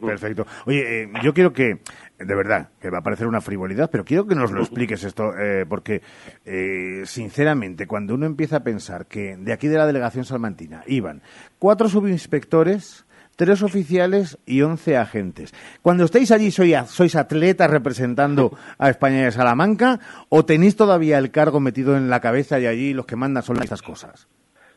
Perfecto. 0.05 0.45
Oye, 0.65 1.03
eh, 1.03 1.09
yo 1.23 1.33
quiero 1.33 1.51
que, 1.51 1.79
de 2.19 2.35
verdad, 2.35 2.69
que 2.79 2.89
va 2.89 2.99
a 2.99 3.01
parecer 3.01 3.27
una 3.27 3.41
frivolidad, 3.41 3.89
pero 3.89 4.03
quiero 4.03 4.27
que 4.27 4.35
nos 4.35 4.51
lo 4.51 4.61
expliques 4.61 5.03
esto, 5.03 5.35
eh, 5.39 5.65
porque, 5.67 6.01
eh, 6.45 7.03
sinceramente, 7.05 7.87
cuando 7.87 8.13
uno 8.13 8.25
empieza 8.25 8.57
a 8.57 8.63
pensar 8.63 9.07
que 9.07 9.35
de 9.37 9.53
aquí 9.53 9.67
de 9.67 9.77
la 9.77 9.87
delegación 9.87 10.25
salmantina 10.25 10.83
iban 10.85 11.21
cuatro 11.57 11.89
subinspectores, 11.89 13.05
tres 13.35 13.61
oficiales 13.63 14.37
y 14.45 14.61
once 14.61 14.97
agentes. 14.97 15.53
Cuando 15.81 16.05
estáis 16.05 16.31
allí, 16.31 16.51
¿sois 16.51 17.15
atletas 17.15 17.69
representando 17.69 18.57
a 18.77 18.89
España 18.89 19.21
y 19.21 19.25
a 19.25 19.31
Salamanca 19.31 19.99
o 20.29 20.45
tenéis 20.45 20.75
todavía 20.75 21.17
el 21.17 21.31
cargo 21.31 21.59
metido 21.59 21.97
en 21.97 22.09
la 22.09 22.19
cabeza 22.19 22.59
y 22.59 22.65
allí 22.67 22.93
los 22.93 23.05
que 23.05 23.15
mandan 23.15 23.43
son 23.43 23.61
estas 23.61 23.81
cosas? 23.81 24.27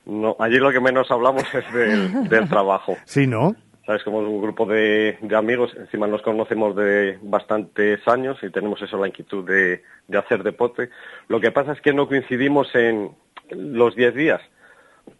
No, 0.07 0.37
allí 0.39 0.59
lo 0.59 0.71
que 0.71 0.81
menos 0.81 1.11
hablamos 1.11 1.43
es 1.53 1.75
del, 1.75 2.29
del 2.29 2.49
trabajo. 2.49 2.97
Sí, 3.05 3.27
¿no? 3.27 3.57
Sabes, 3.85 4.03
como 4.03 4.19
un 4.19 4.41
grupo 4.43 4.67
de, 4.67 5.17
de 5.21 5.37
amigos, 5.37 5.71
encima 5.77 6.07
nos 6.09 6.21
conocemos 6.23 6.75
de 6.75 7.19
bastantes 7.23 8.01
años 8.09 8.37
y 8.43 8.51
tenemos 8.51 8.83
eso, 8.83 8.97
la 8.99 9.07
inquietud 9.09 9.45
de, 9.45 9.83
de 10.09 10.19
hacer 10.19 10.43
deporte. 10.43 10.91
Lo 11.29 11.41
que 11.41 11.53
pasa 11.53 11.73
es 11.73 11.81
que 11.81 11.93
no 11.93 12.09
coincidimos 12.09 12.67
en 12.75 13.11
los 13.51 13.95
10 13.95 14.15
días, 14.17 14.41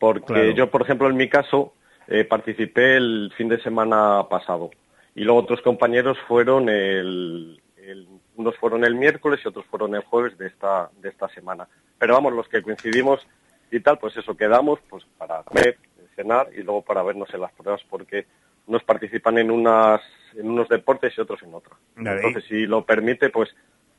porque 0.01 0.25
Claro. 0.35 0.51
yo, 0.51 0.71
por 0.71 0.83
ejemplo, 0.83 1.09
en 1.09 1.17
mi 1.17 1.29
caso, 1.29 1.75
eh, 2.09 2.25
participé 2.25 2.97
el 2.97 3.33
fin 3.37 3.49
de 3.49 3.61
semana 3.61 4.25
pasado 4.29 4.71
y 5.15 5.25
luego 5.25 5.41
otros 5.41 5.61
compañeros 5.63 6.19
fueron 6.29 6.69
el, 6.69 7.61
el- 7.77 8.07
unos 8.37 8.57
fueron 8.59 8.85
el 8.85 8.95
miércoles 8.95 9.41
y 9.45 9.49
otros 9.49 9.65
fueron 9.67 9.95
el 9.95 10.03
jueves 10.03 10.37
de 10.37 10.47
esta, 10.49 10.91
de 11.01 11.09
esta 11.09 11.29
semana. 11.31 11.67
Pero 11.99 12.15
vamos, 12.15 12.33
los 12.35 12.47
que 12.49 12.61
coincidimos 12.63 13.27
y 13.71 13.81
tal, 13.81 13.99
pues 13.99 14.17
eso, 14.17 14.37
quedamos 14.37 14.79
pues 14.91 15.05
para 15.17 15.43
comer, 15.43 15.79
cenar 16.15 16.49
y 16.57 16.63
luego 16.63 16.83
para 16.83 17.03
vernos 17.03 17.33
en 17.33 17.41
las 17.41 17.53
pruebas, 17.53 17.81
porque 17.89 18.27
unos 18.67 18.83
participan 18.85 19.39
en 19.39 19.51
unas 19.51 20.01
en 20.37 20.51
unos 20.51 20.69
deportes 20.69 21.15
y 21.17 21.21
otros 21.23 21.43
en 21.43 21.55
otros. 21.55 21.79
Entonces, 22.17 22.45
si 22.45 22.67
lo 22.67 22.85
permite, 22.85 23.31
pues 23.31 23.49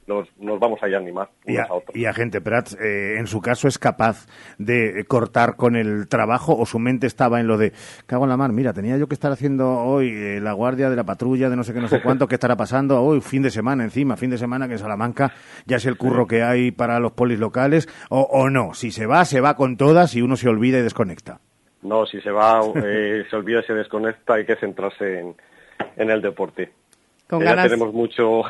nos, 0.07 0.27
nos 0.39 0.59
vamos 0.59 0.81
a 0.81 0.87
ir 0.87 0.95
a 0.95 0.99
animar 0.99 1.29
Y, 1.45 1.55
unos 1.57 1.69
a, 1.69 1.73
a 1.73 1.75
otros. 1.75 1.95
y 1.95 2.05
agente 2.05 2.41
Prats, 2.41 2.77
eh, 2.81 3.17
en 3.19 3.27
su 3.27 3.41
caso, 3.41 3.67
¿es 3.67 3.77
capaz 3.77 4.25
de 4.57 5.03
cortar 5.07 5.55
con 5.57 5.75
el 5.75 6.07
trabajo 6.07 6.57
o 6.57 6.65
su 6.65 6.79
mente 6.79 7.07
estaba 7.07 7.39
en 7.39 7.47
lo 7.47 7.57
de, 7.57 7.73
cago 8.05 8.23
en 8.23 8.29
la 8.29 8.37
mar, 8.37 8.51
mira, 8.53 8.73
tenía 8.73 8.97
yo 8.97 9.07
que 9.07 9.13
estar 9.13 9.31
haciendo 9.31 9.69
hoy 9.79 10.09
eh, 10.09 10.39
la 10.41 10.53
guardia 10.53 10.89
de 10.89 10.95
la 10.95 11.03
patrulla 11.03 11.49
de 11.49 11.55
no 11.57 11.63
sé 11.63 11.73
qué, 11.73 11.81
no 11.81 11.87
sé 11.89 12.01
cuánto, 12.01 12.27
qué 12.27 12.35
estará 12.35 12.55
pasando 12.55 13.01
hoy, 13.01 13.21
fin 13.21 13.41
de 13.43 13.51
semana 13.51 13.83
encima, 13.83 14.15
fin 14.17 14.29
de 14.29 14.37
semana 14.37 14.67
que 14.67 14.73
en 14.73 14.79
Salamanca 14.79 15.33
ya 15.65 15.75
es 15.77 15.85
el 15.85 15.97
curro 15.97 16.25
que 16.25 16.41
hay 16.41 16.71
para 16.71 16.99
los 16.99 17.11
polis 17.11 17.39
locales, 17.39 17.87
o, 18.09 18.21
o 18.21 18.49
no, 18.49 18.73
si 18.73 18.91
se 18.91 19.05
va, 19.05 19.25
se 19.25 19.41
va 19.41 19.55
con 19.55 19.75
todas 19.77 20.15
y 20.15 20.21
uno 20.21 20.35
se 20.37 20.47
olvida 20.49 20.79
y 20.79 20.83
desconecta. 20.83 21.39
No, 21.81 22.05
si 22.05 22.19
se 22.21 22.31
va, 22.31 22.61
eh, 22.83 23.23
se 23.29 23.35
olvida, 23.35 23.61
se 23.63 23.73
desconecta, 23.73 24.35
hay 24.35 24.45
que 24.45 24.55
centrarse 24.55 25.19
en, 25.19 25.35
en 25.95 26.09
el 26.09 26.21
deporte. 26.21 26.71
Con 27.29 27.41
Eh, 27.41 27.45
ganas- 27.45 27.65
Ya 27.65 27.69
tenemos 27.69 27.93
mucho, 27.93 28.41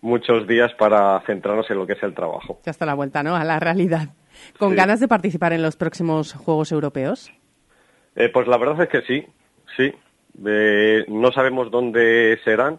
muchos 0.00 0.46
días 0.46 0.72
para 0.74 1.20
centrarnos 1.26 1.70
en 1.70 1.78
lo 1.78 1.86
que 1.86 1.94
es 1.94 2.02
el 2.02 2.14
trabajo. 2.14 2.60
Ya 2.64 2.70
está 2.70 2.86
la 2.86 2.94
vuelta, 2.94 3.22
¿no? 3.22 3.34
A 3.36 3.44
la 3.44 3.58
realidad. 3.58 4.08
¿Con 4.58 4.70
Sí. 4.70 4.76
ganas 4.76 5.00
de 5.00 5.08
participar 5.08 5.52
en 5.52 5.62
los 5.62 5.76
próximos 5.76 6.32
Juegos 6.34 6.70
Europeos? 6.72 7.32
Eh, 8.14 8.28
pues 8.32 8.46
la 8.46 8.56
verdad 8.58 8.80
es 8.82 8.88
que 8.88 9.02
sí, 9.02 9.26
sí. 9.76 9.92
Eh, 10.46 11.04
no 11.08 11.32
sabemos 11.32 11.70
dónde 11.70 12.38
serán, 12.44 12.78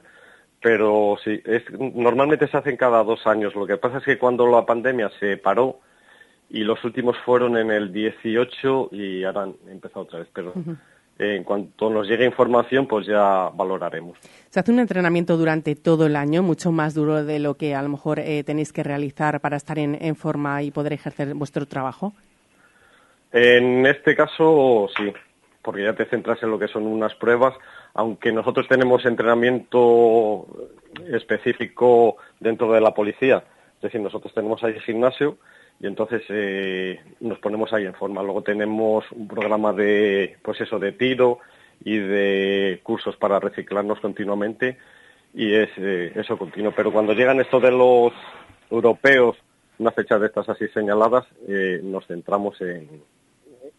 pero 0.61 1.17
sí. 1.23 1.41
Es, 1.45 1.63
normalmente 1.77 2.47
se 2.47 2.55
hacen 2.57 2.77
cada 2.77 3.03
dos 3.03 3.25
años. 3.27 3.53
Lo 3.55 3.65
que 3.67 3.77
pasa 3.77 3.97
es 3.97 4.03
que 4.05 4.17
cuando 4.17 4.47
la 4.47 4.65
pandemia 4.65 5.09
se 5.19 5.35
paró 5.37 5.79
y 6.49 6.61
los 6.63 6.83
últimos 6.85 7.17
fueron 7.25 7.57
en 7.57 7.69
el 7.71 7.91
18 7.91 8.89
y 8.93 9.23
ahora 9.25 9.43
han 9.43 9.55
empezado 9.69 10.01
otra 10.01 10.19
vez, 10.19 10.29
pero 10.33 10.53
en 11.19 11.43
cuanto 11.43 11.89
nos 11.89 12.07
llegue 12.07 12.25
información, 12.25 12.87
pues 12.87 13.05
ya 13.05 13.49
valoraremos. 13.53 14.17
Se 14.49 14.59
hace 14.59 14.71
un 14.71 14.79
entrenamiento 14.79 15.35
durante 15.35 15.75
todo 15.75 16.05
el 16.05 16.15
año, 16.15 16.41
mucho 16.41 16.71
más 16.71 16.93
duro 16.93 17.25
de 17.25 17.39
lo 17.39 17.55
que 17.55 17.75
a 17.75 17.81
lo 17.81 17.89
mejor 17.89 18.19
eh, 18.19 18.43
tenéis 18.45 18.71
que 18.71 18.83
realizar 18.83 19.41
para 19.41 19.57
estar 19.57 19.77
en, 19.77 19.97
en 20.01 20.15
forma 20.15 20.63
y 20.63 20.71
poder 20.71 20.93
ejercer 20.93 21.33
vuestro 21.33 21.65
trabajo. 21.65 22.13
En 23.33 23.85
este 23.85 24.15
caso, 24.15 24.87
sí, 24.97 25.11
porque 25.61 25.83
ya 25.83 25.93
te 25.93 26.05
centras 26.05 26.41
en 26.41 26.51
lo 26.51 26.57
que 26.57 26.69
son 26.69 26.87
unas 26.87 27.13
pruebas, 27.15 27.53
aunque 27.93 28.31
nosotros 28.31 28.67
tenemos 28.67 29.05
entrenamiento 29.05 30.47
específico 31.11 32.15
dentro 32.39 32.71
de 32.71 32.81
la 32.81 32.93
policía, 32.93 33.43
es 33.75 33.81
decir, 33.81 34.01
nosotros 34.01 34.33
tenemos 34.33 34.63
ahí 34.63 34.79
gimnasio 34.79 35.37
y 35.79 35.87
entonces 35.87 36.23
eh, 36.29 36.99
nos 37.21 37.39
ponemos 37.39 37.71
ahí 37.71 37.85
en 37.85 37.93
forma. 37.93 38.21
Luego 38.21 38.41
tenemos 38.41 39.05
un 39.11 39.27
programa 39.27 39.71
de, 39.71 40.37
pues 40.41 40.59
de 40.59 40.91
tiro 40.91 41.39
y 41.83 41.97
de 41.97 42.81
cursos 42.83 43.15
para 43.15 43.39
reciclarnos 43.39 43.99
continuamente 43.99 44.77
y 45.33 45.53
es 45.53 45.69
eh, 45.77 46.11
eso 46.15 46.37
continuo. 46.37 46.73
Pero 46.75 46.91
cuando 46.91 47.13
llegan 47.13 47.39
estos 47.39 47.61
de 47.61 47.71
los 47.71 48.11
europeos, 48.69 49.37
una 49.77 49.91
fecha 49.91 50.19
de 50.19 50.27
estas 50.27 50.49
así 50.49 50.67
señaladas, 50.69 51.25
eh, 51.47 51.79
nos 51.81 52.05
centramos 52.07 52.59
en, 52.59 53.01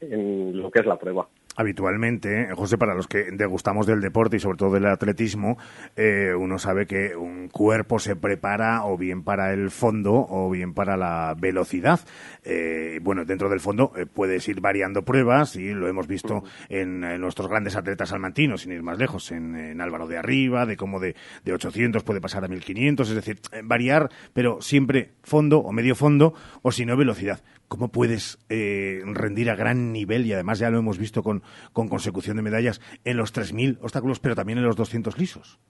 en 0.00 0.58
lo 0.58 0.70
que 0.70 0.80
es 0.80 0.86
la 0.86 0.98
prueba. 0.98 1.28
Habitualmente, 1.56 2.48
José, 2.54 2.78
para 2.78 2.94
los 2.94 3.08
que 3.08 3.32
degustamos 3.32 3.84
del 3.84 4.00
deporte 4.00 4.36
y 4.36 4.40
sobre 4.40 4.56
todo 4.56 4.72
del 4.72 4.86
atletismo, 4.86 5.58
eh, 5.96 6.32
uno 6.32 6.58
sabe 6.58 6.86
que 6.86 7.16
un 7.16 7.48
cuerpo 7.48 7.98
se 7.98 8.14
prepara 8.14 8.84
o 8.84 8.96
bien 8.96 9.24
para 9.24 9.52
el 9.52 9.70
fondo 9.70 10.14
o 10.14 10.48
bien 10.48 10.74
para 10.74 10.96
la 10.96 11.34
velocidad. 11.36 12.00
Eh, 12.44 13.00
bueno, 13.02 13.24
dentro 13.24 13.48
del 13.48 13.58
fondo 13.58 13.92
eh, 13.96 14.06
puedes 14.06 14.46
ir 14.48 14.60
variando 14.60 15.02
pruebas 15.02 15.56
y 15.56 15.74
lo 15.74 15.88
hemos 15.88 16.06
visto 16.06 16.44
en, 16.68 17.02
eh, 17.02 17.18
nuestros 17.18 17.48
grandes 17.48 17.74
atletas 17.74 18.10
salmantinos, 18.10 18.62
sin 18.62 18.72
ir 18.72 18.82
más 18.82 18.98
lejos, 18.98 19.32
en, 19.32 19.56
en 19.56 19.80
Álvaro 19.80 20.06
de 20.06 20.18
Arriba, 20.18 20.66
de 20.66 20.76
cómo 20.76 21.00
de, 21.00 21.16
de 21.44 21.52
800 21.52 22.04
puede 22.04 22.20
pasar 22.20 22.44
a 22.44 22.48
1500, 22.48 23.08
es 23.08 23.14
decir, 23.14 23.40
eh, 23.50 23.62
variar, 23.64 24.08
pero 24.32 24.62
siempre 24.62 25.10
fondo 25.24 25.58
o 25.58 25.72
medio 25.72 25.96
fondo 25.96 26.32
o 26.62 26.70
si 26.70 26.86
no 26.86 26.96
velocidad. 26.96 27.40
¿Cómo 27.70 27.86
puedes 27.92 28.36
eh, 28.48 29.00
rendir 29.04 29.48
a 29.48 29.54
gran 29.54 29.92
nivel? 29.92 30.26
Y 30.26 30.32
además 30.32 30.58
ya 30.58 30.70
lo 30.70 30.78
hemos 30.80 30.98
visto 30.98 31.22
con, 31.22 31.44
con 31.72 31.86
consecución 31.86 32.36
de 32.36 32.42
medallas 32.42 32.80
en 33.04 33.16
los 33.16 33.32
3.000 33.32 33.78
obstáculos, 33.80 34.18
pero 34.18 34.34
también 34.34 34.58
en 34.58 34.64
los 34.64 34.74
200 34.74 35.16
lisos. 35.16 35.60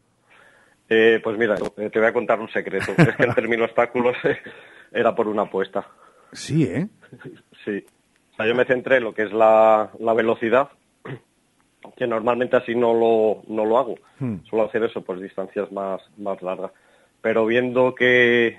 Eh, 0.88 1.20
pues 1.22 1.36
mira, 1.36 1.56
eh, 1.76 1.90
te 1.90 1.98
voy 1.98 2.08
a 2.08 2.12
contar 2.14 2.40
un 2.40 2.48
secreto. 2.48 2.92
es 2.96 3.16
que 3.16 3.22
el 3.24 3.34
término 3.34 3.66
obstáculos 3.66 4.16
era 4.92 5.14
por 5.14 5.28
una 5.28 5.42
apuesta. 5.42 5.86
Sí, 6.32 6.64
¿eh? 6.64 6.88
Sí. 7.66 7.84
O 8.32 8.36
sea, 8.36 8.46
yo 8.46 8.54
me 8.54 8.64
centré 8.64 8.96
en 8.96 9.04
lo 9.04 9.12
que 9.12 9.24
es 9.24 9.32
la, 9.34 9.90
la 9.98 10.14
velocidad, 10.14 10.70
que 11.98 12.06
normalmente 12.06 12.56
así 12.56 12.74
no 12.74 12.94
lo, 12.94 13.42
no 13.46 13.66
lo 13.66 13.76
hago. 13.76 13.96
Hmm. 14.18 14.36
Suelo 14.48 14.64
hacer 14.64 14.84
eso, 14.84 15.02
pues 15.02 15.20
distancias 15.20 15.70
más, 15.70 16.00
más 16.16 16.40
largas. 16.40 16.72
Pero 17.20 17.44
viendo 17.44 17.94
que 17.94 18.58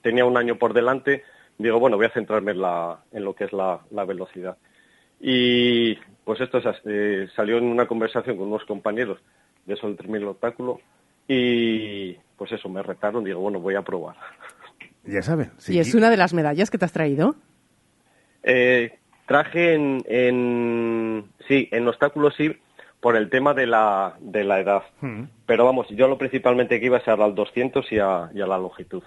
tenía 0.00 0.24
un 0.24 0.36
año 0.36 0.58
por 0.58 0.74
delante, 0.74 1.24
digo, 1.58 1.78
bueno, 1.78 1.96
voy 1.96 2.06
a 2.06 2.10
centrarme 2.10 2.52
en, 2.52 2.62
la, 2.62 3.00
en 3.12 3.24
lo 3.24 3.34
que 3.34 3.44
es 3.44 3.52
la, 3.52 3.80
la 3.90 4.04
velocidad. 4.04 4.56
Y 5.20 5.96
pues 6.24 6.40
esto 6.40 6.58
es 6.58 6.66
así, 6.66 6.80
eh, 6.84 7.28
salió 7.34 7.58
en 7.58 7.64
una 7.64 7.86
conversación 7.86 8.36
con 8.36 8.48
unos 8.48 8.64
compañeros 8.64 9.18
de 9.66 9.74
eso 9.74 9.86
del 9.86 9.96
3000 9.96 10.24
obstáculo 10.24 10.80
y 11.26 12.14
pues 12.36 12.52
eso, 12.52 12.68
me 12.68 12.82
retaron, 12.82 13.24
digo, 13.24 13.40
bueno, 13.40 13.60
voy 13.60 13.74
a 13.74 13.82
probar. 13.82 14.16
Ya 15.04 15.22
saben. 15.22 15.52
¿Y 15.66 15.78
es 15.78 15.94
una 15.94 16.10
de 16.10 16.18
las 16.18 16.34
medallas 16.34 16.70
que 16.70 16.76
te 16.76 16.84
has 16.84 16.92
traído? 16.92 17.34
Eh, 18.42 18.98
traje 19.26 19.72
en, 19.72 20.02
en, 20.06 21.24
sí, 21.46 21.66
en 21.72 21.88
obstáculos 21.88 22.34
sí, 22.36 22.54
por 23.00 23.16
el 23.16 23.30
tema 23.30 23.54
de 23.54 23.66
la, 23.66 24.16
de 24.20 24.44
la 24.44 24.60
edad. 24.60 24.82
Hmm. 25.00 25.24
Pero 25.46 25.64
vamos, 25.64 25.86
yo 25.88 26.08
lo 26.08 26.18
principalmente 26.18 26.78
que 26.78 26.86
iba 26.86 26.98
a 26.98 27.04
ser 27.04 27.22
al 27.22 27.34
200 27.34 27.90
y 27.90 27.98
a, 27.98 28.28
y 28.34 28.42
a 28.42 28.46
la 28.46 28.58
longitud. 28.58 29.02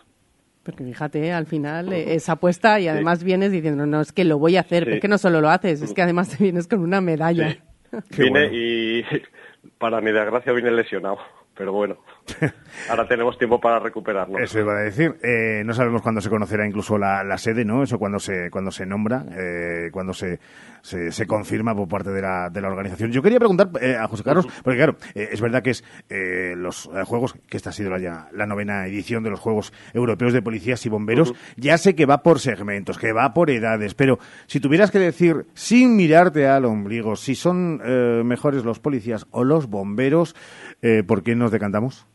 Porque 0.63 0.83
fíjate, 0.83 1.25
¿eh? 1.27 1.33
al 1.33 1.47
final 1.47 1.91
eh, 1.91 2.13
esa 2.13 2.33
apuesta 2.33 2.79
y 2.79 2.87
además 2.87 3.23
vienes 3.23 3.51
diciendo, 3.51 3.85
no, 3.87 3.99
es 4.01 4.11
que 4.11 4.23
lo 4.23 4.37
voy 4.37 4.57
a 4.57 4.61
hacer, 4.61 4.83
Sí. 4.83 4.85
pero 4.85 4.95
es 4.97 5.01
que 5.01 5.07
no 5.07 5.17
solo 5.17 5.41
lo 5.41 5.49
haces, 5.49 5.81
es 5.81 5.93
que 5.93 6.01
además 6.03 6.29
te 6.29 6.43
vienes 6.43 6.67
con 6.67 6.79
una 6.81 7.01
medalla. 7.01 7.57
vine 8.17 8.49
y 8.53 9.03
para 9.79 10.01
mi 10.01 10.11
desgracia 10.11 10.53
vine 10.53 10.71
lesionado. 10.71 11.17
Pero 11.57 11.73
bueno, 11.73 11.97
ahora 12.89 13.07
tenemos 13.07 13.37
tiempo 13.37 13.59
para 13.59 13.77
recuperarnos. 13.79 14.39
Eso 14.41 14.59
iba 14.59 14.73
a 14.73 14.83
decir. 14.83 15.15
Eh, 15.21 15.63
no 15.65 15.73
sabemos 15.73 16.01
cuándo 16.01 16.21
se 16.21 16.29
conocerá 16.29 16.65
incluso 16.65 16.97
la, 16.97 17.23
la 17.23 17.37
sede, 17.37 17.65
¿no? 17.65 17.83
Eso 17.83 17.99
cuando 17.99 18.19
se, 18.19 18.49
cuando 18.49 18.71
se 18.71 18.85
nombra, 18.85 19.25
eh, 19.37 19.89
cuando 19.91 20.13
se, 20.13 20.39
se, 20.81 21.11
se 21.11 21.27
confirma 21.27 21.75
por 21.75 21.87
parte 21.87 22.09
de 22.11 22.21
la, 22.21 22.49
de 22.49 22.61
la 22.61 22.67
organización. 22.69 23.11
Yo 23.11 23.21
quería 23.21 23.39
preguntar 23.39 23.69
eh, 23.81 23.95
a 23.95 24.07
José 24.07 24.23
Carlos, 24.23 24.47
porque 24.63 24.77
claro, 24.77 24.95
eh, 25.15 25.29
es 25.31 25.41
verdad 25.41 25.61
que 25.63 25.71
es 25.71 25.83
eh, 26.09 26.53
los 26.57 26.87
eh, 26.93 27.03
juegos, 27.05 27.35
que 27.49 27.57
esta 27.57 27.69
ha 27.69 27.73
sido 27.73 27.89
la, 27.89 27.99
ya- 27.99 28.27
la 28.33 28.45
novena 28.45 28.85
edición 28.87 29.23
de 29.23 29.29
los 29.29 29.39
Juegos 29.39 29.73
Europeos 29.93 30.33
de 30.33 30.41
Policías 30.41 30.85
y 30.85 30.89
Bomberos. 30.89 31.33
Ya 31.55 31.77
sé 31.77 31.95
que 31.95 32.05
va 32.05 32.23
por 32.23 32.39
segmentos, 32.39 32.97
que 32.97 33.11
va 33.13 33.33
por 33.33 33.49
edades, 33.49 33.93
pero 33.93 34.19
si 34.47 34.59
tuvieras 34.59 34.91
que 34.91 34.99
decir, 34.99 35.45
sin 35.53 35.95
mirarte 35.95 36.47
al 36.47 36.65
ombligo, 36.65 37.15
si 37.15 37.35
son 37.35 37.81
eh, 37.83 38.21
mejores 38.25 38.63
los 38.63 38.79
policías 38.79 39.27
o 39.31 39.43
los 39.43 39.67
bomberos, 39.67 40.35
eh, 40.81 41.03
¿por 41.05 41.23
qué 41.23 41.35
nos 41.35 41.51
decantamos? 41.51 42.05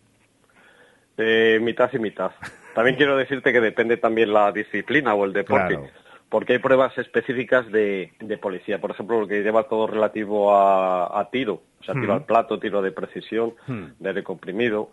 Eh, 1.18 1.58
mitad 1.62 1.90
y 1.92 1.98
mitad. 1.98 2.30
También 2.74 2.96
quiero 2.96 3.16
decirte 3.16 3.52
que 3.52 3.60
depende 3.60 3.96
también 3.96 4.32
la 4.32 4.52
disciplina 4.52 5.14
o 5.14 5.24
el 5.24 5.32
deporte. 5.32 5.76
Claro. 5.76 5.90
Porque 6.28 6.54
hay 6.54 6.58
pruebas 6.58 6.96
específicas 6.98 7.70
de, 7.70 8.12
de 8.18 8.38
policía. 8.38 8.80
Por 8.80 8.90
ejemplo, 8.90 9.20
lo 9.20 9.28
que 9.28 9.42
lleva 9.42 9.68
todo 9.68 9.86
relativo 9.86 10.52
a, 10.54 11.18
a 11.20 11.30
tiro. 11.30 11.62
O 11.80 11.84
sea, 11.84 11.94
tiro 11.94 12.12
Hmm. 12.14 12.16
al 12.16 12.24
plato, 12.24 12.58
tiro 12.58 12.82
de 12.82 12.90
precisión, 12.92 13.54
Hmm. 13.66 13.84
de 14.00 14.08
aire 14.08 14.22
comprimido, 14.24 14.90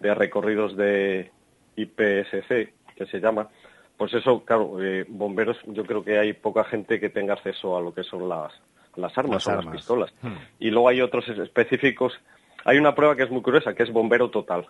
de 0.00 0.12
recorridos 0.14 0.76
de 0.76 1.30
IPSC, 1.76 2.72
que 2.96 3.06
se 3.06 3.20
llama. 3.20 3.48
Pues 3.96 4.12
eso, 4.14 4.44
claro, 4.44 4.82
eh, 4.82 5.04
bomberos, 5.08 5.56
yo 5.66 5.84
creo 5.84 6.02
que 6.02 6.18
hay 6.18 6.32
poca 6.32 6.64
gente 6.64 6.98
que 6.98 7.10
tenga 7.10 7.34
acceso 7.34 7.76
a 7.76 7.80
lo 7.80 7.94
que 7.94 8.02
son 8.02 8.28
las, 8.28 8.52
las 8.96 9.16
armas 9.16 9.34
Las 9.34 9.46
o 9.46 9.50
armas. 9.50 9.64
las 9.66 9.74
pistolas. 9.76 10.14
Hmm. 10.22 10.34
Y 10.58 10.70
luego 10.70 10.88
hay 10.88 11.00
otros 11.00 11.28
es- 11.28 11.38
específicos. 11.38 12.18
Hay 12.64 12.78
una 12.78 12.94
prueba 12.94 13.14
que 13.16 13.22
es 13.24 13.30
muy 13.30 13.42
curiosa, 13.42 13.74
que 13.74 13.82
es 13.84 13.92
bombero 13.92 14.30
total. 14.30 14.66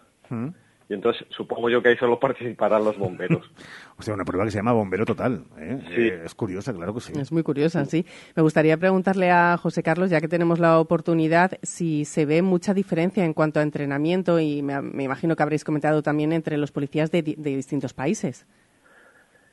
Y 0.93 0.94
entonces 0.94 1.27
supongo 1.31 1.70
yo 1.70 1.82
que 1.82 1.89
ahí 1.89 1.97
solo 1.97 2.20
participarán 2.20 2.85
los 2.85 2.98
bomberos. 2.98 3.51
O 3.98 4.02
sea, 4.02 4.14
una 4.14 4.24
prueba 4.24 4.44
que 4.44 4.51
se 4.51 4.59
llama 4.59 4.73
Bombero 4.73 5.05
Total. 5.06 5.44
¿eh? 5.59 5.78
Sí. 5.94 6.01
Eh, 6.09 6.23
es 6.24 6.35
curiosa, 6.35 6.73
claro 6.74 6.93
que 6.93 7.01
sí. 7.01 7.12
Es 7.16 7.31
muy 7.31 7.43
curiosa, 7.44 7.85
sí. 7.85 8.05
Me 8.35 8.43
gustaría 8.43 8.77
preguntarle 8.77 9.31
a 9.31 9.56
José 9.56 9.82
Carlos, 9.85 10.10
ya 10.10 10.20
que 10.20 10.27
tenemos 10.28 10.59
la 10.59 10.81
oportunidad, 10.81 11.52
si 11.62 12.05
se 12.05 12.27
ve 12.27 12.43
mucha 12.43 12.74
diferencia 12.74 13.24
en 13.24 13.32
cuanto 13.32 13.60
a 13.60 13.62
entrenamiento 13.62 14.40
y 14.40 14.60
me, 14.62 14.82
me 14.82 15.05
imagino 15.05 15.36
que 15.36 15.43
habréis 15.44 15.62
comentado 15.62 16.02
también 16.02 16.32
entre 16.32 16.56
los 16.56 16.73
policías 16.73 17.10
de, 17.12 17.23
de 17.23 17.56
distintos 17.56 17.94
países. 17.94 18.44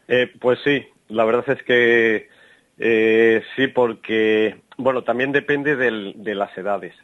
Eh, 0.07 0.32
pues 0.41 0.57
sí, 0.64 0.84
la 1.10 1.26
verdad 1.26 1.45
es 1.49 1.61
que 1.64 2.28
eh, 2.80 3.44
sí, 3.56 3.68
porque, 3.68 4.61
bueno, 4.78 5.03
también 5.03 5.32
depende 5.32 5.76
del- 5.76 6.14
de 6.18 6.34
las 6.34 6.57
edades, 6.57 6.95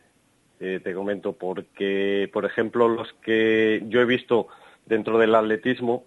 eh, 0.59 0.79
te 0.83 0.93
comento, 0.93 1.33
porque, 1.33 2.29
por 2.31 2.45
ejemplo, 2.45 2.87
los 2.87 3.11
que 3.23 3.83
yo 3.87 4.01
he 4.01 4.05
visto 4.05 4.47
dentro 4.85 5.17
del 5.17 5.35
atletismo, 5.35 6.05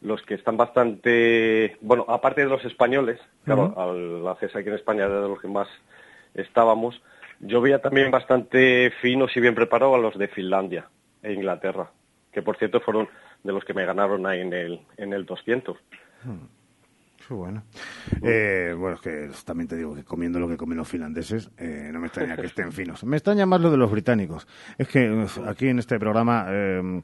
los 0.00 0.22
que 0.22 0.34
están 0.34 0.56
bastante, 0.56 1.76
bueno, 1.80 2.04
aparte 2.08 2.42
de 2.42 2.48
los 2.48 2.64
españoles, 2.64 3.20
claro, 3.44 3.66
Ujú. 3.66 3.80
al 3.80 4.28
hacerse 4.28 4.58
aquí 4.58 4.68
en 4.68 4.74
España 4.74 5.04
era 5.04 5.20
de 5.20 5.28
los 5.28 5.40
que 5.40 5.48
más 5.48 5.68
estábamos, 6.34 7.00
yo 7.40 7.60
veía 7.60 7.80
también 7.80 8.10
bastante 8.10 8.92
finos 9.00 9.36
y 9.36 9.40
bien 9.40 9.54
preparados 9.54 9.96
a 9.96 10.00
los 10.00 10.18
de 10.18 10.28
Finlandia 10.28 10.88
e 11.22 11.32
Inglaterra, 11.32 11.90
que 12.32 12.42
por 12.42 12.56
cierto 12.56 12.80
fueron 12.80 13.08
de 13.42 13.52
los 13.52 13.64
que 13.64 13.74
me 13.74 13.84
ganaron 13.84 14.26
ahí 14.26 14.40
en 14.40 14.52
el, 14.52 14.80
en 14.96 15.12
el 15.12 15.24
200. 15.24 15.76
Bueno. 17.28 17.62
Eh, 18.22 18.74
bueno, 18.76 18.96
es 18.96 19.00
que 19.00 19.30
también 19.44 19.68
te 19.68 19.76
digo 19.76 19.94
que 19.94 20.04
comiendo 20.04 20.38
lo 20.38 20.48
que 20.48 20.56
comen 20.56 20.76
los 20.76 20.88
finlandeses, 20.88 21.50
eh, 21.56 21.90
no 21.92 22.00
me 22.00 22.06
extraña 22.06 22.36
que 22.36 22.46
estén 22.46 22.72
finos. 22.72 23.04
Me 23.04 23.16
extraña 23.16 23.46
más 23.46 23.60
lo 23.60 23.70
de 23.70 23.76
los 23.76 23.90
británicos. 23.90 24.46
Es 24.76 24.88
que 24.88 25.26
aquí 25.46 25.68
en 25.68 25.78
este 25.78 25.98
programa 25.98 26.46
eh, 26.48 27.02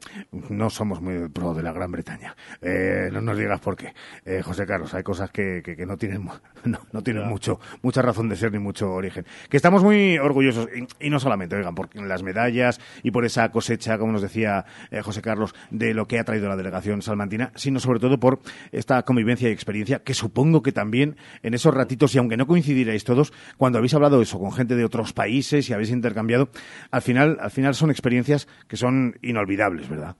no 0.49 0.69
somos 0.69 1.01
muy 1.01 1.29
pro 1.29 1.53
de 1.53 1.63
la 1.63 1.73
Gran 1.73 1.91
Bretaña. 1.91 2.35
Eh, 2.61 3.09
no 3.11 3.21
nos 3.21 3.37
digas 3.37 3.59
por 3.59 3.75
qué. 3.75 3.93
Eh, 4.25 4.41
José 4.43 4.65
Carlos, 4.65 4.93
hay 4.93 5.03
cosas 5.03 5.31
que, 5.31 5.61
que, 5.63 5.75
que 5.75 5.85
no 5.85 5.97
tienen, 5.97 6.25
no, 6.65 6.79
no 6.91 7.01
tienen 7.01 7.27
mucho, 7.27 7.59
mucha 7.81 8.01
razón 8.01 8.29
de 8.29 8.35
ser 8.35 8.51
ni 8.51 8.59
mucho 8.59 8.91
origen. 8.91 9.25
Que 9.49 9.57
estamos 9.57 9.83
muy 9.83 10.17
orgullosos, 10.17 10.67
y, 10.75 11.07
y 11.07 11.09
no 11.09 11.19
solamente, 11.19 11.55
oigan, 11.55 11.75
por 11.75 11.89
las 11.95 12.23
medallas 12.23 12.79
y 13.03 13.11
por 13.11 13.25
esa 13.25 13.49
cosecha, 13.49 13.97
como 13.97 14.11
nos 14.11 14.21
decía 14.21 14.65
José 15.03 15.21
Carlos, 15.21 15.55
de 15.69 15.93
lo 15.93 16.07
que 16.07 16.19
ha 16.19 16.23
traído 16.23 16.47
la 16.47 16.55
delegación 16.55 17.01
salmantina, 17.01 17.51
sino 17.55 17.79
sobre 17.79 17.99
todo 17.99 18.19
por 18.19 18.39
esta 18.71 19.03
convivencia 19.03 19.49
y 19.49 19.51
experiencia 19.51 19.99
que 19.99 20.10
supongo 20.13 20.61
que 20.61 20.71
también 20.71 21.15
en 21.43 21.53
esos 21.53 21.73
ratitos, 21.73 22.15
y 22.15 22.17
aunque 22.17 22.37
no 22.37 22.47
coincidirais 22.47 23.03
todos, 23.03 23.33
cuando 23.57 23.77
habéis 23.77 23.93
hablado 23.93 24.21
eso 24.21 24.39
con 24.39 24.51
gente 24.51 24.75
de 24.75 24.85
otros 24.85 25.13
países 25.13 25.69
y 25.69 25.73
habéis 25.73 25.91
intercambiado, 25.91 26.49
al 26.91 27.01
final, 27.01 27.37
al 27.39 27.51
final 27.51 27.75
son 27.75 27.91
experiencias 27.91 28.47
que 28.67 28.77
son 28.77 29.17
inolvidables, 29.21 29.89
¿verdad? 29.89 30.15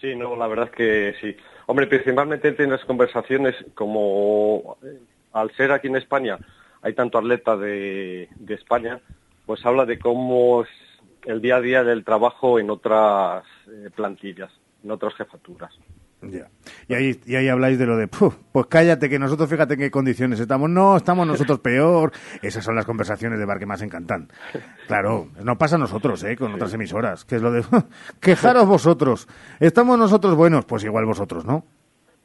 Sí, 0.00 0.14
no, 0.14 0.36
la 0.36 0.46
verdad 0.46 0.66
es 0.66 0.72
que 0.72 1.14
sí. 1.20 1.36
Hombre, 1.66 1.86
principalmente 1.86 2.54
en 2.58 2.70
las 2.70 2.84
conversaciones, 2.84 3.54
como 3.74 4.78
eh, 4.82 4.98
al 5.32 5.50
ser 5.56 5.72
aquí 5.72 5.88
en 5.88 5.96
España 5.96 6.38
hay 6.82 6.94
tanto 6.94 7.18
atleta 7.18 7.56
de, 7.56 8.28
de 8.36 8.54
España, 8.54 9.00
pues 9.44 9.64
habla 9.66 9.84
de 9.84 9.98
cómo 9.98 10.62
es 10.62 10.68
el 11.24 11.40
día 11.40 11.56
a 11.56 11.60
día 11.60 11.84
del 11.84 12.04
trabajo 12.04 12.58
en 12.58 12.70
otras 12.70 13.44
eh, 13.66 13.90
plantillas, 13.94 14.52
en 14.84 14.90
otras 14.90 15.14
jefaturas. 15.14 15.74
Ya. 16.20 16.48
Y 16.88 16.94
ahí, 16.94 17.20
y 17.26 17.36
ahí 17.36 17.48
habláis 17.48 17.78
de 17.78 17.86
lo 17.86 17.96
de, 17.96 18.08
"Puf, 18.08 18.34
pues 18.50 18.66
cállate, 18.66 19.08
que 19.08 19.18
nosotros 19.20 19.48
fíjate 19.48 19.74
en 19.74 19.80
qué 19.80 19.90
condiciones 19.90 20.40
estamos. 20.40 20.68
No, 20.68 20.96
estamos 20.96 21.26
nosotros 21.26 21.60
peor. 21.60 22.10
Esas 22.42 22.64
son 22.64 22.74
las 22.74 22.84
conversaciones 22.84 23.38
de 23.38 23.44
bar 23.44 23.58
que 23.60 23.66
más 23.66 23.82
encantan. 23.82 24.28
Claro, 24.88 25.28
no 25.42 25.56
pasa 25.56 25.76
a 25.76 25.78
nosotros, 25.78 26.24
¿eh? 26.24 26.36
Con 26.36 26.52
otras 26.54 26.74
emisoras. 26.74 27.24
Que 27.24 27.36
es 27.36 27.42
lo 27.42 27.52
de, 27.52 27.62
quejaros 28.20 28.66
vosotros. 28.66 29.28
Estamos 29.60 29.96
nosotros 29.96 30.34
buenos, 30.34 30.64
pues 30.64 30.82
igual 30.84 31.04
vosotros, 31.04 31.44
¿no? 31.44 31.64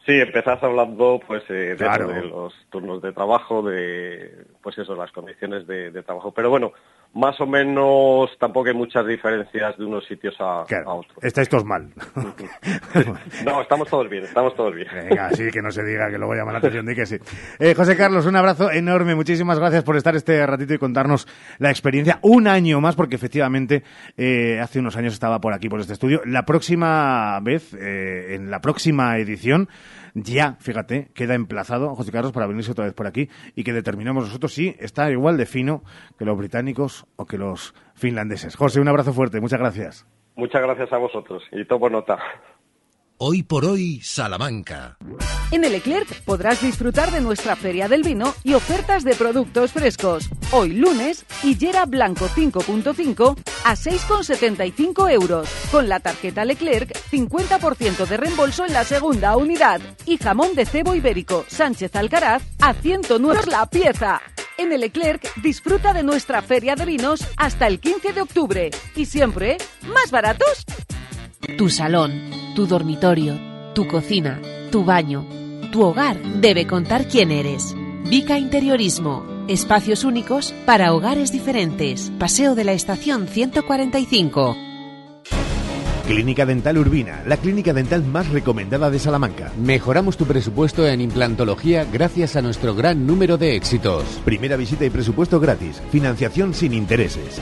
Sí, 0.05 0.11
empezás 0.13 0.61
hablando 0.63 1.19
pues 1.25 1.43
eh, 1.49 1.53
de, 1.53 1.75
Claro. 1.77 2.11
eso, 2.11 2.13
de 2.13 2.27
los 2.27 2.53
turnos 2.69 3.01
de 3.01 3.13
trabajo, 3.13 3.61
de 3.61 4.47
pues 4.61 4.77
eso, 4.77 4.95
las 4.95 5.11
condiciones 5.13 5.65
de, 5.65 5.91
de 5.91 6.03
trabajo. 6.03 6.33
Pero 6.33 6.49
bueno, 6.49 6.73
más 7.13 7.39
o 7.39 7.45
menos 7.45 8.31
tampoco 8.39 8.69
hay 8.69 8.73
muchas 8.73 9.05
diferencias 9.05 9.77
de 9.77 9.85
unos 9.85 10.05
sitios 10.05 10.35
a, 10.39 10.61
a 10.61 10.93
otros. 10.93 11.17
Estáis 11.21 11.49
todos 11.49 11.65
mal. 11.65 11.89
No, 13.43 13.61
estamos 13.61 13.87
todos 13.89 14.09
bien, 14.09 14.23
estamos 14.23 14.55
todos 14.55 14.73
bien. 14.73 14.87
Venga, 14.93 15.29
sí, 15.31 15.49
que 15.51 15.61
no 15.61 15.71
se 15.71 15.83
diga 15.83 16.09
que 16.09 16.17
luego 16.17 16.33
llama 16.33 16.51
la 16.51 16.59
atención 16.59 16.85
de 16.85 16.95
que 16.95 17.05
sí. 17.05 17.17
Eh, 17.59 17.73
José 17.75 17.97
Carlos, 17.97 18.25
un 18.25 18.35
abrazo 18.35 18.71
enorme. 18.71 19.15
Muchísimas 19.15 19.59
gracias 19.59 19.83
por 19.83 19.97
estar 19.97 20.15
este 20.15 20.45
ratito 20.45 20.73
y 20.73 20.77
contarnos 20.77 21.27
la 21.59 21.69
experiencia. 21.69 22.19
Un 22.21 22.47
año 22.47 22.79
más, 22.81 22.95
porque 22.95 23.15
efectivamente 23.15 23.83
eh, 24.17 24.59
hace 24.61 24.79
unos 24.79 24.95
años 24.95 25.13
estaba 25.13 25.39
por 25.39 25.53
aquí, 25.53 25.69
por 25.69 25.79
este 25.79 25.93
estudio. 25.93 26.21
La 26.25 26.43
próxima 26.43 27.39
vez, 27.41 27.73
eh, 27.73 28.35
en 28.35 28.49
la 28.49 28.61
próxima 28.61 29.17
edición, 29.17 29.67
ya, 30.13 30.57
fíjate, 30.59 31.09
queda 31.13 31.33
emplazado 31.33 31.95
José 31.95 32.11
Carlos 32.11 32.31
para 32.31 32.47
venirse 32.47 32.71
otra 32.71 32.85
vez 32.85 32.93
por 32.93 33.07
aquí 33.07 33.29
y 33.55 33.63
que 33.63 33.73
determinemos 33.73 34.25
nosotros 34.25 34.53
si 34.53 34.75
está 34.79 35.09
igual 35.09 35.37
de 35.37 35.45
fino 35.45 35.83
que 36.17 36.25
los 36.25 36.37
británicos 36.37 37.05
o 37.15 37.25
que 37.25 37.37
los 37.37 37.73
finlandeses. 37.95 38.55
José, 38.55 38.79
un 38.79 38.87
abrazo 38.87 39.13
fuerte. 39.13 39.41
Muchas 39.41 39.59
gracias. 39.59 40.07
Muchas 40.35 40.61
gracias 40.61 40.91
a 40.91 40.97
vosotros 40.97 41.43
y 41.51 41.65
tomo 41.65 41.89
nota. 41.89 42.17
Hoy 43.25 43.41
por 43.41 43.63
hoy, 43.63 44.01
Salamanca. 44.03 44.97
En 45.49 45.63
el 45.63 45.71
Leclerc 45.71 46.23
podrás 46.25 46.61
disfrutar 46.61 47.09
de 47.09 47.21
nuestra 47.21 47.55
Feria 47.55 47.87
del 47.87 48.03
Vino 48.03 48.35
y 48.43 48.53
ofertas 48.53 49.05
de 49.05 49.15
productos 49.15 49.71
frescos. 49.71 50.27
Hoy 50.51 50.73
lunes, 50.73 51.25
higuera 51.41 51.85
blanco 51.85 52.27
5.5 52.27 53.37
a 53.63 53.75
6,75 53.75 55.09
euros. 55.09 55.47
Con 55.71 55.87
la 55.87 56.01
tarjeta 56.01 56.43
Leclerc, 56.43 56.91
50% 57.11 58.05
de 58.05 58.17
reembolso 58.17 58.65
en 58.65 58.73
la 58.73 58.83
segunda 58.83 59.37
unidad. 59.37 59.79
Y 60.05 60.17
jamón 60.17 60.53
de 60.53 60.65
cebo 60.65 60.93
ibérico 60.93 61.45
Sánchez 61.47 61.95
Alcaraz 61.95 62.43
a 62.59 62.73
109 62.73 63.43
la 63.49 63.65
pieza. 63.67 64.21
En 64.57 64.73
el 64.73 64.81
Leclerc 64.81 65.33
disfruta 65.41 65.93
de 65.93 66.03
nuestra 66.03 66.41
Feria 66.41 66.75
de 66.75 66.83
Vinos 66.83 67.25
hasta 67.37 67.67
el 67.67 67.79
15 67.79 68.11
de 68.11 68.21
octubre. 68.21 68.69
Y 68.97 69.05
siempre, 69.05 69.59
más 69.83 70.11
baratos. 70.11 70.65
Tu 71.57 71.69
salón, 71.69 72.42
tu 72.53 72.67
dormitorio, 72.67 73.39
tu 73.73 73.87
cocina, 73.87 74.39
tu 74.71 74.83
baño, 74.85 75.25
tu 75.71 75.81
hogar 75.83 76.21
debe 76.39 76.67
contar 76.67 77.07
quién 77.07 77.31
eres. 77.31 77.75
Vica 78.09 78.37
Interiorismo. 78.37 79.25
Espacios 79.47 80.03
únicos 80.03 80.53
para 80.65 80.93
hogares 80.93 81.31
diferentes. 81.31 82.11
Paseo 82.19 82.55
de 82.55 82.63
la 82.63 82.73
Estación 82.73 83.27
145. 83.27 84.55
Clínica 86.07 86.45
Dental 86.45 86.77
Urbina, 86.77 87.23
la 87.25 87.37
clínica 87.37 87.73
dental 87.73 88.03
más 88.03 88.29
recomendada 88.29 88.89
de 88.89 88.99
Salamanca. 88.99 89.51
Mejoramos 89.57 90.17
tu 90.17 90.25
presupuesto 90.25 90.85
en 90.85 90.99
implantología 90.99 91.85
gracias 91.85 92.35
a 92.35 92.41
nuestro 92.41 92.75
gran 92.75 93.07
número 93.07 93.37
de 93.37 93.55
éxitos. 93.55 94.03
Primera 94.25 94.57
visita 94.57 94.85
y 94.85 94.89
presupuesto 94.89 95.39
gratis. 95.39 95.81
Financiación 95.91 96.53
sin 96.53 96.73
intereses. 96.73 97.41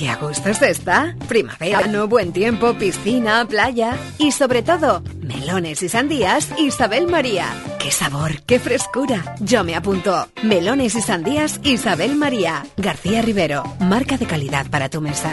¡Qué 0.00 0.08
a 0.08 0.16
gusto 0.16 0.54
se 0.54 0.70
está! 0.70 1.14
Primavera, 1.28 1.86
no 1.86 2.08
buen 2.08 2.32
tiempo, 2.32 2.72
piscina, 2.72 3.46
playa 3.46 3.98
y 4.16 4.32
sobre 4.32 4.62
todo, 4.62 5.02
melones 5.20 5.82
y 5.82 5.90
sandías 5.90 6.48
Isabel 6.58 7.06
María. 7.06 7.52
¡Qué 7.78 7.90
sabor, 7.90 8.40
qué 8.46 8.58
frescura! 8.58 9.34
Yo 9.40 9.62
me 9.62 9.74
apunto. 9.76 10.26
Melones 10.42 10.94
y 10.94 11.02
sandías 11.02 11.60
Isabel 11.64 12.16
María. 12.16 12.64
García 12.78 13.20
Rivero, 13.20 13.62
marca 13.78 14.16
de 14.16 14.24
calidad 14.24 14.70
para 14.70 14.88
tu 14.88 15.02
mesa. 15.02 15.32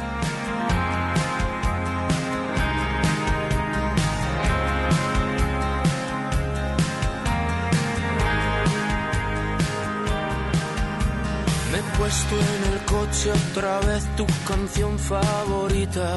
Puesto 12.01 12.35
en 12.35 12.73
el 12.73 12.85
coche 12.85 13.31
otra 13.31 13.79
vez 13.81 14.03
tu 14.15 14.25
canción 14.47 14.97
favorita. 14.97 16.15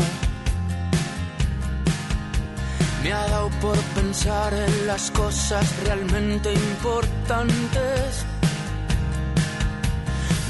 Me 3.02 3.12
ha 3.12 3.26
dado 3.28 3.50
por 3.60 3.76
pensar 3.98 4.54
en 4.54 4.86
las 4.86 5.10
cosas 5.10 5.64
realmente 5.84 6.54
importantes. 6.54 8.24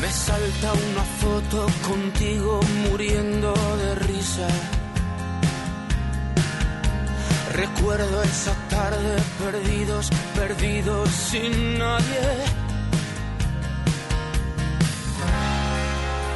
Me 0.00 0.08
salta 0.08 0.72
una 0.90 1.04
foto 1.22 1.66
contigo 1.88 2.60
muriendo 2.88 3.52
de 3.82 3.94
risa. 4.06 4.48
Recuerdo 7.54 8.22
esa 8.22 8.54
tarde 8.68 9.16
perdidos, 9.42 10.10
perdidos 10.36 11.08
sin 11.10 11.78
nadie. 11.78 12.63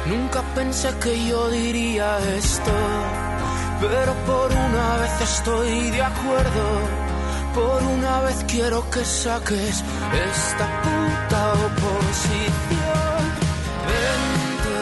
Nunca 0.09 0.41
pensé 0.55 0.89
que 1.03 1.27
yo 1.27 1.49
diría 1.49 2.17
esto, 2.35 2.71
pero 3.79 4.11
por 4.25 4.51
una 4.51 4.97
vez 4.97 5.21
estoy 5.21 5.91
de 5.91 6.01
acuerdo. 6.01 6.65
Por 7.53 7.83
una 7.83 8.21
vez 8.21 8.43
quiero 8.47 8.89
que 8.89 9.05
saques 9.05 9.83
esta 10.31 10.65
puta 10.85 11.41
oposición. 11.67 13.21
Vente, 13.89 14.79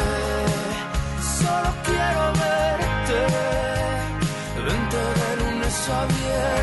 solo 1.38 1.72
quiero 1.88 2.24
verte. 2.44 3.20
Vente 4.66 5.00
de 5.20 5.30
lunes 5.42 5.90
a 5.90 6.06
viernes. 6.06 6.57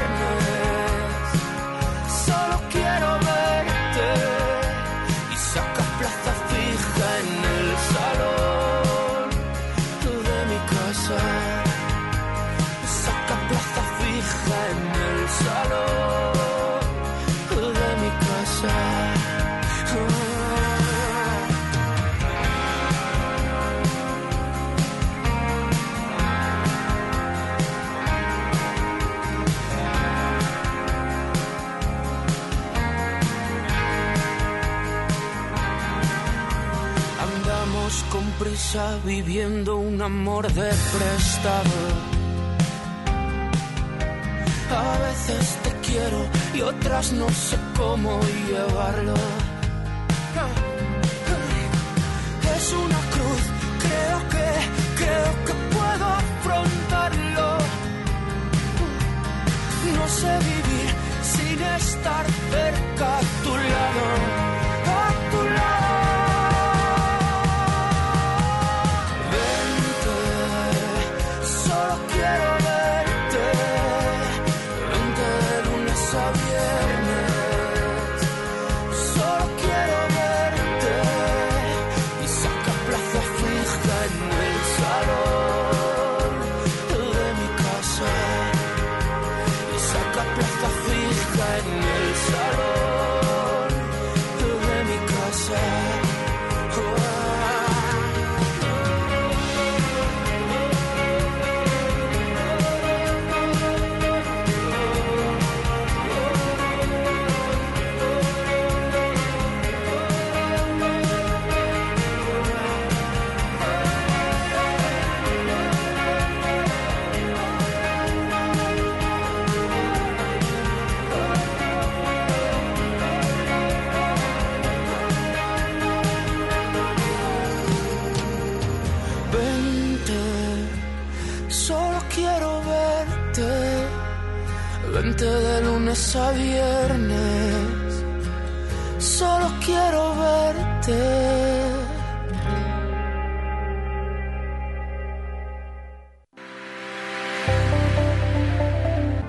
Viviendo 39.05 39.77
un 39.77 40.03
amor 40.03 40.53
de 40.53 40.69
prestado. 40.69 41.79
A 44.71 44.99
veces 44.99 45.59
te 45.63 45.71
quiero 45.87 46.27
y 46.55 46.61
otras 46.61 47.13
no 47.13 47.29
sé 47.29 47.57
cómo 47.77 48.19
llevarlo. 48.49 49.15
Es 52.57 52.73
una 52.73 53.01
cruz, 53.15 53.43
creo 53.85 54.19
que, 54.33 54.49
creo 55.01 55.33
que 55.47 55.55
puedo 55.75 56.07
afrontarlo. 56.07 57.59
No 59.97 60.09
sé 60.09 60.33
vivir 60.53 60.91
sin 61.23 61.63
estar 61.63 62.27
cerca 62.51 63.19
a 63.19 63.23
tu 63.45 63.51
lado, 63.57 64.53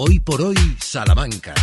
Hoy 0.00 0.20
por 0.20 0.40
hoy, 0.40 0.54
Salamanca. 0.78 1.54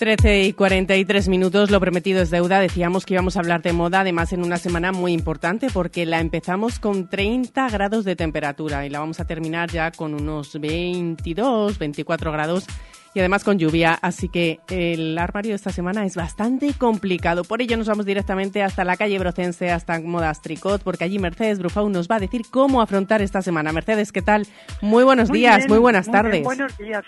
Trece 0.00 0.42
y 0.46 0.52
43 0.52 1.28
minutos, 1.28 1.70
lo 1.70 1.78
prometido 1.78 2.20
es 2.22 2.30
deuda. 2.30 2.58
Decíamos 2.58 3.06
que 3.06 3.14
íbamos 3.14 3.36
a 3.36 3.38
hablar 3.38 3.62
de 3.62 3.72
moda, 3.72 4.00
además 4.00 4.32
en 4.32 4.42
una 4.42 4.56
semana 4.56 4.90
muy 4.90 5.12
importante 5.12 5.68
porque 5.72 6.04
la 6.06 6.18
empezamos 6.18 6.80
con 6.80 7.08
30 7.08 7.68
grados 7.68 8.04
de 8.04 8.16
temperatura 8.16 8.84
y 8.84 8.90
la 8.90 8.98
vamos 8.98 9.20
a 9.20 9.26
terminar 9.26 9.70
ya 9.70 9.92
con 9.92 10.14
unos 10.14 10.58
22, 10.58 11.78
24 11.78 12.32
grados 12.32 12.66
y 13.14 13.20
además 13.20 13.44
con 13.44 13.58
lluvia. 13.58 13.98
Así 14.00 14.28
que 14.28 14.60
el 14.68 15.16
armario 15.18 15.50
de 15.50 15.56
esta 15.56 15.70
semana 15.70 16.04
es 16.04 16.14
bastante 16.16 16.72
complicado. 16.74 17.44
Por 17.44 17.62
ello 17.62 17.76
nos 17.76 17.88
vamos 17.88 18.06
directamente 18.06 18.62
hasta 18.62 18.84
la 18.84 18.96
calle 18.96 19.18
Brocense, 19.18 19.70
hasta 19.70 20.00
Modas 20.00 20.42
Tricot, 20.42 20.82
porque 20.82 21.04
allí 21.04 21.18
Mercedes 21.18 21.58
Brufau 21.58 21.88
nos 21.88 22.08
va 22.08 22.16
a 22.16 22.20
decir 22.20 22.42
cómo 22.50 22.80
afrontar 22.82 23.22
esta 23.22 23.42
semana. 23.42 23.72
Mercedes, 23.72 24.12
¿qué 24.12 24.22
tal? 24.22 24.46
Muy 24.82 25.04
buenos 25.04 25.28
Muy 25.28 25.38
días, 25.40 25.58
bien, 25.58 25.68
muy 25.70 25.78
buenas 25.78 26.06
muy 26.08 26.12
bien, 26.12 26.22
tardes. 26.24 26.44
buenos 26.44 26.78
días. 26.78 27.04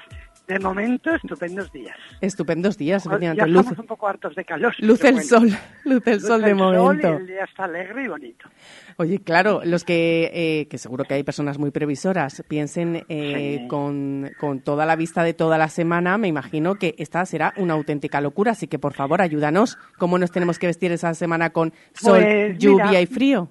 De 0.49 0.59
momento, 0.59 1.15
estupendos 1.15 1.73
días. 1.73 1.97
Estupendos 2.21 2.77
días, 2.77 3.07
efectivamente. 3.07 3.49
estamos 3.49 3.71
Luz, 3.71 3.79
un 3.79 3.87
poco 3.87 4.09
hartos 4.09 4.35
de 4.35 4.45
calor. 4.45 4.75
luce 4.81 5.03
pero 5.03 5.19
el 5.21 5.29
bueno. 5.29 5.29
sol, 5.51 5.59
luce 5.85 6.11
el 6.13 6.21
sol 6.21 6.43
de 6.43 6.51
el 6.51 6.57
momento. 6.57 7.09
el 7.17 7.27
día 7.29 7.45
está 7.45 7.65
alegre 7.65 8.05
y 8.05 8.09
bonito. 8.09 8.49
Oye, 8.97 9.19
claro, 9.21 9.61
los 9.65 9.85
que, 9.85 10.31
eh, 10.33 10.69
que 10.69 10.79
seguro 10.79 11.05
que 11.05 11.15
hay 11.15 11.23
personas 11.23 11.59
muy 11.59 11.71
previsoras, 11.71 12.43
piensen 12.49 13.05
eh, 13.09 13.59
Sí. 13.63 13.69
con, 13.69 14.31
con 14.39 14.61
toda 14.61 14.87
la 14.87 14.97
vista 14.97 15.23
de 15.25 15.35
toda 15.35 15.59
la 15.59 15.69
semana, 15.69 16.19
me 16.19 16.29
imagino 16.29 16.75
que 16.77 16.95
esta 16.99 17.25
será 17.27 17.53
una 17.57 17.75
auténtica 17.75 18.21
locura. 18.21 18.53
Así 18.53 18.67
que, 18.69 18.79
por 18.79 18.95
favor, 18.95 19.21
ayúdanos. 19.23 19.79
¿Cómo 19.99 20.19
nos 20.19 20.31
tenemos 20.31 20.59
que 20.59 20.67
vestir 20.67 20.93
esa 20.93 21.15
semana 21.15 21.51
con 21.51 21.73
sol, 21.95 22.21
Pues, 22.23 22.59
lluvia 22.59 22.87
mira, 22.87 23.01
y 23.01 23.07
frío? 23.07 23.49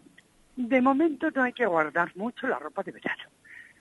De 0.55 0.81
momento 0.81 1.29
no 1.33 1.43
hay 1.43 1.53
que 1.53 1.65
guardar 1.65 2.11
mucho 2.15 2.47
la 2.47 2.59
ropa 2.59 2.83
de 2.83 2.91
verano. 2.91 3.23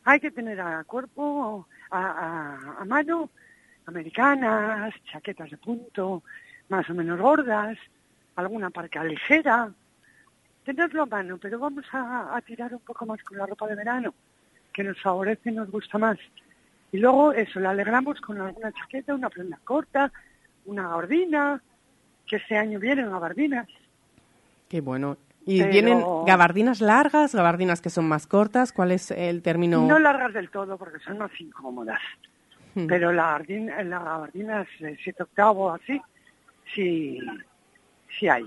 Hay 0.05 0.19
que 0.21 0.31
tener 0.31 0.61
a 0.61 0.83
cuerpo, 0.85 1.67
a, 1.91 1.99
a- 2.01 2.81
a 2.81 2.85
mano, 2.87 3.29
americanas, 3.87 4.95
chaquetas 5.13 5.51
de 5.51 5.57
punto, 5.59 6.23
más 6.69 6.89
o 6.89 6.95
menos 6.95 7.21
gordas, 7.21 7.77
alguna 8.37 8.71
parca 8.71 9.05
ligera. 9.05 9.71
A 10.79 11.07
mano, 11.07 11.39
pero 11.39 11.59
vamos 11.59 11.85
a, 11.93 12.37
a 12.37 12.41
tirar 12.43 12.73
un 12.73 12.81
poco 12.81 13.05
más 13.07 13.23
con 13.23 13.39
la 13.39 13.47
ropa 13.47 13.67
de 13.67 13.75
verano, 13.75 14.15
que 14.73 14.85
nos 14.85 15.01
favorece 15.01 15.51
y 15.51 15.53
nos 15.53 15.71
gusta 15.71 15.99
más. 15.99 16.19
Y 16.93 16.99
luego 16.99 17.33
eso, 17.33 17.61
la 17.61 17.71
alegramos 17.71 18.21
con 18.21 18.41
alguna 18.41 18.73
chaqueta, 18.73 19.15
una 19.15 19.31
prenda 19.31 19.59
corta, 19.65 20.13
una 20.67 20.83
gabardina, 20.89 21.61
que 22.27 22.37
este 22.37 22.57
año 22.57 22.79
vienen 22.79 23.11
gabardinas. 23.11 23.67
Qué 24.69 24.81
bueno. 24.81 25.17
¿Y 25.47 25.59
Pero- 25.61 25.71
vienen 25.73 26.05
gabardinas 26.27 26.81
largas, 26.81 27.35
gabardinas 27.35 27.81
que 27.81 27.91
son 27.91 28.07
más 28.07 28.27
cortas? 28.27 28.73
¿Cuál 28.73 28.93
es 28.93 29.11
el 29.11 29.43
término? 29.43 29.87
No 29.87 29.99
largas 29.99 30.33
del 30.33 30.51
todo 30.51 30.79
porque 30.79 31.01
son 31.01 31.19
más 31.19 31.31
incómodas. 31.41 32.01
Hmm. 32.75 32.87
Pero 32.87 33.13
la 33.13 33.23
gabardina, 33.25 33.83
la 33.83 33.99
gabardina 33.99 34.67
de 34.79 34.97
siete 35.03 35.23
octavos 35.25 35.81
así, 35.83 36.01
sí, 36.75 37.19
sí 38.19 38.29
hay. 38.29 38.47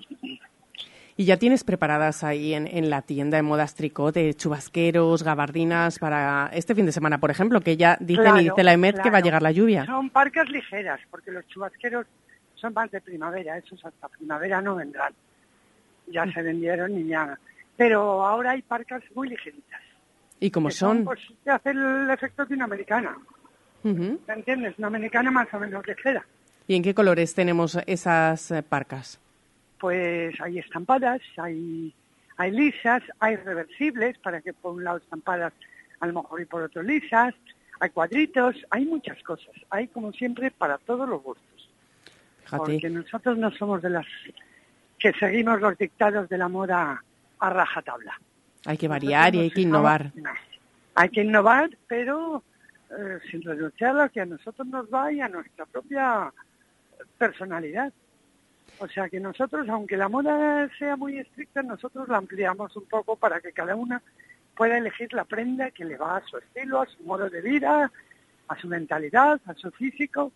Y 1.16 1.26
ya 1.26 1.38
tienes 1.38 1.64
preparadas 1.64 2.24
ahí 2.24 2.54
en, 2.56 2.66
en 2.68 2.90
la 2.90 3.04
tienda 3.04 3.38
de 3.38 3.44
modas 3.44 3.76
tricot 3.76 4.16
de 4.16 4.34
chubasqueros, 4.34 5.22
gabardinas 5.24 6.00
para 6.00 6.50
este 6.54 6.74
fin 6.74 6.86
de 6.88 6.92
semana, 6.92 7.20
por 7.20 7.30
ejemplo, 7.30 7.62
que 7.62 7.78
ya 7.78 7.98
dicen 8.00 8.38
y 8.38 8.44
dice 8.46 8.64
la 8.64 8.74
EMED 8.74 8.96
que 9.02 9.12
va 9.12 9.20
a 9.20 9.22
llegar 9.22 9.42
la 9.44 9.52
lluvia. 9.52 9.86
Son 9.86 10.10
parcas 10.10 10.50
ligeras 10.50 11.00
porque 11.12 11.32
los 11.32 11.46
chubasqueros 11.48 12.08
son 12.56 12.74
más 12.74 12.90
de 12.90 13.00
primavera, 13.02 13.58
esos 13.58 13.84
hasta 13.86 14.08
primavera 14.08 14.60
no 14.62 14.76
vendrán. 14.76 15.14
Ya 16.08 16.26
Mm. 16.26 16.34
se 16.34 16.42
vendieron 16.42 16.98
y 16.98 17.06
ya. 17.08 17.38
Pero 17.78 18.26
ahora 18.26 18.52
hay 18.52 18.62
parcas 18.64 19.04
muy 19.14 19.30
ligeritas. 19.30 19.82
¿Y 20.40 20.50
cómo 20.50 20.72
son? 20.72 21.04
Pues 21.06 21.20
que 21.44 21.50
hace 21.52 21.70
el 21.72 22.10
efecto 22.10 22.46
de 22.46 22.56
una 22.56 22.66
americana. 22.66 23.16
¿Me 23.84 24.18
entiendes? 24.28 24.74
Una 24.80 24.88
americana 24.88 25.30
más 25.30 25.48
o 25.54 25.60
menos 25.60 25.86
ligera. 25.86 26.26
¿Y 26.68 26.76
en 26.76 26.84
qué 26.84 26.94
colores 26.94 27.34
tenemos 27.36 27.78
esas 27.86 28.50
eh, 28.52 28.64
parcas? 28.64 29.20
Pues 29.84 30.34
hay 30.40 30.60
estampadas, 30.60 31.20
hay, 31.36 31.94
hay 32.38 32.52
lisas, 32.52 33.04
hay 33.20 33.36
reversibles 33.36 34.18
para 34.20 34.40
que 34.40 34.54
por 34.54 34.76
un 34.76 34.86
lado 34.86 35.00
estampadas 35.00 35.52
a 36.00 36.08
lo 36.08 36.14
mejor 36.14 36.40
y 36.40 36.46
por 36.46 36.64
otro 36.64 36.82
lisas, 36.82 37.34
hay 37.82 37.90
cuadritos, 37.90 38.56
hay 38.70 38.86
muchas 38.86 39.22
cosas, 39.24 39.54
hay 39.70 39.90
como 39.90 40.14
siempre 40.14 40.52
para 40.52 40.78
todos 40.78 41.10
los 41.10 41.22
gustos. 41.22 41.70
Fíjate. 42.46 42.64
Porque 42.64 42.90
nosotros 42.90 43.38
no 43.38 43.52
somos 43.52 43.82
de 43.82 43.90
las 43.90 44.06
que 44.98 45.12
seguimos 45.20 45.60
los 45.60 45.78
dictados 45.78 46.30
de 46.30 46.38
la 46.38 46.48
moda 46.48 47.04
a 47.40 47.50
rajatabla. 47.50 48.18
Hay 48.64 48.78
que 48.78 48.88
variar 48.88 49.36
y 49.36 49.40
hay 49.40 49.52
que 49.52 49.64
innovar. 49.64 50.14
No. 50.16 50.32
Hay 50.96 51.10
que 51.10 51.24
innovar, 51.24 51.78
pero 51.88 52.42
eh, 52.90 53.20
sin 53.30 53.42
renunciar 53.42 53.98
a 53.98 54.06
lo 54.06 54.10
que 54.10 54.22
a 54.22 54.26
nosotros 54.26 54.66
nos 54.66 54.86
va 54.86 55.12
y 55.12 55.20
a 55.20 55.28
nuestra 55.28 55.66
propia 55.66 56.32
personalidad. 57.18 57.92
O 58.80 58.88
sea 58.88 59.08
que 59.10 59.20
nosotros, 59.20 59.68
aunque 59.70 59.98
la 59.98 60.10
moda 60.10 60.70
sea 60.78 60.96
muy 60.98 61.18
estricta, 61.18 61.62
nosotros 61.64 62.08
la 62.10 62.18
ampliamos 62.18 62.76
un 62.76 62.86
poco 62.86 63.16
para 63.16 63.40
que 63.40 63.52
cada 63.52 63.76
una 63.76 64.02
pueda 64.56 64.78
elegir 64.78 65.14
la 65.14 65.26
prenda 65.26 65.72
que 65.72 65.86
le 65.86 65.98
va 65.98 66.18
a 66.18 66.26
su 66.26 66.38
estilo, 66.38 66.82
a 66.82 66.88
su 66.88 67.04
modo 67.04 67.30
de 67.30 67.42
vida, 67.42 67.92
a 68.48 68.58
su 68.60 68.68
mentalidad, 68.68 69.40
a 69.46 69.54
su 69.54 69.72
físico. 69.72 70.32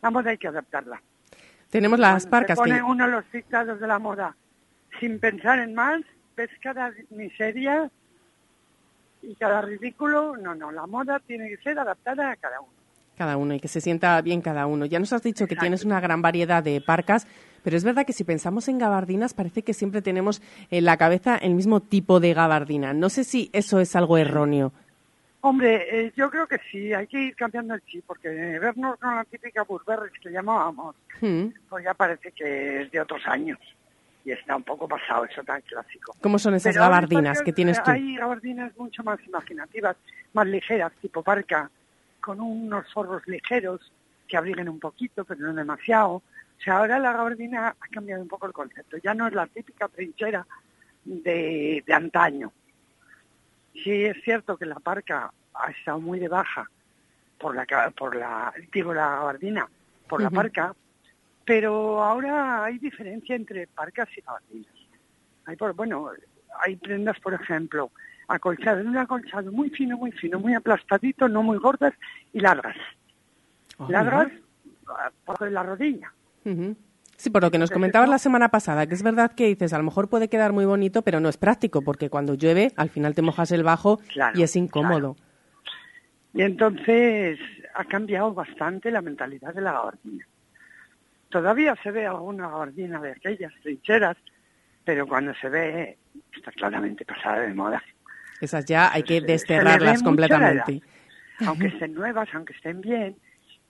La 0.00 0.10
moda 0.10 0.30
hay 0.30 0.38
que 0.38 0.48
adaptarla. 0.48 1.02
Tenemos 1.70 1.98
las 1.98 2.24
Cuando 2.24 2.30
parcas 2.30 2.58
se 2.58 2.64
que... 2.64 2.70
pone 2.70 2.82
uno 2.82 3.06
los 3.06 3.24
dictados 3.32 3.80
de 3.80 3.86
la 3.86 3.98
moda 3.98 4.36
sin 5.00 5.18
pensar 5.18 5.58
en 5.58 5.74
más, 5.74 6.00
ves 6.36 6.50
cada 6.60 6.92
miseria 7.10 7.90
y 9.22 9.34
cada 9.36 9.62
ridículo. 9.62 10.36
No, 10.36 10.54
no, 10.54 10.70
la 10.70 10.86
moda 10.86 11.20
tiene 11.20 11.48
que 11.48 11.56
ser 11.58 11.78
adaptada 11.78 12.30
a 12.30 12.36
cada 12.36 12.60
uno. 12.60 12.72
Cada 13.16 13.36
uno 13.36 13.54
y 13.54 13.60
que 13.60 13.68
se 13.68 13.80
sienta 13.80 14.20
bien 14.22 14.40
cada 14.40 14.66
uno. 14.66 14.86
Ya 14.86 14.98
nos 14.98 15.12
has 15.12 15.22
dicho 15.22 15.46
que 15.46 15.56
tienes 15.56 15.84
una 15.84 16.00
gran 16.00 16.22
variedad 16.22 16.62
de 16.62 16.80
parcas, 16.80 17.26
pero 17.62 17.76
es 17.76 17.84
verdad 17.84 18.04
que 18.06 18.12
si 18.12 18.24
pensamos 18.24 18.68
en 18.68 18.78
gabardinas 18.78 19.34
parece 19.34 19.62
que 19.62 19.74
siempre 19.74 20.02
tenemos 20.02 20.42
en 20.70 20.84
la 20.84 20.96
cabeza 20.96 21.36
el 21.36 21.54
mismo 21.54 21.80
tipo 21.80 22.20
de 22.20 22.34
gabardina. 22.34 22.92
No 22.92 23.08
sé 23.08 23.24
si 23.24 23.50
eso 23.52 23.80
es 23.80 23.94
algo 23.96 24.18
erróneo. 24.18 24.72
Hombre, 25.44 26.06
eh, 26.06 26.12
yo 26.16 26.30
creo 26.30 26.46
que 26.46 26.58
sí, 26.70 26.92
hay 26.94 27.08
que 27.08 27.20
ir 27.20 27.34
cambiando 27.34 27.74
el 27.74 27.82
chip, 27.84 28.04
porque 28.06 28.28
vernos 28.28 28.96
con 29.00 29.16
la 29.16 29.24
típica 29.24 29.64
Burberry 29.64 30.10
que 30.22 30.30
llamábamos, 30.30 30.94
Hmm. 31.20 31.46
pues 31.68 31.84
ya 31.84 31.94
parece 31.94 32.32
que 32.32 32.82
es 32.82 32.90
de 32.90 33.00
otros 33.00 33.22
años. 33.26 33.58
Y 34.24 34.30
está 34.30 34.54
un 34.54 34.62
poco 34.62 34.86
pasado 34.86 35.24
eso 35.24 35.42
tan 35.42 35.60
clásico. 35.62 36.14
¿Cómo 36.20 36.38
son 36.38 36.54
esas 36.54 36.74
Pero 36.74 36.84
gabardinas 36.84 37.42
que 37.42 37.52
tienes 37.52 37.82
tú? 37.82 37.90
Hay 37.90 38.14
gabardinas 38.16 38.76
mucho 38.78 39.02
más 39.02 39.18
imaginativas, 39.26 39.96
más 40.32 40.46
ligeras, 40.46 40.92
tipo 41.00 41.22
parca, 41.24 41.68
con 42.20 42.40
unos 42.40 42.92
forros 42.92 43.26
ligeros 43.26 43.80
que 44.28 44.36
abriguen 44.36 44.68
un 44.68 44.78
poquito, 44.78 45.24
pero 45.24 45.40
no 45.40 45.52
demasiado. 45.54 46.22
O 46.62 46.64
sea, 46.64 46.76
ahora 46.76 47.00
la 47.00 47.12
gabardina 47.12 47.74
ha 47.80 47.88
cambiado 47.88 48.22
un 48.22 48.28
poco 48.28 48.46
el 48.46 48.52
concepto. 48.52 48.96
Ya 48.98 49.14
no 49.14 49.26
es 49.26 49.32
la 49.32 49.48
típica 49.48 49.88
trinchera 49.88 50.46
de, 51.04 51.82
de 51.84 51.92
antaño. 51.92 52.52
Sí 53.82 54.04
es 54.04 54.22
cierto 54.22 54.56
que 54.56 54.66
la 54.66 54.76
parca 54.76 55.32
ha 55.54 55.70
estado 55.72 55.98
muy 55.98 56.20
de 56.20 56.28
baja 56.28 56.70
por 57.36 57.56
la, 57.56 57.90
por 57.98 58.14
la, 58.14 58.54
digo 58.72 58.94
la 58.94 59.08
gabardina, 59.08 59.68
por 60.08 60.22
la 60.22 60.30
parca, 60.30 60.72
pero 61.44 62.00
ahora 62.00 62.62
hay 62.62 62.78
diferencia 62.78 63.34
entre 63.34 63.66
parcas 63.66 64.08
y 64.16 64.20
gabardinas. 64.20 64.72
Hay 65.46 65.56
por, 65.56 65.74
bueno, 65.74 66.10
hay 66.64 66.76
prendas, 66.76 67.18
por 67.18 67.34
ejemplo, 67.34 67.90
acolchadas, 68.28 68.86
un 68.86 68.96
acolchado 68.96 69.50
muy 69.50 69.68
fino, 69.70 69.96
muy 69.96 70.12
fino, 70.12 70.38
muy 70.38 70.54
aplastadito, 70.54 71.28
no 71.28 71.42
muy 71.42 71.58
gordas 71.58 71.94
y 72.32 72.38
largas. 72.38 72.76
largas 73.88 74.28
ah, 74.86 75.10
por 75.24 75.50
la 75.50 75.64
rodilla. 75.64 76.12
Sí, 77.16 77.30
por 77.30 77.42
lo 77.42 77.50
que 77.50 77.58
nos 77.58 77.70
comentabas 77.70 78.08
la 78.08 78.18
semana 78.18 78.48
pasada, 78.48 78.86
que 78.86 78.94
es 78.94 79.02
verdad 79.02 79.32
que 79.32 79.46
dices, 79.46 79.72
a 79.72 79.78
lo 79.78 79.84
mejor 79.84 80.08
puede 80.08 80.28
quedar 80.28 80.52
muy 80.52 80.64
bonito, 80.64 81.02
pero 81.02 81.20
no 81.20 81.28
es 81.28 81.36
práctico, 81.36 81.82
porque 81.82 82.10
cuando 82.10 82.34
llueve, 82.34 82.72
al 82.76 82.90
final 82.90 83.14
te 83.14 83.22
mojas 83.22 83.52
el 83.52 83.62
bajo 83.62 83.98
Claro, 84.08 84.38
y 84.38 84.42
es 84.42 84.56
incómodo. 84.56 85.16
Y 86.34 86.42
entonces 86.42 87.38
ha 87.74 87.84
cambiado 87.84 88.34
bastante 88.34 88.90
la 88.90 89.02
mentalidad 89.02 89.54
de 89.54 89.60
la 89.60 89.72
gabardina. 89.72 90.26
Todavía 91.28 91.76
se 91.82 91.90
ve 91.90 92.06
alguna 92.06 92.48
gabardina 92.48 93.00
de 93.00 93.12
aquellas 93.12 93.52
trincheras, 93.62 94.16
pero 94.84 95.06
cuando 95.06 95.32
se 95.34 95.48
ve 95.48 95.98
está 96.36 96.50
claramente 96.52 97.04
pasada 97.04 97.40
de 97.40 97.54
moda. 97.54 97.82
Esas 98.40 98.64
ya 98.64 98.92
hay 98.92 99.04
que 99.04 99.20
desterrarlas 99.20 100.02
completamente. 100.02 100.72
edad. 100.72 100.82
Aunque 101.46 101.68
estén 101.68 101.94
nuevas, 101.94 102.28
aunque 102.34 102.52
estén 102.52 102.80
bien, 102.80 103.16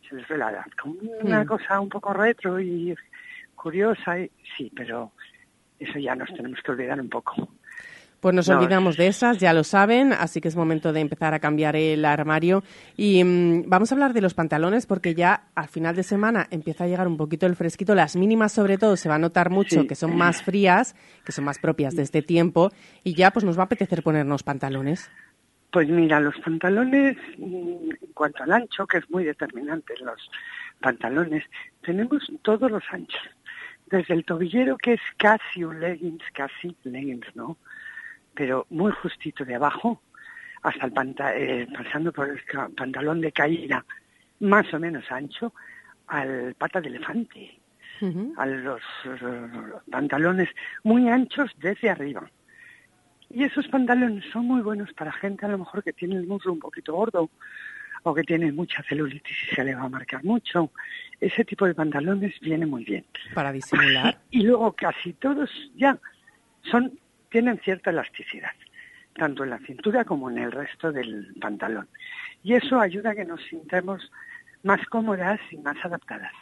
se 0.08 0.14
les 0.16 0.26
ve 0.28 0.38
la 0.38 0.50
edad. 0.50 0.64
Como 0.80 0.94
una 1.22 1.42
Hmm. 1.42 1.46
cosa 1.46 1.80
un 1.80 1.88
poco 1.88 2.12
retro 2.12 2.60
y 2.60 2.94
curiosa, 3.54 4.18
y- 4.18 4.30
sí, 4.56 4.70
pero 4.74 5.12
eso 5.78 5.98
ya 5.98 6.14
nos 6.14 6.32
tenemos 6.34 6.60
que 6.64 6.72
olvidar 6.72 7.00
un 7.00 7.08
poco. 7.08 7.48
Pues 8.20 8.36
nos 8.36 8.48
No, 8.48 8.56
olvidamos 8.56 8.96
de 8.96 9.08
esas, 9.08 9.38
ya 9.38 9.52
lo 9.52 9.64
saben, 9.64 10.12
así 10.12 10.40
que 10.40 10.46
es 10.46 10.54
momento 10.54 10.92
de 10.92 11.00
empezar 11.00 11.34
a 11.34 11.40
cambiar 11.40 11.74
el 11.74 12.04
armario. 12.04 12.62
Y 12.96 13.24
mm, 13.24 13.64
vamos 13.66 13.90
a 13.90 13.96
hablar 13.96 14.12
de 14.12 14.20
los 14.20 14.32
pantalones 14.34 14.86
porque 14.86 15.16
ya 15.16 15.48
al 15.56 15.66
final 15.66 15.96
de 15.96 16.04
semana 16.04 16.46
empieza 16.52 16.84
a 16.84 16.86
llegar 16.86 17.08
un 17.08 17.16
poquito 17.16 17.46
el 17.46 17.56
fresquito. 17.56 17.96
Las 17.96 18.14
mínimas, 18.14 18.52
sobre 18.52 18.78
todo, 18.78 18.96
se 18.96 19.08
va 19.08 19.16
a 19.16 19.18
notar 19.18 19.50
mucho 19.50 19.80
Sí. 19.80 19.86
que 19.88 19.96
son 19.96 20.16
más 20.16 20.40
frías, 20.44 20.94
que 21.24 21.32
son 21.32 21.44
más 21.44 21.58
propias 21.58 21.96
de 21.96 22.02
este 22.02 22.22
tiempo. 22.22 22.70
Y 23.02 23.14
ya 23.14 23.32
pues 23.32 23.44
nos 23.44 23.58
va 23.58 23.62
a 23.62 23.66
apetecer 23.66 24.04
ponernos 24.04 24.44
pantalones. 24.44 25.10
Pues 25.72 25.88
mira, 25.88 26.20
los 26.20 26.38
pantalones, 26.40 27.16
mm, 27.38 27.90
en 27.90 28.12
cuanto 28.12 28.42
al 28.42 28.52
ancho, 28.52 28.86
que 28.86 28.98
es 28.98 29.10
muy 29.10 29.24
determinante 29.24 29.94
en 29.98 30.04
los 30.04 30.30
pantalones, 30.80 31.44
tenemos 31.80 32.30
todos 32.42 32.70
los 32.70 32.84
anchos. 32.90 33.22
Desde 33.86 34.12
el 34.12 34.26
tobillero, 34.26 34.76
que 34.76 34.92
es 34.94 35.00
casi 35.16 35.64
un 35.64 35.80
leggings, 35.80 36.24
casi 36.34 36.76
leggings, 36.84 37.34
¿no? 37.34 37.56
Pero 38.34 38.66
muy 38.68 38.92
justito 38.92 39.46
de 39.46 39.54
abajo, 39.54 40.02
hasta 40.62 40.84
el 40.84 40.92
panta 40.92 41.34
eh, 41.34 41.66
pasando 41.74 42.12
por 42.12 42.28
el 42.28 42.40
pantalón 42.76 43.22
de 43.22 43.32
caída, 43.32 43.82
más 44.40 44.72
o 44.74 44.78
menos 44.78 45.10
ancho, 45.10 45.54
al 46.08 46.54
pata 46.54 46.82
de 46.82 46.88
elefante, 46.88 47.58
a 48.36 48.44
los 48.44 48.82
eh, 49.06 49.48
pantalones 49.90 50.50
muy 50.84 51.08
anchos 51.08 51.50
desde 51.56 51.88
arriba. 51.88 52.30
Y 53.32 53.44
esos 53.44 53.66
pantalones 53.68 54.24
son 54.32 54.46
muy 54.46 54.60
buenos 54.60 54.92
para 54.92 55.12
gente 55.12 55.46
a 55.46 55.48
lo 55.48 55.58
mejor 55.58 55.82
que 55.82 55.92
tiene 55.92 56.16
el 56.16 56.26
muslo 56.26 56.52
un 56.52 56.60
poquito 56.60 56.94
gordo, 56.94 57.30
o 58.04 58.14
que 58.14 58.24
tiene 58.24 58.50
mucha 58.52 58.82
celulitis 58.82 59.36
y 59.50 59.54
se 59.54 59.64
le 59.64 59.74
va 59.74 59.82
a 59.82 59.88
marcar 59.88 60.24
mucho. 60.24 60.70
Ese 61.20 61.44
tipo 61.44 61.66
de 61.66 61.74
pantalones 61.74 62.38
viene 62.40 62.66
muy 62.66 62.84
bien. 62.84 63.04
Para 63.34 63.52
disimular. 63.52 64.18
Y 64.30 64.42
luego 64.42 64.72
casi 64.72 65.12
todos 65.14 65.50
ya 65.76 65.98
son 66.70 66.98
tienen 67.30 67.58
cierta 67.60 67.90
elasticidad, 67.90 68.50
tanto 69.14 69.44
en 69.44 69.50
la 69.50 69.58
cintura 69.60 70.04
como 70.04 70.30
en 70.30 70.38
el 70.38 70.52
resto 70.52 70.92
del 70.92 71.34
pantalón. 71.40 71.88
Y 72.42 72.54
eso 72.54 72.78
ayuda 72.78 73.10
a 73.10 73.14
que 73.14 73.24
nos 73.24 73.40
sintamos 73.44 74.10
más 74.62 74.84
cómodas 74.86 75.40
y 75.50 75.56
más 75.58 75.76
adaptadas. 75.84 76.32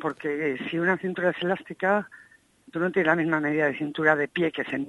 Porque 0.00 0.58
si 0.70 0.78
una 0.78 0.96
cintura 0.96 1.30
es 1.30 1.42
elástica, 1.42 2.08
tú 2.72 2.80
no 2.80 2.90
tienes 2.90 3.08
la 3.08 3.16
misma 3.16 3.38
medida 3.38 3.66
de 3.66 3.76
cintura 3.76 4.16
de 4.16 4.26
pie 4.26 4.50
que 4.50 4.64
se... 4.64 4.86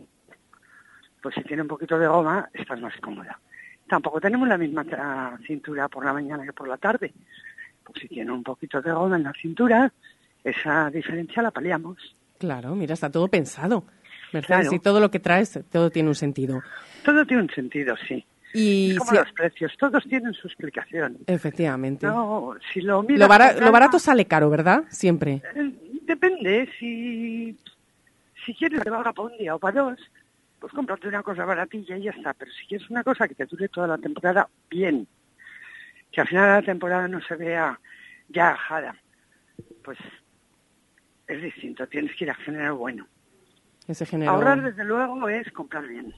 Pues 1.21 1.35
si 1.35 1.43
tiene 1.43 1.61
un 1.63 1.67
poquito 1.67 1.97
de 1.99 2.07
goma, 2.07 2.49
estás 2.53 2.79
más 2.79 2.95
cómoda. 3.01 3.39
Tampoco 3.87 4.21
tenemos 4.21 4.47
la 4.47 4.57
misma 4.57 4.85
cintura 5.45 5.87
por 5.89 6.05
la 6.05 6.13
mañana 6.13 6.43
que 6.45 6.53
por 6.53 6.67
la 6.67 6.77
tarde. 6.77 7.11
Pues 7.83 7.99
si 8.01 8.07
tiene 8.07 8.31
un 8.31 8.43
poquito 8.43 8.81
de 8.81 8.91
goma 8.91 9.17
en 9.17 9.23
la 9.23 9.33
cintura, 9.33 9.91
esa 10.43 10.89
diferencia 10.89 11.41
la 11.41 11.51
paliamos. 11.51 12.15
Claro, 12.37 12.75
mira, 12.75 12.93
está 12.93 13.09
todo 13.09 13.27
pensado. 13.27 13.83
Mercedes, 14.31 14.61
Claro. 14.67 14.75
y 14.75 14.79
todo 14.79 14.99
lo 14.99 15.09
que 15.11 15.19
traes, 15.19 15.59
todo 15.71 15.89
tiene 15.89 16.07
un 16.09 16.15
sentido. 16.15 16.61
Todo 17.03 17.25
tiene 17.25 17.43
un 17.43 17.49
sentido, 17.49 17.95
sí. 18.07 18.23
Y 18.53 18.91
Es 18.91 18.99
como 18.99 19.11
si- 19.11 19.17
los 19.17 19.31
precios, 19.33 19.73
todos 19.77 20.03
tienen 20.07 20.33
su 20.33 20.47
explicación. 20.47 21.17
Efectivamente. 21.27 22.05
No, 22.05 22.55
si 22.71 22.81
lo 22.81 23.01
miras 23.03 23.19
lo, 23.19 23.27
bara- 23.27 23.53
lo 23.53 23.71
barato 23.71 23.99
sale 23.99 24.25
caro, 24.25 24.49
¿verdad? 24.49 24.83
Siempre. 24.89 25.41
eh, 25.55 25.71
Depende, 26.03 26.67
si, 26.79 27.55
si 28.45 28.53
quieres 28.55 28.81
que 28.81 28.89
valga 28.89 29.13
para 29.13 29.27
un 29.27 29.37
día 29.37 29.53
o 29.55 29.59
para 29.59 29.79
dos, 29.81 29.99
pues 30.59 30.73
cómprate 30.73 31.07
una 31.07 31.23
cosa 31.23 31.45
baratilla 31.45 31.97
y 31.97 32.03
ya 32.03 32.11
está. 32.11 32.33
Pero 32.33 32.51
si 32.51 32.65
quieres 32.67 32.89
una 32.89 33.03
cosa 33.03 33.27
que 33.27 33.35
te 33.35 33.45
dure 33.45 33.67
toda 33.69 33.87
la 33.87 33.97
temporada, 33.97 34.47
bien. 34.69 35.07
Que 36.11 36.21
al 36.21 36.27
final 36.27 36.45
de 36.47 36.61
la 36.61 36.65
temporada 36.65 37.07
no 37.07 37.21
se 37.21 37.35
vea 37.35 37.79
ya 38.29 38.49
ajada. 38.51 38.95
Pues 39.83 39.97
es 41.27 41.41
distinto, 41.41 41.87
tienes 41.87 42.15
que 42.15 42.25
ir 42.25 42.31
a 42.31 42.35
género 42.35 42.77
bueno. 42.77 43.07
Ese 43.87 44.05
género, 44.05 44.31
Ahorrar, 44.31 44.61
desde 44.61 44.83
luego, 44.83 45.29
es 45.29 45.51
comprar 45.51 45.87
bien. 45.87 46.13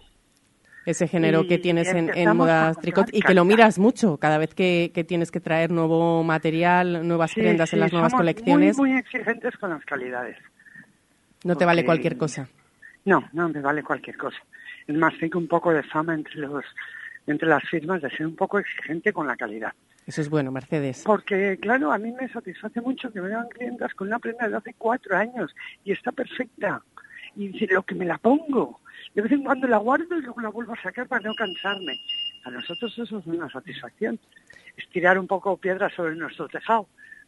ese 0.86 1.08
género 1.08 1.42
y- 1.42 1.48
que 1.48 1.58
tienes 1.60 1.88
en, 1.94 2.10
en 2.16 2.36
modas 2.36 2.78
tricot 2.80 3.10
y 3.14 3.22
que 3.22 3.34
lo 3.36 3.46
miras 3.46 3.78
mucho 3.80 4.18
cada 4.18 4.38
vez 4.40 4.56
que, 4.56 4.92
que 4.94 5.04
tienes 5.04 5.30
que 5.32 5.40
traer 5.40 5.70
nuevo 5.72 6.24
material, 6.24 7.08
nuevas 7.08 7.32
Sí, 7.32 7.42
prendas 7.42 7.70
sí, 7.70 7.76
en 7.76 7.82
las 7.82 7.92
nuevas 7.94 8.12
somos 8.12 8.22
colecciones. 8.22 8.78
Muy, 8.78 8.90
muy 8.92 8.98
exigentes 9.00 9.56
con 9.58 9.70
las 9.70 9.86
calidades. 9.86 10.38
no 11.44 11.56
te 11.56 11.66
vale 11.66 11.86
cualquier 11.86 12.18
cosa. 12.18 12.48
No, 13.06 13.28
no 13.34 13.50
me 13.50 13.62
vale 13.62 13.84
cualquier 13.84 14.18
cosa. 14.18 14.38
Es 14.88 14.96
más, 14.96 15.18
tengo 15.20 15.40
un 15.40 15.48
poco 15.48 15.74
de 15.74 15.84
fama 15.84 16.14
entre 16.14 16.36
los 16.36 16.66
entre 17.28 17.48
las 17.48 17.64
firmas 17.64 18.02
de 18.02 18.10
ser 18.10 18.26
un 18.26 18.36
poco 18.36 18.60
exigente 18.60 19.14
con 19.14 19.28
la 19.28 19.36
calidad. 19.36 19.74
Eso 20.08 20.22
es 20.22 20.30
bueno, 20.30 20.52
Mercedes. 20.52 21.04
Porque, 21.06 21.58
claro, 21.62 21.92
a 21.92 21.98
mí 21.98 22.12
me 22.12 22.28
satisface 22.30 22.82
mucho 22.82 23.12
que 23.12 23.22
me 23.22 23.30
vean 23.30 23.48
clientas 23.50 23.94
con 23.94 24.08
una 24.08 24.20
prenda 24.20 24.50
de 24.50 24.58
hace 24.58 24.74
cuatro 24.78 25.16
años 25.16 25.56
y 25.84 25.92
está 25.92 26.12
perfecta. 26.12 26.82
Y 27.36 27.66
lo 27.68 27.84
que 27.84 27.96
me 27.96 28.06
la 28.06 28.18
pongo, 28.18 28.82
de 29.14 29.22
vez 29.22 29.32
en 29.32 29.44
cuando 29.44 29.68
la 29.68 29.78
guardo 29.78 30.18
y 30.18 30.22
luego 30.22 30.42
la 30.42 30.50
vuelvo 30.50 30.74
a 30.74 30.82
sacar 30.82 31.08
para 31.08 31.22
no 31.22 31.34
cansarme. 31.36 31.94
A 32.44 32.50
nosotros 32.50 32.98
eso 32.98 33.20
es 33.20 33.26
una 33.26 33.50
satisfacción. 33.50 34.20
Es 34.76 34.90
tirar 34.90 35.20
un 35.20 35.28
poco 35.28 35.56
piedras 35.58 35.94
sobre 35.94 36.16
nuestro 36.16 36.48
tejado. 36.48 36.88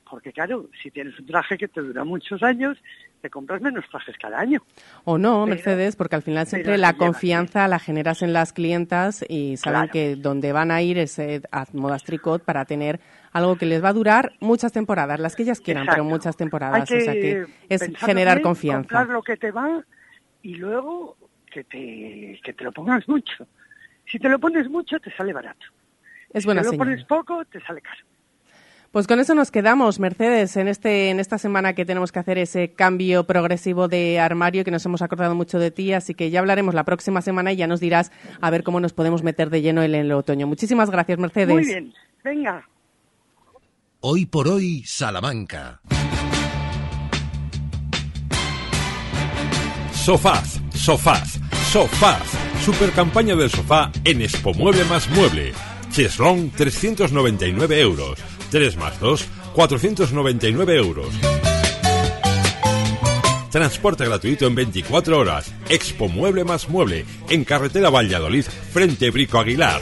Porque, 0.10 0.32
claro, 0.34 0.70
si 0.82 0.92
tienes 0.92 1.18
un 1.20 1.26
traje 1.26 1.58
que 1.58 1.68
te 1.68 1.82
dura 1.82 2.04
muchos 2.04 2.44
años, 2.44 2.78
te 3.22 3.30
compras 3.30 3.62
menos 3.62 3.86
trajes 3.90 4.16
cada 4.18 4.40
año. 4.40 4.62
O 5.06 5.18
no, 5.18 5.46
Pero- 5.46 5.56
Mercedes, 5.56 5.96
porque 5.96 6.16
al 6.16 6.22
final 6.22 6.46
siempre 6.46 6.78
la 6.78 6.94
confianza 6.94 7.68
la 7.68 7.80
generas 7.80 8.22
en 8.22 8.34
las 8.34 8.52
clientas 8.54 9.26
y 9.28 9.58
saben 9.58 9.80
Claro. 9.90 9.92
que 9.94 10.16
donde 10.18 10.52
van 10.52 10.72
a 10.72 10.82
ir 10.82 10.98
es 10.98 11.18
eh, 11.20 11.42
a 11.52 11.66
modas 11.74 12.04
tricot 12.04 12.44
para 12.44 12.66
tener 12.66 13.00
algo 13.32 13.56
que 13.58 13.66
les 13.66 13.84
va 13.84 13.90
a 13.90 13.94
durar 13.94 14.34
muchas 14.42 14.72
temporadas, 14.72 15.20
las 15.20 15.36
que 15.36 15.44
ellas 15.44 15.62
quieran, 15.62 15.88
pero 15.90 16.04
muchas 16.04 16.36
temporadas. 16.38 16.82
Hay 16.82 16.86
que 16.98 17.02
o 17.02 17.06
sea 17.06 17.14
que 17.14 17.46
es 17.70 17.82
generar 17.98 18.38
bien, 18.38 18.44
confianza. 18.44 18.82
comprar 18.82 19.08
lo 19.08 19.24
que 19.24 19.38
te 19.38 19.52
va 19.52 19.84
y 20.44 20.56
luego 20.56 21.18
que 21.50 21.64
te, 21.64 22.40
que 22.44 22.54
te 22.54 22.64
lo 22.64 22.72
pongas 22.72 23.08
mucho. 23.08 23.48
Si 24.06 24.20
te 24.20 24.28
lo 24.30 24.38
pones 24.38 24.70
mucho, 24.70 25.00
te 25.00 25.12
sale 25.16 25.32
barato. 25.34 25.66
Es 26.32 26.44
si 26.44 26.48
buena 26.48 26.62
te 26.62 26.66
lo 26.66 26.72
señal. 26.72 26.88
pones 26.88 27.06
poco, 27.06 27.46
te 27.46 27.62
sale 27.62 27.82
caro. 27.82 28.02
Pues 28.94 29.07
con 29.07 29.20
eso 29.20 29.34
nos 29.34 29.49
quedamos, 29.49 29.99
Mercedes, 29.99 30.56
en 30.56 30.68
este 30.68 31.10
en 31.10 31.20
esta 31.20 31.40
semana 31.40 31.74
que 31.74 31.84
tenemos 31.84 32.11
que 32.11 32.20
hacer 32.20 32.38
ese 32.38 32.74
cambio 32.74 33.24
progresivo 33.24 33.88
de 33.88 34.20
armario 34.20 34.64
que 34.64 34.70
nos 34.70 34.86
hemos 34.86 35.02
acordado 35.02 35.34
mucho 35.34 35.57
de 35.57 35.72
ti, 35.72 35.94
así 35.94 36.14
que 36.14 36.30
ya 36.30 36.41
hablaremos 36.41 36.76
la 36.76 36.84
próxima 36.84 37.24
semana 37.24 37.52
y 37.52 37.56
ya 37.56 37.65
nos 37.65 37.80
dirás 37.80 38.11
a 38.40 38.52
ver 38.52 38.61
cómo 38.61 38.80
nos 38.80 38.94
podemos 38.94 39.24
meter 39.24 39.49
de 39.49 39.64
lleno 39.64 39.82
en 39.82 39.95
el 39.95 40.11
otoño. 40.11 40.45
Muchísimas 40.45 40.91
gracias, 40.91 41.18
Mercedes. 41.18 41.56
Muy 41.56 41.65
bien, 41.65 41.91
venga. 42.24 42.70
Hoy 44.02 44.28
por 44.28 44.48
hoy, 44.48 44.84
Salamanca. 44.86 45.82
Sofaz, 49.91 50.61
sofaz, 50.76 51.40
sofaz. 51.72 52.61
Super 52.64 52.91
campaña 52.91 53.36
del 53.36 53.49
sofá 53.49 53.91
en 54.03 54.22
Expo 54.22 54.53
Mueble 54.53 54.86
más 54.86 55.10
Mueble. 55.10 55.52
Cheslong 55.90 56.52
399 56.52 57.82
euros. 57.82 58.33
3 58.54 58.78
más 58.78 59.00
2, 59.00 59.26
499 59.56 60.78
euros. 60.78 61.08
Transporte 63.50 64.06
gratuito 64.06 64.46
en 64.46 64.54
24 64.54 65.18
horas. 65.18 65.52
Expo 65.70 66.08
Mueble 66.08 66.44
más 66.44 66.70
Mueble. 66.70 67.04
En 67.30 67.46
carretera 67.46 67.90
Valladolid, 67.90 68.46
frente 68.72 69.10
Brico 69.10 69.40
Aguilar. 69.40 69.82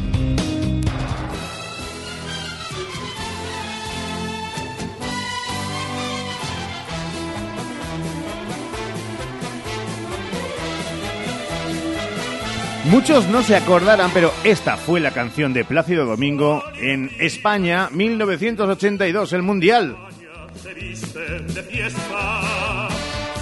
Muchos 12.85 13.27
no 13.27 13.43
se 13.43 13.55
acordarán, 13.55 14.09
pero 14.11 14.33
esta 14.43 14.75
fue 14.75 14.99
la 14.99 15.11
canción 15.11 15.53
de 15.53 15.63
Plácido 15.63 16.05
Domingo 16.05 16.63
en 16.79 17.11
España 17.19 17.89
1982, 17.91 19.33
el 19.33 19.43
Mundial. 19.43 19.95
se 20.61 20.73
visten 20.73 21.47
de 21.53 21.63
fiesta, 21.63 22.87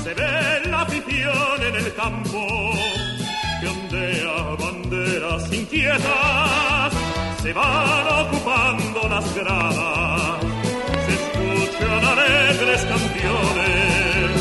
se 0.03 0.13
ve 0.13 0.69
la 0.69 0.81
afición 0.81 1.63
en 1.67 1.75
el 1.75 1.93
campo, 1.93 2.47
que 3.61 3.67
ondea 3.67 4.55
banderas 4.59 5.53
inquietas, 5.53 6.93
se 7.41 7.53
van 7.53 8.27
ocupando 8.27 9.07
las 9.07 9.35
gradas, 9.35 10.39
se 11.05 11.13
escuchan 11.13 12.05
alegres 12.05 12.81
canciones, 12.83 14.31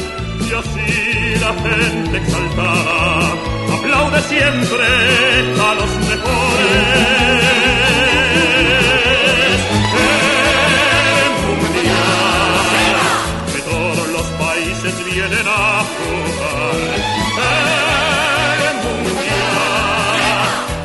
y 0.50 0.54
así 0.54 1.40
la 1.40 1.54
gente 1.54 2.18
exaltada 2.18 3.57
aplaude 3.88 4.20
siempre 4.22 4.84
a 5.60 5.74
los 5.74 5.90
mejores. 5.96 6.28
El 11.18 11.30
mundial 11.46 11.94
que 13.52 13.60
todos 13.62 14.08
los 14.08 14.26
países 14.26 14.94
vienen 15.06 15.46
a 15.46 15.84
jugar. 15.94 16.74
El 18.68 18.76
mundial, 18.84 20.18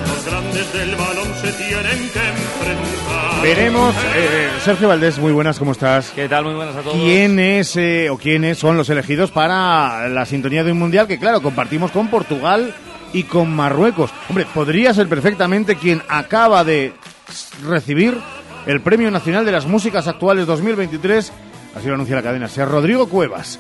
los 0.07 0.25
grandes 0.25 0.73
del 0.73 0.95
balón 0.95 1.29
se 1.41 1.51
tienen 1.53 2.09
que 2.09 2.19
enfrentar. 2.19 3.43
Veremos, 3.43 3.95
eh, 4.15 4.49
Sergio 4.63 4.87
Valdés, 4.87 5.19
muy 5.19 5.33
buenas, 5.33 5.59
¿cómo 5.59 5.73
estás? 5.73 6.11
¿Qué 6.15 6.29
tal? 6.29 6.45
Muy 6.45 6.53
buenas 6.53 6.77
a 6.77 6.81
todos. 6.81 6.95
¿Quién 6.95 7.37
es 7.39 7.75
eh, 7.75 8.09
o 8.09 8.17
quiénes 8.17 8.57
son 8.57 8.77
los 8.77 8.89
elegidos 8.89 9.31
para 9.31 10.07
la 10.07 10.25
sintonía 10.25 10.63
de 10.63 10.71
un 10.71 10.79
mundial 10.79 11.07
que, 11.07 11.19
claro, 11.19 11.41
compartimos 11.41 11.91
con 11.91 12.07
Portugal 12.07 12.73
y 13.13 13.23
con 13.23 13.55
Marruecos? 13.55 14.11
Hombre, 14.29 14.45
podría 14.53 14.93
ser 14.93 15.07
perfectamente 15.07 15.75
quien 15.75 16.01
acaba 16.09 16.63
de 16.63 16.93
recibir 17.65 18.17
el 18.65 18.81
Premio 18.81 19.11
Nacional 19.11 19.45
de 19.45 19.51
las 19.51 19.65
Músicas 19.65 20.07
Actuales 20.07 20.45
2023, 20.45 21.31
así 21.75 21.87
lo 21.87 21.95
anuncia 21.95 22.15
la 22.15 22.23
cadena, 22.23 22.47
sea 22.47 22.65
Rodrigo 22.65 23.07
Cuevas. 23.07 23.59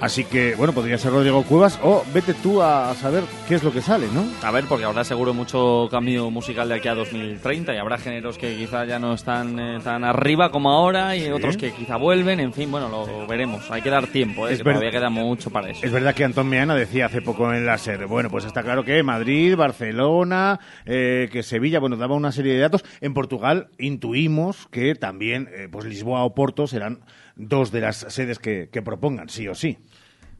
Así 0.00 0.24
que, 0.24 0.54
bueno, 0.54 0.72
podría 0.72 0.96
ser 0.96 1.12
Rodrigo 1.12 1.42
Cuevas 1.42 1.78
o 1.82 2.02
vete 2.14 2.32
tú 2.32 2.62
a 2.62 2.94
saber 2.94 3.22
qué 3.46 3.56
es 3.56 3.62
lo 3.62 3.70
que 3.70 3.82
sale, 3.82 4.06
¿no? 4.14 4.24
A 4.42 4.50
ver, 4.50 4.64
porque 4.66 4.86
habrá 4.86 5.04
seguro 5.04 5.34
mucho 5.34 5.88
cambio 5.90 6.30
musical 6.30 6.70
de 6.70 6.76
aquí 6.76 6.88
a 6.88 6.94
2030 6.94 7.74
y 7.74 7.76
habrá 7.76 7.98
géneros 7.98 8.38
que 8.38 8.56
quizá 8.56 8.86
ya 8.86 8.98
no 8.98 9.12
están 9.12 9.58
eh, 9.60 9.78
tan 9.84 10.02
arriba 10.04 10.50
como 10.50 10.70
ahora 10.70 11.14
y 11.16 11.28
otros 11.30 11.58
que 11.58 11.72
quizá 11.72 11.96
vuelven. 11.96 12.40
En 12.40 12.54
fin, 12.54 12.70
bueno, 12.70 12.88
lo 12.88 13.26
veremos. 13.26 13.70
Hay 13.70 13.82
que 13.82 13.90
dar 13.90 14.06
tiempo, 14.06 14.48
¿eh? 14.48 14.52
Es 14.52 14.58
que 14.60 14.64
ver- 14.64 14.74
todavía 14.76 14.90
queda 14.98 15.10
mucho 15.10 15.50
para 15.50 15.68
eso. 15.68 15.84
Es 15.84 15.92
verdad 15.92 16.14
que 16.14 16.24
Antón 16.24 16.48
Meana 16.48 16.74
decía 16.74 17.04
hace 17.06 17.20
poco 17.20 17.52
en 17.52 17.66
la 17.66 17.76
SER, 17.76 18.06
bueno, 18.06 18.30
pues 18.30 18.46
está 18.46 18.62
claro 18.62 18.84
que 18.84 19.02
Madrid, 19.02 19.54
Barcelona, 19.54 20.60
eh, 20.86 21.28
que 21.30 21.42
Sevilla, 21.42 21.78
bueno, 21.78 21.96
daba 21.98 22.14
una 22.14 22.32
serie 22.32 22.54
de 22.54 22.60
datos. 22.60 22.84
En 23.02 23.12
Portugal 23.12 23.68
intuimos 23.78 24.66
que 24.70 24.94
también, 24.94 25.48
eh, 25.52 25.68
pues 25.70 25.84
Lisboa 25.84 26.24
o 26.24 26.34
Porto 26.34 26.66
serán 26.66 27.00
dos 27.48 27.70
de 27.70 27.80
las 27.80 27.96
sedes 27.96 28.38
que, 28.38 28.68
propongan, 28.84 29.28
sí 29.28 29.48
o 29.48 29.54
sí. 29.54 29.78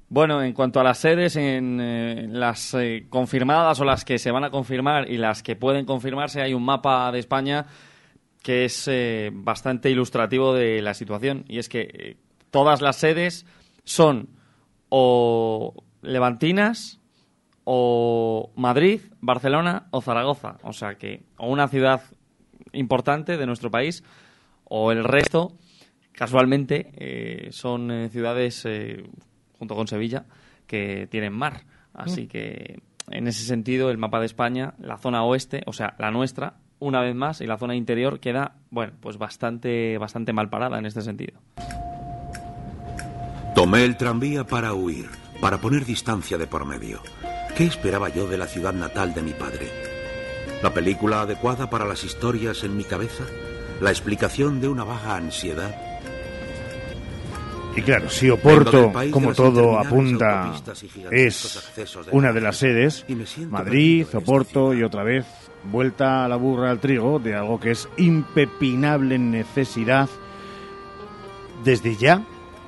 Bueno, 0.08 0.42
en 0.42 0.52
cuanto 0.52 0.80
a 0.80 0.84
las 0.84 0.98
sedes, 0.98 1.36
en 1.36 1.78
eh, 1.80 2.26
las 2.28 2.74
eh, 2.74 3.06
confirmadas 3.08 3.80
o 3.80 3.84
las 3.84 4.04
que 4.04 4.18
se 4.18 4.30
van 4.30 4.44
a 4.44 4.50
confirmar 4.50 5.08
y 5.08 5.16
las 5.18 5.42
que 5.42 5.54
pueden 5.54 5.86
confirmarse, 5.86 6.42
hay 6.42 6.52
un 6.52 6.64
mapa 6.64 7.10
de 7.12 7.20
España 7.20 7.66
que 8.42 8.64
es 8.64 8.88
eh, 8.88 9.30
bastante 9.32 9.90
ilustrativo 9.90 10.52
de 10.52 10.82
la 10.82 10.94
situación. 10.94 11.44
Y 11.46 11.58
es 11.58 11.68
que 11.68 12.16
todas 12.50 12.80
las 12.80 12.96
sedes 12.96 13.46
son 13.84 14.30
o 14.88 15.84
levantinas 16.02 17.00
o 17.64 18.50
Madrid, 18.56 19.00
Barcelona 19.20 19.86
o 19.90 20.00
Zaragoza. 20.00 20.58
O 20.62 20.72
sea 20.72 20.96
que 20.96 21.22
o 21.36 21.48
una 21.48 21.68
ciudad 21.68 22.02
importante 22.72 23.36
de 23.36 23.46
nuestro 23.46 23.70
país 23.70 24.02
o 24.64 24.92
el 24.92 25.04
resto, 25.04 25.52
casualmente, 26.20 26.92
eh, 26.98 27.48
son 27.50 27.90
eh, 27.90 28.10
ciudades, 28.10 28.66
eh, 28.66 29.04
junto 29.58 29.74
con 29.74 29.88
Sevilla, 29.88 30.26
que 30.66 31.08
tienen 31.10 31.32
mar. 31.32 31.62
Así 31.94 32.24
Mm. 32.24 32.28
que, 32.28 32.82
en 33.10 33.26
ese 33.26 33.42
sentido, 33.42 33.90
el 33.90 33.96
mapa 33.96 34.20
de 34.20 34.26
España, 34.26 34.74
la 34.80 34.98
zona 34.98 35.24
oeste, 35.24 35.62
o 35.64 35.72
sea, 35.72 35.94
la 35.98 36.10
nuestra, 36.10 36.56
una 36.78 37.00
vez 37.00 37.14
más, 37.14 37.40
y 37.40 37.46
la 37.46 37.56
zona 37.56 37.74
interior 37.74 38.20
queda, 38.20 38.56
bueno, 38.68 38.92
pues 39.00 39.16
bastante, 39.16 39.96
bastante 39.96 40.34
mal 40.34 40.50
parada 40.50 40.78
en 40.78 40.84
este 40.84 41.00
sentido. 41.00 41.40
Tomé 43.54 43.86
el 43.86 43.96
tranvía 43.96 44.44
para 44.44 44.74
huir, 44.74 45.06
para 45.40 45.56
poner 45.56 45.86
distancia 45.86 46.36
de 46.36 46.46
por 46.46 46.66
medio. 46.66 47.00
¿Qué 47.56 47.64
esperaba 47.64 48.10
yo 48.10 48.26
de 48.26 48.36
la 48.36 48.46
ciudad 48.46 48.74
natal 48.74 49.14
de 49.14 49.22
mi 49.22 49.32
padre? 49.32 49.68
¿La 50.62 50.74
película 50.74 51.22
adecuada 51.22 51.70
para 51.70 51.86
las 51.86 52.04
historias 52.04 52.62
en 52.62 52.76
mi 52.76 52.84
cabeza? 52.84 53.24
¿La 53.80 53.88
explicación 53.88 54.60
de 54.60 54.68
una 54.68 54.84
vaga 54.84 55.16
ansiedad? 55.16 55.89
Y 57.76 57.82
claro, 57.82 58.10
si 58.10 58.28
Oporto, 58.28 58.92
como 59.10 59.32
todo 59.32 59.78
apunta, 59.78 60.52
es 61.10 61.72
una 62.10 62.32
de 62.32 62.40
las 62.40 62.56
sedes, 62.56 63.06
Madrid, 63.48 64.06
Oporto 64.14 64.74
y 64.74 64.82
otra 64.82 65.04
vez 65.04 65.26
vuelta 65.64 66.24
a 66.24 66.28
la 66.28 66.36
burra 66.36 66.70
al 66.70 66.80
trigo 66.80 67.18
de 67.18 67.34
algo 67.34 67.60
que 67.60 67.72
es 67.72 67.88
impepinable 67.96 69.18
necesidad 69.18 70.08
desde 71.64 71.96
ya, 71.96 72.22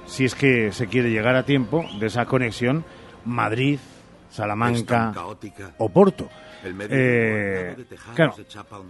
si 0.06 0.24
es 0.24 0.34
que 0.34 0.72
se 0.72 0.86
quiere 0.86 1.10
llegar 1.10 1.34
a 1.36 1.44
tiempo, 1.44 1.84
de 1.98 2.06
esa 2.06 2.26
conexión 2.26 2.84
Madrid, 3.24 3.78
Salamanca. 4.30 5.12
Oporto. 5.78 6.28
Eh, 6.64 7.76
claro, 8.14 8.34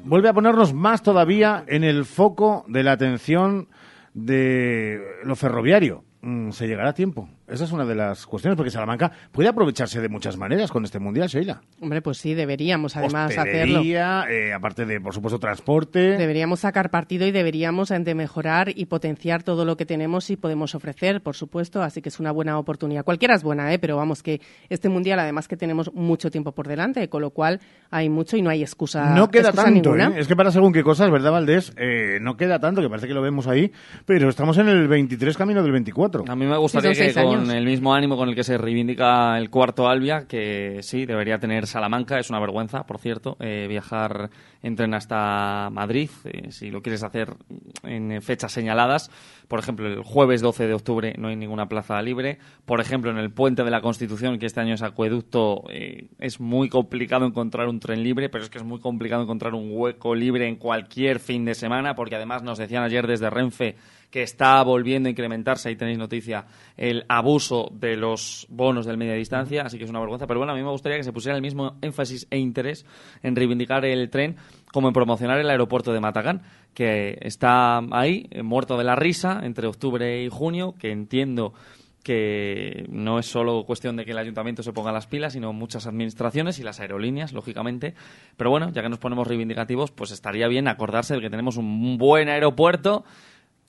vuelve 0.04 0.28
a 0.28 0.34
ponernos 0.34 0.74
más 0.74 1.02
todavía 1.02 1.64
en 1.66 1.84
el 1.84 2.04
foco 2.04 2.64
de 2.68 2.82
la 2.82 2.92
atención 2.92 3.68
de 4.14 5.00
lo 5.24 5.36
ferroviario. 5.36 6.04
Mm, 6.22 6.50
¿Se 6.50 6.66
llegará 6.66 6.90
a 6.90 6.94
tiempo? 6.94 7.28
Esa 7.52 7.64
es 7.64 7.72
una 7.72 7.84
de 7.84 7.94
las 7.94 8.26
cuestiones, 8.26 8.56
porque 8.56 8.70
Salamanca 8.70 9.12
puede 9.30 9.48
aprovecharse 9.48 10.00
de 10.00 10.08
muchas 10.08 10.36
maneras 10.36 10.70
con 10.70 10.84
este 10.84 10.98
Mundial, 10.98 11.28
Sheila. 11.28 11.62
Hombre, 11.80 12.00
pues 12.00 12.18
sí, 12.18 12.34
deberíamos 12.34 12.96
además 12.96 13.36
hacerlo. 13.36 13.82
Eh, 13.82 14.52
aparte 14.54 14.86
de, 14.86 15.00
por 15.00 15.14
supuesto, 15.14 15.38
transporte. 15.38 16.16
Deberíamos 16.16 16.60
sacar 16.60 16.90
partido 16.90 17.26
y 17.26 17.30
deberíamos 17.30 17.90
de 17.90 18.14
mejorar 18.14 18.72
y 18.74 18.86
potenciar 18.86 19.42
todo 19.42 19.64
lo 19.64 19.76
que 19.76 19.84
tenemos 19.84 20.30
y 20.30 20.36
podemos 20.36 20.74
ofrecer, 20.74 21.22
por 21.22 21.36
supuesto, 21.36 21.82
así 21.82 22.00
que 22.00 22.08
es 22.08 22.20
una 22.20 22.32
buena 22.32 22.58
oportunidad. 22.58 23.04
Cualquiera 23.04 23.34
es 23.34 23.42
buena, 23.42 23.72
¿eh? 23.72 23.78
pero 23.78 23.96
vamos 23.96 24.22
que 24.22 24.40
este 24.68 24.88
mundial 24.88 25.18
además 25.18 25.48
que 25.48 25.56
tenemos 25.56 25.92
mucho 25.94 26.30
tiempo 26.30 26.52
por 26.52 26.68
delante, 26.68 27.08
con 27.08 27.22
lo 27.22 27.30
cual 27.30 27.60
hay 27.90 28.08
mucho 28.08 28.36
y 28.36 28.42
no 28.42 28.50
hay 28.50 28.62
excusa, 28.62 29.14
No 29.14 29.30
queda 29.30 29.48
excusa 29.48 29.64
tanto, 29.64 29.90
ninguna. 29.90 30.16
¿eh? 30.16 30.20
Es 30.20 30.28
que 30.28 30.36
para 30.36 30.50
según 30.50 30.72
qué 30.72 30.82
cosas, 30.82 31.10
¿verdad, 31.10 31.32
Valdés? 31.32 31.72
Eh, 31.76 32.18
no 32.20 32.36
queda 32.36 32.58
tanto, 32.58 32.80
que 32.80 32.88
parece 32.88 33.08
que 33.08 33.14
lo 33.14 33.22
vemos 33.22 33.46
ahí, 33.46 33.70
pero 34.06 34.28
estamos 34.28 34.56
en 34.58 34.68
el 34.68 34.88
23 34.88 35.36
camino 35.36 35.62
del 35.62 35.72
24. 35.72 36.24
A 36.28 36.36
mí 36.36 36.46
me 36.46 36.56
gustaría 36.56 36.92
que 36.92 37.12
con 37.12 37.41
el 37.50 37.64
mismo 37.64 37.94
ánimo 37.94 38.16
con 38.16 38.28
el 38.28 38.34
que 38.34 38.44
se 38.44 38.58
reivindica 38.58 39.36
el 39.38 39.50
cuarto 39.50 39.88
Albia, 39.88 40.26
que 40.26 40.80
sí, 40.82 41.06
debería 41.06 41.38
tener 41.38 41.66
Salamanca, 41.66 42.18
es 42.18 42.30
una 42.30 42.40
vergüenza, 42.40 42.84
por 42.84 42.98
cierto, 42.98 43.36
eh, 43.40 43.66
viajar 43.68 44.30
en 44.62 44.76
tren 44.76 44.94
hasta 44.94 45.68
Madrid, 45.70 46.10
eh, 46.24 46.52
si 46.52 46.70
lo 46.70 46.82
quieres 46.82 47.02
hacer 47.02 47.34
en 47.82 48.22
fechas 48.22 48.52
señaladas. 48.52 49.10
Por 49.48 49.58
ejemplo, 49.58 49.86
el 49.86 50.02
jueves 50.02 50.40
12 50.40 50.66
de 50.66 50.74
octubre 50.74 51.14
no 51.18 51.28
hay 51.28 51.36
ninguna 51.36 51.66
plaza 51.66 52.00
libre. 52.00 52.38
Por 52.64 52.80
ejemplo, 52.80 53.10
en 53.10 53.18
el 53.18 53.30
Puente 53.30 53.64
de 53.64 53.70
la 53.70 53.80
Constitución, 53.80 54.38
que 54.38 54.46
este 54.46 54.60
año 54.60 54.74
es 54.74 54.82
acueducto, 54.82 55.64
eh, 55.70 56.08
es 56.18 56.40
muy 56.40 56.68
complicado 56.68 57.26
encontrar 57.26 57.68
un 57.68 57.80
tren 57.80 58.02
libre, 58.02 58.28
pero 58.28 58.44
es 58.44 58.50
que 58.50 58.58
es 58.58 58.64
muy 58.64 58.80
complicado 58.80 59.22
encontrar 59.22 59.54
un 59.54 59.70
hueco 59.72 60.14
libre 60.14 60.48
en 60.48 60.56
cualquier 60.56 61.18
fin 61.18 61.44
de 61.44 61.54
semana, 61.54 61.94
porque 61.94 62.16
además 62.16 62.42
nos 62.42 62.58
decían 62.58 62.82
ayer 62.82 63.06
desde 63.06 63.30
Renfe 63.30 63.76
que 64.12 64.22
está 64.22 64.62
volviendo 64.62 65.08
a 65.08 65.10
incrementarse, 65.10 65.70
ahí 65.70 65.76
tenéis 65.76 65.96
noticia, 65.96 66.44
el 66.76 67.06
abuso 67.08 67.70
de 67.72 67.96
los 67.96 68.46
bonos 68.50 68.84
del 68.84 68.98
media 68.98 69.14
distancia, 69.14 69.62
así 69.62 69.78
que 69.78 69.84
es 69.84 69.90
una 69.90 70.00
vergüenza. 70.00 70.26
Pero 70.26 70.38
bueno, 70.38 70.52
a 70.52 70.54
mí 70.54 70.62
me 70.62 70.70
gustaría 70.70 70.98
que 70.98 71.02
se 71.02 71.14
pusiera 71.14 71.34
el 71.34 71.40
mismo 71.40 71.78
énfasis 71.80 72.28
e 72.30 72.38
interés 72.38 72.84
en 73.22 73.34
reivindicar 73.34 73.86
el 73.86 74.10
tren 74.10 74.36
como 74.70 74.88
en 74.88 74.92
promocionar 74.92 75.38
el 75.38 75.48
aeropuerto 75.48 75.94
de 75.94 76.00
Matagán, 76.00 76.42
que 76.74 77.16
está 77.22 77.78
ahí, 77.90 78.28
muerto 78.44 78.76
de 78.76 78.84
la 78.84 78.96
risa, 78.96 79.40
entre 79.44 79.66
octubre 79.66 80.22
y 80.22 80.28
junio, 80.28 80.74
que 80.78 80.92
entiendo 80.92 81.54
que 82.02 82.84
no 82.90 83.18
es 83.18 83.26
solo 83.26 83.64
cuestión 83.64 83.96
de 83.96 84.04
que 84.04 84.10
el 84.10 84.18
ayuntamiento 84.18 84.62
se 84.62 84.74
ponga 84.74 84.92
las 84.92 85.06
pilas, 85.06 85.32
sino 85.32 85.54
muchas 85.54 85.86
administraciones 85.86 86.58
y 86.58 86.64
las 86.64 86.80
aerolíneas, 86.80 87.32
lógicamente. 87.32 87.94
Pero 88.36 88.50
bueno, 88.50 88.70
ya 88.72 88.82
que 88.82 88.90
nos 88.90 88.98
ponemos 88.98 89.26
reivindicativos, 89.26 89.90
pues 89.90 90.10
estaría 90.10 90.48
bien 90.48 90.68
acordarse 90.68 91.14
de 91.14 91.20
que 91.20 91.30
tenemos 91.30 91.56
un 91.56 91.96
buen 91.96 92.28
aeropuerto 92.28 93.04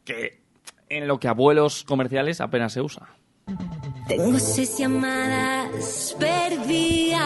que 0.04 0.42
en 0.90 1.08
lo 1.08 1.20
que 1.20 1.28
a 1.28 1.34
vuelos 1.34 1.84
comerciales 1.84 2.42
apenas 2.42 2.74
se 2.74 2.82
usa. 2.82 3.08
Tengo 4.08 4.40
seis 4.40 4.78
llamadas 4.78 6.16
perdidas. 6.20 7.22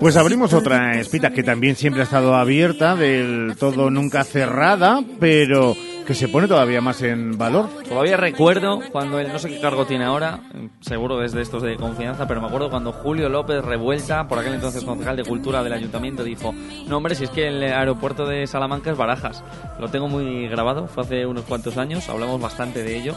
Pues 0.00 0.16
abrimos 0.16 0.52
otra 0.52 0.98
espita 1.00 1.30
que 1.30 1.42
también 1.42 1.76
siempre 1.76 2.02
ha 2.02 2.04
estado 2.04 2.34
abierta, 2.34 2.96
del 2.96 3.54
todo 3.58 3.90
nunca 3.90 4.24
cerrada, 4.24 5.02
pero 5.20 5.76
que 6.12 6.18
se 6.18 6.28
pone 6.28 6.46
todavía 6.46 6.82
más 6.82 7.00
en 7.00 7.38
valor. 7.38 7.70
Todavía 7.88 8.18
recuerdo 8.18 8.80
cuando 8.92 9.18
él, 9.18 9.32
no 9.32 9.38
sé 9.38 9.48
qué 9.48 9.60
cargo 9.60 9.86
tiene 9.86 10.04
ahora, 10.04 10.40
seguro 10.80 11.24
es 11.24 11.32
de 11.32 11.40
estos 11.40 11.62
de 11.62 11.76
confianza, 11.76 12.28
pero 12.28 12.42
me 12.42 12.48
acuerdo 12.48 12.68
cuando 12.68 12.92
Julio 12.92 13.30
López 13.30 13.64
Revuelta, 13.64 14.28
por 14.28 14.38
aquel 14.38 14.52
entonces 14.52 14.84
concejal 14.84 15.16
de 15.16 15.24
Cultura 15.24 15.62
del 15.62 15.72
Ayuntamiento, 15.72 16.22
dijo, 16.22 16.54
no 16.86 16.98
hombre, 16.98 17.14
si 17.14 17.24
es 17.24 17.30
que 17.30 17.48
el 17.48 17.62
aeropuerto 17.62 18.26
de 18.26 18.46
Salamanca 18.46 18.90
es 18.90 18.98
Barajas. 18.98 19.42
Lo 19.80 19.88
tengo 19.88 20.06
muy 20.06 20.48
grabado, 20.48 20.86
fue 20.86 21.02
hace 21.02 21.24
unos 21.24 21.46
cuantos 21.46 21.78
años, 21.78 22.06
hablamos 22.10 22.38
bastante 22.38 22.82
de 22.82 22.94
ello. 22.94 23.14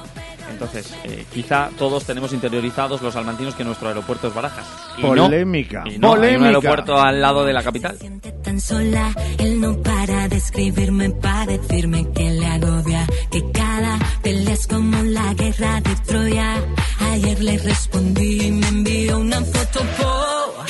Entonces, 0.50 0.96
eh, 1.04 1.26
quizá 1.34 1.70
todos 1.78 2.06
tenemos 2.06 2.32
interiorizados 2.32 3.02
los 3.02 3.16
almantinos 3.16 3.56
que 3.56 3.64
nuestro 3.64 3.90
aeropuerto 3.90 4.28
es 4.28 4.34
Barajas. 4.34 4.66
Y 4.98 5.02
Polémica. 5.02 5.84
No, 5.84 5.92
y 5.92 5.98
no, 5.98 6.10
Polémica. 6.12 6.32
Hay 6.32 6.38
un 6.38 6.46
aeropuerto 6.46 6.98
al 6.98 7.20
lado 7.20 7.44
de 7.44 7.52
la 7.52 7.64
capital. 7.64 7.98
Tan 8.44 8.62
sola, 8.62 9.14
él 9.40 9.60
no 9.60 9.82
para 9.82 10.30
de 10.30 10.38
escribirme 10.38 11.10
para 11.10 11.46
decirme 11.48 12.12
que 12.12 12.30
le 12.30 12.45
cada 14.26 14.38
pelea 14.38 14.54
es 14.54 14.68
como 14.68 15.04
la 15.04 15.34
guerra 15.34 15.82
de 15.82 15.96
Troya. 16.08 16.56
Ayer 17.12 17.44
le 17.44 17.58
respondí 17.60 18.48
y 18.48 18.52
me 18.52 18.68
envió 18.68 19.20
una 19.20 19.42
foto 19.42 19.80
por... 19.98 20.66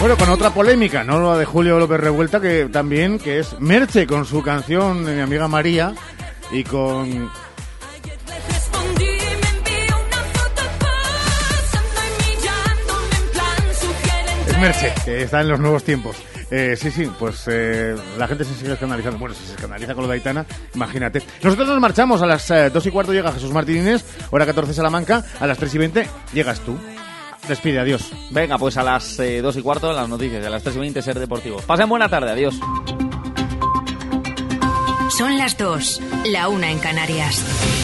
Bueno, 0.00 0.16
con 0.16 0.28
otra 0.28 0.50
polémica, 0.50 1.02
no 1.02 1.20
la 1.20 1.36
de 1.36 1.44
Julio 1.44 1.78
López 1.78 1.98
Revuelta, 1.98 2.40
que 2.40 2.66
también, 2.66 3.18
que 3.18 3.40
es 3.40 3.58
Merche 3.58 4.06
con 4.06 4.24
su 4.24 4.42
canción 4.42 5.04
Mi 5.04 5.20
amiga 5.20 5.48
María 5.48 5.92
y 6.52 6.62
con. 6.62 7.28
Es 14.46 14.58
Merche, 14.58 14.94
que 15.04 15.22
está 15.22 15.40
en 15.40 15.48
los 15.48 15.58
nuevos 15.58 15.82
tiempos. 15.82 16.16
Eh, 16.50 16.76
sí, 16.76 16.90
sí, 16.90 17.10
pues 17.18 17.44
eh, 17.46 17.94
la 18.16 18.26
gente 18.26 18.44
se 18.44 18.54
sigue 18.54 18.72
escandalizando. 18.72 19.18
Bueno, 19.18 19.34
si 19.34 19.44
se 19.44 19.54
escandaliza 19.54 19.94
con 19.94 20.04
lo 20.04 20.08
de 20.08 20.14
Aitana, 20.14 20.46
imagínate. 20.74 21.22
Nosotros 21.42 21.68
nos 21.68 21.80
marchamos 21.80 22.22
a 22.22 22.26
las 22.26 22.50
eh, 22.50 22.70
2 22.70 22.86
y 22.86 22.90
cuarto 22.90 23.12
llega 23.12 23.32
Jesús 23.32 23.52
Martínez, 23.52 24.04
hora 24.30 24.46
14 24.46 24.72
Salamanca, 24.72 25.24
a 25.40 25.46
las 25.46 25.58
3 25.58 25.74
y 25.74 25.78
20 25.78 26.06
llegas 26.32 26.60
tú. 26.60 26.78
Despide, 27.46 27.80
adiós. 27.80 28.12
Venga, 28.30 28.58
pues 28.58 28.76
a 28.76 28.82
las 28.82 29.18
eh, 29.20 29.40
2 29.40 29.56
y 29.56 29.62
cuarto 29.62 29.92
las 29.92 30.08
noticias, 30.08 30.44
a 30.44 30.50
las 30.50 30.62
3 30.62 30.76
y 30.76 30.78
20 30.80 31.02
Ser 31.02 31.18
Deportivo. 31.18 31.58
Pasen 31.60 31.88
buena 31.88 32.08
tarde, 32.08 32.30
adiós. 32.30 32.58
Son 35.16 35.36
las 35.38 35.56
dos, 35.56 36.00
la 36.26 36.48
una 36.48 36.70
en 36.70 36.78
Canarias. 36.78 37.42